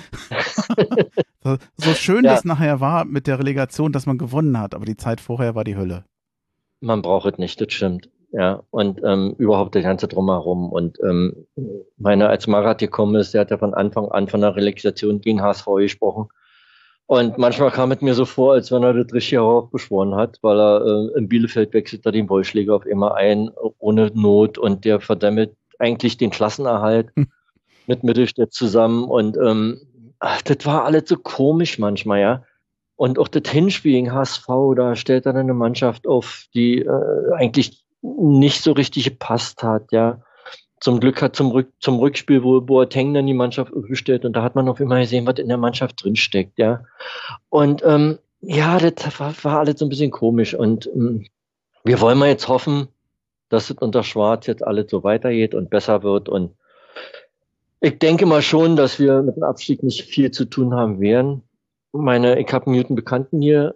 so, 1.76 1.94
schön 1.94 2.24
ja. 2.24 2.32
das 2.32 2.44
nachher 2.44 2.80
war 2.80 3.04
mit 3.04 3.26
der 3.26 3.38
Relegation, 3.38 3.92
dass 3.92 4.06
man 4.06 4.18
gewonnen 4.18 4.58
hat, 4.58 4.74
aber 4.74 4.84
die 4.84 4.96
Zeit 4.96 5.20
vorher 5.20 5.54
war 5.54 5.64
die 5.64 5.76
Hölle. 5.76 6.04
Man 6.80 7.02
braucht 7.02 7.32
es 7.32 7.38
nicht, 7.38 7.60
das 7.60 7.72
stimmt. 7.72 8.08
Ja, 8.32 8.62
und 8.70 9.00
ähm, 9.04 9.34
überhaupt 9.38 9.74
das 9.74 9.82
ganze 9.82 10.06
Drumherum. 10.06 10.70
Und 10.70 10.98
ähm, 11.02 11.46
meine, 11.96 12.28
als 12.28 12.46
Marat 12.46 12.78
gekommen 12.78 13.16
ist, 13.16 13.34
der 13.34 13.40
hat 13.40 13.50
ja 13.50 13.58
von 13.58 13.74
Anfang 13.74 14.08
an 14.08 14.28
von 14.28 14.40
der 14.40 14.54
Relegation 14.54 15.20
gegen 15.20 15.42
HSV 15.42 15.66
gesprochen. 15.78 16.28
Und 17.10 17.38
manchmal 17.38 17.72
kam 17.72 17.90
es 17.90 18.00
mir 18.02 18.14
so 18.14 18.24
vor, 18.24 18.52
als 18.52 18.70
wenn 18.70 18.84
er 18.84 18.94
das 18.94 19.12
richtig 19.12 19.32
heraufbeschworen 19.32 20.14
hat, 20.14 20.38
weil 20.42 20.60
er 20.60 20.86
äh, 20.86 21.18
in 21.18 21.28
Bielefeld 21.28 21.74
wechselt 21.74 22.06
er 22.06 22.12
den 22.12 22.28
Ballschläger 22.28 22.72
auf 22.72 22.86
immer 22.86 23.16
ein, 23.16 23.50
ohne 23.80 24.12
Not 24.14 24.58
und 24.58 24.84
der 24.84 25.00
verdammt 25.00 25.50
eigentlich 25.80 26.18
den 26.18 26.30
Klassenerhalt 26.30 27.10
hm. 27.16 27.26
mit 27.88 28.04
Mittelstädt 28.04 28.52
zusammen. 28.52 29.02
Und 29.02 29.36
ähm, 29.38 29.80
ach, 30.20 30.40
das 30.42 30.64
war 30.66 30.84
alles 30.84 31.08
so 31.08 31.16
komisch 31.16 31.80
manchmal, 31.80 32.20
ja. 32.20 32.44
Und 32.94 33.18
auch 33.18 33.26
das 33.26 33.50
Hinspiel 33.50 33.90
gegen 33.90 34.12
HSV, 34.12 34.46
da 34.76 34.94
stellt 34.94 35.26
er 35.26 35.34
eine 35.34 35.52
Mannschaft 35.52 36.06
auf, 36.06 36.44
die 36.54 36.78
äh, 36.78 37.32
eigentlich 37.34 37.82
nicht 38.02 38.62
so 38.62 38.70
richtig 38.70 39.02
gepasst 39.02 39.64
hat, 39.64 39.90
ja 39.90 40.22
zum 40.80 40.98
Glück 40.98 41.20
hat 41.20 41.36
zum, 41.36 41.50
Rück, 41.50 41.68
zum 41.78 41.98
Rückspiel, 41.98 42.42
wo 42.42 42.60
Boateng 42.60 43.14
dann 43.14 43.26
die 43.26 43.34
Mannschaft 43.34 43.72
gestellt 43.74 44.24
und 44.24 44.34
da 44.34 44.42
hat 44.42 44.54
man 44.54 44.68
auf 44.68 44.80
immer 44.80 44.98
gesehen, 44.98 45.26
was 45.26 45.38
in 45.38 45.48
der 45.48 45.58
Mannschaft 45.58 46.02
drinsteckt, 46.02 46.58
ja. 46.58 46.84
Und 47.50 47.82
ähm, 47.84 48.18
ja, 48.40 48.78
das 48.78 49.20
war, 49.20 49.34
war 49.42 49.58
alles 49.60 49.78
so 49.78 49.86
ein 49.86 49.90
bisschen 49.90 50.10
komisch 50.10 50.54
und 50.54 50.86
ähm, 50.86 51.26
wir 51.84 52.00
wollen 52.00 52.18
mal 52.18 52.28
jetzt 52.28 52.48
hoffen, 52.48 52.88
dass 53.50 53.68
es 53.68 53.76
unter 53.76 54.02
Schwarz 54.02 54.46
jetzt 54.46 54.66
alles 54.66 54.90
so 54.90 55.04
weitergeht 55.04 55.54
und 55.54 55.70
besser 55.70 56.02
wird 56.02 56.28
und 56.28 56.54
ich 57.82 57.98
denke 57.98 58.26
mal 58.26 58.42
schon, 58.42 58.76
dass 58.76 58.98
wir 58.98 59.22
mit 59.22 59.36
dem 59.36 59.42
Abstieg 59.42 59.82
nicht 59.82 60.04
viel 60.04 60.30
zu 60.30 60.44
tun 60.44 60.74
haben 60.74 61.00
werden. 61.00 61.42
Meine, 61.92 62.38
ich 62.38 62.52
habe 62.52 62.66
einen 62.66 62.76
guten 62.76 62.94
Bekannten 62.94 63.40
hier, 63.40 63.74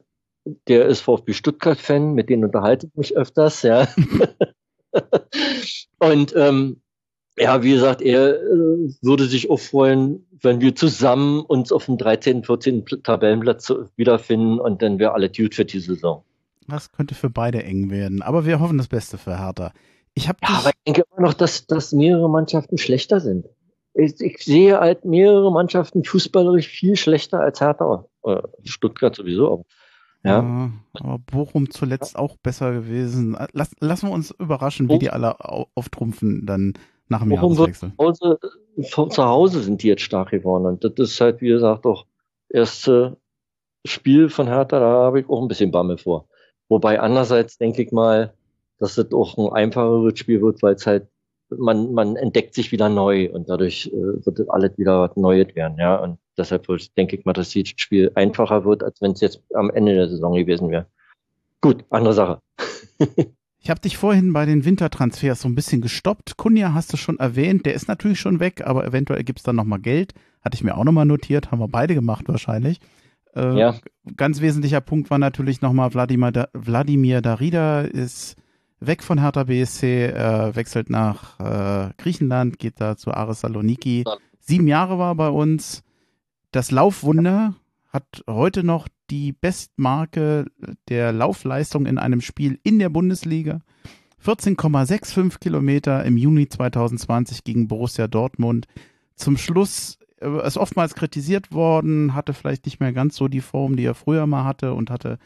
der 0.69 0.87
ist 0.87 1.01
VfB 1.01 1.33
Stuttgart-Fan, 1.33 2.13
mit 2.13 2.29
denen 2.29 2.45
unterhalte 2.45 2.87
ich 2.87 2.97
mich 2.97 3.17
öfters, 3.17 3.63
ja. 3.63 3.89
und 5.99 6.35
ähm, 6.37 6.83
ja, 7.39 7.63
wie 7.63 7.73
gesagt, 7.73 8.01
er 8.03 8.35
äh, 8.35 8.95
würde 9.03 9.27
sich 9.27 9.51
auch 9.51 9.59
freuen, 9.59 10.27
wenn 10.41 10.61
wir 10.61 10.75
zusammen 10.75 11.41
uns 11.41 11.73
auf 11.73 11.87
dem 11.87 11.99
13., 11.99 12.45
14. 12.45 12.85
Tabellenplatz 13.03 13.73
wiederfinden 13.97 14.61
und 14.61 14.83
dann 14.83 14.99
wäre 14.99 15.13
alle 15.13 15.31
gut 15.31 15.55
für 15.55 15.65
die 15.65 15.81
Saison. 15.81 16.25
Das 16.69 16.93
könnte 16.93 17.15
für 17.15 17.31
beide 17.31 17.63
eng 17.63 17.91
werden, 17.91 18.23
aber 18.23 18.47
wir 18.47 18.61
hoffen 18.61 18.79
das 18.79 18.89
Beste 18.89 19.19
für 19.19 19.39
Hertha. 19.39 19.73
Ich 20.15 20.29
habe 20.29 20.39
ja, 20.43 20.59
aber 20.59 20.69
ich 20.69 20.85
denke 20.87 21.05
immer 21.11 21.27
noch, 21.27 21.35
dass, 21.35 21.67
dass 21.67 21.93
mehrere 21.93 22.31
Mannschaften 22.31 22.79
schlechter 22.79 23.21
sind. 23.21 23.47
Ich, 23.95 24.21
ich 24.21 24.39
sehe 24.39 24.79
halt 24.79 25.05
mehrere 25.05 25.53
Mannschaften 25.53 26.05
fußballerisch 26.05 26.69
viel 26.69 26.97
schlechter 26.97 27.41
als 27.41 27.61
Hertha. 27.61 28.07
Oder 28.23 28.49
Stuttgart 28.63 29.15
sowieso. 29.15 29.53
Aber, 29.53 29.65
ja. 30.23 30.41
ja. 30.41 30.71
aber 30.95 31.19
Bochum 31.19 31.71
zuletzt 31.71 32.17
auch 32.17 32.37
besser 32.37 32.73
gewesen. 32.73 33.37
Lass, 33.53 33.73
lassen 33.81 34.09
wir 34.09 34.13
uns 34.13 34.31
überraschen, 34.31 34.89
wie 34.89 34.99
die 34.99 35.11
alle 35.11 35.41
auftrumpfen 35.41 36.47
dann 36.47 36.75
nach 37.09 37.23
dem 37.23 37.33
Warum 37.33 37.55
Jahreswechsel. 37.55 37.93
Zu 37.97 38.05
Hause, 38.05 38.39
zu 39.11 39.25
Hause 39.25 39.61
sind 39.61 39.83
die 39.83 39.89
jetzt 39.89 40.03
stark 40.03 40.31
geworden. 40.31 40.67
Und 40.67 40.85
das 40.85 40.93
ist 40.97 41.21
halt, 41.21 41.41
wie 41.41 41.49
gesagt, 41.49 41.87
auch 41.87 42.07
erste 42.49 43.17
Spiel 43.87 44.29
von 44.29 44.47
Hertha, 44.47 44.79
da 44.79 44.87
habe 44.87 45.21
ich 45.21 45.29
auch 45.29 45.43
ein 45.43 45.49
bisschen 45.49 45.71
Bammel 45.71 45.99
vor. 45.99 46.27
Wobei 46.69 47.01
andererseits 47.01 47.59
denke 47.59 47.83
ich 47.83 47.93
mal, 47.93 48.33
dass 48.79 48.95
das 48.95 49.13
auch 49.13 49.37
ein 49.37 49.53
einfacheres 49.53 50.19
Spiel 50.19 50.41
wird, 50.41 50.63
weil 50.63 50.75
es 50.75 50.87
halt, 50.87 51.07
man, 51.51 51.93
man 51.93 52.17
entdeckt 52.17 52.55
sich 52.55 52.73
wieder 52.73 52.89
neu 52.89 53.31
und 53.31 53.49
dadurch 53.49 53.87
äh, 53.89 54.27
wird 54.27 54.49
alles 54.49 54.77
wieder 54.79 55.03
was 55.03 55.17
Neues 55.17 55.55
werden, 55.55 55.79
ja. 55.79 55.97
Und 55.97 56.19
deshalb 56.39 56.67
denke 56.97 57.17
ich 57.17 57.25
mal, 57.25 57.35
dass 57.35 57.53
das 57.53 57.69
Spiel 57.77 58.11
einfacher 58.15 58.65
wird, 58.65 58.83
als 58.83 59.01
wenn 59.03 59.13
es 59.13 59.21
jetzt 59.21 59.43
am 59.55 59.71
Ende 59.71 59.95
der 59.95 60.09
Saison 60.09 60.35
gewesen 60.35 60.71
wäre. 60.71 60.87
Gut, 61.61 61.85
andere 61.91 62.15
Sache. 62.15 62.41
Ich 63.65 63.71
habe 63.71 63.81
dich 63.81 63.97
vorhin 63.97 64.35
bei 64.35 64.45
den 64.45 64.67
Wintertransfers 64.67 65.41
so 65.41 65.49
ein 65.49 65.55
bisschen 65.55 65.81
gestoppt. 65.81 66.37
Kunja 66.37 66.75
hast 66.75 66.93
du 66.93 66.99
schon 66.99 67.19
erwähnt, 67.19 67.65
der 67.65 67.73
ist 67.73 67.89
natürlich 67.89 68.21
schon 68.21 68.39
weg, 68.39 68.61
aber 68.67 68.87
eventuell 68.87 69.25
gibt 69.25 69.39
es 69.39 69.43
dann 69.43 69.57
nochmal 69.57 69.79
Geld. 69.79 70.13
Hatte 70.43 70.55
ich 70.55 70.63
mir 70.63 70.77
auch 70.77 70.85
nochmal 70.85 71.07
notiert, 71.07 71.51
haben 71.51 71.61
wir 71.61 71.69
beide 71.69 71.95
gemacht 71.95 72.27
wahrscheinlich. 72.29 72.79
Äh, 73.35 73.59
ja. 73.59 73.75
Ganz 74.19 74.43
wesentlicher 74.43 74.83
Punkt 74.83 75.09
war 75.09 75.17
natürlich 75.17 75.63
nochmal 75.63 75.95
Wladimir, 75.95 76.31
da 76.31 76.49
Wladimir 76.53 77.23
Darida 77.23 77.81
ist 77.81 78.37
weg 78.81 79.03
von 79.03 79.19
Hertha 79.19 79.45
BSC, 79.45 80.09
äh, 80.09 80.55
wechselt 80.55 80.91
nach 80.91 81.41
äh, 81.41 81.95
Griechenland, 81.97 82.59
geht 82.59 82.83
da 82.83 82.99
zu 82.99 83.15
Ares 83.15 83.41
Saloniki. 83.41 84.05
Sieben 84.41 84.69
Jahre 84.69 84.99
war 84.99 85.15
bei 85.15 85.31
uns. 85.31 85.83
Das 86.51 86.71
Laufwunder 86.71 87.55
hat 87.95 88.25
heute 88.29 88.65
noch 88.65 88.89
die 89.09 89.33
Bestmarke 89.33 90.47
der 90.89 91.13
Laufleistung 91.13 91.87
in 91.87 91.97
einem 91.97 92.21
Spiel 92.21 92.59
in 92.65 92.81
der 92.81 92.89
Bundesliga. 92.89 93.61
14,65 94.23 95.39
Kilometer 95.39 96.05
im 96.05 96.17
Juni 96.17 96.49
2020 96.49 97.45
gegen 97.45 97.69
Borussia 97.69 98.09
Dortmund. 98.09 98.67
Zum 99.15 99.37
Schluss 99.37 99.99
äh, 100.21 100.47
ist 100.47 100.57
oftmals 100.57 100.95
kritisiert 100.95 101.53
worden, 101.53 102.15
hatte 102.15 102.33
vielleicht 102.33 102.65
nicht 102.65 102.81
mehr 102.81 102.93
ganz 102.93 103.15
so 103.15 103.29
die 103.29 103.43
Form, 103.43 103.77
die 103.77 103.85
er 103.85 103.95
früher 103.95 104.27
mal 104.27 104.45
hatte 104.45 104.75
und 104.75 104.91
hatte 104.91 105.19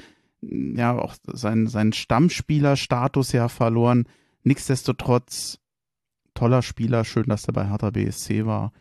mm, 0.43 0.77
ja 0.77 0.99
auch 0.99 1.15
seinen, 1.27 1.69
seinen 1.69 1.95
Stammspielerstatus 1.95 3.33
ja 3.33 3.49
verloren. 3.49 4.07
Nichtsdestotrotz 4.43 5.59
toller 6.35 6.61
Spieler, 6.61 7.05
schön, 7.05 7.27
dass 7.29 7.47
er 7.47 7.55
bei 7.55 7.67
Hertha 7.67 7.91
BSC 7.91 8.45
war. 8.45 8.73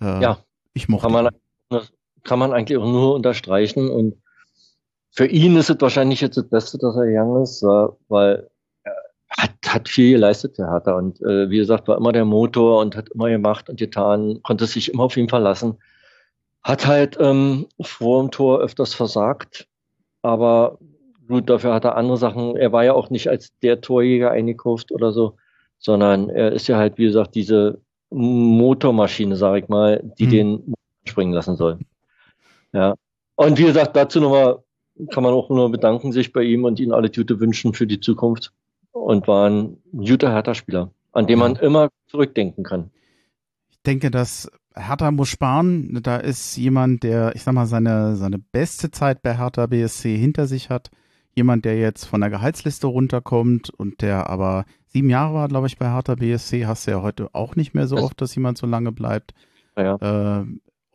Äh, 0.00 0.22
ja, 0.22 0.38
ich 0.72 0.88
mochte 0.88 1.08
kann 1.08 1.12
man, 1.12 1.82
kann 2.26 2.38
man 2.38 2.52
eigentlich 2.52 2.78
auch 2.78 2.84
nur 2.84 3.14
unterstreichen 3.14 3.88
und 3.88 4.14
für 5.16 5.26
ihn 5.26 5.56
ist 5.56 5.70
es 5.70 5.80
wahrscheinlich 5.80 6.20
jetzt 6.20 6.36
das 6.36 6.48
Beste, 6.48 6.76
dass 6.76 6.94
er 6.94 7.04
young 7.06 7.42
ist, 7.42 7.62
weil 7.62 8.46
er 8.84 8.94
hat, 9.30 9.52
hat 9.66 9.88
viel 9.88 10.12
geleistet, 10.12 10.58
der 10.58 10.70
Hertha. 10.70 10.92
Und 10.92 11.22
äh, 11.22 11.48
wie 11.48 11.56
gesagt, 11.56 11.88
war 11.88 11.96
immer 11.96 12.12
der 12.12 12.26
Motor 12.26 12.80
und 12.80 12.94
hat 12.94 13.08
immer 13.08 13.30
gemacht 13.30 13.70
und 13.70 13.78
getan, 13.78 14.40
konnte 14.42 14.66
sich 14.66 14.92
immer 14.92 15.04
auf 15.04 15.16
ihn 15.16 15.30
verlassen. 15.30 15.78
Hat 16.62 16.86
halt 16.86 17.16
ähm, 17.18 17.66
vor 17.80 18.22
dem 18.22 18.30
Tor 18.30 18.60
öfters 18.60 18.92
versagt, 18.92 19.66
aber 20.20 20.78
gut, 21.28 21.48
dafür 21.48 21.72
hat 21.72 21.84
er 21.84 21.96
andere 21.96 22.18
Sachen. 22.18 22.56
Er 22.56 22.72
war 22.72 22.84
ja 22.84 22.92
auch 22.92 23.08
nicht 23.08 23.28
als 23.28 23.56
der 23.62 23.80
Torjäger 23.80 24.32
eingekauft 24.32 24.92
oder 24.92 25.12
so, 25.12 25.36
sondern 25.78 26.28
er 26.28 26.52
ist 26.52 26.66
ja 26.66 26.76
halt, 26.76 26.98
wie 26.98 27.06
gesagt, 27.06 27.34
diese 27.34 27.80
Motormaschine, 28.10 29.36
sag 29.36 29.62
ich 29.62 29.68
mal, 29.68 30.02
die 30.18 30.26
mhm. 30.26 30.30
den 30.30 30.74
springen 31.06 31.32
lassen 31.32 31.56
soll. 31.56 31.78
Ja. 32.76 32.94
Und 33.36 33.58
wie 33.58 33.64
gesagt, 33.64 33.96
dazu 33.96 34.20
nochmal 34.20 34.58
kann 35.10 35.22
man 35.22 35.32
auch 35.32 35.48
nur 35.48 35.70
bedanken 35.70 36.12
sich 36.12 36.32
bei 36.32 36.42
ihm 36.42 36.64
und 36.64 36.78
ihm 36.78 36.92
alle 36.92 37.10
Gute 37.10 37.40
wünschen 37.40 37.72
für 37.72 37.86
die 37.86 38.00
Zukunft. 38.00 38.52
Und 38.92 39.28
war 39.28 39.48
ein 39.48 39.78
guter 39.92 40.32
Hertha-Spieler, 40.32 40.90
an 41.12 41.26
dem 41.26 41.38
man 41.38 41.56
immer 41.56 41.88
zurückdenken 42.06 42.64
kann. 42.64 42.90
Ich 43.70 43.82
denke, 43.82 44.10
dass 44.10 44.50
Hertha 44.74 45.10
muss 45.10 45.28
sparen. 45.28 46.00
Da 46.02 46.16
ist 46.16 46.56
jemand, 46.56 47.02
der, 47.02 47.34
ich 47.34 47.42
sag 47.42 47.54
mal, 47.54 47.66
seine, 47.66 48.16
seine 48.16 48.38
beste 48.38 48.90
Zeit 48.90 49.22
bei 49.22 49.36
Hertha 49.36 49.66
BSC 49.66 50.16
hinter 50.16 50.46
sich 50.46 50.70
hat. 50.70 50.90
Jemand, 51.34 51.66
der 51.66 51.78
jetzt 51.78 52.04
von 52.04 52.20
der 52.22 52.30
Gehaltsliste 52.30 52.86
runterkommt 52.86 53.68
und 53.68 54.00
der 54.00 54.30
aber 54.30 54.64
sieben 54.86 55.10
Jahre 55.10 55.34
war, 55.34 55.48
glaube 55.48 55.66
ich, 55.66 55.78
bei 55.78 55.92
Hertha 55.92 56.14
BSC. 56.14 56.64
Hast 56.66 56.86
du 56.86 56.92
ja 56.92 57.02
heute 57.02 57.28
auch 57.34 57.54
nicht 57.54 57.74
mehr 57.74 57.86
so 57.86 57.96
oft, 57.96 58.20
dass 58.20 58.34
jemand 58.34 58.56
so 58.56 58.66
lange 58.66 58.92
bleibt. 58.92 59.34
Ja. 59.76 60.40
Äh, 60.40 60.46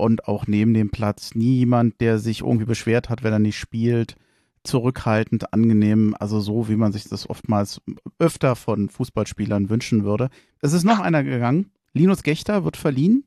und 0.01 0.27
auch 0.27 0.47
neben 0.47 0.73
dem 0.73 0.89
Platz 0.89 1.35
nie 1.35 1.59
jemand, 1.59 2.01
der 2.01 2.17
sich 2.17 2.41
irgendwie 2.41 2.65
beschwert 2.65 3.09
hat, 3.09 3.23
wenn 3.23 3.33
er 3.33 3.39
nicht 3.39 3.57
spielt. 3.57 4.15
Zurückhaltend, 4.63 5.53
angenehm, 5.53 6.15
also 6.19 6.39
so, 6.39 6.67
wie 6.69 6.75
man 6.75 6.91
sich 6.91 7.05
das 7.05 7.29
oftmals 7.29 7.81
öfter 8.19 8.55
von 8.55 8.89
Fußballspielern 8.89 9.69
wünschen 9.69 10.03
würde. 10.03 10.29
Es 10.59 10.73
ist 10.73 10.83
noch 10.83 10.99
einer 10.99 11.23
gegangen. 11.23 11.71
Linus 11.93 12.23
Gechter 12.23 12.63
wird 12.63 12.77
verliehen, 12.77 13.25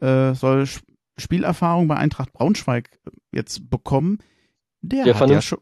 äh, 0.00 0.34
soll 0.34 0.66
Spielerfahrung 1.16 1.88
bei 1.88 1.96
Eintracht 1.96 2.32
Braunschweig 2.32 2.98
jetzt 3.32 3.68
bekommen. 3.70 4.18
Der, 4.80 5.04
der 5.04 5.18
hat 5.18 5.30
ja 5.30 5.42
schon. 5.42 5.58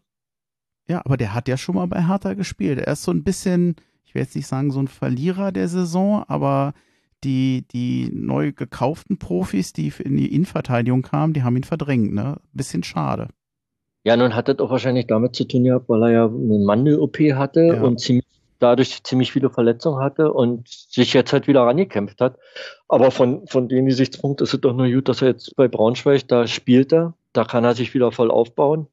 Ja, 0.88 1.03
aber 1.05 1.16
der 1.16 1.34
hat 1.34 1.49
ja 1.49 1.57
schon 1.57 1.74
mal 1.74 1.86
bei 1.86 2.07
Hertha 2.07 2.34
gespielt. 2.34 2.78
Er 2.78 2.92
ist 2.92 3.03
so 3.03 3.11
ein 3.11 3.24
bisschen, 3.24 3.74
ich 4.05 4.14
will 4.14 4.22
jetzt 4.22 4.36
nicht 4.36 4.47
sagen, 4.47 4.70
so 4.70 4.78
ein 4.78 4.88
Verlierer 4.88 5.51
der 5.51 5.68
Saison, 5.68 6.24
aber 6.28 6.74
die, 7.24 7.64
die 7.72 8.10
neu 8.12 8.52
gekauften 8.52 9.18
Profis, 9.18 9.72
die 9.72 9.92
in 10.02 10.16
die 10.16 10.34
Innenverteidigung 10.34 11.02
kamen, 11.02 11.32
die 11.32 11.42
haben 11.42 11.56
ihn 11.56 11.64
verdrängt, 11.64 12.12
ne? 12.12 12.36
Bisschen 12.52 12.82
schade. 12.82 13.28
Ja, 14.04 14.16
nun 14.16 14.36
hat 14.36 14.48
das 14.48 14.60
auch 14.60 14.70
wahrscheinlich 14.70 15.08
damit 15.08 15.34
zu 15.34 15.44
tun 15.44 15.64
gehabt, 15.64 15.88
weil 15.88 16.04
er 16.04 16.10
ja 16.10 16.24
eine 16.26 16.58
Mandel-OP 16.58 17.18
hatte 17.34 17.66
ja. 17.66 17.82
und 17.82 17.98
ziemlich, 17.98 18.24
dadurch 18.60 19.02
ziemlich 19.02 19.32
viele 19.32 19.50
Verletzungen 19.50 20.00
hatte 20.00 20.32
und 20.32 20.68
sich 20.68 21.12
jetzt 21.12 21.32
halt 21.32 21.48
wieder 21.48 21.62
rangekämpft 21.62 22.20
hat. 22.20 22.38
Aber 22.88 23.10
von, 23.10 23.46
von 23.48 23.68
dem 23.68 23.86
Gesichtspunkt 23.86 24.40
ist 24.42 24.54
es 24.54 24.60
doch 24.60 24.74
nur 24.74 24.88
gut, 24.88 25.08
dass 25.08 25.22
er 25.22 25.28
jetzt 25.28 25.56
bei 25.56 25.66
Braunschweig, 25.66 26.28
da 26.28 26.46
spielt 26.46 26.92
er, 26.92 27.14
da 27.32 27.44
kann 27.44 27.64
er 27.64 27.74
sich 27.74 27.94
wieder 27.94 28.12
voll 28.12 28.30
aufbauen. 28.30 28.86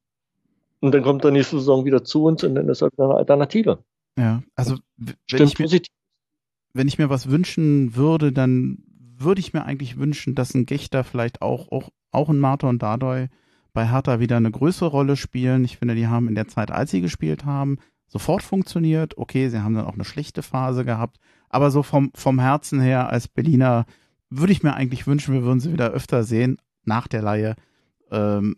Und 0.80 0.93
dann 0.93 1.03
kommt 1.03 1.24
er 1.24 1.32
nächste 1.32 1.59
Saison 1.59 1.86
wieder 1.86 2.03
zu 2.03 2.26
uns 2.26 2.43
und 2.43 2.55
dann 2.55 2.67
ist 2.67 2.82
er 2.82 2.89
eine 2.97 3.13
Alternative. 3.13 3.84
Ja, 4.17 4.41
also 4.55 4.78
wenn 4.97 5.15
Stimmt 5.28 5.51
ich, 5.51 5.57
positiv 5.57 5.93
wenn 6.74 6.88
ich 6.88 6.97
mir 6.97 7.09
was 7.09 7.30
wünschen 7.30 7.95
würde, 7.95 8.32
dann 8.32 8.80
würde 9.17 9.39
ich 9.39 9.53
mir 9.53 9.63
eigentlich 9.63 9.97
wünschen, 9.97 10.36
dass 10.36 10.53
ein 10.53 10.65
Gechter 10.65 11.03
vielleicht 11.03 11.41
auch, 11.41 11.71
auch, 11.71 11.89
auch 12.11 12.30
ein 12.30 12.39
Marta 12.39 12.67
und 12.67 12.82
Dardoi 12.82 13.30
bei 13.74 13.89
Hertha 13.89 14.19
wieder 14.19 14.38
eine 14.38 14.51
größere 14.51 14.89
Rolle 14.89 15.15
spielen. 15.15 15.63
Ich 15.65 15.78
finde, 15.78 15.95
die 15.95 16.07
haben 16.07 16.28
in 16.28 16.36
der 16.36 16.47
Zeit, 16.47 16.71
als 16.71 16.91
sie 16.91 17.01
gespielt 17.01 17.45
haben, 17.45 17.78
sofort 18.07 18.43
funktioniert. 18.43 19.17
Okay, 19.17 19.49
sie 19.49 19.61
haben 19.61 19.76
dann 19.76 19.86
auch 19.86 19.93
eine 19.93 20.05
schlechte 20.05 20.43
Phase 20.43 20.86
gehabt, 20.86 21.17
aber 21.49 21.71
so 21.71 21.84
vom, 21.84 22.11
vom 22.15 22.39
Herzen 22.39 22.82
her 22.82 23.09
als 23.09 23.28
Berliner 23.28 23.86
würde 24.30 24.53
ich 24.53 24.63
mir 24.63 24.74
eigentlich 24.74 25.05
wünschen, 25.07 25.34
wir 25.34 25.43
würden 25.43 25.59
sie 25.59 25.71
wieder 25.71 25.91
öfter 25.91 26.24
sehen 26.24 26.57
nach 26.86 27.07
der 27.07 27.21
Laie. 27.21 27.55
Ähm, 28.12 28.58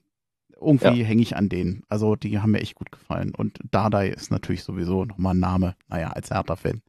irgendwie 0.59 1.01
ja. 1.01 1.05
hänge 1.05 1.21
ich 1.21 1.35
an 1.35 1.49
denen. 1.49 1.83
Also 1.89 2.15
die 2.15 2.39
haben 2.39 2.51
mir 2.51 2.61
echt 2.61 2.75
gut 2.75 2.91
gefallen. 2.91 3.35
Und 3.35 3.59
Dardai 3.71 4.09
ist 4.09 4.31
natürlich 4.31 4.63
sowieso 4.63 5.05
nochmal 5.05 5.35
ein 5.35 5.39
Name, 5.39 5.75
naja, 5.89 6.11
als 6.11 6.31
Hertha-Fan. 6.31 6.81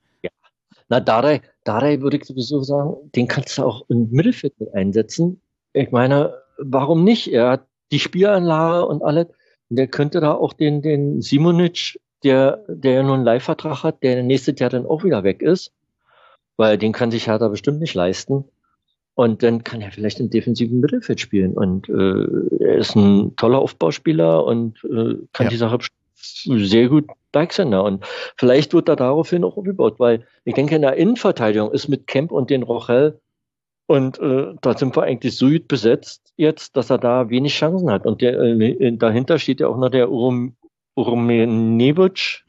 Na, 0.89 1.01
Dardai, 1.01 1.41
Dardai 1.65 2.01
würde 2.01 2.17
ich 2.17 2.25
sowieso 2.25 2.63
sagen, 2.63 2.97
den 3.15 3.27
kannst 3.27 3.59
du 3.59 3.65
auch 3.65 3.85
im 3.89 4.11
Mittelfeld 4.11 4.59
mit 4.61 4.73
einsetzen. 4.75 5.41
Ich 5.73 5.91
meine, 5.91 6.35
warum 6.59 7.05
nicht? 7.05 7.33
Er 7.33 7.51
hat 7.51 7.67
die 7.93 7.99
Spielanlage 7.99 8.87
und 8.87 9.03
alles. 9.03 9.27
Und 9.69 9.77
der 9.77 9.89
könnte 9.89 10.21
da 10.21 10.33
auch 10.33 10.53
den, 10.53 10.83
den 10.83 11.23
Simonic, 11.23 12.01
der, 12.23 12.65
der 12.69 12.93
ja 12.93 13.03
nur 13.03 13.15
einen 13.15 13.25
Leihvertrag 13.25 13.83
hat, 13.83 14.03
der 14.03 14.23
nächstes 14.23 14.59
Jahr 14.59 14.71
dann 14.71 14.87
auch 14.87 15.03
wieder 15.03 15.25
weg 15.25 15.43
ist, 15.43 15.73
weil 16.57 16.79
den 16.79 16.93
kann 16.93 17.11
sich 17.11 17.27
Hertha 17.27 17.49
bestimmt 17.49 17.81
nicht 17.81 17.95
leisten. 17.95 18.45
Und 19.15 19.43
dann 19.43 19.65
kann 19.65 19.81
er 19.81 19.91
vielleicht 19.91 20.21
im 20.21 20.31
defensiven 20.31 20.79
Mittelfeld 20.79 21.21
spielen. 21.21 21.55
Und 21.55 21.89
äh, 21.89 22.65
er 22.65 22.77
ist 22.77 22.95
ein 22.95 23.35
toller 23.37 23.59
Aufbauspieler 23.59 24.45
und 24.45 24.85
äh, 24.85 25.17
kann 25.33 25.47
ja. 25.47 25.49
die 25.49 25.57
Sache 25.57 25.79
sehr 26.17 26.89
gut 26.89 27.07
Bergsender. 27.33 27.85
Und 27.85 28.05
vielleicht 28.37 28.73
wird 28.75 28.89
er 28.89 28.97
daraufhin 28.97 29.45
auch 29.45 29.57
umgebaut, 29.57 29.99
weil 29.99 30.27
ich 30.45 30.55
denke, 30.55 30.77
in 30.77 30.83
der 30.83 30.97
Innenverteidigung 30.97 31.71
ist 31.73 31.89
mit 31.89 32.07
Kemp 32.07 32.33
und 32.33 32.51
den 32.51 32.63
Rochel 32.63 33.21
und 33.87 34.19
äh, 34.19 34.55
da 34.61 34.77
sind 34.77 34.97
wir 34.97 35.05
eigentlich 35.05 35.37
so 35.37 35.49
gut 35.49 35.69
besetzt 35.69 36.33
jetzt, 36.37 36.77
dass 36.77 36.91
er 36.91 36.99
da 36.99 37.31
wenig 37.31 37.55
Chancen 37.55 37.91
hat. 37.91 38.05
Und 38.05 38.21
der, 38.21 38.39
äh, 38.41 38.97
dahinter 38.97 39.39
steht 39.39 39.61
ja 39.61 39.69
auch 39.69 39.77
noch 39.77 39.91
der 39.91 40.11
Urum, 40.11 40.57
Urumenevic 40.97 42.45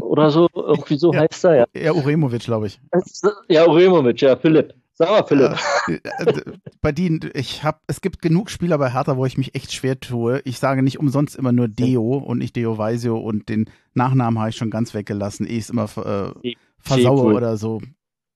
oder 0.00 0.30
so, 0.30 0.48
irgendwie 0.54 0.98
so 0.98 1.12
ja, 1.12 1.20
heißt 1.20 1.44
er, 1.44 1.56
ja. 1.56 1.66
Ja, 1.74 1.92
Uremovic, 1.92 2.42
glaube 2.42 2.66
ich. 2.66 2.80
Ja, 3.48 3.66
Uremovic, 3.66 4.20
ja, 4.20 4.36
Philipp. 4.36 4.74
Sag 5.00 5.08
mal, 5.08 5.24
Philipp. 5.24 5.56
Äh, 5.88 6.42
bei 6.82 6.92
denen, 6.92 7.30
ich 7.32 7.64
habe, 7.64 7.78
es 7.86 8.02
gibt 8.02 8.20
genug 8.20 8.50
Spieler 8.50 8.76
bei 8.76 8.92
Hertha, 8.92 9.16
wo 9.16 9.24
ich 9.24 9.38
mich 9.38 9.54
echt 9.54 9.72
schwer 9.72 9.98
tue. 9.98 10.42
Ich 10.44 10.58
sage 10.58 10.82
nicht 10.82 10.98
umsonst 10.98 11.36
immer 11.36 11.52
nur 11.52 11.68
Deo 11.68 12.18
und 12.18 12.36
nicht 12.36 12.54
Deo 12.54 12.76
Weisio 12.76 13.18
und 13.18 13.48
den 13.48 13.70
Nachnamen 13.94 14.38
habe 14.38 14.50
ich 14.50 14.56
schon 14.56 14.68
ganz 14.68 14.92
weggelassen, 14.92 15.46
ehe 15.46 15.56
ich 15.56 15.64
es 15.64 15.70
immer 15.70 15.84
äh, 15.84 16.54
versaue 16.76 17.32
oder 17.32 17.56
so. 17.56 17.80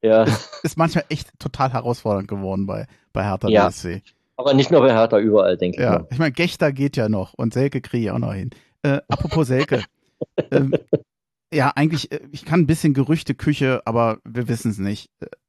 Ja. 0.00 0.22
Ist, 0.22 0.60
ist, 0.62 0.78
manchmal 0.78 1.04
echt 1.10 1.38
total 1.38 1.70
herausfordernd 1.70 2.28
geworden 2.28 2.64
bei, 2.64 2.86
bei 3.12 3.24
Hertha 3.24 3.50
ja. 3.50 3.68
BSC. 3.68 4.02
Aber 4.38 4.54
nicht 4.54 4.70
nur 4.70 4.80
bei 4.80 4.94
Hertha, 4.94 5.18
überall, 5.18 5.58
denke 5.58 5.76
ich. 5.76 5.84
Ja, 5.84 6.06
ich 6.10 6.18
meine, 6.18 6.32
Gechter 6.32 6.72
geht 6.72 6.96
ja 6.96 7.10
noch 7.10 7.34
und 7.34 7.52
Selke 7.52 7.82
kriege 7.82 8.06
ich 8.06 8.10
auch 8.10 8.18
noch 8.18 8.32
hin. 8.32 8.48
Äh, 8.82 9.02
apropos 9.08 9.48
Selke. 9.48 9.84
ähm, 10.50 10.74
Ja, 11.54 11.72
eigentlich, 11.76 12.10
äh, 12.10 12.20
ich 12.32 12.44
kann 12.44 12.60
ein 12.60 12.66
bisschen 12.66 12.94
Gerüchteküche, 12.94 13.82
aber 13.84 14.18
wir 14.24 14.48
wissen 14.48 14.72
es 14.72 14.78
nicht. 14.78 15.08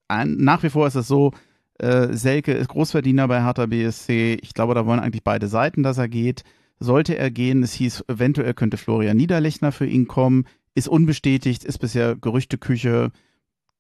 Äh, 0.10 0.26
nach 0.26 0.64
wie 0.64 0.70
vor 0.70 0.88
ist 0.88 0.96
es 0.96 1.08
so, 1.08 1.32
äh, 1.80 2.14
Selke 2.14 2.54
ist 2.54 2.70
Großverdiener 2.70 3.28
bei 3.28 3.44
Hertha 3.44 3.66
BSC. 3.66 4.38
Ich 4.42 4.54
glaube, 4.54 4.76
da 4.76 4.86
wollen 4.86 5.00
eigentlich 5.00 5.24
beide 5.24 5.48
Seiten, 5.48 5.84
dass 5.84 5.98
er 5.98 6.08
geht. 6.08 6.44
Sollte 6.80 7.18
er 7.18 7.32
gehen, 7.32 7.64
es 7.64 7.74
hieß, 7.74 8.06
eventuell 8.08 8.54
könnte 8.54 8.78
Florian 8.78 9.18
Niederlechner 9.18 9.72
für 9.72 9.86
ihn 9.86 10.08
kommen. 10.08 10.46
Ist 10.74 10.88
unbestätigt, 10.88 11.64
ist 11.64 11.80
bisher 11.80 12.16
Gerüchteküche. 12.16 13.12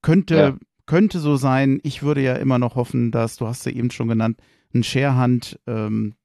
Könnte, 0.02 0.36
ja. 0.36 0.58
könnte 0.86 1.20
so 1.20 1.36
sein. 1.36 1.80
Ich 1.84 2.04
würde 2.04 2.22
ja 2.22 2.36
immer 2.36 2.60
noch 2.60 2.76
hoffen, 2.76 3.12
dass, 3.12 3.36
du 3.38 3.48
hast 3.48 3.66
ja 3.66 3.72
eben 3.72 3.92
schon 3.92 4.08
genannt, 4.08 4.40
ein 4.74 4.84
Scherhand 4.84 5.60
ähm, 5.68 6.16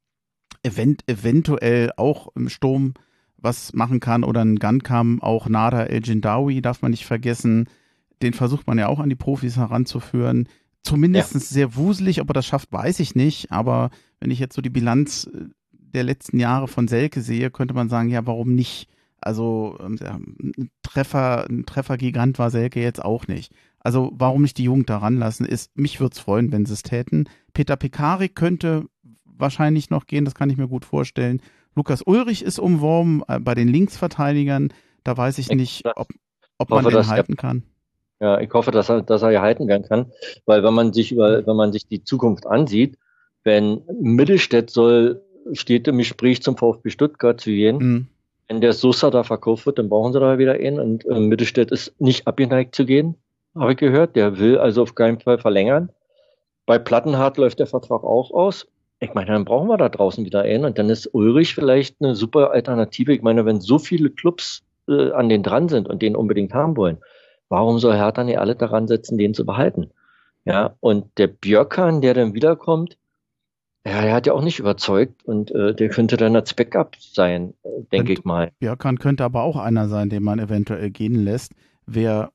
event, 0.63 1.03
eventuell 1.09 1.93
auch 1.97 2.29
im 2.35 2.49
Sturm 2.49 2.95
was 3.37 3.73
machen 3.73 4.01
kann 4.01 4.23
oder 4.23 4.43
ein 4.45 4.57
Gunkam, 4.57 5.23
auch 5.23 5.49
Nada 5.49 5.85
El 5.85 6.05
Jindawi 6.05 6.61
darf 6.61 6.83
man 6.83 6.91
nicht 6.91 7.07
vergessen. 7.07 7.69
Den 8.23 8.35
versucht 8.35 8.67
man 8.67 8.79
ja 8.79 8.89
auch 8.89 9.01
an 9.01 9.09
die 9.09 9.17
Profis 9.17 9.57
heranzuführen. 9.57 10.49
Zumindest 10.83 11.35
ja. 11.35 11.41
sehr 11.41 11.77
wuselig, 11.77 12.21
ob 12.21 12.31
er 12.31 12.35
das 12.35 12.47
schafft, 12.47 12.73
weiß 12.73 13.01
ich 13.01 13.15
nicht. 13.15 13.53
Aber 13.53 13.91
wenn 14.19 14.31
ich 14.31 14.39
jetzt 14.39 14.55
so 14.55 14.63
die 14.63 14.71
Bilanz 14.71 15.29
äh, 15.33 15.47
der 15.73 16.05
letzten 16.05 16.39
Jahre 16.39 16.69
von 16.69 16.89
Selke 16.89 17.21
sehe, 17.21 17.51
könnte 17.51 17.75
man 17.75 17.89
sagen, 17.89 18.09
ja, 18.09 18.27
warum 18.27 18.55
nicht? 18.55 18.89
Also 19.21 19.79
ähm, 19.81 19.99
ein 20.57 20.71
Treffer, 20.83 21.47
ein 21.49 21.67
Treffergigant 21.67 22.39
war 22.39 22.51
Selke 22.51 22.81
jetzt 22.81 23.05
auch 23.05 23.27
nicht. 23.27 23.53
Also 23.79 24.13
warum 24.15 24.43
nicht 24.43 24.59
die 24.59 24.65
Jugend 24.65 24.89
daran 24.89 25.19
lassen? 25.19 25.45
Ist, 25.45 25.77
mich 25.77 26.01
würde 26.01 26.15
es 26.15 26.21
freuen, 26.21 26.53
wenn 26.53 26.67
sie 26.67 26.75
es 26.75 26.83
täten. 26.83 27.29
Peter 27.53 27.77
Pekarik 27.77 28.35
könnte 28.35 28.87
wahrscheinlich 29.25 29.91
noch 29.91 30.07
gehen, 30.07 30.25
das 30.25 30.35
kann 30.35 30.51
ich 30.51 30.57
mir 30.57 30.69
gut 30.69 30.85
vorstellen. 30.85 31.43
Lukas 31.75 32.03
Ulrich 32.03 32.43
ist 32.43 32.59
umworben 32.59 33.23
äh, 33.29 33.39
bei 33.39 33.55
den 33.55 33.69
Linksverteidigern. 33.69 34.73
Da 35.05 35.17
weiß 35.17 35.39
ich 35.39 35.51
nicht, 35.51 35.85
ob, 35.97 36.09
ob 36.59 36.71
man 36.71 36.85
den 36.85 37.07
halten 37.07 37.37
kann. 37.37 37.65
Ja, 38.21 38.39
ich 38.39 38.53
hoffe, 38.53 38.71
dass 38.71 38.91
er, 38.91 39.03
dass 39.03 39.23
er 39.23 39.31
ja 39.31 39.41
halten 39.41 39.67
kann, 39.67 40.13
weil 40.45 40.63
wenn 40.63 40.75
man 40.75 40.93
sich 40.93 41.11
über, 41.13 41.47
wenn 41.47 41.57
man 41.57 41.73
sich 41.73 41.89
die 41.89 42.05
Zukunft 42.05 42.47
ansieht, 42.47 42.99
wenn 43.45 43.81
Mittelstädt 43.99 44.69
soll, 44.69 45.23
steht 45.53 45.89
im 45.89 45.97
Gespräch 45.97 46.43
zum 46.43 46.57
VfB 46.57 46.91
Stuttgart 46.91 47.41
zu 47.41 47.51
gehen. 47.51 47.79
Mhm. 47.79 48.07
Wenn 48.49 48.61
der 48.61 48.75
Sosa 48.75 49.11
da 49.11 49.23
verkauft 49.23 49.65
wird, 49.65 49.79
dann 49.79 49.89
brauchen 49.89 50.13
sie 50.13 50.21
da 50.21 50.39
wieder 50.39 50.55
einen 50.55 50.81
und 50.81 51.07
äh, 51.07 51.19
Mittelstädt 51.19 51.71
ist 51.71 51.99
nicht 51.99 52.27
abgeneigt 52.27 52.75
zu 52.75 52.85
gehen, 52.85 53.15
habe 53.55 53.73
ich 53.73 53.79
gehört. 53.79 54.17
Der 54.17 54.39
will 54.39 54.59
also 54.59 54.83
auf 54.83 54.95
keinen 54.95 55.21
Fall 55.21 55.39
verlängern. 55.39 55.91
Bei 56.67 56.79
Plattenhardt 56.79 57.39
läuft 57.39 57.59
der 57.59 57.67
Vertrag 57.67 58.05
auch 58.05 58.33
aus. 58.33 58.67
Ich 58.99 59.15
meine, 59.15 59.29
dann 59.29 59.47
brauchen 59.47 59.69
wir 59.69 59.79
da 59.79 59.89
draußen 59.89 60.27
wieder 60.27 60.43
einen 60.43 60.67
und 60.67 60.79
dann 60.79 60.91
ist 60.91 61.09
Ulrich 61.15 61.55
vielleicht 61.55 61.97
eine 62.03 62.15
super 62.15 62.51
Alternative. 62.51 63.15
Ich 63.15 63.23
meine, 63.23 63.47
wenn 63.47 63.61
so 63.61 63.79
viele 63.79 64.11
Clubs 64.11 64.63
äh, 64.89 65.11
an 65.13 65.31
den 65.31 65.43
dran 65.43 65.71
sind 65.71 65.89
und 65.89 66.03
den 66.03 66.17
unbedingt 66.17 66.53
haben 66.53 66.77
wollen, 66.77 66.99
warum 67.51 67.79
soll 67.79 67.95
Hertha 67.95 68.25
nicht 68.25 68.39
alle 68.39 68.57
daran 68.57 68.89
setzen, 68.89 69.19
den 69.19 69.35
zu 69.35 69.45
behalten? 69.45 69.91
Ja, 70.47 70.77
und 70.81 71.07
der 71.19 71.27
Björkan, 71.27 72.01
der 72.01 72.15
dann 72.15 72.33
wiederkommt, 72.33 72.97
ja, 73.85 73.93
er 73.93 74.15
hat 74.15 74.27
ja 74.27 74.33
auch 74.33 74.43
nicht 74.43 74.59
überzeugt 74.59 75.23
und 75.25 75.51
äh, 75.51 75.75
der 75.75 75.91
könnte 75.91 76.17
dann 76.17 76.35
als 76.35 76.55
Backup 76.55 76.97
sein, 76.99 77.55
äh, 77.63 77.69
denke 77.93 78.15
ich 78.15 78.25
mal. 78.25 78.51
Björkan 78.59 78.99
könnte 78.99 79.25
aber 79.25 79.43
auch 79.43 79.57
einer 79.57 79.89
sein, 79.89 80.09
den 80.09 80.23
man 80.23 80.39
eventuell 80.39 80.91
gehen 80.91 81.15
lässt. 81.15 81.53
Wer 81.85 82.31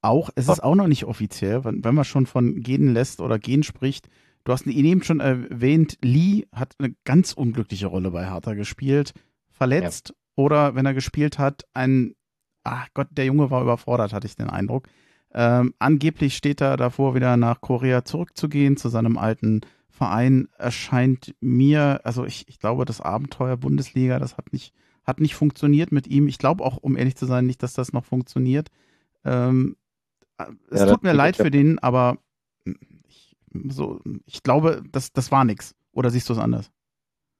auch, 0.00 0.30
es 0.34 0.48
ist 0.48 0.62
auch 0.62 0.74
noch 0.74 0.86
nicht 0.86 1.04
offiziell, 1.04 1.64
wenn, 1.64 1.84
wenn 1.84 1.94
man 1.94 2.04
schon 2.04 2.24
von 2.24 2.60
gehen 2.60 2.94
lässt 2.94 3.20
oder 3.20 3.38
gehen 3.38 3.62
spricht, 3.62 4.08
Du 4.44 4.52
hast 4.52 4.66
ihn 4.66 4.86
eben 4.86 5.02
schon 5.02 5.20
erwähnt, 5.20 5.98
Lee 6.02 6.46
hat 6.52 6.74
eine 6.78 6.94
ganz 7.04 7.32
unglückliche 7.32 7.86
Rolle 7.86 8.10
bei 8.10 8.30
Hertha 8.30 8.54
gespielt. 8.54 9.12
Verletzt 9.50 10.08
ja. 10.08 10.14
oder 10.36 10.74
wenn 10.74 10.86
er 10.86 10.94
gespielt 10.94 11.38
hat, 11.38 11.64
ein, 11.74 12.14
ach 12.64 12.88
Gott, 12.94 13.08
der 13.12 13.26
Junge 13.26 13.50
war 13.50 13.62
überfordert, 13.62 14.12
hatte 14.12 14.26
ich 14.26 14.36
den 14.36 14.50
Eindruck. 14.50 14.88
Ähm, 15.32 15.74
angeblich 15.78 16.36
steht 16.36 16.60
er 16.60 16.76
davor, 16.76 17.14
wieder 17.14 17.36
nach 17.36 17.60
Korea 17.60 18.04
zurückzugehen, 18.04 18.76
zu 18.76 18.88
seinem 18.88 19.16
alten 19.16 19.60
Verein. 19.88 20.48
Erscheint 20.58 21.34
mir, 21.40 22.00
also 22.04 22.24
ich, 22.24 22.48
ich 22.48 22.58
glaube, 22.58 22.84
das 22.84 23.00
Abenteuer 23.00 23.56
Bundesliga, 23.56 24.18
das 24.18 24.36
hat 24.36 24.52
nicht, 24.52 24.74
hat 25.04 25.20
nicht 25.20 25.34
funktioniert 25.34 25.92
mit 25.92 26.06
ihm. 26.06 26.26
Ich 26.26 26.38
glaube 26.38 26.64
auch, 26.64 26.78
um 26.78 26.96
ehrlich 26.96 27.16
zu 27.16 27.26
sein, 27.26 27.46
nicht, 27.46 27.62
dass 27.62 27.74
das 27.74 27.92
noch 27.92 28.04
funktioniert. 28.04 28.68
Ähm, 29.24 29.76
es 30.70 30.80
ja, 30.80 30.86
tut 30.86 31.02
mir 31.02 31.12
leid 31.12 31.36
für 31.36 31.50
den, 31.50 31.78
aber 31.78 32.18
so, 33.68 34.00
ich 34.26 34.42
glaube, 34.42 34.82
das, 34.90 35.12
das 35.12 35.30
war 35.30 35.44
nichts. 35.44 35.74
Oder 35.92 36.10
siehst 36.10 36.28
du 36.28 36.32
es 36.32 36.38
anders? 36.38 36.70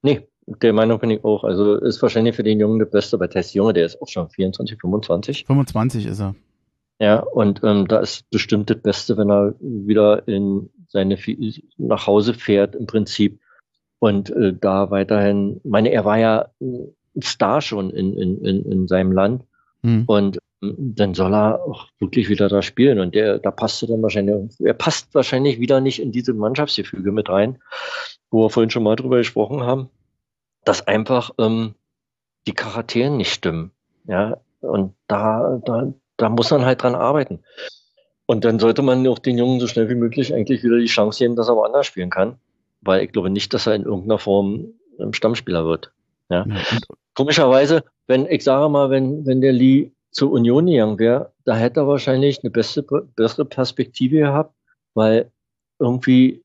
Nee, 0.03 0.29
der 0.63 0.73
Meinung 0.73 0.99
bin 0.99 1.11
ich 1.11 1.25
auch. 1.25 1.45
Also 1.45 1.77
ist 1.77 2.03
wahrscheinlich 2.03 2.35
für 2.35 2.43
den 2.43 2.61
Jungen 2.61 2.79
der 2.79 2.87
Beste, 2.87 3.17
aber 3.17 3.29
Tess 3.29 3.55
Junge, 3.55 3.73
der 3.73 3.87
ist 3.87 4.01
auch 4.01 4.09
schon 4.09 4.29
24, 4.29 4.79
25. 4.81 5.45
25 5.47 6.07
ist 6.07 6.21
er. 6.21 6.35
Ja, 6.99 7.21
und 7.21 7.63
ähm, 7.65 7.89
da 7.89 8.01
ist 8.01 8.29
bestimmt 8.31 8.69
das 8.69 8.79
Beste, 8.79 9.17
wenn 9.17 9.31
er 9.31 9.55
wieder 9.61 10.29
in 10.29 10.69
seine 10.89 11.17
nach 11.79 12.07
Hause 12.07 12.35
fährt 12.35 12.75
im 12.75 12.87
Prinzip 12.87 13.41
und 14.01 14.31
äh, 14.31 14.53
da 14.53 14.91
weiterhin, 14.91 15.61
meine, 15.65 15.93
er 15.93 16.05
war 16.05 16.19
ja 16.19 16.51
ein 16.61 17.23
Star 17.23 17.63
schon 17.63 17.91
in, 17.91 18.17
in, 18.19 18.45
in, 18.45 18.65
in 18.71 18.89
seinem 18.89 19.13
Land 19.13 19.45
hm. 19.83 20.05
und 20.07 20.39
dann 20.61 21.15
soll 21.15 21.35
er 21.35 21.65
auch 21.65 21.89
wirklich 21.99 22.29
wieder 22.29 22.49
da 22.49 22.61
spielen. 22.61 22.99
Und 22.99 23.15
der, 23.15 23.39
da 23.39 23.51
passt 23.51 23.83
er 23.83 23.89
dann 23.89 24.03
wahrscheinlich, 24.03 24.37
er 24.61 24.75
passt 24.75 25.15
wahrscheinlich 25.15 25.59
wieder 25.59 25.81
nicht 25.81 26.03
in 26.03 26.13
diese 26.13 26.35
Mannschaftsgefüge 26.35 27.13
mit 27.13 27.31
rein, 27.31 27.59
wo 28.31 28.45
wir 28.45 28.51
vorhin 28.51 28.71
schon 28.71 28.83
mal 28.83 28.97
drüber 28.97 29.19
gesprochen 29.19 29.63
haben, 29.63 29.89
dass 30.65 30.87
einfach 30.87 31.31
ähm, 31.39 31.75
die 32.47 32.55
Charakteren 32.55 33.17
nicht 33.17 33.33
stimmen. 33.33 33.73
Ja, 34.07 34.39
und 34.61 34.95
da, 35.07 35.61
da, 35.65 35.93
da 36.17 36.29
muss 36.29 36.51
man 36.51 36.65
halt 36.65 36.83
dran 36.83 36.95
arbeiten. 36.95 37.41
Und 38.27 38.45
dann 38.45 38.59
sollte 38.59 38.83
man 38.83 39.07
auch 39.09 39.19
den 39.19 39.39
Jungen 39.39 39.61
so 39.61 39.67
schnell 39.67 39.89
wie 39.89 39.95
möglich 39.95 40.33
eigentlich 40.33 40.63
wieder 40.63 40.79
die 40.79 40.87
Chance 40.87 41.19
geben, 41.19 41.37
dass 41.37 41.49
er 41.49 41.57
woanders 41.57 41.87
spielen 41.87 42.11
kann. 42.11 42.39
Weil 42.81 43.03
ich 43.03 43.13
glaube 43.13 43.31
nicht, 43.31 43.53
dass 43.53 43.67
er 43.67 43.75
in 43.75 43.83
irgendeiner 43.83 44.19
Form 44.19 44.75
ein 45.01 45.15
Stammspieler 45.15 45.65
wird. 45.65 45.93
Ja. 46.29 46.47
ja 46.47 46.57
Komischerweise, 47.15 47.83
wenn, 48.07 48.27
ich 48.27 48.45
sage 48.45 48.69
mal, 48.69 48.91
wenn, 48.91 49.27
wenn 49.27 49.41
der 49.41 49.53
Lee 49.53 49.91
zur 50.11 50.31
Union 50.31 50.67
gegangen 50.67 50.99
wäre, 50.99 51.33
da 51.45 51.57
hätte 51.57 51.81
er 51.81 51.89
wahrscheinlich 51.89 52.43
eine 52.43 52.51
bessere, 52.51 53.09
bessere 53.17 53.45
Perspektive 53.45 54.19
gehabt, 54.19 54.55
weil 54.95 55.31
irgendwie 55.79 56.43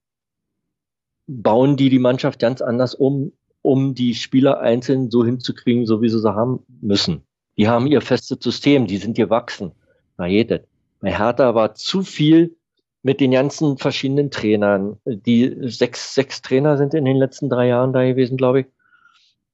bauen 1.28 1.78
die 1.78 1.90
die 1.90 2.00
Mannschaft 2.00 2.40
ganz 2.40 2.62
anders 2.62 2.96
um, 2.96 3.32
um 3.66 3.96
die 3.96 4.14
Spieler 4.14 4.60
einzeln 4.60 5.10
so 5.10 5.26
hinzukriegen, 5.26 5.86
so 5.86 6.02
wie 6.02 6.10
sie 6.10 6.20
sie 6.20 6.36
haben 6.36 6.60
müssen. 6.82 7.24
Die 7.58 7.68
haben 7.68 7.88
ihr 7.88 8.02
festes 8.02 8.38
System, 8.42 8.88
die 8.88 8.98
sind 8.98 9.16
gewachsen. 9.16 9.72
Na 10.18 10.28
jedes. 10.28 10.62
Bei 11.00 11.18
Hertha 11.18 11.56
war 11.56 11.76
zu 11.76 12.02
viel 12.04 12.56
mit 13.04 13.20
den 13.20 13.32
ganzen 13.32 13.78
verschiedenen 13.78 14.32
Trainern. 14.32 14.98
Die 15.06 15.70
sechs, 15.70 16.16
sechs 16.16 16.42
Trainer 16.42 16.78
sind 16.78 16.94
in 16.94 17.06
den 17.06 17.18
letzten 17.18 17.50
drei 17.50 17.68
Jahren 17.68 17.94
da 17.94 18.04
gewesen, 18.04 18.38
glaube 18.38 18.62
ich. 18.62 18.66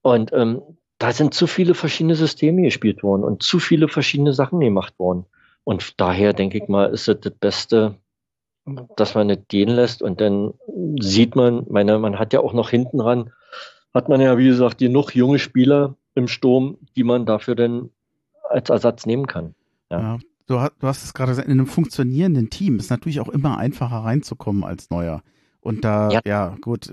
Und 0.01 0.31
ähm, 0.33 0.61
da 0.97 1.11
sind 1.11 1.33
zu 1.33 1.47
viele 1.47 1.73
verschiedene 1.73 2.15
Systeme 2.15 2.61
gespielt 2.61 3.03
worden 3.03 3.23
und 3.23 3.43
zu 3.43 3.59
viele 3.59 3.87
verschiedene 3.87 4.33
Sachen 4.33 4.59
gemacht 4.59 4.97
worden. 4.99 5.25
Und 5.63 5.99
daher 5.99 6.33
denke 6.33 6.57
ich 6.57 6.67
mal, 6.67 6.85
ist 6.91 7.07
es 7.07 7.19
das 7.19 7.33
Beste, 7.33 7.95
dass 8.95 9.15
man 9.15 9.27
nicht 9.27 9.49
gehen 9.49 9.69
lässt 9.69 10.01
und 10.01 10.21
dann 10.21 10.53
sieht 10.99 11.35
man, 11.35 11.65
meine, 11.69 11.99
man 11.99 12.19
hat 12.19 12.33
ja 12.33 12.39
auch 12.39 12.53
noch 12.53 12.69
hinten 12.69 13.01
ran, 13.01 13.31
hat 13.93 14.09
man 14.09 14.21
ja, 14.21 14.37
wie 14.37 14.47
gesagt, 14.47 14.77
genug 14.77 15.15
junge 15.15 15.39
Spieler 15.39 15.95
im 16.15 16.27
Sturm, 16.27 16.77
die 16.95 17.03
man 17.03 17.25
dafür 17.25 17.55
dann 17.55 17.89
als 18.49 18.69
Ersatz 18.69 19.05
nehmen 19.05 19.27
kann. 19.27 19.55
Ja. 19.89 19.99
ja 19.99 20.19
du, 20.47 20.59
hast, 20.59 20.73
du 20.79 20.87
hast 20.87 21.03
es 21.03 21.13
gerade 21.13 21.31
gesagt, 21.31 21.47
in 21.47 21.53
einem 21.53 21.67
funktionierenden 21.67 22.49
Team 22.49 22.77
ist 22.77 22.89
natürlich 22.89 23.19
auch 23.19 23.29
immer 23.29 23.57
einfacher 23.57 23.97
reinzukommen 23.97 24.63
als 24.63 24.89
Neuer. 24.89 25.23
Und 25.61 25.85
da, 25.85 26.09
ja. 26.09 26.21
ja, 26.25 26.57
gut, 26.59 26.89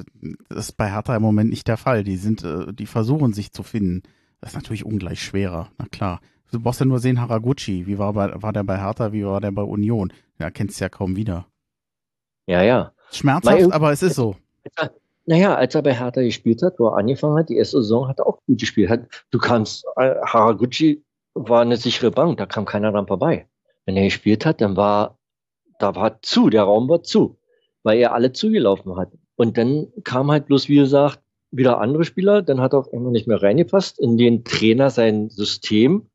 das 0.48 0.68
ist 0.68 0.76
bei 0.76 0.90
Hertha 0.90 1.16
im 1.16 1.22
Moment 1.22 1.50
nicht 1.50 1.68
der 1.68 1.78
Fall. 1.78 2.04
Die 2.04 2.16
sind, 2.16 2.44
äh, 2.44 2.72
die 2.72 2.86
versuchen 2.86 3.32
sich 3.32 3.52
zu 3.52 3.62
finden. 3.62 4.02
Das 4.40 4.50
ist 4.50 4.56
natürlich 4.56 4.84
ungleich 4.84 5.22
schwerer, 5.22 5.70
na 5.78 5.86
klar. 5.90 6.20
Du 6.50 6.60
brauchst 6.60 6.80
ja 6.80 6.86
nur 6.86 6.98
sehen, 6.98 7.20
Haraguchi, 7.20 7.86
wie 7.86 7.98
war, 7.98 8.12
bei, 8.12 8.42
war 8.42 8.52
der 8.52 8.64
bei 8.64 8.78
Hertha, 8.78 9.12
wie 9.12 9.24
war 9.24 9.40
der 9.40 9.52
bei 9.52 9.62
Union? 9.62 10.12
Ja, 10.38 10.50
kennst 10.50 10.80
du 10.80 10.84
ja 10.84 10.88
kaum 10.88 11.16
wieder. 11.16 11.46
Ja, 12.46 12.62
ja. 12.62 12.92
Schmerzhaft, 13.10 13.58
Weil, 13.58 13.72
aber 13.72 13.92
es 13.92 14.02
ist 14.02 14.14
so. 14.14 14.36
Naja, 15.28 15.54
als 15.54 15.74
er 15.74 15.82
bei 15.82 15.94
Hertha 15.94 16.22
gespielt 16.22 16.62
hat, 16.62 16.78
wo 16.78 16.88
er 16.88 16.96
angefangen 16.96 17.38
hat, 17.38 17.48
die 17.48 17.56
erste 17.56 17.82
Saison 17.82 18.08
hat 18.08 18.18
er 18.18 18.26
auch 18.26 18.38
gut 18.46 18.58
gespielt. 18.60 18.88
Hat, 18.88 19.00
du 19.30 19.38
kamst, 19.38 19.84
äh, 19.96 20.14
Haraguchi 20.24 21.04
war 21.34 21.60
eine 21.60 21.76
sichere 21.76 22.10
Bank, 22.10 22.38
da 22.38 22.46
kam 22.46 22.64
keiner 22.64 22.92
dran 22.92 23.06
vorbei. 23.06 23.46
Wenn 23.84 23.96
er 23.96 24.04
gespielt 24.04 24.46
hat, 24.46 24.60
dann 24.60 24.76
war, 24.76 25.18
da 25.78 25.94
war 25.94 26.22
zu, 26.22 26.50
der 26.50 26.62
Raum 26.62 26.88
war 26.88 27.02
zu 27.02 27.38
weil 27.82 28.00
er 28.00 28.12
alle 28.12 28.32
zugelaufen 28.32 28.96
hat. 28.96 29.12
Und 29.36 29.56
dann 29.56 29.88
kam 30.04 30.30
halt 30.30 30.46
bloß, 30.46 30.68
wie 30.68 30.76
gesagt, 30.76 31.20
wieder 31.50 31.80
andere 31.80 32.04
Spieler, 32.04 32.42
dann 32.42 32.60
hat 32.60 32.74
er 32.74 32.80
auch 32.80 32.88
immer 32.88 33.10
nicht 33.10 33.26
mehr 33.26 33.42
reingepasst 33.42 33.98
in 33.98 34.18
den 34.18 34.44
Trainer 34.44 34.90
sein 34.90 35.30
System. 35.30 36.10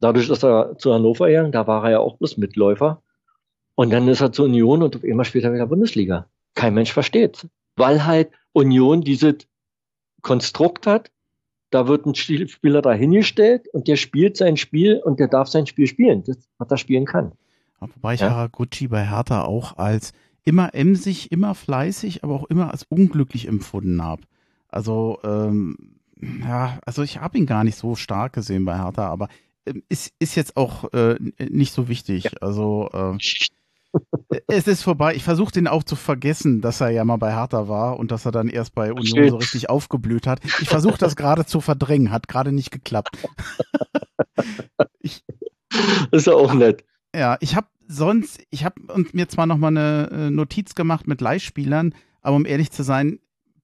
Dadurch 0.00 0.30
ist 0.30 0.42
er 0.42 0.78
zu 0.78 0.94
Hannover 0.94 1.26
gegangen, 1.26 1.52
da 1.52 1.66
war 1.66 1.84
er 1.84 1.90
ja 1.90 1.98
auch 1.98 2.16
bloß 2.16 2.38
Mitläufer. 2.38 3.02
Und 3.74 3.90
dann 3.92 4.08
ist 4.08 4.22
er 4.22 4.32
zur 4.32 4.46
Union 4.46 4.82
und 4.82 4.96
auf 4.96 5.04
einmal 5.04 5.26
spielt 5.26 5.44
er 5.44 5.52
wieder 5.52 5.66
Bundesliga. 5.66 6.30
Kein 6.54 6.72
Mensch 6.72 6.92
versteht. 6.92 7.46
Weil 7.76 8.04
halt 8.04 8.30
Union 8.52 9.00
dieses 9.00 9.46
Konstrukt 10.20 10.86
hat, 10.86 11.10
da 11.70 11.88
wird 11.88 12.06
ein 12.06 12.14
Spieler 12.14 12.82
dahingestellt 12.82 13.66
und 13.72 13.88
der 13.88 13.96
spielt 13.96 14.36
sein 14.36 14.56
Spiel 14.56 15.00
und 15.02 15.18
der 15.18 15.28
darf 15.28 15.48
sein 15.48 15.66
Spiel 15.66 15.86
spielen, 15.86 16.22
das, 16.24 16.36
was 16.58 16.70
er 16.70 16.76
spielen 16.76 17.06
kann. 17.06 17.32
Wobei 17.80 18.14
ich 18.14 18.20
ja? 18.20 18.30
Haraguchi 18.30 18.88
bei 18.88 19.08
Hertha 19.08 19.44
auch 19.44 19.78
als 19.78 20.12
immer 20.44 20.74
emsig, 20.74 21.32
immer 21.32 21.54
fleißig, 21.54 22.22
aber 22.24 22.34
auch 22.34 22.44
immer 22.44 22.70
als 22.70 22.84
unglücklich 22.84 23.48
empfunden 23.48 24.02
habe. 24.02 24.22
Also, 24.68 25.18
ähm, 25.24 25.76
ja, 26.20 26.78
also 26.84 27.02
ich 27.02 27.20
habe 27.20 27.38
ihn 27.38 27.46
gar 27.46 27.64
nicht 27.64 27.76
so 27.76 27.94
stark 27.96 28.34
gesehen 28.34 28.64
bei 28.64 28.76
Hertha, 28.76 29.08
aber 29.08 29.28
ähm, 29.66 29.82
ist, 29.88 30.12
ist 30.18 30.34
jetzt 30.34 30.56
auch 30.56 30.92
äh, 30.92 31.16
nicht 31.38 31.72
so 31.72 31.88
wichtig. 31.88 32.24
Ja. 32.24 32.30
Also 32.40 32.88
äh, 32.92 33.16
es 34.48 34.66
ist 34.66 34.82
vorbei. 34.82 35.14
Ich 35.14 35.24
versuche 35.24 35.52
den 35.52 35.68
auch 35.68 35.82
zu 35.82 35.96
vergessen, 35.96 36.60
dass 36.60 36.80
er 36.80 36.90
ja 36.90 37.04
mal 37.04 37.16
bei 37.16 37.32
Hertha 37.32 37.68
war 37.68 37.98
und 37.98 38.10
dass 38.10 38.24
er 38.24 38.32
dann 38.32 38.48
erst 38.48 38.74
bei 38.74 38.92
Union 38.92 39.30
so 39.30 39.36
richtig 39.36 39.70
aufgeblüht 39.70 40.26
hat. 40.26 40.40
Ich 40.60 40.68
versuche 40.68 40.98
das 40.98 41.16
gerade 41.16 41.44
zu 41.44 41.60
verdrängen, 41.60 42.10
hat 42.10 42.28
gerade 42.28 42.52
nicht 42.52 42.70
geklappt. 42.70 43.18
ich, 45.00 45.24
ist 46.10 46.26
ja 46.26 46.34
auch 46.34 46.54
nett. 46.54 46.84
Ja, 47.14 47.36
ich 47.40 47.56
habe 47.56 47.66
sonst, 47.86 48.42
ich 48.50 48.64
habe 48.64 48.80
mir 49.12 49.28
zwar 49.28 49.46
noch 49.46 49.58
mal 49.58 49.68
eine 49.68 50.08
äh, 50.10 50.30
Notiz 50.30 50.74
gemacht 50.74 51.06
mit 51.06 51.20
Leihspielern, 51.20 51.94
aber 52.22 52.36
um 52.36 52.46
ehrlich 52.46 52.70
zu 52.70 52.82
sein, 52.82 53.18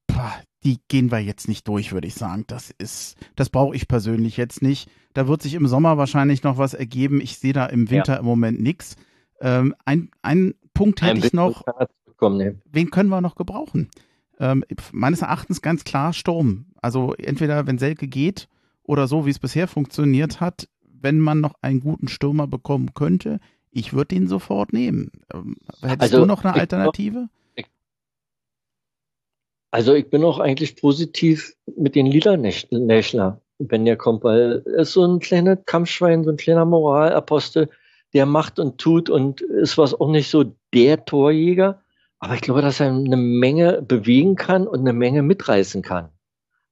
pah, 0.06 0.34
die 0.64 0.78
gehen 0.88 1.10
wir 1.10 1.20
jetzt 1.20 1.48
nicht 1.48 1.66
durch, 1.68 1.92
würde 1.92 2.08
ich 2.08 2.14
sagen. 2.14 2.44
Das 2.46 2.70
ist, 2.70 3.16
das 3.36 3.48
brauche 3.48 3.76
ich 3.76 3.88
persönlich 3.88 4.36
jetzt 4.36 4.60
nicht. 4.60 4.90
Da 5.14 5.28
wird 5.28 5.42
sich 5.42 5.54
im 5.54 5.66
Sommer 5.66 5.96
wahrscheinlich 5.96 6.42
noch 6.42 6.58
was 6.58 6.74
ergeben. 6.74 7.20
Ich 7.20 7.38
sehe 7.38 7.52
da 7.52 7.66
im 7.66 7.90
Winter 7.90 8.14
ja. 8.14 8.18
im 8.18 8.24
Moment 8.26 8.60
nichts. 8.60 8.96
Ähm, 9.40 9.74
ein, 9.84 10.10
ein 10.22 10.54
Punkt 10.74 11.02
hätte 11.02 11.12
ein 11.12 11.24
ich 11.24 11.32
noch. 11.32 11.64
Ne? 12.20 12.60
Wen 12.64 12.90
können 12.90 13.10
wir 13.10 13.20
noch 13.20 13.36
gebrauchen? 13.36 13.88
Ähm, 14.40 14.64
meines 14.92 15.22
Erachtens 15.22 15.62
ganz 15.62 15.84
klar 15.84 16.12
Sturm. 16.12 16.66
Also 16.80 17.14
entweder 17.14 17.66
wenn 17.66 17.78
Selke 17.78 18.08
geht 18.08 18.48
oder 18.82 19.06
so, 19.06 19.26
wie 19.26 19.30
es 19.30 19.38
bisher 19.38 19.68
funktioniert 19.68 20.40
hat, 20.40 20.68
wenn 20.82 21.20
man 21.20 21.40
noch 21.40 21.54
einen 21.62 21.80
guten 21.80 22.08
Stürmer 22.08 22.46
bekommen 22.46 22.94
könnte, 22.94 23.40
ich 23.70 23.92
würde 23.92 24.14
ihn 24.14 24.28
sofort 24.28 24.72
nehmen. 24.72 25.12
Ähm, 25.32 25.56
hättest 25.82 26.02
also, 26.02 26.20
du 26.20 26.26
noch 26.26 26.44
eine 26.44 26.54
Alternative? 26.54 27.28
Also 29.70 29.94
ich 29.94 30.08
bin 30.08 30.24
auch 30.24 30.38
eigentlich 30.38 30.76
positiv 30.76 31.54
mit 31.76 31.94
den 31.94 32.06
Liedernächler, 32.06 33.40
wenn 33.58 33.84
der 33.84 33.96
kommt, 33.96 34.24
weil 34.24 34.62
er 34.64 34.82
ist 34.82 34.92
so 34.92 35.04
ein 35.04 35.18
kleiner 35.18 35.56
Kampfschwein, 35.56 36.24
so 36.24 36.30
ein 36.30 36.38
kleiner 36.38 36.64
Moralapostel, 36.64 37.68
der 38.14 38.26
macht 38.26 38.58
und 38.58 38.78
tut 38.78 39.10
und 39.10 39.40
ist 39.40 39.78
was 39.78 39.98
auch 39.98 40.10
nicht 40.10 40.30
so 40.30 40.54
der 40.74 41.04
Torjäger. 41.04 41.82
Aber 42.18 42.34
ich 42.34 42.40
glaube, 42.40 42.62
dass 42.62 42.80
er 42.80 42.88
eine 42.88 43.16
Menge 43.16 43.82
bewegen 43.82 44.34
kann 44.36 44.66
und 44.66 44.80
eine 44.80 44.92
Menge 44.92 45.22
mitreißen 45.22 45.82
kann. 45.82 46.08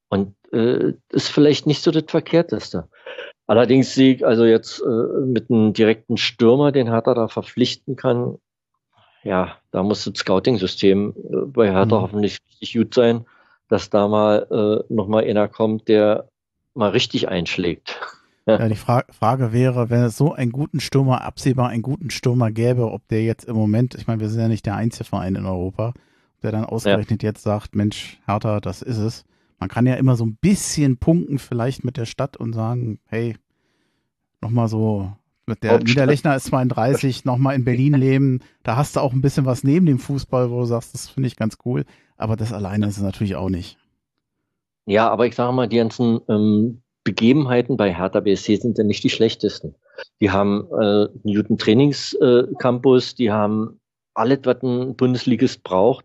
Und 0.08 0.34
äh, 0.52 0.94
ist 1.10 1.28
vielleicht 1.28 1.66
nicht 1.66 1.82
so 1.82 1.90
das 1.90 2.04
Verkehrteste. 2.08 2.88
Allerdings 3.46 3.94
sehe 3.94 4.14
ich 4.14 4.26
also 4.26 4.44
jetzt 4.44 4.80
äh, 4.80 5.20
mit 5.24 5.50
einem 5.50 5.72
direkten 5.72 6.16
Stürmer, 6.16 6.72
den 6.72 6.88
Hertha 6.88 7.14
da 7.14 7.28
verpflichten 7.28 7.96
kann, 7.96 8.38
ja, 9.26 9.56
da 9.72 9.82
muss 9.82 10.04
das 10.04 10.18
Scouting-System 10.18 11.14
äh, 11.16 11.36
bei 11.46 11.70
Hertha 11.70 11.96
mhm. 11.96 12.02
hoffentlich 12.02 12.38
richtig 12.48 12.74
gut 12.74 12.94
sein, 12.94 13.26
dass 13.68 13.90
da 13.90 14.06
mal 14.08 14.46
äh, 14.88 14.92
nochmal 14.92 15.24
einer 15.24 15.48
kommt, 15.48 15.88
der 15.88 16.28
mal 16.74 16.90
richtig 16.90 17.28
einschlägt. 17.28 18.00
Ja, 18.46 18.68
die 18.68 18.76
Fra 18.76 19.02
Frage 19.10 19.52
wäre, 19.52 19.90
wenn 19.90 20.02
es 20.02 20.16
so 20.16 20.32
einen 20.32 20.52
guten 20.52 20.78
Stürmer, 20.78 21.22
absehbar 21.22 21.68
einen 21.68 21.82
guten 21.82 22.10
Stürmer 22.10 22.52
gäbe, 22.52 22.92
ob 22.92 23.06
der 23.08 23.24
jetzt 23.24 23.44
im 23.44 23.56
Moment, 23.56 23.96
ich 23.96 24.06
meine, 24.06 24.20
wir 24.20 24.28
sind 24.28 24.40
ja 24.40 24.48
nicht 24.48 24.66
der 24.66 24.76
einzige 24.76 25.04
Verein 25.04 25.34
in 25.34 25.46
Europa, 25.46 25.94
der 26.44 26.52
dann 26.52 26.64
ausgerechnet 26.64 27.24
ja. 27.24 27.30
jetzt 27.30 27.42
sagt, 27.42 27.74
Mensch, 27.74 28.20
Hertha, 28.24 28.60
das 28.60 28.82
ist 28.82 28.98
es. 28.98 29.24
Man 29.58 29.68
kann 29.68 29.86
ja 29.86 29.94
immer 29.94 30.14
so 30.14 30.24
ein 30.24 30.36
bisschen 30.40 30.98
punkten 30.98 31.38
vielleicht 31.38 31.84
mit 31.84 31.96
der 31.96 32.04
Stadt 32.04 32.36
und 32.36 32.52
sagen, 32.52 33.00
hey, 33.06 33.36
nochmal 34.40 34.68
so 34.68 35.10
mit 35.46 35.62
der 35.64 35.78
Niederlechner 35.78 36.36
ist 36.36 36.46
32, 36.46 37.24
nochmal 37.24 37.56
in 37.56 37.64
Berlin 37.64 37.94
leben. 37.94 38.40
Da 38.62 38.76
hast 38.76 38.94
du 38.94 39.00
auch 39.00 39.12
ein 39.12 39.22
bisschen 39.22 39.46
was 39.46 39.64
neben 39.64 39.86
dem 39.86 39.98
Fußball, 39.98 40.50
wo 40.50 40.60
du 40.60 40.66
sagst, 40.66 40.94
das 40.94 41.08
finde 41.08 41.28
ich 41.28 41.36
ganz 41.36 41.58
cool. 41.64 41.84
Aber 42.16 42.36
das 42.36 42.52
alleine 42.52 42.86
ist 42.86 42.96
es 42.96 43.02
natürlich 43.02 43.36
auch 43.36 43.48
nicht. 43.48 43.78
Ja, 44.86 45.08
aber 45.08 45.26
ich 45.26 45.34
sage 45.34 45.52
mal, 45.52 45.68
die 45.68 45.76
ganzen 45.76 46.20
ähm, 46.28 46.82
Begebenheiten 47.06 47.76
bei 47.76 47.94
Hertha 47.94 48.18
BSC 48.18 48.56
sind 48.56 48.78
ja 48.78 48.84
nicht 48.84 49.04
die 49.04 49.10
schlechtesten. 49.10 49.76
Die 50.20 50.32
haben 50.32 50.66
äh, 50.72 51.06
guten 51.22 51.56
Trainingscampus, 51.56 53.12
äh, 53.12 53.16
die 53.16 53.30
haben 53.30 53.80
alles, 54.12 54.40
was 54.42 54.60
ein 54.62 54.96
Bundesligist 54.96 55.62
braucht. 55.62 56.04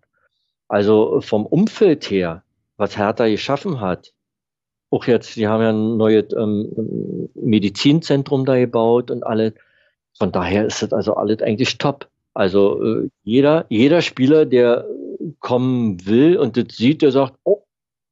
Also 0.68 1.20
vom 1.22 1.48
Umfeld 1.48 2.10
her, 2.12 2.44
was 2.78 2.98
Hertha 2.98 3.28
geschaffen 3.28 3.82
hat, 3.82 4.14
auch 4.92 5.06
jetzt, 5.06 5.36
die 5.38 5.48
haben 5.48 5.64
ja 5.64 5.70
ein 5.70 5.98
neues 5.98 6.32
ähm, 6.38 7.30
Medizinzentrum 7.34 8.46
da 8.46 8.60
gebaut 8.60 9.10
und 9.10 9.24
alles. 9.24 9.54
Von 10.20 10.32
daher 10.32 10.68
ist 10.68 10.84
das 10.84 10.94
also 10.94 11.16
alles 11.16 11.42
eigentlich 11.42 11.80
top. 11.80 12.10
Also 12.36 12.84
äh, 12.84 13.10
jeder, 13.24 13.66
jeder 13.70 14.04
Spieler, 14.04 14.46
der 14.46 14.86
kommen 15.40 16.06
will 16.06 16.38
und 16.38 16.58
das 16.58 16.78
sieht, 16.78 17.02
der 17.02 17.12
sagt, 17.12 17.38
oh, 17.44 17.64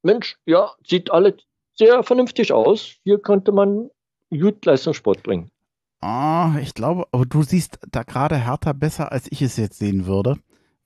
Mensch, 0.02 0.38
ja, 0.44 0.72
sieht 0.84 1.12
alles 1.12 1.34
sehr 1.80 2.02
vernünftig 2.04 2.52
aus. 2.52 2.96
Hier 3.04 3.18
könnte 3.18 3.52
man 3.52 3.90
gut 4.30 4.64
Leistungssport 4.64 5.22
bringen. 5.22 5.50
Ah, 6.00 6.56
ich 6.60 6.74
glaube, 6.74 7.06
aber 7.10 7.26
du 7.26 7.42
siehst 7.42 7.78
da 7.90 8.02
gerade 8.02 8.36
härter 8.36 8.74
besser, 8.74 9.12
als 9.12 9.26
ich 9.30 9.42
es 9.42 9.56
jetzt 9.56 9.78
sehen 9.78 10.06
würde, 10.06 10.36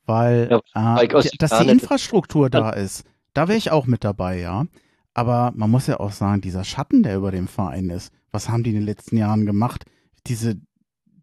weil 0.06 0.48
ja, 0.74 1.00
äh, 1.00 1.08
dass 1.38 1.58
die 1.58 1.68
Infrastruktur 1.68 2.48
da 2.48 2.70
ist. 2.70 3.04
Da 3.32 3.48
wäre 3.48 3.58
ich 3.58 3.70
auch 3.70 3.86
mit 3.86 4.04
dabei, 4.04 4.38
ja. 4.38 4.64
Aber 5.12 5.52
man 5.54 5.70
muss 5.70 5.86
ja 5.86 6.00
auch 6.00 6.12
sagen, 6.12 6.40
dieser 6.40 6.64
Schatten, 6.64 7.02
der 7.02 7.16
über 7.16 7.30
dem 7.30 7.46
Verein 7.46 7.90
ist, 7.90 8.12
was 8.32 8.48
haben 8.48 8.64
die 8.64 8.70
in 8.70 8.76
den 8.76 8.86
letzten 8.86 9.16
Jahren 9.16 9.46
gemacht? 9.46 9.84
Diese, 10.26 10.56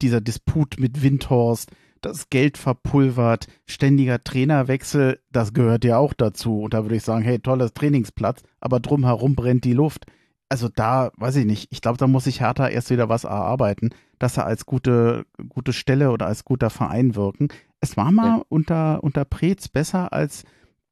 dieser 0.02 0.22
Disput 0.22 0.80
mit 0.80 1.02
Windhorst, 1.02 1.72
das 2.02 2.30
Geld 2.30 2.58
verpulvert, 2.58 3.48
ständiger 3.66 4.24
Trainerwechsel, 4.24 5.20
das 5.32 5.54
gehört 5.54 5.86
ja 5.86 5.98
auch 5.98 6.14
dazu. 6.14 6.62
Und 6.62 6.74
da 6.74 6.84
würde 6.84 6.96
ich 6.96 7.04
sagen, 7.04 7.24
hey, 7.24 7.40
tolles 7.40 7.74
Trainingsplatz, 7.74 8.44
aber 8.60 8.80
drumherum 8.80 9.36
brennt 9.36 9.64
die 9.64 9.74
Luft. 9.74 10.06
Also 10.50 10.68
da, 10.68 11.12
weiß 11.16 11.38
ich 11.38 11.46
nicht, 11.46 11.72
ich 11.72 11.82
glaube, 11.82 11.98
da 11.98 12.08
muss 12.08 12.26
sich 12.26 12.42
Hertha 12.42 12.68
erst 12.68 12.90
wieder 12.90 13.08
was 13.08 13.24
erarbeiten, 13.24 13.92
dass 14.20 14.38
er 14.38 14.46
als 14.46 14.66
gute, 14.66 15.26
gute 15.48 15.74
Stelle 15.74 16.12
oder 16.12 16.28
als 16.28 16.44
guter 16.44 16.70
Verein 16.70 17.16
wirken. 17.16 17.48
Es 17.80 17.96
war 17.96 18.12
mal 18.12 18.38
ja. 18.38 18.46
unter, 18.50 19.04
unter 19.04 19.24
Preetz 19.24 19.70
besser, 19.70 20.12
als 20.12 20.44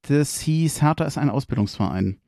das 0.03 0.39
hieß, 0.39 0.81
Hertha 0.81 1.03
ist 1.03 1.17
ein 1.17 1.29
Ausbildungsverein 1.29 2.19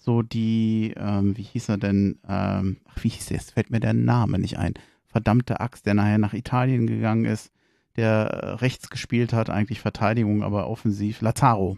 so 0.00 0.22
die, 0.22 0.94
ähm, 0.96 1.36
wie 1.36 1.42
hieß 1.42 1.68
er 1.68 1.78
denn, 1.78 2.18
ähm, 2.26 2.78
ach, 2.88 3.04
wie 3.04 3.10
hieß 3.10 3.26
der, 3.26 3.36
jetzt 3.36 3.52
fällt 3.52 3.70
mir 3.70 3.80
der 3.80 3.92
Name 3.92 4.38
nicht 4.38 4.58
ein, 4.58 4.74
verdammte 5.06 5.60
Axt, 5.60 5.84
der 5.86 5.94
nachher 5.94 6.18
nach 6.18 6.32
Italien 6.32 6.86
gegangen 6.86 7.26
ist, 7.26 7.52
der 8.00 8.10
äh, 8.10 8.46
rechts 8.54 8.90
gespielt 8.90 9.32
hat, 9.32 9.50
eigentlich 9.50 9.80
Verteidigung, 9.80 10.42
aber 10.42 10.68
offensiv, 10.68 11.20
Lazaro. 11.20 11.76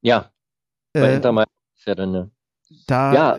Ja, 0.00 0.30
bei 0.92 1.00
äh, 1.00 1.16
Inter 1.16 1.44
ist 1.76 1.86
ja 1.86 1.94
dann 1.94 2.08
eine. 2.10 2.30
Da, 2.86 3.14
ja, 3.14 3.38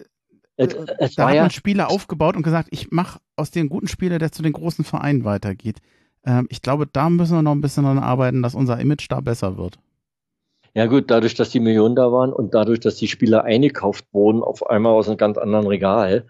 es, 0.58 0.74
äh, 0.74 0.86
es 1.00 1.16
da 1.16 1.30
hat 1.30 1.36
man 1.36 1.50
Spieler 1.50 1.90
aufgebaut 1.90 2.36
und 2.36 2.44
gesagt, 2.44 2.70
ich 2.72 2.92
mache 2.92 3.20
aus 3.36 3.52
dem 3.52 3.70
guten 3.70 3.88
Spieler, 3.88 4.20
der 4.20 4.32
zu 4.32 4.44
den 4.44 4.54
großen 4.54 4.86
Vereinen 4.86 5.26
weitergeht. 5.26 5.80
Ähm, 6.26 6.48
ich 6.50 6.62
glaube, 6.62 6.88
da 6.88 7.10
müssen 7.10 7.36
wir 7.36 7.42
noch 7.42 7.52
ein 7.52 7.62
bisschen 7.62 7.84
daran 7.84 8.00
arbeiten, 8.00 8.42
dass 8.42 8.56
unser 8.56 8.80
Image 8.80 9.08
da 9.10 9.22
besser 9.22 9.58
wird. 9.58 9.80
Ja 10.74 10.88
gut, 10.88 11.10
dadurch, 11.10 11.36
dass 11.36 11.50
die 11.52 11.62
Millionen 11.62 11.96
da 11.96 12.12
waren 12.12 12.34
und 12.34 12.54
dadurch, 12.54 12.82
dass 12.82 12.98
die 12.98 13.08
Spieler 13.08 13.46
eingekauft 13.46 14.06
wurden, 14.12 14.44
auf 14.44 14.70
einmal 14.70 14.92
aus 14.92 15.08
einem 15.08 15.18
ganz 15.18 15.38
anderen 15.38 15.68
Regal, 15.68 16.26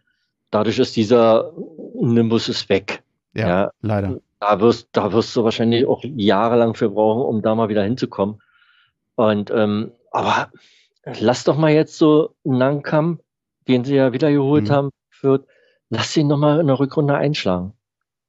dadurch 0.52 0.78
ist 0.80 0.96
dieser 0.96 1.52
Nimbus 2.00 2.48
ist 2.48 2.70
weg. 2.70 3.04
Ja, 3.34 3.48
ja, 3.48 3.72
leider. 3.82 4.20
Da 4.48 4.60
wirst, 4.60 4.90
da 4.92 5.12
wirst 5.12 5.36
du 5.36 5.44
wahrscheinlich 5.44 5.88
auch 5.88 6.04
jahrelang 6.04 6.76
für 6.76 6.92
brauchen, 6.92 7.24
um 7.24 7.42
da 7.42 7.56
mal 7.56 7.68
wieder 7.68 7.82
hinzukommen. 7.84 8.44
Und 9.16 9.50
ähm, 9.50 9.92
aber 10.12 10.52
lass 11.20 11.46
doch 11.46 11.58
mal 11.58 11.72
jetzt 11.72 11.98
so 11.98 12.36
Nankam, 12.44 13.20
den 13.68 13.84
sie 13.84 13.96
ja 13.96 14.14
wieder 14.14 14.32
geholt 14.32 14.66
mhm. 14.66 14.72
haben, 14.72 14.90
für, 15.10 15.46
lass 15.90 16.16
ihn 16.16 16.28
noch 16.28 16.38
mal 16.38 16.60
in 16.60 16.68
der 16.68 16.80
Rückrunde 16.80 17.16
einschlagen. 17.16 17.74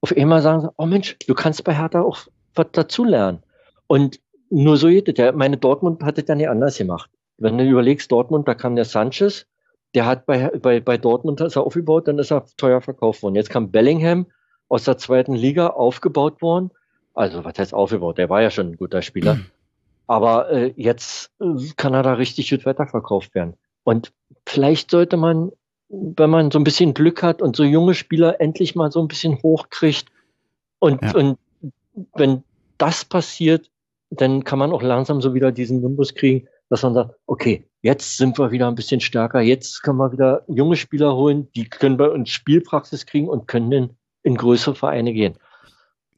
Auf 0.00 0.16
einmal 0.16 0.40
sagen 0.40 0.62
sie, 0.62 0.70
oh 0.78 0.86
Mensch, 0.86 1.18
du 1.26 1.34
kannst 1.34 1.62
bei 1.64 1.76
Hertha 1.76 2.00
auch 2.00 2.20
was 2.54 2.68
dazulernen. 2.72 3.42
Und 3.86 4.18
nur 4.48 4.78
so 4.78 4.88
geht 4.88 5.10
es 5.10 5.18
ja. 5.18 5.32
Meine 5.32 5.58
Dortmund 5.58 6.02
hat 6.02 6.16
es 6.16 6.24
ja 6.26 6.34
nicht 6.34 6.48
anders 6.48 6.78
gemacht. 6.78 7.10
Wenn 7.36 7.58
du 7.58 7.64
überlegst, 7.64 8.10
Dortmund, 8.10 8.48
da 8.48 8.54
kam 8.54 8.74
der 8.74 8.86
Sanchez, 8.86 9.46
der 9.94 10.06
hat 10.06 10.24
bei, 10.24 10.48
bei, 10.48 10.80
bei 10.80 10.96
Dortmund 10.96 11.42
ist 11.42 11.56
er 11.56 11.64
aufgebaut, 11.64 12.08
dann 12.08 12.18
ist 12.18 12.32
er 12.32 12.46
teuer 12.56 12.80
verkauft 12.80 13.22
worden. 13.22 13.34
Jetzt 13.34 13.50
kam 13.50 13.70
Bellingham 13.70 14.26
aus 14.68 14.84
der 14.84 14.98
zweiten 14.98 15.34
Liga 15.34 15.68
aufgebaut 15.68 16.42
worden. 16.42 16.70
Also, 17.14 17.44
was 17.44 17.58
heißt 17.58 17.74
aufgebaut? 17.74 18.18
Der 18.18 18.28
war 18.28 18.42
ja 18.42 18.50
schon 18.50 18.70
ein 18.70 18.76
guter 18.76 19.02
Spieler. 19.02 19.38
Aber 20.06 20.50
äh, 20.50 20.72
jetzt 20.76 21.30
äh, 21.40 21.46
kann 21.76 21.94
er 21.94 22.02
da 22.02 22.14
richtig 22.14 22.50
gut 22.50 22.66
weiterverkauft 22.66 23.34
werden. 23.34 23.54
Und 23.84 24.12
vielleicht 24.46 24.90
sollte 24.90 25.16
man, 25.16 25.52
wenn 25.88 26.30
man 26.30 26.50
so 26.50 26.58
ein 26.58 26.64
bisschen 26.64 26.94
Glück 26.94 27.22
hat 27.22 27.42
und 27.42 27.56
so 27.56 27.64
junge 27.64 27.94
Spieler 27.94 28.40
endlich 28.40 28.74
mal 28.74 28.90
so 28.92 29.00
ein 29.00 29.08
bisschen 29.08 29.42
hochkriegt 29.42 30.06
und, 30.78 31.02
ja. 31.02 31.14
und 31.14 31.38
wenn 32.14 32.42
das 32.78 33.04
passiert, 33.04 33.70
dann 34.10 34.44
kann 34.44 34.58
man 34.58 34.72
auch 34.72 34.82
langsam 34.82 35.20
so 35.20 35.34
wieder 35.34 35.52
diesen 35.52 35.80
Nimbus 35.80 36.14
kriegen, 36.14 36.46
dass 36.68 36.82
man 36.82 36.94
sagt, 36.94 37.14
okay, 37.26 37.64
jetzt 37.82 38.16
sind 38.16 38.38
wir 38.38 38.50
wieder 38.50 38.68
ein 38.68 38.74
bisschen 38.74 39.00
stärker, 39.00 39.40
jetzt 39.40 39.82
können 39.82 39.98
wir 39.98 40.12
wieder 40.12 40.42
junge 40.48 40.76
Spieler 40.76 41.14
holen, 41.14 41.48
die 41.54 41.68
können 41.68 41.96
bei 41.96 42.08
uns 42.08 42.30
Spielpraxis 42.30 43.06
kriegen 43.06 43.28
und 43.28 43.46
können 43.46 43.70
dann 43.70 43.90
in 44.26 44.34
größere 44.36 44.74
Vereine 44.74 45.12
gehen. 45.12 45.34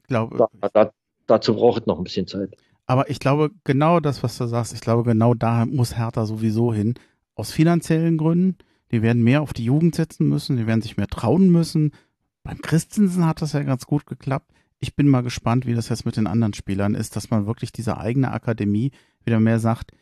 Ich 0.01 0.09
glaube, 0.09 0.48
Da, 0.60 0.68
da, 0.72 0.90
dazu 1.26 1.55
braucht 1.55 1.82
es 1.82 1.86
noch 1.86 1.98
ein 1.98 2.05
bisschen 2.05 2.26
Zeit. 2.26 2.56
aber 2.86 3.10
ich 3.10 3.20
glaube, 3.20 3.51
genau 3.64 4.01
das, 4.01 4.22
was 4.22 4.39
du 4.39 4.47
sagst, 4.47 4.72
ich 4.72 4.80
glaube, 4.80 5.02
genau 5.05 5.35
da 5.35 5.66
muss 5.66 5.97
Hertha 5.97 6.24
sowieso 6.24 6.72
hin. 6.72 6.94
Aus 7.35 7.52
finanziellen 7.52 8.16
Gründen. 8.16 8.56
Die 8.90 9.02
werden 9.02 9.22
mehr 9.22 9.43
auf 9.43 9.52
die 9.52 9.64
Jugend 9.64 9.94
setzen 9.94 10.26
müssen, 10.30 10.56
die 10.56 10.66
werden 10.66 10.80
sich 10.80 10.97
mehr 10.97 11.09
trauen 11.09 11.51
müssen. 11.51 11.93
Beim 12.43 12.62
Christensen 12.62 13.26
hat 13.26 13.43
das 13.43 13.52
ja 13.52 13.62
ganz 13.62 13.85
gut 13.85 14.06
geklappt. 14.06 14.51
Ich 14.80 14.97
bin 14.97 15.09
mal 15.09 15.22
gespannt, 15.22 15.66
wie 15.66 15.74
das 15.74 15.90
jetzt 15.90 16.06
mit 16.06 16.16
den 16.16 16.26
anderen 16.26 16.55
Spielern 16.55 16.94
ist, 16.94 17.14
dass 17.14 17.28
man 17.28 17.47
wirklich 17.47 17.70
diese 17.70 17.98
eigene 17.98 18.30
Akademie 18.32 18.93
wieder 19.26 19.40
mehr 19.40 19.59
sagt, 19.59 19.93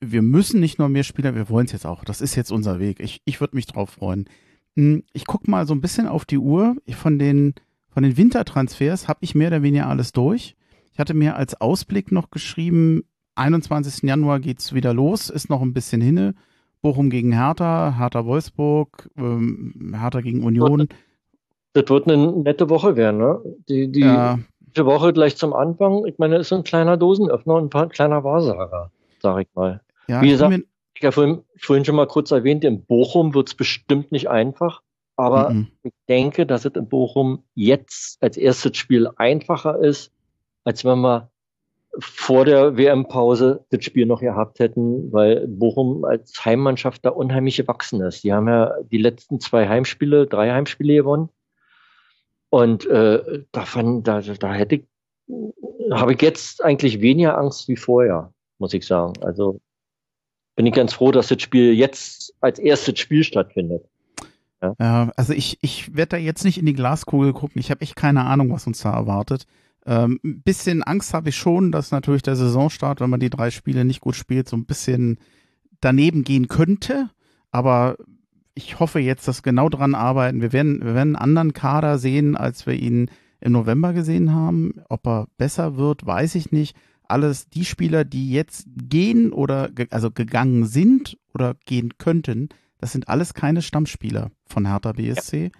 wir 0.00 0.20
müssen 0.20 0.60
nicht 0.60 0.78
nur 0.78 0.90
mehr 0.90 1.04
Spieler, 1.04 1.34
wir 1.34 1.48
wollen 1.48 1.64
es 1.64 1.72
jetzt 1.72 1.86
auch. 1.86 2.04
Das 2.04 2.20
ist 2.20 2.34
jetzt 2.34 2.52
unser 2.52 2.78
Weg. 2.78 3.00
Ich, 3.00 3.22
ich 3.24 3.40
würde 3.40 3.56
mich 3.56 3.66
drauf 3.66 3.88
freuen. 3.90 4.28
Hm, 4.76 5.02
Ich 5.12 5.26
gucke 5.26 5.50
mal 5.50 5.66
so 5.66 5.74
ein 5.74 5.80
bisschen 5.80 6.06
auf 6.08 6.24
die 6.24 6.38
Uhr. 6.38 6.76
Von 6.90 7.18
den, 7.18 7.54
von 7.90 8.02
den 8.02 8.16
Wintertransfers 8.16 9.08
habe 9.08 9.18
ich 9.22 9.34
mehr 9.34 9.48
oder 9.48 9.62
weniger 9.62 9.88
alles 9.88 10.12
durch. 10.12 10.56
Ich 10.92 10.98
hatte 10.98 11.14
mir 11.14 11.36
als 11.36 11.60
Ausblick 11.60 12.12
noch 12.12 12.30
geschrieben, 12.30 13.02
21. 13.34 14.02
Januar 14.08 14.40
geht's 14.40 14.74
wieder 14.74 14.92
los, 14.92 15.30
ist 15.30 15.48
noch 15.48 15.62
ein 15.62 15.72
bisschen 15.72 16.00
hinne. 16.02 16.34
Bochum 16.82 17.10
gegen 17.10 17.32
Hertha, 17.32 17.94
Hertha 17.96 18.26
Wolfsburg, 18.26 19.08
ähm, 19.16 19.94
Hertha 19.98 20.20
gegen 20.20 20.42
Union. 20.42 20.88
Das 21.74 21.88
wird 21.88 22.08
eine 22.10 22.32
nette 22.32 22.68
Woche 22.68 22.96
werden, 22.96 23.18
ne? 23.18 23.40
Die, 23.68 23.90
die 23.90 24.00
Ja, 24.00 24.38
die 24.76 24.84
Woche 24.84 25.12
gleich 25.12 25.36
zum 25.36 25.54
Anfang, 25.54 26.04
ich 26.06 26.18
meine, 26.18 26.36
ist 26.36 26.48
so 26.48 26.56
ein 26.56 26.64
kleiner 26.64 26.96
Dosenöffner 26.96 27.54
und 27.54 27.64
ein 27.66 27.70
paar, 27.70 27.88
kleiner 27.88 28.24
Wahrsager, 28.24 28.90
sag 29.20 29.40
ich 29.42 29.48
mal. 29.54 29.80
ja, 30.08 30.20
Wie 30.20 30.28
gesagt, 30.30 30.52
Ich 30.54 30.64
habe 31.04 31.12
vorhin, 31.12 31.44
vorhin 31.58 31.84
schon 31.84 31.96
mal 31.96 32.06
kurz 32.06 32.30
erwähnt, 32.30 32.64
in 32.64 32.84
Bochum 32.84 33.34
wird 33.34 33.48
es 33.48 33.54
bestimmt 33.54 34.12
nicht 34.12 34.28
einfach, 34.28 34.82
aber 35.16 35.50
Mhm. 35.50 35.68
ich 35.82 35.92
denke, 36.08 36.46
dass 36.46 36.64
es 36.64 36.72
in 36.74 36.88
Bochum 36.88 37.44
jetzt 37.54 38.22
als 38.22 38.36
erstes 38.36 38.76
Spiel 38.76 39.08
einfacher 39.16 39.78
ist, 39.78 40.12
als 40.64 40.84
wenn 40.84 41.00
wir 41.00 41.30
vor 41.98 42.46
der 42.46 42.76
WM-Pause 42.78 43.64
das 43.70 43.84
Spiel 43.84 44.06
noch 44.06 44.20
gehabt 44.20 44.60
hätten, 44.60 45.12
weil 45.12 45.46
Bochum 45.46 46.04
als 46.04 46.42
Heimmannschaft 46.44 47.04
da 47.04 47.10
unheimlich 47.10 47.58
gewachsen 47.58 48.00
ist. 48.00 48.24
Die 48.24 48.32
haben 48.32 48.48
ja 48.48 48.74
die 48.90 48.98
letzten 48.98 49.40
zwei 49.40 49.68
Heimspiele, 49.68 50.26
drei 50.26 50.50
Heimspiele 50.50 50.94
gewonnen. 50.94 51.28
Und 52.48 52.86
äh, 52.86 53.44
davon, 53.52 54.02
da, 54.02 54.20
da 54.20 54.54
hätte 54.54 54.76
ich, 54.76 54.84
habe 55.90 56.14
ich 56.14 56.22
jetzt 56.22 56.64
eigentlich 56.64 57.00
weniger 57.02 57.36
Angst 57.36 57.68
wie 57.68 57.76
vorher, 57.76 58.32
muss 58.58 58.72
ich 58.72 58.86
sagen. 58.86 59.12
Also 59.22 59.60
bin 60.56 60.66
ich 60.66 60.74
ganz 60.74 60.92
froh, 60.92 61.10
dass 61.12 61.28
das 61.28 61.40
Spiel 61.42 61.72
jetzt 61.72 62.34
als 62.40 62.58
erstes 62.58 62.98
Spiel 62.98 63.24
stattfindet. 63.24 63.84
Ja, 64.78 65.10
also 65.16 65.32
ich, 65.32 65.58
ich 65.60 65.96
werde 65.96 66.10
da 66.10 66.16
jetzt 66.18 66.44
nicht 66.44 66.58
in 66.58 66.66
die 66.66 66.74
Glaskugel 66.74 67.32
gucken. 67.32 67.58
Ich 67.58 67.70
habe 67.70 67.80
echt 67.80 67.96
keine 67.96 68.24
Ahnung, 68.24 68.52
was 68.52 68.66
uns 68.66 68.80
da 68.80 68.92
erwartet. 68.92 69.46
Ähm, 69.84 70.20
ein 70.22 70.42
bisschen 70.42 70.84
Angst 70.84 71.14
habe 71.14 71.30
ich 71.30 71.36
schon, 71.36 71.72
dass 71.72 71.90
natürlich 71.90 72.22
der 72.22 72.36
Saisonstart, 72.36 73.00
wenn 73.00 73.10
man 73.10 73.18
die 73.18 73.30
drei 73.30 73.50
Spiele 73.50 73.84
nicht 73.84 74.00
gut 74.00 74.14
spielt, 74.14 74.48
so 74.48 74.56
ein 74.56 74.64
bisschen 74.64 75.18
daneben 75.80 76.22
gehen 76.22 76.46
könnte. 76.46 77.10
Aber 77.50 77.96
ich 78.54 78.78
hoffe 78.78 79.00
jetzt, 79.00 79.26
dass 79.26 79.42
genau 79.42 79.68
dran 79.68 79.96
arbeiten. 79.96 80.40
Wir 80.40 80.52
werden, 80.52 80.80
wir 80.80 80.94
werden 80.94 81.16
einen 81.16 81.24
anderen 81.24 81.52
Kader 81.52 81.98
sehen, 81.98 82.36
als 82.36 82.66
wir 82.66 82.74
ihn 82.74 83.10
im 83.40 83.52
November 83.52 83.92
gesehen 83.92 84.32
haben. 84.32 84.74
Ob 84.88 85.06
er 85.06 85.26
besser 85.38 85.76
wird, 85.76 86.06
weiß 86.06 86.36
ich 86.36 86.52
nicht. 86.52 86.76
Alles 87.12 87.48
die 87.48 87.64
Spieler, 87.64 88.04
die 88.04 88.30
jetzt 88.30 88.66
gehen 88.74 89.32
oder 89.32 89.68
ge 89.68 89.86
also 89.90 90.10
gegangen 90.10 90.66
sind 90.66 91.18
oder 91.34 91.54
gehen 91.66 91.98
könnten, 91.98 92.48
das 92.78 92.92
sind 92.92 93.08
alles 93.08 93.34
keine 93.34 93.62
Stammspieler 93.62 94.30
von 94.46 94.66
Hertha 94.66 94.92
BSC. 94.92 95.52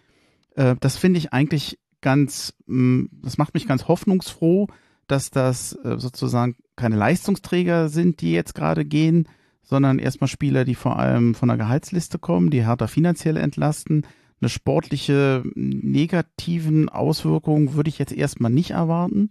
Äh, 0.57 0.77
das 0.81 0.97
finde 0.97 1.19
ich 1.19 1.33
eigentlich 1.33 1.79
ganz, 2.01 2.55
mh, 2.67 3.09
das 3.23 3.39
macht 3.39 3.55
mich 3.55 3.69
ganz 3.69 3.87
hoffnungsfroh, 3.87 4.67
dass 5.07 5.31
das 5.31 5.73
äh, 5.85 5.99
sozusagen 5.99 6.57
keine 6.75 6.97
Leistungsträger 6.97 7.89
sind, 7.89 8.21
die 8.23 8.33
jetzt 8.33 8.55
gerade 8.55 8.85
gehen, 8.85 9.29
sondern 9.63 9.99
erstmal 9.99 10.29
Spieler, 10.29 10.65
die 10.65 10.75
vor 10.75 10.99
allem 10.99 11.35
von 11.35 11.49
der 11.49 11.59
Gehaltsliste 11.59 12.19
kommen, 12.19 12.51
die 12.51 12.67
Hertha 12.67 12.87
finanziell 12.87 13.37
entlasten. 13.37 14.07
Eine 14.41 14.49
sportliche 14.49 15.45
negativen 15.55 16.89
Auswirkung 16.89 17.75
würde 17.75 17.89
ich 17.89 17.99
jetzt 17.99 18.13
erstmal 18.13 18.51
nicht 18.51 18.73
erwarten. 18.73 19.29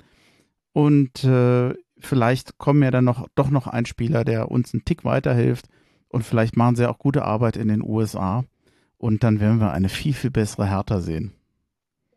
Und 0.72 1.26
äh, 1.26 1.73
vielleicht 2.05 2.57
kommen 2.57 2.83
ja 2.83 2.91
dann 2.91 3.05
noch 3.05 3.27
doch 3.35 3.49
noch 3.49 3.67
ein 3.67 3.85
Spieler, 3.85 4.23
der 4.23 4.51
uns 4.51 4.73
einen 4.73 4.85
Tick 4.85 5.03
weiterhilft. 5.05 5.67
Und 6.09 6.23
vielleicht 6.23 6.57
machen 6.57 6.75
sie 6.75 6.89
auch 6.89 6.99
gute 6.99 7.23
Arbeit 7.23 7.55
in 7.55 7.69
den 7.69 7.81
USA. 7.81 8.43
Und 8.97 9.23
dann 9.23 9.39
werden 9.39 9.59
wir 9.59 9.71
eine 9.71 9.89
viel, 9.89 10.13
viel 10.13 10.29
bessere 10.29 10.69
Hertha 10.69 10.99
sehen. 10.99 11.33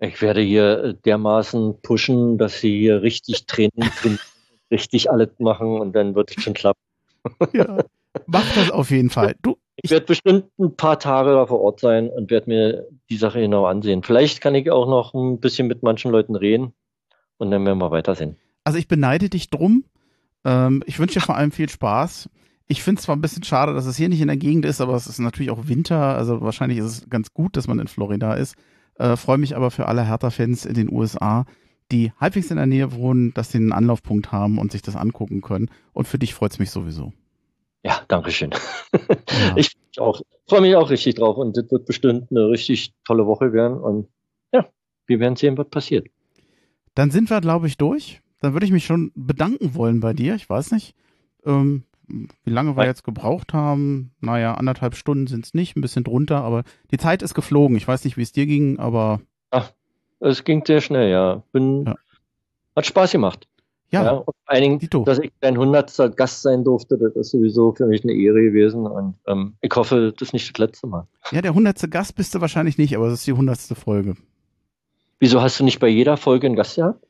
Ich 0.00 0.20
werde 0.20 0.40
hier 0.40 0.84
äh, 0.84 0.94
dermaßen 1.04 1.80
pushen, 1.82 2.36
dass 2.36 2.60
sie 2.60 2.78
hier 2.78 3.02
richtig 3.02 3.46
Training, 3.46 3.90
trainieren, 3.96 4.20
richtig 4.70 5.10
alles 5.10 5.30
machen 5.38 5.80
und 5.80 5.94
dann 5.94 6.14
wird 6.14 6.36
es 6.36 6.42
schon 6.42 6.54
klappen. 6.54 6.80
Ja, 7.52 7.78
mach 8.26 8.54
das 8.54 8.70
auf 8.70 8.90
jeden 8.90 9.08
Fall. 9.10 9.34
Du, 9.40 9.56
Ich 9.82 9.90
werde 9.90 10.06
bestimmt 10.06 10.46
ein 10.58 10.76
paar 10.76 10.98
Tage 10.98 11.30
da 11.30 11.46
vor 11.46 11.60
Ort 11.60 11.80
sein 11.80 12.10
und 12.10 12.30
werde 12.30 12.50
mir 12.50 12.86
die 13.08 13.16
Sache 13.16 13.40
genau 13.40 13.64
ansehen. 13.64 14.02
Vielleicht 14.02 14.40
kann 14.40 14.54
ich 14.54 14.70
auch 14.70 14.88
noch 14.88 15.14
ein 15.14 15.40
bisschen 15.40 15.68
mit 15.68 15.82
manchen 15.82 16.10
Leuten 16.10 16.36
reden 16.36 16.74
und 17.38 17.50
dann 17.50 17.64
werden 17.64 17.78
wir 17.78 17.90
weitersehen. 17.90 18.36
Also 18.64 18.78
ich 18.78 18.88
beneide 18.88 19.28
dich 19.28 19.50
drum. 19.50 19.84
Ähm, 20.44 20.82
ich 20.86 20.98
wünsche 20.98 21.20
dir 21.20 21.24
vor 21.24 21.36
allem 21.36 21.52
viel 21.52 21.68
Spaß. 21.68 22.28
Ich 22.66 22.82
finde 22.82 22.98
es 22.98 23.04
zwar 23.04 23.14
ein 23.14 23.20
bisschen 23.20 23.44
schade, 23.44 23.74
dass 23.74 23.86
es 23.86 23.96
hier 23.96 24.08
nicht 24.08 24.20
in 24.20 24.28
der 24.28 24.38
Gegend 24.38 24.64
ist, 24.64 24.80
aber 24.80 24.94
es 24.94 25.06
ist 25.06 25.18
natürlich 25.18 25.50
auch 25.50 25.68
Winter. 25.68 26.16
Also 26.16 26.40
wahrscheinlich 26.40 26.78
ist 26.78 26.84
es 26.84 27.10
ganz 27.10 27.32
gut, 27.32 27.56
dass 27.56 27.68
man 27.68 27.78
in 27.78 27.88
Florida 27.88 28.34
ist. 28.34 28.56
Äh, 28.96 29.16
Freue 29.16 29.38
mich 29.38 29.54
aber 29.54 29.70
für 29.70 29.86
alle 29.86 30.06
Hertha-Fans 30.06 30.64
in 30.64 30.74
den 30.74 30.90
USA, 30.90 31.44
die 31.92 32.12
halbwegs 32.18 32.50
in 32.50 32.56
der 32.56 32.66
Nähe 32.66 32.92
wohnen, 32.92 33.34
dass 33.34 33.52
sie 33.52 33.58
einen 33.58 33.72
Anlaufpunkt 33.72 34.32
haben 34.32 34.58
und 34.58 34.72
sich 34.72 34.82
das 34.82 34.96
angucken 34.96 35.42
können. 35.42 35.70
Und 35.92 36.08
für 36.08 36.18
dich 36.18 36.32
freut 36.32 36.52
es 36.52 36.58
mich 36.58 36.70
sowieso. 36.70 37.12
Ja, 37.84 38.00
danke 38.08 38.30
schön. 38.30 38.50
Ja. 38.50 39.56
Ich 39.56 39.72
freue 40.48 40.60
mich 40.60 40.74
auch 40.76 40.90
richtig 40.90 41.14
drauf 41.16 41.36
und 41.36 41.56
das 41.56 41.70
wird 41.70 41.86
bestimmt 41.86 42.30
eine 42.30 42.48
richtig 42.48 42.92
tolle 43.04 43.26
Woche 43.26 43.52
werden 43.52 43.78
und 43.78 44.08
ja, 44.52 44.66
wir 45.06 45.20
werden 45.20 45.36
sehen, 45.36 45.56
was 45.56 45.68
passiert. 45.68 46.08
Dann 46.94 47.10
sind 47.10 47.30
wir, 47.30 47.40
glaube 47.40 47.66
ich, 47.66 47.76
durch. 47.76 48.20
Dann 48.44 48.52
würde 48.52 48.66
ich 48.66 48.72
mich 48.72 48.84
schon 48.84 49.10
bedanken 49.14 49.74
wollen 49.74 50.00
bei 50.00 50.12
dir. 50.12 50.34
Ich 50.34 50.50
weiß 50.50 50.72
nicht, 50.72 50.94
ähm, 51.46 51.84
wie 52.06 52.50
lange 52.50 52.76
wir 52.76 52.84
jetzt 52.84 53.02
gebraucht 53.02 53.54
haben. 53.54 54.10
Naja, 54.20 54.52
anderthalb 54.52 54.96
Stunden 54.96 55.26
sind 55.26 55.46
es 55.46 55.54
nicht, 55.54 55.76
ein 55.76 55.80
bisschen 55.80 56.04
drunter, 56.04 56.42
aber 56.42 56.64
die 56.90 56.98
Zeit 56.98 57.22
ist 57.22 57.32
geflogen. 57.32 57.74
Ich 57.78 57.88
weiß 57.88 58.04
nicht, 58.04 58.18
wie 58.18 58.22
es 58.22 58.32
dir 58.32 58.44
ging, 58.44 58.78
aber 58.78 59.22
Es 60.20 60.44
ging 60.44 60.62
sehr 60.66 60.82
schnell, 60.82 61.10
ja. 61.10 61.42
Bin, 61.52 61.86
Ja. 61.86 61.96
Hat 62.76 62.84
Spaß 62.84 63.12
gemacht. 63.12 63.48
ja, 63.90 64.10
und 64.10 64.24
vor 64.24 64.34
allen 64.44 64.62
Dingen, 64.62 64.78
Dito. 64.78 65.04
dass 65.04 65.20
ich 65.20 65.32
dein 65.40 65.56
hundertster 65.56 66.10
Gast 66.10 66.42
sein 66.42 66.64
durfte, 66.64 66.98
das 66.98 67.16
ist 67.16 67.30
sowieso 67.30 67.72
für 67.72 67.86
mich 67.86 68.04
eine 68.04 68.12
Ehre 68.12 68.42
gewesen 68.42 68.86
und 68.86 69.14
ähm, 69.26 69.54
ich 69.62 69.72
hoffe, 69.74 70.12
das 70.12 70.28
ist 70.28 70.32
nicht 70.34 70.50
das 70.50 70.58
letzte 70.58 70.86
Mal. 70.86 71.06
ja, 71.30 71.40
der 71.40 71.54
hundertste 71.54 71.88
Gast 71.88 72.14
bist 72.14 72.34
du 72.34 72.42
wahrscheinlich 72.42 72.76
nicht, 72.76 72.94
aber 72.94 73.08
das 73.08 73.20
ist 73.20 73.26
die 73.26 73.32
hundertste 73.32 73.74
Folge. 73.74 74.16
Wieso 75.18 75.40
hast 75.40 75.60
du 75.60 75.64
nicht 75.64 75.80
bei 75.80 75.88
jeder 75.88 76.18
Folge 76.18 76.46
einen 76.46 76.56
Gast 76.56 76.76
gehabt? 76.76 77.03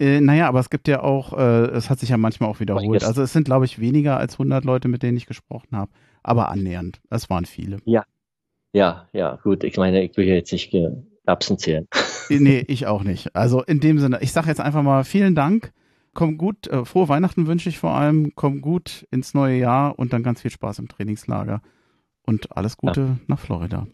Äh, 0.00 0.20
naja, 0.20 0.48
aber 0.48 0.60
es 0.60 0.70
gibt 0.70 0.88
ja 0.88 1.02
auch, 1.02 1.36
äh, 1.36 1.66
es 1.66 1.90
hat 1.90 2.00
sich 2.00 2.08
ja 2.08 2.16
manchmal 2.16 2.48
auch 2.48 2.58
wiederholt. 2.58 3.04
Also 3.04 3.22
es 3.22 3.32
sind, 3.32 3.44
glaube 3.44 3.66
ich, 3.66 3.78
weniger 3.78 4.16
als 4.16 4.34
100 4.34 4.64
Leute, 4.64 4.88
mit 4.88 5.02
denen 5.02 5.18
ich 5.18 5.26
gesprochen 5.26 5.76
habe, 5.76 5.92
aber 6.22 6.48
annähernd. 6.48 7.00
Es 7.10 7.28
waren 7.28 7.44
viele. 7.44 7.78
Ja, 8.72 9.08
ja, 9.12 9.38
gut. 9.42 9.62
Ich 9.62 9.76
meine, 9.76 10.02
ich 10.02 10.16
will 10.16 10.26
ja 10.26 10.34
jetzt 10.34 10.52
nicht 10.52 10.72
äh, 10.72 10.90
Erbsen 11.26 11.58
zählen. 11.58 11.86
Nee, 12.30 12.64
ich 12.68 12.86
auch 12.86 13.02
nicht. 13.02 13.36
Also 13.36 13.62
in 13.62 13.80
dem 13.80 13.98
Sinne, 13.98 14.18
ich 14.22 14.32
sage 14.32 14.48
jetzt 14.48 14.60
einfach 14.60 14.82
mal 14.82 15.04
vielen 15.04 15.34
Dank. 15.34 15.72
Komm 16.14 16.38
gut, 16.38 16.66
äh, 16.68 16.84
frohe 16.84 17.08
Weihnachten 17.08 17.46
wünsche 17.46 17.68
ich 17.68 17.78
vor 17.78 17.90
allem. 17.90 18.32
Komm 18.34 18.62
gut 18.62 19.06
ins 19.10 19.34
neue 19.34 19.58
Jahr 19.58 19.98
und 19.98 20.12
dann 20.12 20.22
ganz 20.22 20.40
viel 20.40 20.50
Spaß 20.50 20.78
im 20.78 20.88
Trainingslager. 20.88 21.60
Und 22.24 22.56
alles 22.56 22.76
Gute 22.76 23.18
nach 23.26 23.38
Florida. 23.38 23.86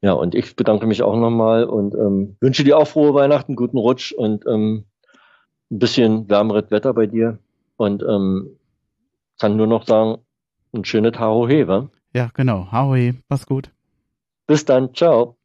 Ja, 0.00 0.12
und 0.12 0.34
ich 0.34 0.56
bedanke 0.56 0.86
mich 0.86 1.02
auch 1.02 1.16
nochmal 1.16 1.64
und 1.64 1.94
ähm, 1.94 2.36
wünsche 2.40 2.64
dir 2.64 2.78
auch 2.78 2.86
frohe 2.86 3.14
Weihnachten, 3.14 3.56
guten 3.56 3.78
Rutsch 3.78 4.12
und 4.12 4.46
ähm, 4.46 4.84
ein 5.70 5.78
bisschen 5.78 6.28
wärmeres 6.28 6.70
Wetter 6.70 6.94
bei 6.94 7.06
dir. 7.06 7.38
Und 7.76 8.02
ähm, 8.02 8.58
kann 9.38 9.56
nur 9.56 9.66
noch 9.66 9.86
sagen, 9.86 10.18
ein 10.72 10.84
schönes 10.84 11.18
Harohe, 11.18 11.68
wa? 11.68 11.88
Ja, 12.14 12.30
genau. 12.34 12.66
Ahoi, 12.70 13.14
mach's 13.28 13.46
gut. 13.46 13.70
Bis 14.46 14.64
dann, 14.64 14.94
ciao. 14.94 15.36